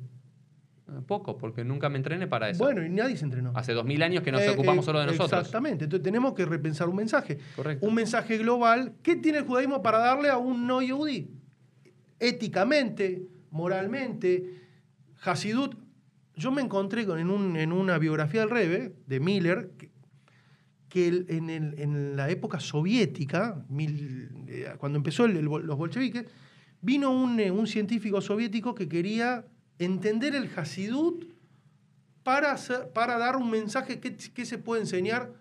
Poco, 1.07 1.37
porque 1.37 1.63
nunca 1.63 1.89
me 1.89 1.97
entrené 1.97 2.27
para 2.27 2.49
eso. 2.49 2.63
Bueno, 2.63 2.85
y 2.85 2.89
nadie 2.89 3.15
se 3.17 3.25
entrenó. 3.25 3.51
Hace 3.55 3.73
dos 3.73 3.85
mil 3.85 4.01
años 4.03 4.23
que 4.23 4.31
nos 4.31 4.41
Eh, 4.41 4.49
ocupamos 4.49 4.83
eh, 4.83 4.85
solo 4.85 4.99
de 4.99 5.05
nosotros. 5.07 5.39
Exactamente. 5.39 5.85
Entonces 5.85 6.03
tenemos 6.03 6.33
que 6.33 6.45
repensar 6.45 6.89
un 6.89 6.95
mensaje. 6.97 7.37
Correcto. 7.55 7.85
Un 7.87 7.93
mensaje 7.95 8.37
global. 8.37 8.93
¿Qué 9.01 9.15
tiene 9.15 9.39
el 9.39 9.45
judaísmo 9.45 9.81
para 9.81 9.97
darle 9.99 10.29
a 10.29 10.37
un 10.37 10.67
no 10.67 10.81
yehudí? 10.81 11.29
Éticamente, 12.19 13.23
moralmente, 13.49 14.61
Hasidut. 15.23 15.75
Yo 16.35 16.51
me 16.51 16.61
encontré 16.61 17.05
con, 17.05 17.19
en, 17.19 17.29
un- 17.29 17.55
en 17.57 17.71
una 17.71 17.97
biografía 17.97 18.41
del 18.41 18.49
Rebe, 18.49 18.95
de 19.07 19.19
Miller, 19.19 19.71
que, 19.77 19.91
que 20.89 21.07
el- 21.07 21.25
en, 21.29 21.49
el- 21.49 21.79
en 21.79 22.15
la 22.15 22.29
época 22.29 22.59
soviética, 22.59 23.63
mil- 23.69 24.29
eh, 24.47 24.73
cuando 24.77 24.97
empezó 24.97 25.25
el- 25.25 25.41
los 25.43 25.77
bolcheviques, 25.77 26.25
vino 26.81 27.11
un, 27.11 27.39
eh, 27.39 27.51
un 27.51 27.67
científico 27.67 28.21
soviético 28.21 28.73
que 28.73 28.87
quería 28.89 29.45
entender 29.85 30.35
el 30.35 30.49
Hasidut 30.55 31.25
para, 32.23 32.51
hacer- 32.51 32.89
para 32.93 33.17
dar 33.17 33.35
un 33.35 33.49
mensaje 33.49 33.99
que, 33.99 34.15
que 34.15 34.45
se 34.45 34.57
puede 34.57 34.81
enseñar. 34.81 35.33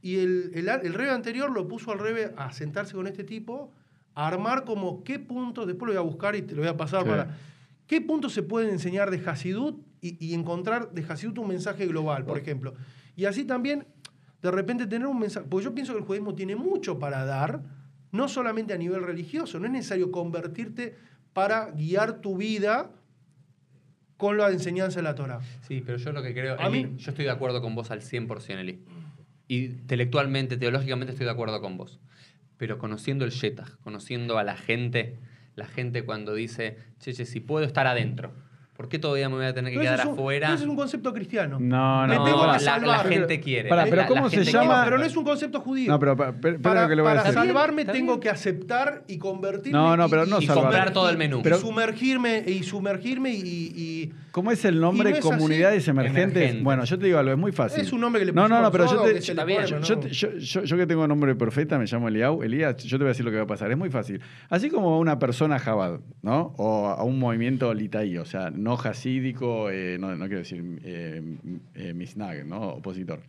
Y 0.00 0.16
el, 0.18 0.50
el, 0.54 0.68
el 0.68 0.94
rebe 0.94 1.10
anterior 1.10 1.50
lo 1.50 1.66
puso 1.68 1.92
al 1.92 1.98
rebe 1.98 2.34
a 2.36 2.52
sentarse 2.52 2.94
con 2.94 3.06
este 3.06 3.24
tipo, 3.24 3.72
a 4.14 4.26
armar 4.26 4.64
como 4.64 5.02
qué 5.02 5.18
puntos, 5.18 5.66
después 5.66 5.86
lo 5.88 5.92
voy 6.00 6.08
a 6.08 6.10
buscar 6.12 6.36
y 6.36 6.42
te 6.42 6.54
lo 6.54 6.60
voy 6.62 6.68
a 6.68 6.76
pasar 6.76 7.02
Sí. 7.04 7.08
para... 7.08 7.36
¿Qué 7.86 8.00
puntos 8.00 8.32
se 8.32 8.42
pueden 8.42 8.70
enseñar 8.70 9.10
de 9.10 9.18
Hasidut 9.28 9.78
y, 10.00 10.16
y 10.24 10.32
encontrar 10.34 10.92
de 10.92 11.04
Hasidut 11.06 11.36
un 11.38 11.48
mensaje 11.48 11.86
global, 11.86 12.24
por 12.24 12.38
ejemplo? 12.38 12.74
Y 13.16 13.26
así 13.26 13.44
también, 13.44 13.86
de 14.42 14.50
repente, 14.50 14.86
tener 14.86 15.06
un 15.06 15.18
mensaje... 15.18 15.46
Porque 15.48 15.64
yo 15.64 15.74
pienso 15.74 15.92
que 15.92 15.98
el 15.98 16.04
judaísmo 16.06 16.34
tiene 16.34 16.56
mucho 16.56 16.98
para 16.98 17.24
dar, 17.26 17.62
no 18.10 18.28
solamente 18.28 18.72
a 18.72 18.78
nivel 18.78 19.02
religioso, 19.02 19.58
no 19.58 19.66
es 19.66 19.72
necesario 19.72 20.10
convertirte 20.10 20.96
para 21.34 21.70
guiar 21.72 22.20
tu 22.20 22.36
vida 22.38 22.90
con 24.16 24.36
la 24.38 24.48
enseñanza 24.50 25.00
de 25.00 25.02
la 25.04 25.14
Torah. 25.14 25.40
Sí, 25.66 25.82
pero 25.84 25.98
yo 25.98 26.12
lo 26.12 26.22
que 26.22 26.32
creo. 26.32 26.58
A 26.60 26.66
Eli, 26.68 26.84
mí- 26.84 26.96
yo 26.98 27.10
estoy 27.10 27.24
de 27.24 27.30
acuerdo 27.30 27.60
con 27.60 27.74
vos 27.74 27.90
al 27.90 28.00
100%, 28.02 28.58
Eli. 28.60 28.82
Intelectualmente, 29.48 30.56
teológicamente 30.56 31.12
estoy 31.12 31.26
de 31.26 31.32
acuerdo 31.32 31.60
con 31.60 31.76
vos. 31.76 32.00
Pero 32.56 32.78
conociendo 32.78 33.24
el 33.24 33.30
Shetach, 33.30 33.76
conociendo 33.82 34.38
a 34.38 34.44
la 34.44 34.56
gente, 34.56 35.18
la 35.54 35.66
gente 35.66 36.04
cuando 36.04 36.34
dice, 36.34 36.78
che, 36.98 37.12
che, 37.12 37.24
si 37.26 37.40
puedo 37.40 37.64
estar 37.66 37.86
adentro. 37.86 38.32
¿Por 38.76 38.88
qué 38.88 38.98
todavía 38.98 39.28
me 39.28 39.36
voy 39.36 39.44
a 39.46 39.54
tener 39.54 39.70
que 39.72 39.78
Pero 39.78 39.82
quedar 39.84 40.00
eso 40.00 40.08
es 40.08 40.12
un- 40.14 40.18
afuera? 40.18 40.46
eso 40.52 40.64
es 40.64 40.68
un 40.68 40.74
concepto 40.76 41.12
cristiano. 41.14 41.58
No, 41.60 42.06
Me 42.08 42.16
no, 42.16 42.24
tengo 42.24 42.40
pará. 42.40 42.58
que 42.58 42.64
la, 42.64 42.78
la 42.78 42.86
salvar. 42.86 43.08
gente 43.08 43.40
quiere. 43.40 43.68
Pero 43.68 43.96
la- 43.96 44.06
¿cómo 44.08 44.24
la 44.24 44.30
se 44.30 44.36
gente 44.38 44.50
llama? 44.52 44.64
quiere. 44.74 44.84
Pero 44.86 44.98
no 44.98 45.04
es 45.04 45.16
un 45.16 45.24
concepto 45.24 45.60
judío. 45.60 45.92
No, 45.92 45.98
pero 46.00 46.16
para 46.16 46.82
lo 46.82 46.88
que 46.88 46.96
le 46.96 47.02
voy 47.02 47.10
a 47.12 47.14
para 47.14 47.22
decir. 47.30 47.34
salvarme 47.46 47.82
Está 47.82 47.92
tengo 47.92 48.18
que 48.18 48.30
aceptar 48.30 49.04
y 49.06 49.18
convertirme. 49.18 49.78
No, 49.78 49.96
no, 49.96 50.06
y- 50.06 50.10
pero 50.10 50.26
no 50.26 50.40
y, 50.40 50.46
salvar. 50.46 50.64
comprar 50.64 50.92
todo 50.92 51.08
el 51.08 51.16
menú. 51.16 51.40
Y 51.44 51.54
sumergirme 51.54 52.42
y 52.46 52.62
sumergirme 52.64 53.30
y, 53.30 53.38
y- 53.76 54.12
¿Cómo 54.32 54.50
es 54.50 54.64
el 54.64 54.80
nombre? 54.80 55.10
No 55.10 55.16
es 55.16 55.22
Comunidades 55.22 55.86
emergentes. 55.86 56.34
Emergentes. 56.36 56.64
Bueno, 56.64 56.82
yo 56.84 56.98
te 56.98 57.06
digo 57.06 57.18
algo, 57.18 57.30
es 57.30 57.38
muy 57.38 57.52
fácil. 57.52 57.80
Es 57.80 57.92
un 57.92 58.00
nombre 58.00 58.18
que 58.20 58.26
le 58.26 58.32
No, 58.32 58.48
no, 58.48 58.60
no, 58.60 58.72
pero 58.72 58.86
yo 58.86 59.00
te, 59.02 59.44
bien, 59.44 59.60
no. 59.70 59.80
yo- 60.08 60.62
yo 60.64 60.76
que 60.76 60.86
tengo 60.88 61.06
nombre 61.06 61.30
de 61.32 61.36
profeta, 61.36 61.78
me 61.78 61.84
llamo 61.86 62.08
Eliau, 62.08 62.42
Elías, 62.42 62.78
yo 62.82 62.98
te 62.98 63.04
voy 63.04 63.08
a 63.10 63.12
decir 63.12 63.24
lo 63.24 63.30
que 63.30 63.36
va 63.36 63.44
a 63.44 63.46
pasar. 63.46 63.70
Es 63.70 63.78
muy 63.78 63.90
fácil. 63.90 64.20
Así 64.50 64.68
como 64.70 64.94
a 64.94 64.98
una 64.98 65.20
persona 65.20 65.60
Jabad, 65.60 66.00
¿no? 66.22 66.52
O 66.56 66.88
a 66.88 67.04
un 67.04 67.20
movimiento 67.20 67.72
litaí, 67.72 68.18
o 68.18 68.24
sea, 68.24 68.50
no 68.64 68.74
hasídico, 68.74 69.70
eh, 69.70 69.98
no, 70.00 70.16
quiero 70.16 70.38
decir 70.38 70.80
eh, 70.84 71.22
eh, 71.74 71.94
misnag, 71.94 72.46
¿no? 72.46 72.60
Opositor. 72.70 73.20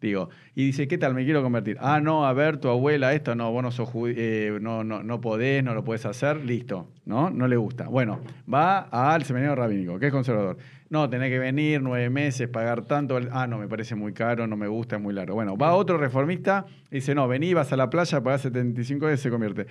Digo, 0.00 0.28
y 0.54 0.66
dice, 0.66 0.86
¿qué 0.86 0.98
tal? 0.98 1.14
Me 1.14 1.24
quiero 1.24 1.42
convertir. 1.42 1.78
Ah, 1.80 1.98
no, 2.00 2.26
a 2.26 2.32
ver, 2.32 2.58
tu 2.58 2.68
abuela, 2.68 3.14
esto, 3.14 3.34
no, 3.34 3.50
vos 3.50 3.62
no 3.62 3.72
sos 3.72 3.88
eh, 4.06 4.56
no, 4.60 4.84
no, 4.84 5.02
no 5.02 5.20
podés, 5.20 5.64
no 5.64 5.74
lo 5.74 5.82
puedes 5.82 6.04
hacer, 6.06 6.44
listo, 6.44 6.88
¿no? 7.06 7.30
No 7.30 7.48
le 7.48 7.56
gusta. 7.56 7.88
Bueno, 7.88 8.20
va 8.52 8.80
al 8.90 9.24
seminario 9.24 9.56
rabínico, 9.56 9.98
que 9.98 10.06
es 10.06 10.12
conservador. 10.12 10.58
No, 10.90 11.08
tenés 11.08 11.30
que 11.30 11.38
venir 11.38 11.80
nueve 11.82 12.10
meses, 12.10 12.48
pagar 12.48 12.82
tanto. 12.82 13.18
Ah, 13.32 13.46
no, 13.46 13.58
me 13.58 13.66
parece 13.66 13.94
muy 13.94 14.12
caro, 14.12 14.46
no 14.46 14.56
me 14.56 14.68
gusta, 14.68 14.96
es 14.96 15.02
muy 15.02 15.14
largo. 15.14 15.34
Bueno, 15.34 15.56
va 15.56 15.74
otro 15.74 15.96
reformista 15.96 16.66
dice, 16.90 17.14
no, 17.14 17.26
vení, 17.26 17.52
vas 17.54 17.72
a 17.72 17.76
la 17.76 17.90
playa, 17.90 18.22
pagás 18.22 18.42
75 18.42 19.06
veces, 19.06 19.20
se 19.22 19.30
convierte. 19.30 19.66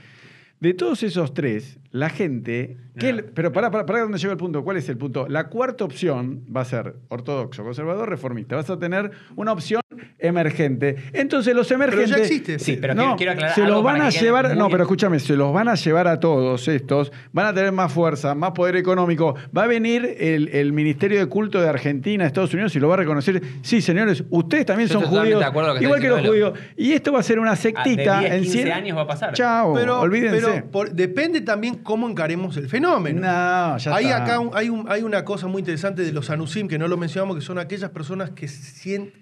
De 0.63 0.73
todos 0.73 1.03
esos 1.03 1.33
tres, 1.33 1.77
la 1.91 2.07
gente. 2.09 2.77
¿qué 2.97 3.09
No. 3.11 3.17
le- 3.17 3.23
pero 3.23 3.51
pará, 3.51 3.69
pará, 3.69 3.85
pará 3.85 3.99
dónde 3.99 4.17
llega 4.17 4.31
el 4.31 4.37
punto. 4.37 4.63
¿Cuál 4.63 4.77
es 4.77 4.87
el 4.87 4.97
punto? 4.97 5.27
La 5.27 5.49
cuarta 5.49 5.83
opción 5.83 6.45
va 6.55 6.61
a 6.61 6.65
ser 6.65 6.95
ortodoxo, 7.09 7.65
conservador, 7.65 8.07
reformista. 8.07 8.55
Vas 8.55 8.69
a 8.69 8.79
tener 8.79 9.11
una 9.35 9.51
opción 9.51 9.81
emergente. 10.19 10.95
Entonces 11.13 11.53
los 11.55 11.69
emergentes. 11.71 12.09
ya 12.09 12.17
existe. 12.17 12.59
Sí, 12.59 12.77
pero 12.79 12.93
no, 12.95 13.01
quiero, 13.03 13.17
quiero 13.17 13.31
aclarar 13.33 13.55
se 13.55 13.61
algo 13.61 13.75
los 13.75 13.83
van 13.83 13.95
para 13.97 14.07
a 14.07 14.09
llevar, 14.11 14.57
no, 14.57 14.69
pero 14.69 14.83
escúchame, 14.83 15.19
se 15.19 15.35
los 15.35 15.53
van 15.53 15.67
a 15.69 15.75
llevar 15.75 16.07
a 16.07 16.19
todos 16.19 16.67
estos, 16.67 17.11
van 17.31 17.47
a 17.47 17.53
tener 17.53 17.71
más 17.71 17.91
fuerza, 17.91 18.35
más 18.35 18.51
poder 18.51 18.75
económico. 18.75 19.35
Va 19.55 19.63
a 19.63 19.67
venir 19.67 20.15
el, 20.19 20.49
el 20.49 20.73
Ministerio 20.73 21.19
de 21.19 21.25
Culto 21.27 21.61
de 21.61 21.69
Argentina, 21.69 22.25
Estados 22.25 22.53
Unidos, 22.53 22.75
y 22.75 22.79
lo 22.79 22.87
va 22.87 22.95
a 22.95 22.97
reconocer. 22.97 23.41
Sí, 23.61 23.81
señores, 23.81 24.23
ustedes 24.29 24.65
también 24.65 24.89
Yo 24.89 24.99
son 25.01 25.09
judíos, 25.09 25.43
que 25.77 25.83
igual 25.83 26.01
que 26.01 26.09
los 26.09 26.21
judíos. 26.25 26.53
Y 26.77 26.93
esto 26.93 27.11
va 27.11 27.19
a 27.19 27.23
ser 27.23 27.39
una 27.39 27.55
sectita 27.55 28.19
Ah, 28.19 28.21
de 28.21 28.29
10, 28.29 28.33
en 28.35 28.41
15 28.43 28.63
cien- 28.63 28.71
años 28.73 28.97
va 28.97 29.01
a 29.01 29.07
pasar. 29.07 29.33
Chao, 29.33 29.73
Pero, 29.73 29.99
olvídense. 29.99 30.39
pero 30.45 30.65
por- 30.71 30.91
depende 30.91 31.41
también 31.41 31.75
cómo 31.75 32.09
encaremos 32.09 32.57
el 32.57 32.67
fenómeno. 32.67 33.21
No, 33.21 33.77
ya 33.77 33.95
hay 33.95 34.05
está. 34.05 34.23
acá 34.23 34.39
un- 34.39 34.51
hay, 34.53 34.69
un- 34.69 34.85
hay 34.89 35.01
una 35.03 35.23
cosa 35.25 35.47
muy 35.47 35.59
interesante 35.59 36.03
de 36.03 36.11
los 36.11 36.29
anusim 36.29 36.67
que 36.67 36.77
no 36.77 36.87
lo 36.87 36.97
mencionamos, 36.97 37.35
que 37.37 37.41
son 37.41 37.59
aquellas 37.59 37.89
personas 37.91 38.31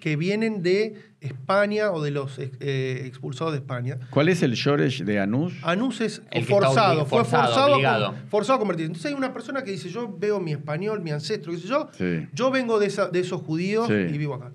que 0.00 0.16
vienen 0.16 0.61
de 0.62 0.94
España 1.20 1.90
o 1.92 2.02
de 2.02 2.10
los 2.10 2.38
eh, 2.38 3.02
expulsados 3.06 3.52
de 3.52 3.58
España. 3.58 3.98
¿Cuál 4.10 4.28
es 4.28 4.42
el 4.42 4.54
Shoresh 4.54 5.02
de 5.04 5.20
Anus? 5.20 5.52
Anus 5.62 6.00
es 6.00 6.22
El 6.30 6.44
forzado, 6.44 7.06
fue 7.06 7.20
forzado, 7.20 7.44
forzado, 7.46 7.72
a, 7.72 7.74
obligado. 7.76 8.06
con- 8.12 8.16
forzado 8.28 8.56
a 8.56 8.58
convertirse. 8.60 8.86
Entonces 8.88 9.10
hay 9.10 9.16
una 9.16 9.32
persona 9.32 9.62
que 9.62 9.70
dice, 9.72 9.88
yo 9.88 10.14
veo 10.18 10.40
mi 10.40 10.52
español, 10.52 11.00
mi 11.02 11.10
ancestro, 11.10 11.52
qué 11.52 11.58
sé 11.58 11.68
yo, 11.68 11.88
Sí. 11.96 12.26
yo 12.32 12.50
vengo 12.50 12.78
de, 12.78 12.86
esa- 12.86 13.08
de 13.08 13.20
esos 13.20 13.42
judíos 13.42 13.86
Sí. 13.88 13.94
y 13.94 14.18
vivo 14.18 14.34
acá. 14.34 14.52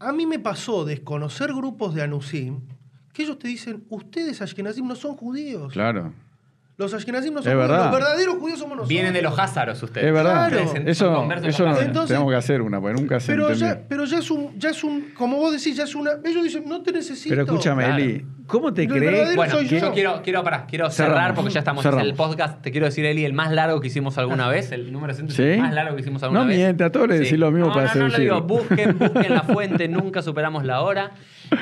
A 0.00 0.12
mí 0.12 0.26
me 0.26 0.38
pasó 0.38 0.84
desconocer 0.84 1.52
grupos 1.52 1.94
de 1.94 2.02
Anusim 2.02 2.60
que 3.12 3.24
ellos 3.24 3.38
te 3.38 3.48
dicen, 3.48 3.84
ustedes 3.88 4.40
Ashkenazim 4.42 4.86
no 4.86 4.94
son 4.94 5.16
judíos. 5.16 5.72
Claro. 5.72 6.12
Los 6.78 6.94
Ashkenazim 6.94 7.34
no 7.34 7.42
son 7.42 7.52
judíos, 7.52 7.68
los 7.70 7.90
verdaderos 7.90 8.36
judíos 8.36 8.58
somos 8.60 8.76
nosotros. 8.76 8.88
Vienen 8.88 9.12
de 9.12 9.20
los 9.20 9.36
házaros 9.36 9.82
ustedes. 9.82 10.06
Es 10.06 10.12
verdad. 10.12 10.48
Claro. 10.48 10.64
Eso, 10.64 10.76
eso 10.86 11.10
no-. 11.10 11.32
Entonces- 11.82 12.06
tenemos 12.08 12.30
que 12.30 12.36
hacer 12.36 12.62
una, 12.62 12.80
porque 12.80 13.00
nunca 13.00 13.18
se 13.18 13.32
Pero 13.32 13.50
entendió. 13.50 13.66
ya, 13.74 13.82
pero 13.88 14.04
ya 14.04 14.18
es 14.18 14.30
un, 14.30 14.56
ya 14.58 14.70
es 14.70 14.84
un, 14.84 15.10
como 15.12 15.38
vos 15.38 15.50
decís, 15.52 15.76
ya 15.76 15.82
es 15.84 15.94
una. 15.96 16.12
Ellos 16.24 16.44
dicen, 16.44 16.62
no 16.68 16.80
te 16.82 16.92
necesito. 16.92 17.30
Pero 17.30 17.42
escúchame, 17.42 17.82
Claro. 17.84 17.98
Eli, 18.02 18.24
¿cómo 18.48 18.74
te 18.74 18.88
crees? 18.88 19.36
Bueno, 19.36 19.52
soy 19.54 19.68
yo, 19.68 19.78
yo. 19.78 19.92
quiero, 19.92 20.20
quiero, 20.24 20.42
pará, 20.42 20.66
quiero 20.66 20.90
Cerramos. 20.90 21.16
cerrar 21.18 21.34
porque 21.36 21.50
ya 21.52 21.60
estamos 21.60 21.82
Cerramos. 21.84 22.02
en 22.04 22.10
el 22.10 22.16
podcast. 22.16 22.60
Te 22.62 22.72
quiero 22.72 22.86
decir, 22.86 23.04
Eli, 23.04 23.24
el 23.24 23.32
más 23.34 23.52
largo 23.52 23.80
que 23.80 23.86
hicimos 23.86 24.18
alguna 24.18 24.48
vez, 24.48 24.72
el 24.72 24.90
número 24.92 25.14
100 25.14 25.30
¿Sí? 25.30 25.42
el 25.42 25.60
más 25.60 25.74
largo 25.74 25.94
que 25.94 26.00
hicimos 26.02 26.22
alguna 26.24 26.40
No 26.40 26.46
vez. 26.48 26.56
miente, 26.56 26.82
a 26.82 26.90
todos 26.90 27.06
les 27.08 27.20
decís 27.20 27.38
lo 27.38 27.52
mismo 27.52 27.68
no, 27.68 27.74
para 27.74 27.86
no, 27.86 27.94
no, 27.94 28.04
le 28.08 28.10
seducir. 28.16 28.24
digo, 28.24 28.40
busquen, 28.42 28.98
busquen 28.98 29.34
la 29.34 29.42
fuente, 29.42 29.86
nunca 29.88 30.22
superamos 30.22 30.64
la 30.64 30.80
hora. 30.80 31.12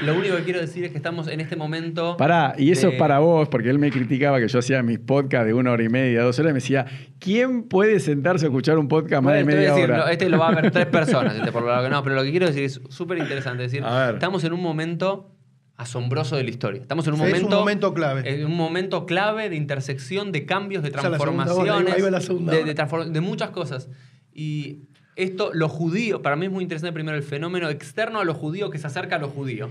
Lo 0.05 0.15
único 0.15 0.37
que 0.37 0.43
quiero 0.43 0.61
decir 0.61 0.85
es 0.85 0.91
que 0.91 0.97
estamos 0.97 1.29
en 1.29 1.41
este 1.41 1.55
momento. 1.55 2.17
Pará, 2.17 2.55
y 2.59 2.71
eso 2.73 2.89
de- 2.89 2.95
es 2.95 2.99
para 2.99 3.19
vos, 3.21 3.49
porque 3.49 3.71
él 3.71 3.79
me 3.79 3.91
criticaba 3.93 4.41
que 4.41 4.49
yo 4.49 4.59
hacía 4.59 4.83
mis 4.83 4.99
podcasts 4.99 5.47
de 5.47 5.55
una 5.55 5.71
hora 5.73 5.83
y 5.85 5.89
media, 5.89 6.23
dos 6.23 6.39
horas, 6.41 6.51
y 6.51 6.55
me 6.55 6.59
decía, 6.61 6.87
¿quién 7.21 7.65
puede 7.65 8.01
sentarse 8.01 8.47
a 8.47 8.49
escuchar 8.49 8.79
un 8.79 8.89
podcast 8.89 9.23
más 9.23 9.35
de 9.35 9.45
Bueno, 9.45 9.51
te 9.51 9.55
voy 9.55 9.55
media 9.61 9.73
a 9.73 9.75
decir, 9.77 9.91
hora? 9.93 10.05
no, 10.05 10.11
este 10.11 10.29
lo 10.29 10.39
va 10.39 10.49
a 10.49 10.55
ver 10.61 10.71
tres 10.73 10.87
personas, 11.01 11.37
este, 11.37 11.53
por 11.53 11.63
lo 11.63 11.83
que 11.83 11.89
no, 11.91 12.03
pero 12.03 12.17
lo 12.17 12.23
que 12.25 12.31
quiero 12.31 12.47
decir 12.47 12.65
es 12.65 12.81
súper 12.89 13.19
interesante. 13.19 13.65
Es 13.65 13.71
decir, 13.71 13.87
A 13.87 14.07
ver. 14.07 14.15
estamos 14.15 14.43
en 14.43 14.53
un 14.53 14.61
momento 14.63 15.36
asombroso 15.77 16.37
de 16.37 16.45
la 16.45 16.51
historia. 16.51 16.81
Estamos 16.81 17.07
en 17.07 17.15
un 17.15 17.21
Sí, 17.21 17.27
es 17.27 17.33
un 17.35 17.39
momento, 17.43 17.59
momento 17.59 17.95
clave. 17.95 18.35
En 18.41 18.47
un 18.47 18.57
momento 18.57 19.07
clave 19.07 19.49
de 19.51 19.57
intersección, 19.57 20.33
de 20.33 20.47
cambios, 20.47 20.83
de 20.83 20.91
transformaciones, 20.91 21.95
ahí 21.95 22.01
va 22.03 22.11
la 22.11 22.21
segunda 22.21 22.53
de, 22.55 22.65
de 22.65 22.75
transfor- 22.75 23.11
de 23.11 23.21
muchas 23.21 23.51
cosas. 23.51 23.89
Y 24.33 24.81
esto, 25.17 25.51
los 25.53 25.71
judíos, 25.71 26.21
para 26.23 26.37
mí 26.37 26.47
es 26.47 26.53
muy 26.53 26.63
interesante 26.63 26.93
primero 26.93 27.17
el 27.17 27.23
fenómeno 27.23 27.69
externo 27.69 28.21
a 28.21 28.25
los 28.25 28.37
judíos 28.37 28.71
que 28.71 28.79
se 28.79 28.87
acerca 28.87 29.17
a 29.17 29.19
los 29.19 29.33
judíos. 29.33 29.71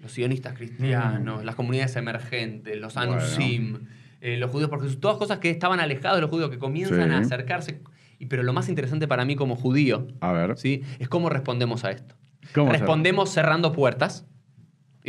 Los 0.00 0.12
sionistas 0.12 0.54
cristianos, 0.54 1.44
las 1.44 1.54
comunidades 1.54 1.96
emergentes, 1.96 2.76
los 2.78 2.94
Mm. 2.94 2.98
Bueno. 2.98 3.12
anusim, 3.14 3.78
eh, 4.20 4.36
los 4.36 4.50
judíos, 4.50 4.68
porque 4.70 4.88
son 4.88 5.00
todas 5.00 5.16
cosas 5.16 5.38
que 5.38 5.50
estaban 5.50 5.78
alejados 5.80 6.16
de 6.18 6.22
los 6.22 6.30
judíos, 6.30 6.50
que 6.50 6.58
comienzan 6.58 7.08
Sí. 7.08 7.14
a 7.14 7.18
acercarse. 7.18 7.80
Y, 8.18 8.26
pero 8.26 8.42
lo 8.42 8.52
más 8.52 8.68
interesante 8.68 9.06
para 9.08 9.24
mí 9.24 9.36
como 9.36 9.56
judío 9.56 10.06
A 10.20 10.32
ver, 10.32 10.56
¿sí? 10.56 10.82
es 10.98 11.08
cómo 11.08 11.28
respondemos 11.30 11.84
a 11.84 11.90
esto. 11.92 12.14
¿cómo 12.54 12.70
Respondemos 12.72 13.30
cerrando 13.30 13.72
puertas, 13.72 14.26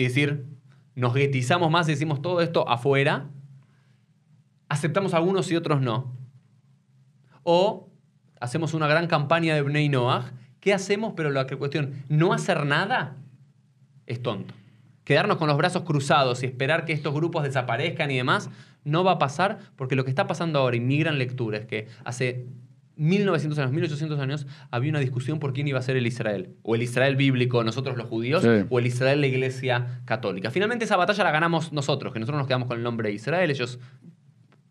es 0.06 0.14
decir, 0.14 0.46
nos 0.96 1.14
guetizamos 1.14 1.72
más 1.72 1.88
y 1.88 1.92
decimos 1.92 2.22
todo 2.22 2.42
esto 2.42 2.70
afuera, 2.70 3.30
aceptamos 4.70 5.14
algunos 5.14 5.52
y 5.52 5.56
otros 5.56 5.82
no. 5.82 6.16
O 7.44 7.90
hacemos 8.40 8.74
una 8.74 8.88
gran 8.88 9.08
campaña 9.08 9.56
de 9.56 9.62
Bnei 9.64 9.90
Noach. 9.90 10.26
¿Qué 10.60 10.74
hacemos? 10.74 11.14
Pero 11.16 11.32
la 11.32 11.48
cuestión, 11.48 12.04
no 12.10 12.34
hacer 12.34 12.66
nada 12.66 13.18
es 14.06 14.22
tonto. 14.22 14.54
Quedarnos 15.04 15.38
con 15.38 15.48
los 15.48 15.58
brazos 15.58 15.84
cruzados 15.84 16.44
y 16.44 16.46
esperar 16.46 16.86
que 16.86 16.94
estos 16.94 17.14
grupos 17.14 17.44
desaparezcan 17.44 18.12
y 18.12 18.18
demás, 18.18 18.50
no 18.84 19.04
va 19.04 19.14
a 19.14 19.20
pasar 19.20 19.60
porque 19.78 19.96
lo 19.96 20.04
que 20.04 20.12
está 20.12 20.28
pasando 20.28 20.60
ahora, 20.60 20.76
inmigran 20.76 21.18
lectura, 21.18 21.58
es 21.58 21.66
que 21.66 21.88
hace 22.04 22.46
1900 22.98 23.58
años, 23.60 23.72
1800 23.72 24.20
años, 24.20 24.48
había 24.72 24.90
una 24.90 25.00
discusión 25.00 25.40
por 25.40 25.54
quién 25.54 25.68
iba 25.68 25.80
a 25.80 25.82
ser 25.82 25.96
el 25.98 26.08
Israel. 26.08 26.56
O 26.64 26.76
el 26.76 26.82
Israel 26.82 27.16
bíblico, 27.16 27.64
nosotros 27.64 27.96
los 27.98 28.08
judíos, 28.08 28.42
Sí. 28.44 28.66
o 28.70 28.80
el 28.80 28.88
Israel, 28.88 29.22
la 29.22 29.28
iglesia 29.28 30.02
católica. 30.06 30.52
Finalmente 30.52 30.86
esa 30.86 30.98
batalla 30.98 31.24
la 31.24 31.32
ganamos 31.32 31.72
nosotros, 31.74 32.12
que 32.14 32.20
nosotros 32.20 32.40
nos 32.40 32.48
quedamos 32.48 32.68
con 32.68 32.78
el 32.78 32.84
nombre 32.84 33.10
de 33.10 33.16
Israel, 33.16 33.50
ellos 33.52 33.80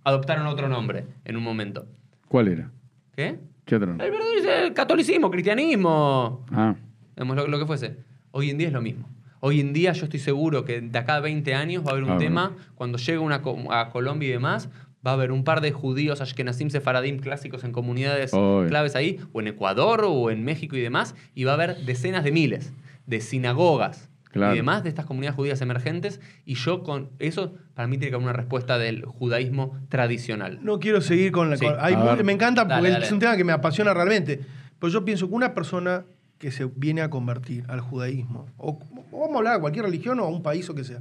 adoptaron 0.05 0.47
otro 0.47 0.69
nombre 0.69 1.05
en 1.25 1.37
un 1.37 1.43
momento. 1.43 1.87
¿Cuál 2.29 2.49
era? 2.49 2.71
¿Qué? 3.15 3.39
¿Qué 3.65 3.77
otro? 3.77 3.93
El 3.93 3.97
verdadero 4.11 4.75
catolicismo, 4.75 5.31
cristianismo, 5.31 6.45
Ah, 6.53 6.75
lo, 7.17 7.47
lo 7.49 7.59
que 7.59 7.67
fuese. 7.67 7.97
Hoy 8.31 8.51
en 8.51 8.59
día 8.59 8.69
es 8.69 8.73
lo 8.73 8.83
mismo. 8.83 9.09
Hoy 9.41 9.61
en 9.61 9.73
día 9.73 9.93
yo 9.93 10.05
estoy 10.05 10.19
seguro 10.21 10.65
que 10.65 10.81
de 10.81 10.99
acá 10.99 11.17
a 11.17 11.21
20 11.21 11.55
años 11.55 11.85
va 11.85 11.91
a 11.91 11.93
haber 11.93 12.05
un 12.05 12.11
Ah, 12.11 12.19
tema, 12.19 12.57
cuando 12.75 12.99
llegue 12.99 13.19
una, 13.19 13.43
a 13.71 13.91
Colombia 13.91 14.29
y 14.29 14.33
demás, 14.33 14.69
va 15.07 15.13
a 15.13 15.15
haber 15.15 15.31
un 15.31 15.45
par 15.45 15.61
de 15.61 15.71
judíos 15.71 16.21
ashkenazim 16.21 16.69
sefaradim 16.71 17.19
clásicos 17.21 17.63
en 17.65 17.71
comunidades 17.73 18.33
claves 18.69 18.97
ahí, 18.97 19.21
o 19.33 19.41
en 19.41 19.47
Ecuador 19.47 20.03
o 20.05 20.31
en 20.31 20.43
México 20.45 20.77
y 20.77 20.81
demás, 20.81 21.15
y 21.35 21.45
va 21.45 21.53
a 21.53 21.55
haber 21.55 21.77
decenas 21.85 22.25
de 22.25 22.33
miles 22.33 22.73
de 23.07 23.21
sinagogas 23.21 24.09
Claro. 24.33 24.53
y 24.53 24.57
demás 24.59 24.83
de 24.83 24.91
estas 24.91 25.07
comunidades 25.07 25.35
judías 25.37 25.63
emergentes, 25.63 26.21
y 26.45 26.57
yo 26.57 26.83
con 26.83 27.09
eso, 27.21 27.55
para 27.75 27.89
mí 27.89 27.97
tiene 27.97 28.11
que 28.11 28.17
haber 28.17 28.25
una 28.27 28.35
respuesta 28.35 28.77
del 28.77 29.03
judaísmo 29.07 29.79
tradicional. 29.89 30.59
No 30.63 30.79
quiero 30.79 31.01
seguir 31.01 31.33
con 31.33 31.49
la. 31.49 31.57
Sí. 31.57 31.65
con- 31.65 31.77
hay 31.81 31.97
me 32.23 32.33
encanta 32.33 32.63
porque 32.65 32.75
Dale, 32.75 32.91
dale. 32.91 33.07
es 33.07 33.13
un 33.13 33.19
tema 33.19 33.35
que 33.39 33.45
me 33.45 33.53
apasiona 33.53 33.95
realmente. 33.95 34.41
Pero 34.79 34.93
yo 34.93 35.07
pienso 35.07 35.27
que 35.29 35.35
una 35.35 35.55
persona 35.55 36.05
que 36.37 36.51
se 36.51 36.67
viene 36.67 37.01
a 37.01 37.09
convertir 37.09 37.65
al 37.69 37.81
judaísmo, 37.81 38.45
o, 38.59 38.79
o 39.11 39.21
vamos 39.21 39.37
a 39.37 39.39
hablar 39.39 39.55
de 39.55 39.61
cualquier 39.63 39.87
religión 39.87 40.21
o 40.21 40.25
a 40.25 40.29
un 40.29 40.43
país 40.43 40.69
o 40.69 40.75
que 40.75 40.85
sea, 40.85 41.01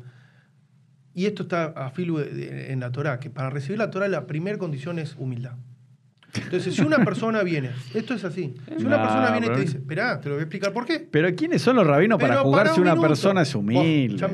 y 1.16 1.26
esto 1.26 1.44
está 1.44 1.66
a 1.66 1.90
filo 1.90 2.20
de- 2.20 2.30
de- 2.32 2.72
en 2.74 2.80
la 2.82 2.92
Torah, 2.92 3.20
que 3.20 3.30
para 3.32 3.50
recibir 3.50 3.80
la 3.80 3.90
Torah 3.90 4.08
la 4.08 4.28
primera 4.28 4.58
condición 4.60 5.00
es 5.00 5.16
humildad. 5.18 5.54
Entonces, 6.36 6.76
si 6.76 6.82
una 6.82 6.98
persona 7.06 7.42
viene, 7.44 7.70
esto 7.94 8.14
es 8.14 8.26
así, 8.26 8.54
si 8.78 8.84
una 8.86 8.98
No, 8.98 9.04
persona 9.04 9.32
viene 9.32 9.48
y 9.48 9.50
te 9.52 9.62
dice, 9.62 9.78
esperá, 9.78 10.20
te 10.20 10.28
lo 10.28 10.36
voy 10.36 10.42
a 10.42 10.44
explicar 10.44 10.74
por 10.74 10.86
qué. 10.86 11.00
Pero 11.00 11.34
¿quiénes 11.34 11.62
son 11.62 11.78
los 11.78 11.88
rabinos 11.88 12.20
para 12.20 12.34
Pero 12.36 12.44
jugar 12.44 12.64
para 12.66 12.74
si 12.76 12.82
un 12.82 12.88
una 12.88 12.92
minuto. 12.96 13.08
persona 13.08 13.42
es 13.44 13.56
humilde? 13.56 14.18
ya- 14.18 14.30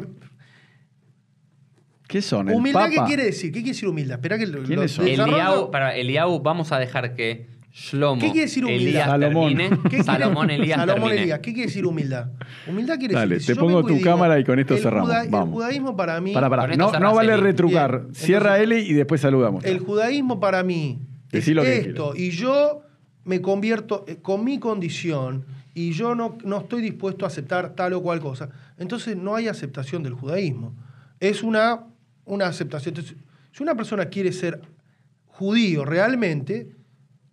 ¿Qué 2.07 2.21
son? 2.21 2.49
¿El 2.49 2.55
¿Humildad 2.55 2.89
Papa? 2.89 2.91
qué 2.91 3.07
quiere 3.07 3.23
decir? 3.25 3.51
¿Qué 3.51 3.59
quiere 3.59 3.69
decir 3.73 3.87
humildad? 3.87 4.15
Esperá 4.15 4.37
que 4.37 4.47
lo, 4.47 4.63
¿Quiénes 4.63 4.97
lo 4.97 5.03
son? 5.03 5.07
Eliau, 5.07 5.71
para 5.71 5.95
Eliau, 5.95 6.41
vamos 6.41 6.71
a 6.71 6.79
dejar 6.79 7.13
que 7.13 7.47
Shlomo, 7.73 8.19
¿Qué 8.19 8.27
quiere 8.31 8.41
decir 8.47 8.65
humildad? 8.65 8.85
Elías 8.87 9.05
Salomón. 9.07 9.55
termine, 9.55 9.77
¿Qué 9.83 9.89
quiere- 9.89 10.03
Salomón 10.03 10.49
Elías 10.51 10.77
Salomón 10.77 11.01
termine. 11.03 11.21
Elías. 11.23 11.39
¿Qué 11.39 11.53
quiere 11.53 11.67
decir 11.67 11.85
humildad? 11.85 12.27
Humildad 12.67 12.97
quiere 12.99 13.13
Dale, 13.13 13.35
decir. 13.35 13.47
si 13.47 13.53
te 13.53 13.59
pongo 13.59 13.83
tu 13.85 14.01
cámara 14.01 14.37
y 14.39 14.43
con 14.43 14.59
esto 14.59 14.75
el 14.75 14.81
cerramos. 14.81 15.09
juda- 15.09 15.25
Vamos. 15.29 15.47
El 15.49 15.53
judaísmo 15.53 15.95
para 15.95 16.19
mí. 16.19 16.33
Para, 16.33 16.49
para. 16.49 16.67
No, 16.75 16.91
vale 17.15 17.33
Eli. 17.33 17.41
retrucar. 17.41 18.01
Bien. 18.01 18.15
Cierra 18.15 18.57
Entonces- 18.59 18.83
Eli 18.83 18.91
y 18.91 18.93
después 18.93 19.21
saludamos. 19.21 19.63
El 19.63 19.79
judaísmo 19.79 20.39
para 20.41 20.63
mí 20.63 20.99
es 21.31 21.47
lo 21.47 21.63
que 21.63 21.77
esto. 21.77 22.13
Y 22.15 22.31
yo 22.31 22.81
me 23.23 23.39
convierto 23.41 24.03
eh, 24.07 24.17
con 24.21 24.43
mi 24.43 24.59
condición 24.59 25.45
y 25.73 25.93
yo 25.93 26.13
no, 26.15 26.37
no 26.43 26.57
estoy 26.59 26.81
dispuesto 26.81 27.23
a 27.23 27.29
aceptar 27.29 27.75
tal 27.75 27.93
o 27.93 28.01
cual 28.01 28.19
cosa, 28.19 28.49
entonces 28.77 29.15
no 29.15 29.35
hay 29.35 29.47
aceptación 29.47 30.03
del 30.03 30.13
judaísmo. 30.13 30.75
Es 31.21 31.41
una, 31.41 31.85
una 32.25 32.47
aceptación. 32.47 32.95
Entonces, 32.95 33.15
si 33.53 33.63
una 33.63 33.75
persona 33.75 34.05
quiere 34.07 34.33
ser 34.33 34.59
judío 35.27 35.85
realmente, 35.85 36.71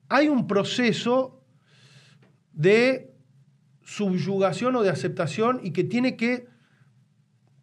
hay 0.08 0.28
un 0.28 0.46
proceso 0.46 1.42
de 2.52 3.10
subyugación 3.84 4.76
o 4.76 4.82
de 4.82 4.90
aceptación 4.90 5.60
y 5.62 5.70
que 5.70 5.84
tiene 5.84 6.16
que, 6.16 6.46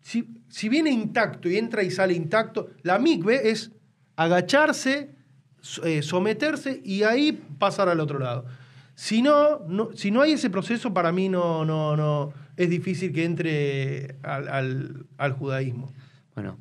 si, 0.01 0.27
si 0.49 0.69
viene 0.69 0.89
intacto 0.91 1.49
y 1.49 1.57
entra 1.57 1.83
y 1.83 1.91
sale 1.91 2.13
intacto, 2.13 2.69
la 2.81 2.97
mikve 2.99 3.49
es 3.49 3.71
agacharse, 4.15 5.11
eh, 5.83 6.01
someterse 6.01 6.81
y 6.83 7.03
ahí 7.03 7.31
pasar 7.59 7.89
al 7.89 7.99
otro 7.99 8.19
lado. 8.19 8.45
Si 8.95 9.21
no, 9.21 9.59
no, 9.67 9.89
si 9.93 10.09
no 10.09 10.21
hay 10.21 10.33
ese 10.33 10.49
proceso, 10.49 10.93
para 10.93 11.11
mí 11.11 11.27
no, 11.27 11.65
no, 11.65 11.97
no 11.97 12.33
es 12.55 12.69
difícil 12.69 13.11
que 13.11 13.25
entre 13.25 14.15
al, 14.23 14.47
al- 14.47 15.05
al 15.17 15.33
judaísmo. 15.33 15.91
Bueno, 16.33 16.57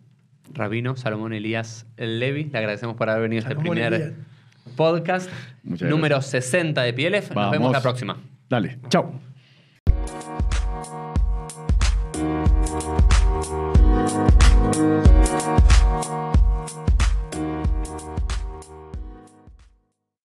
Rabino 0.52 0.96
Salomón 0.96 1.32
Elías 1.32 1.86
Levi, 1.96 2.44
le 2.44 2.58
agradecemos 2.58 2.96
por 2.96 3.08
haber 3.08 3.22
venido 3.22 3.44
a 3.46 3.48
este 3.48 3.54
primer. 3.60 4.14
Podcast 4.76 5.30
Muchas 5.62 5.88
número 5.88 6.20
60 6.20 6.82
de 6.82 6.92
PLF. 6.92 7.34
Nos 7.34 7.50
vemos 7.50 7.72
la 7.72 7.80
próxima. 7.80 8.16
Dale, 8.48 8.78
chao. 8.88 9.20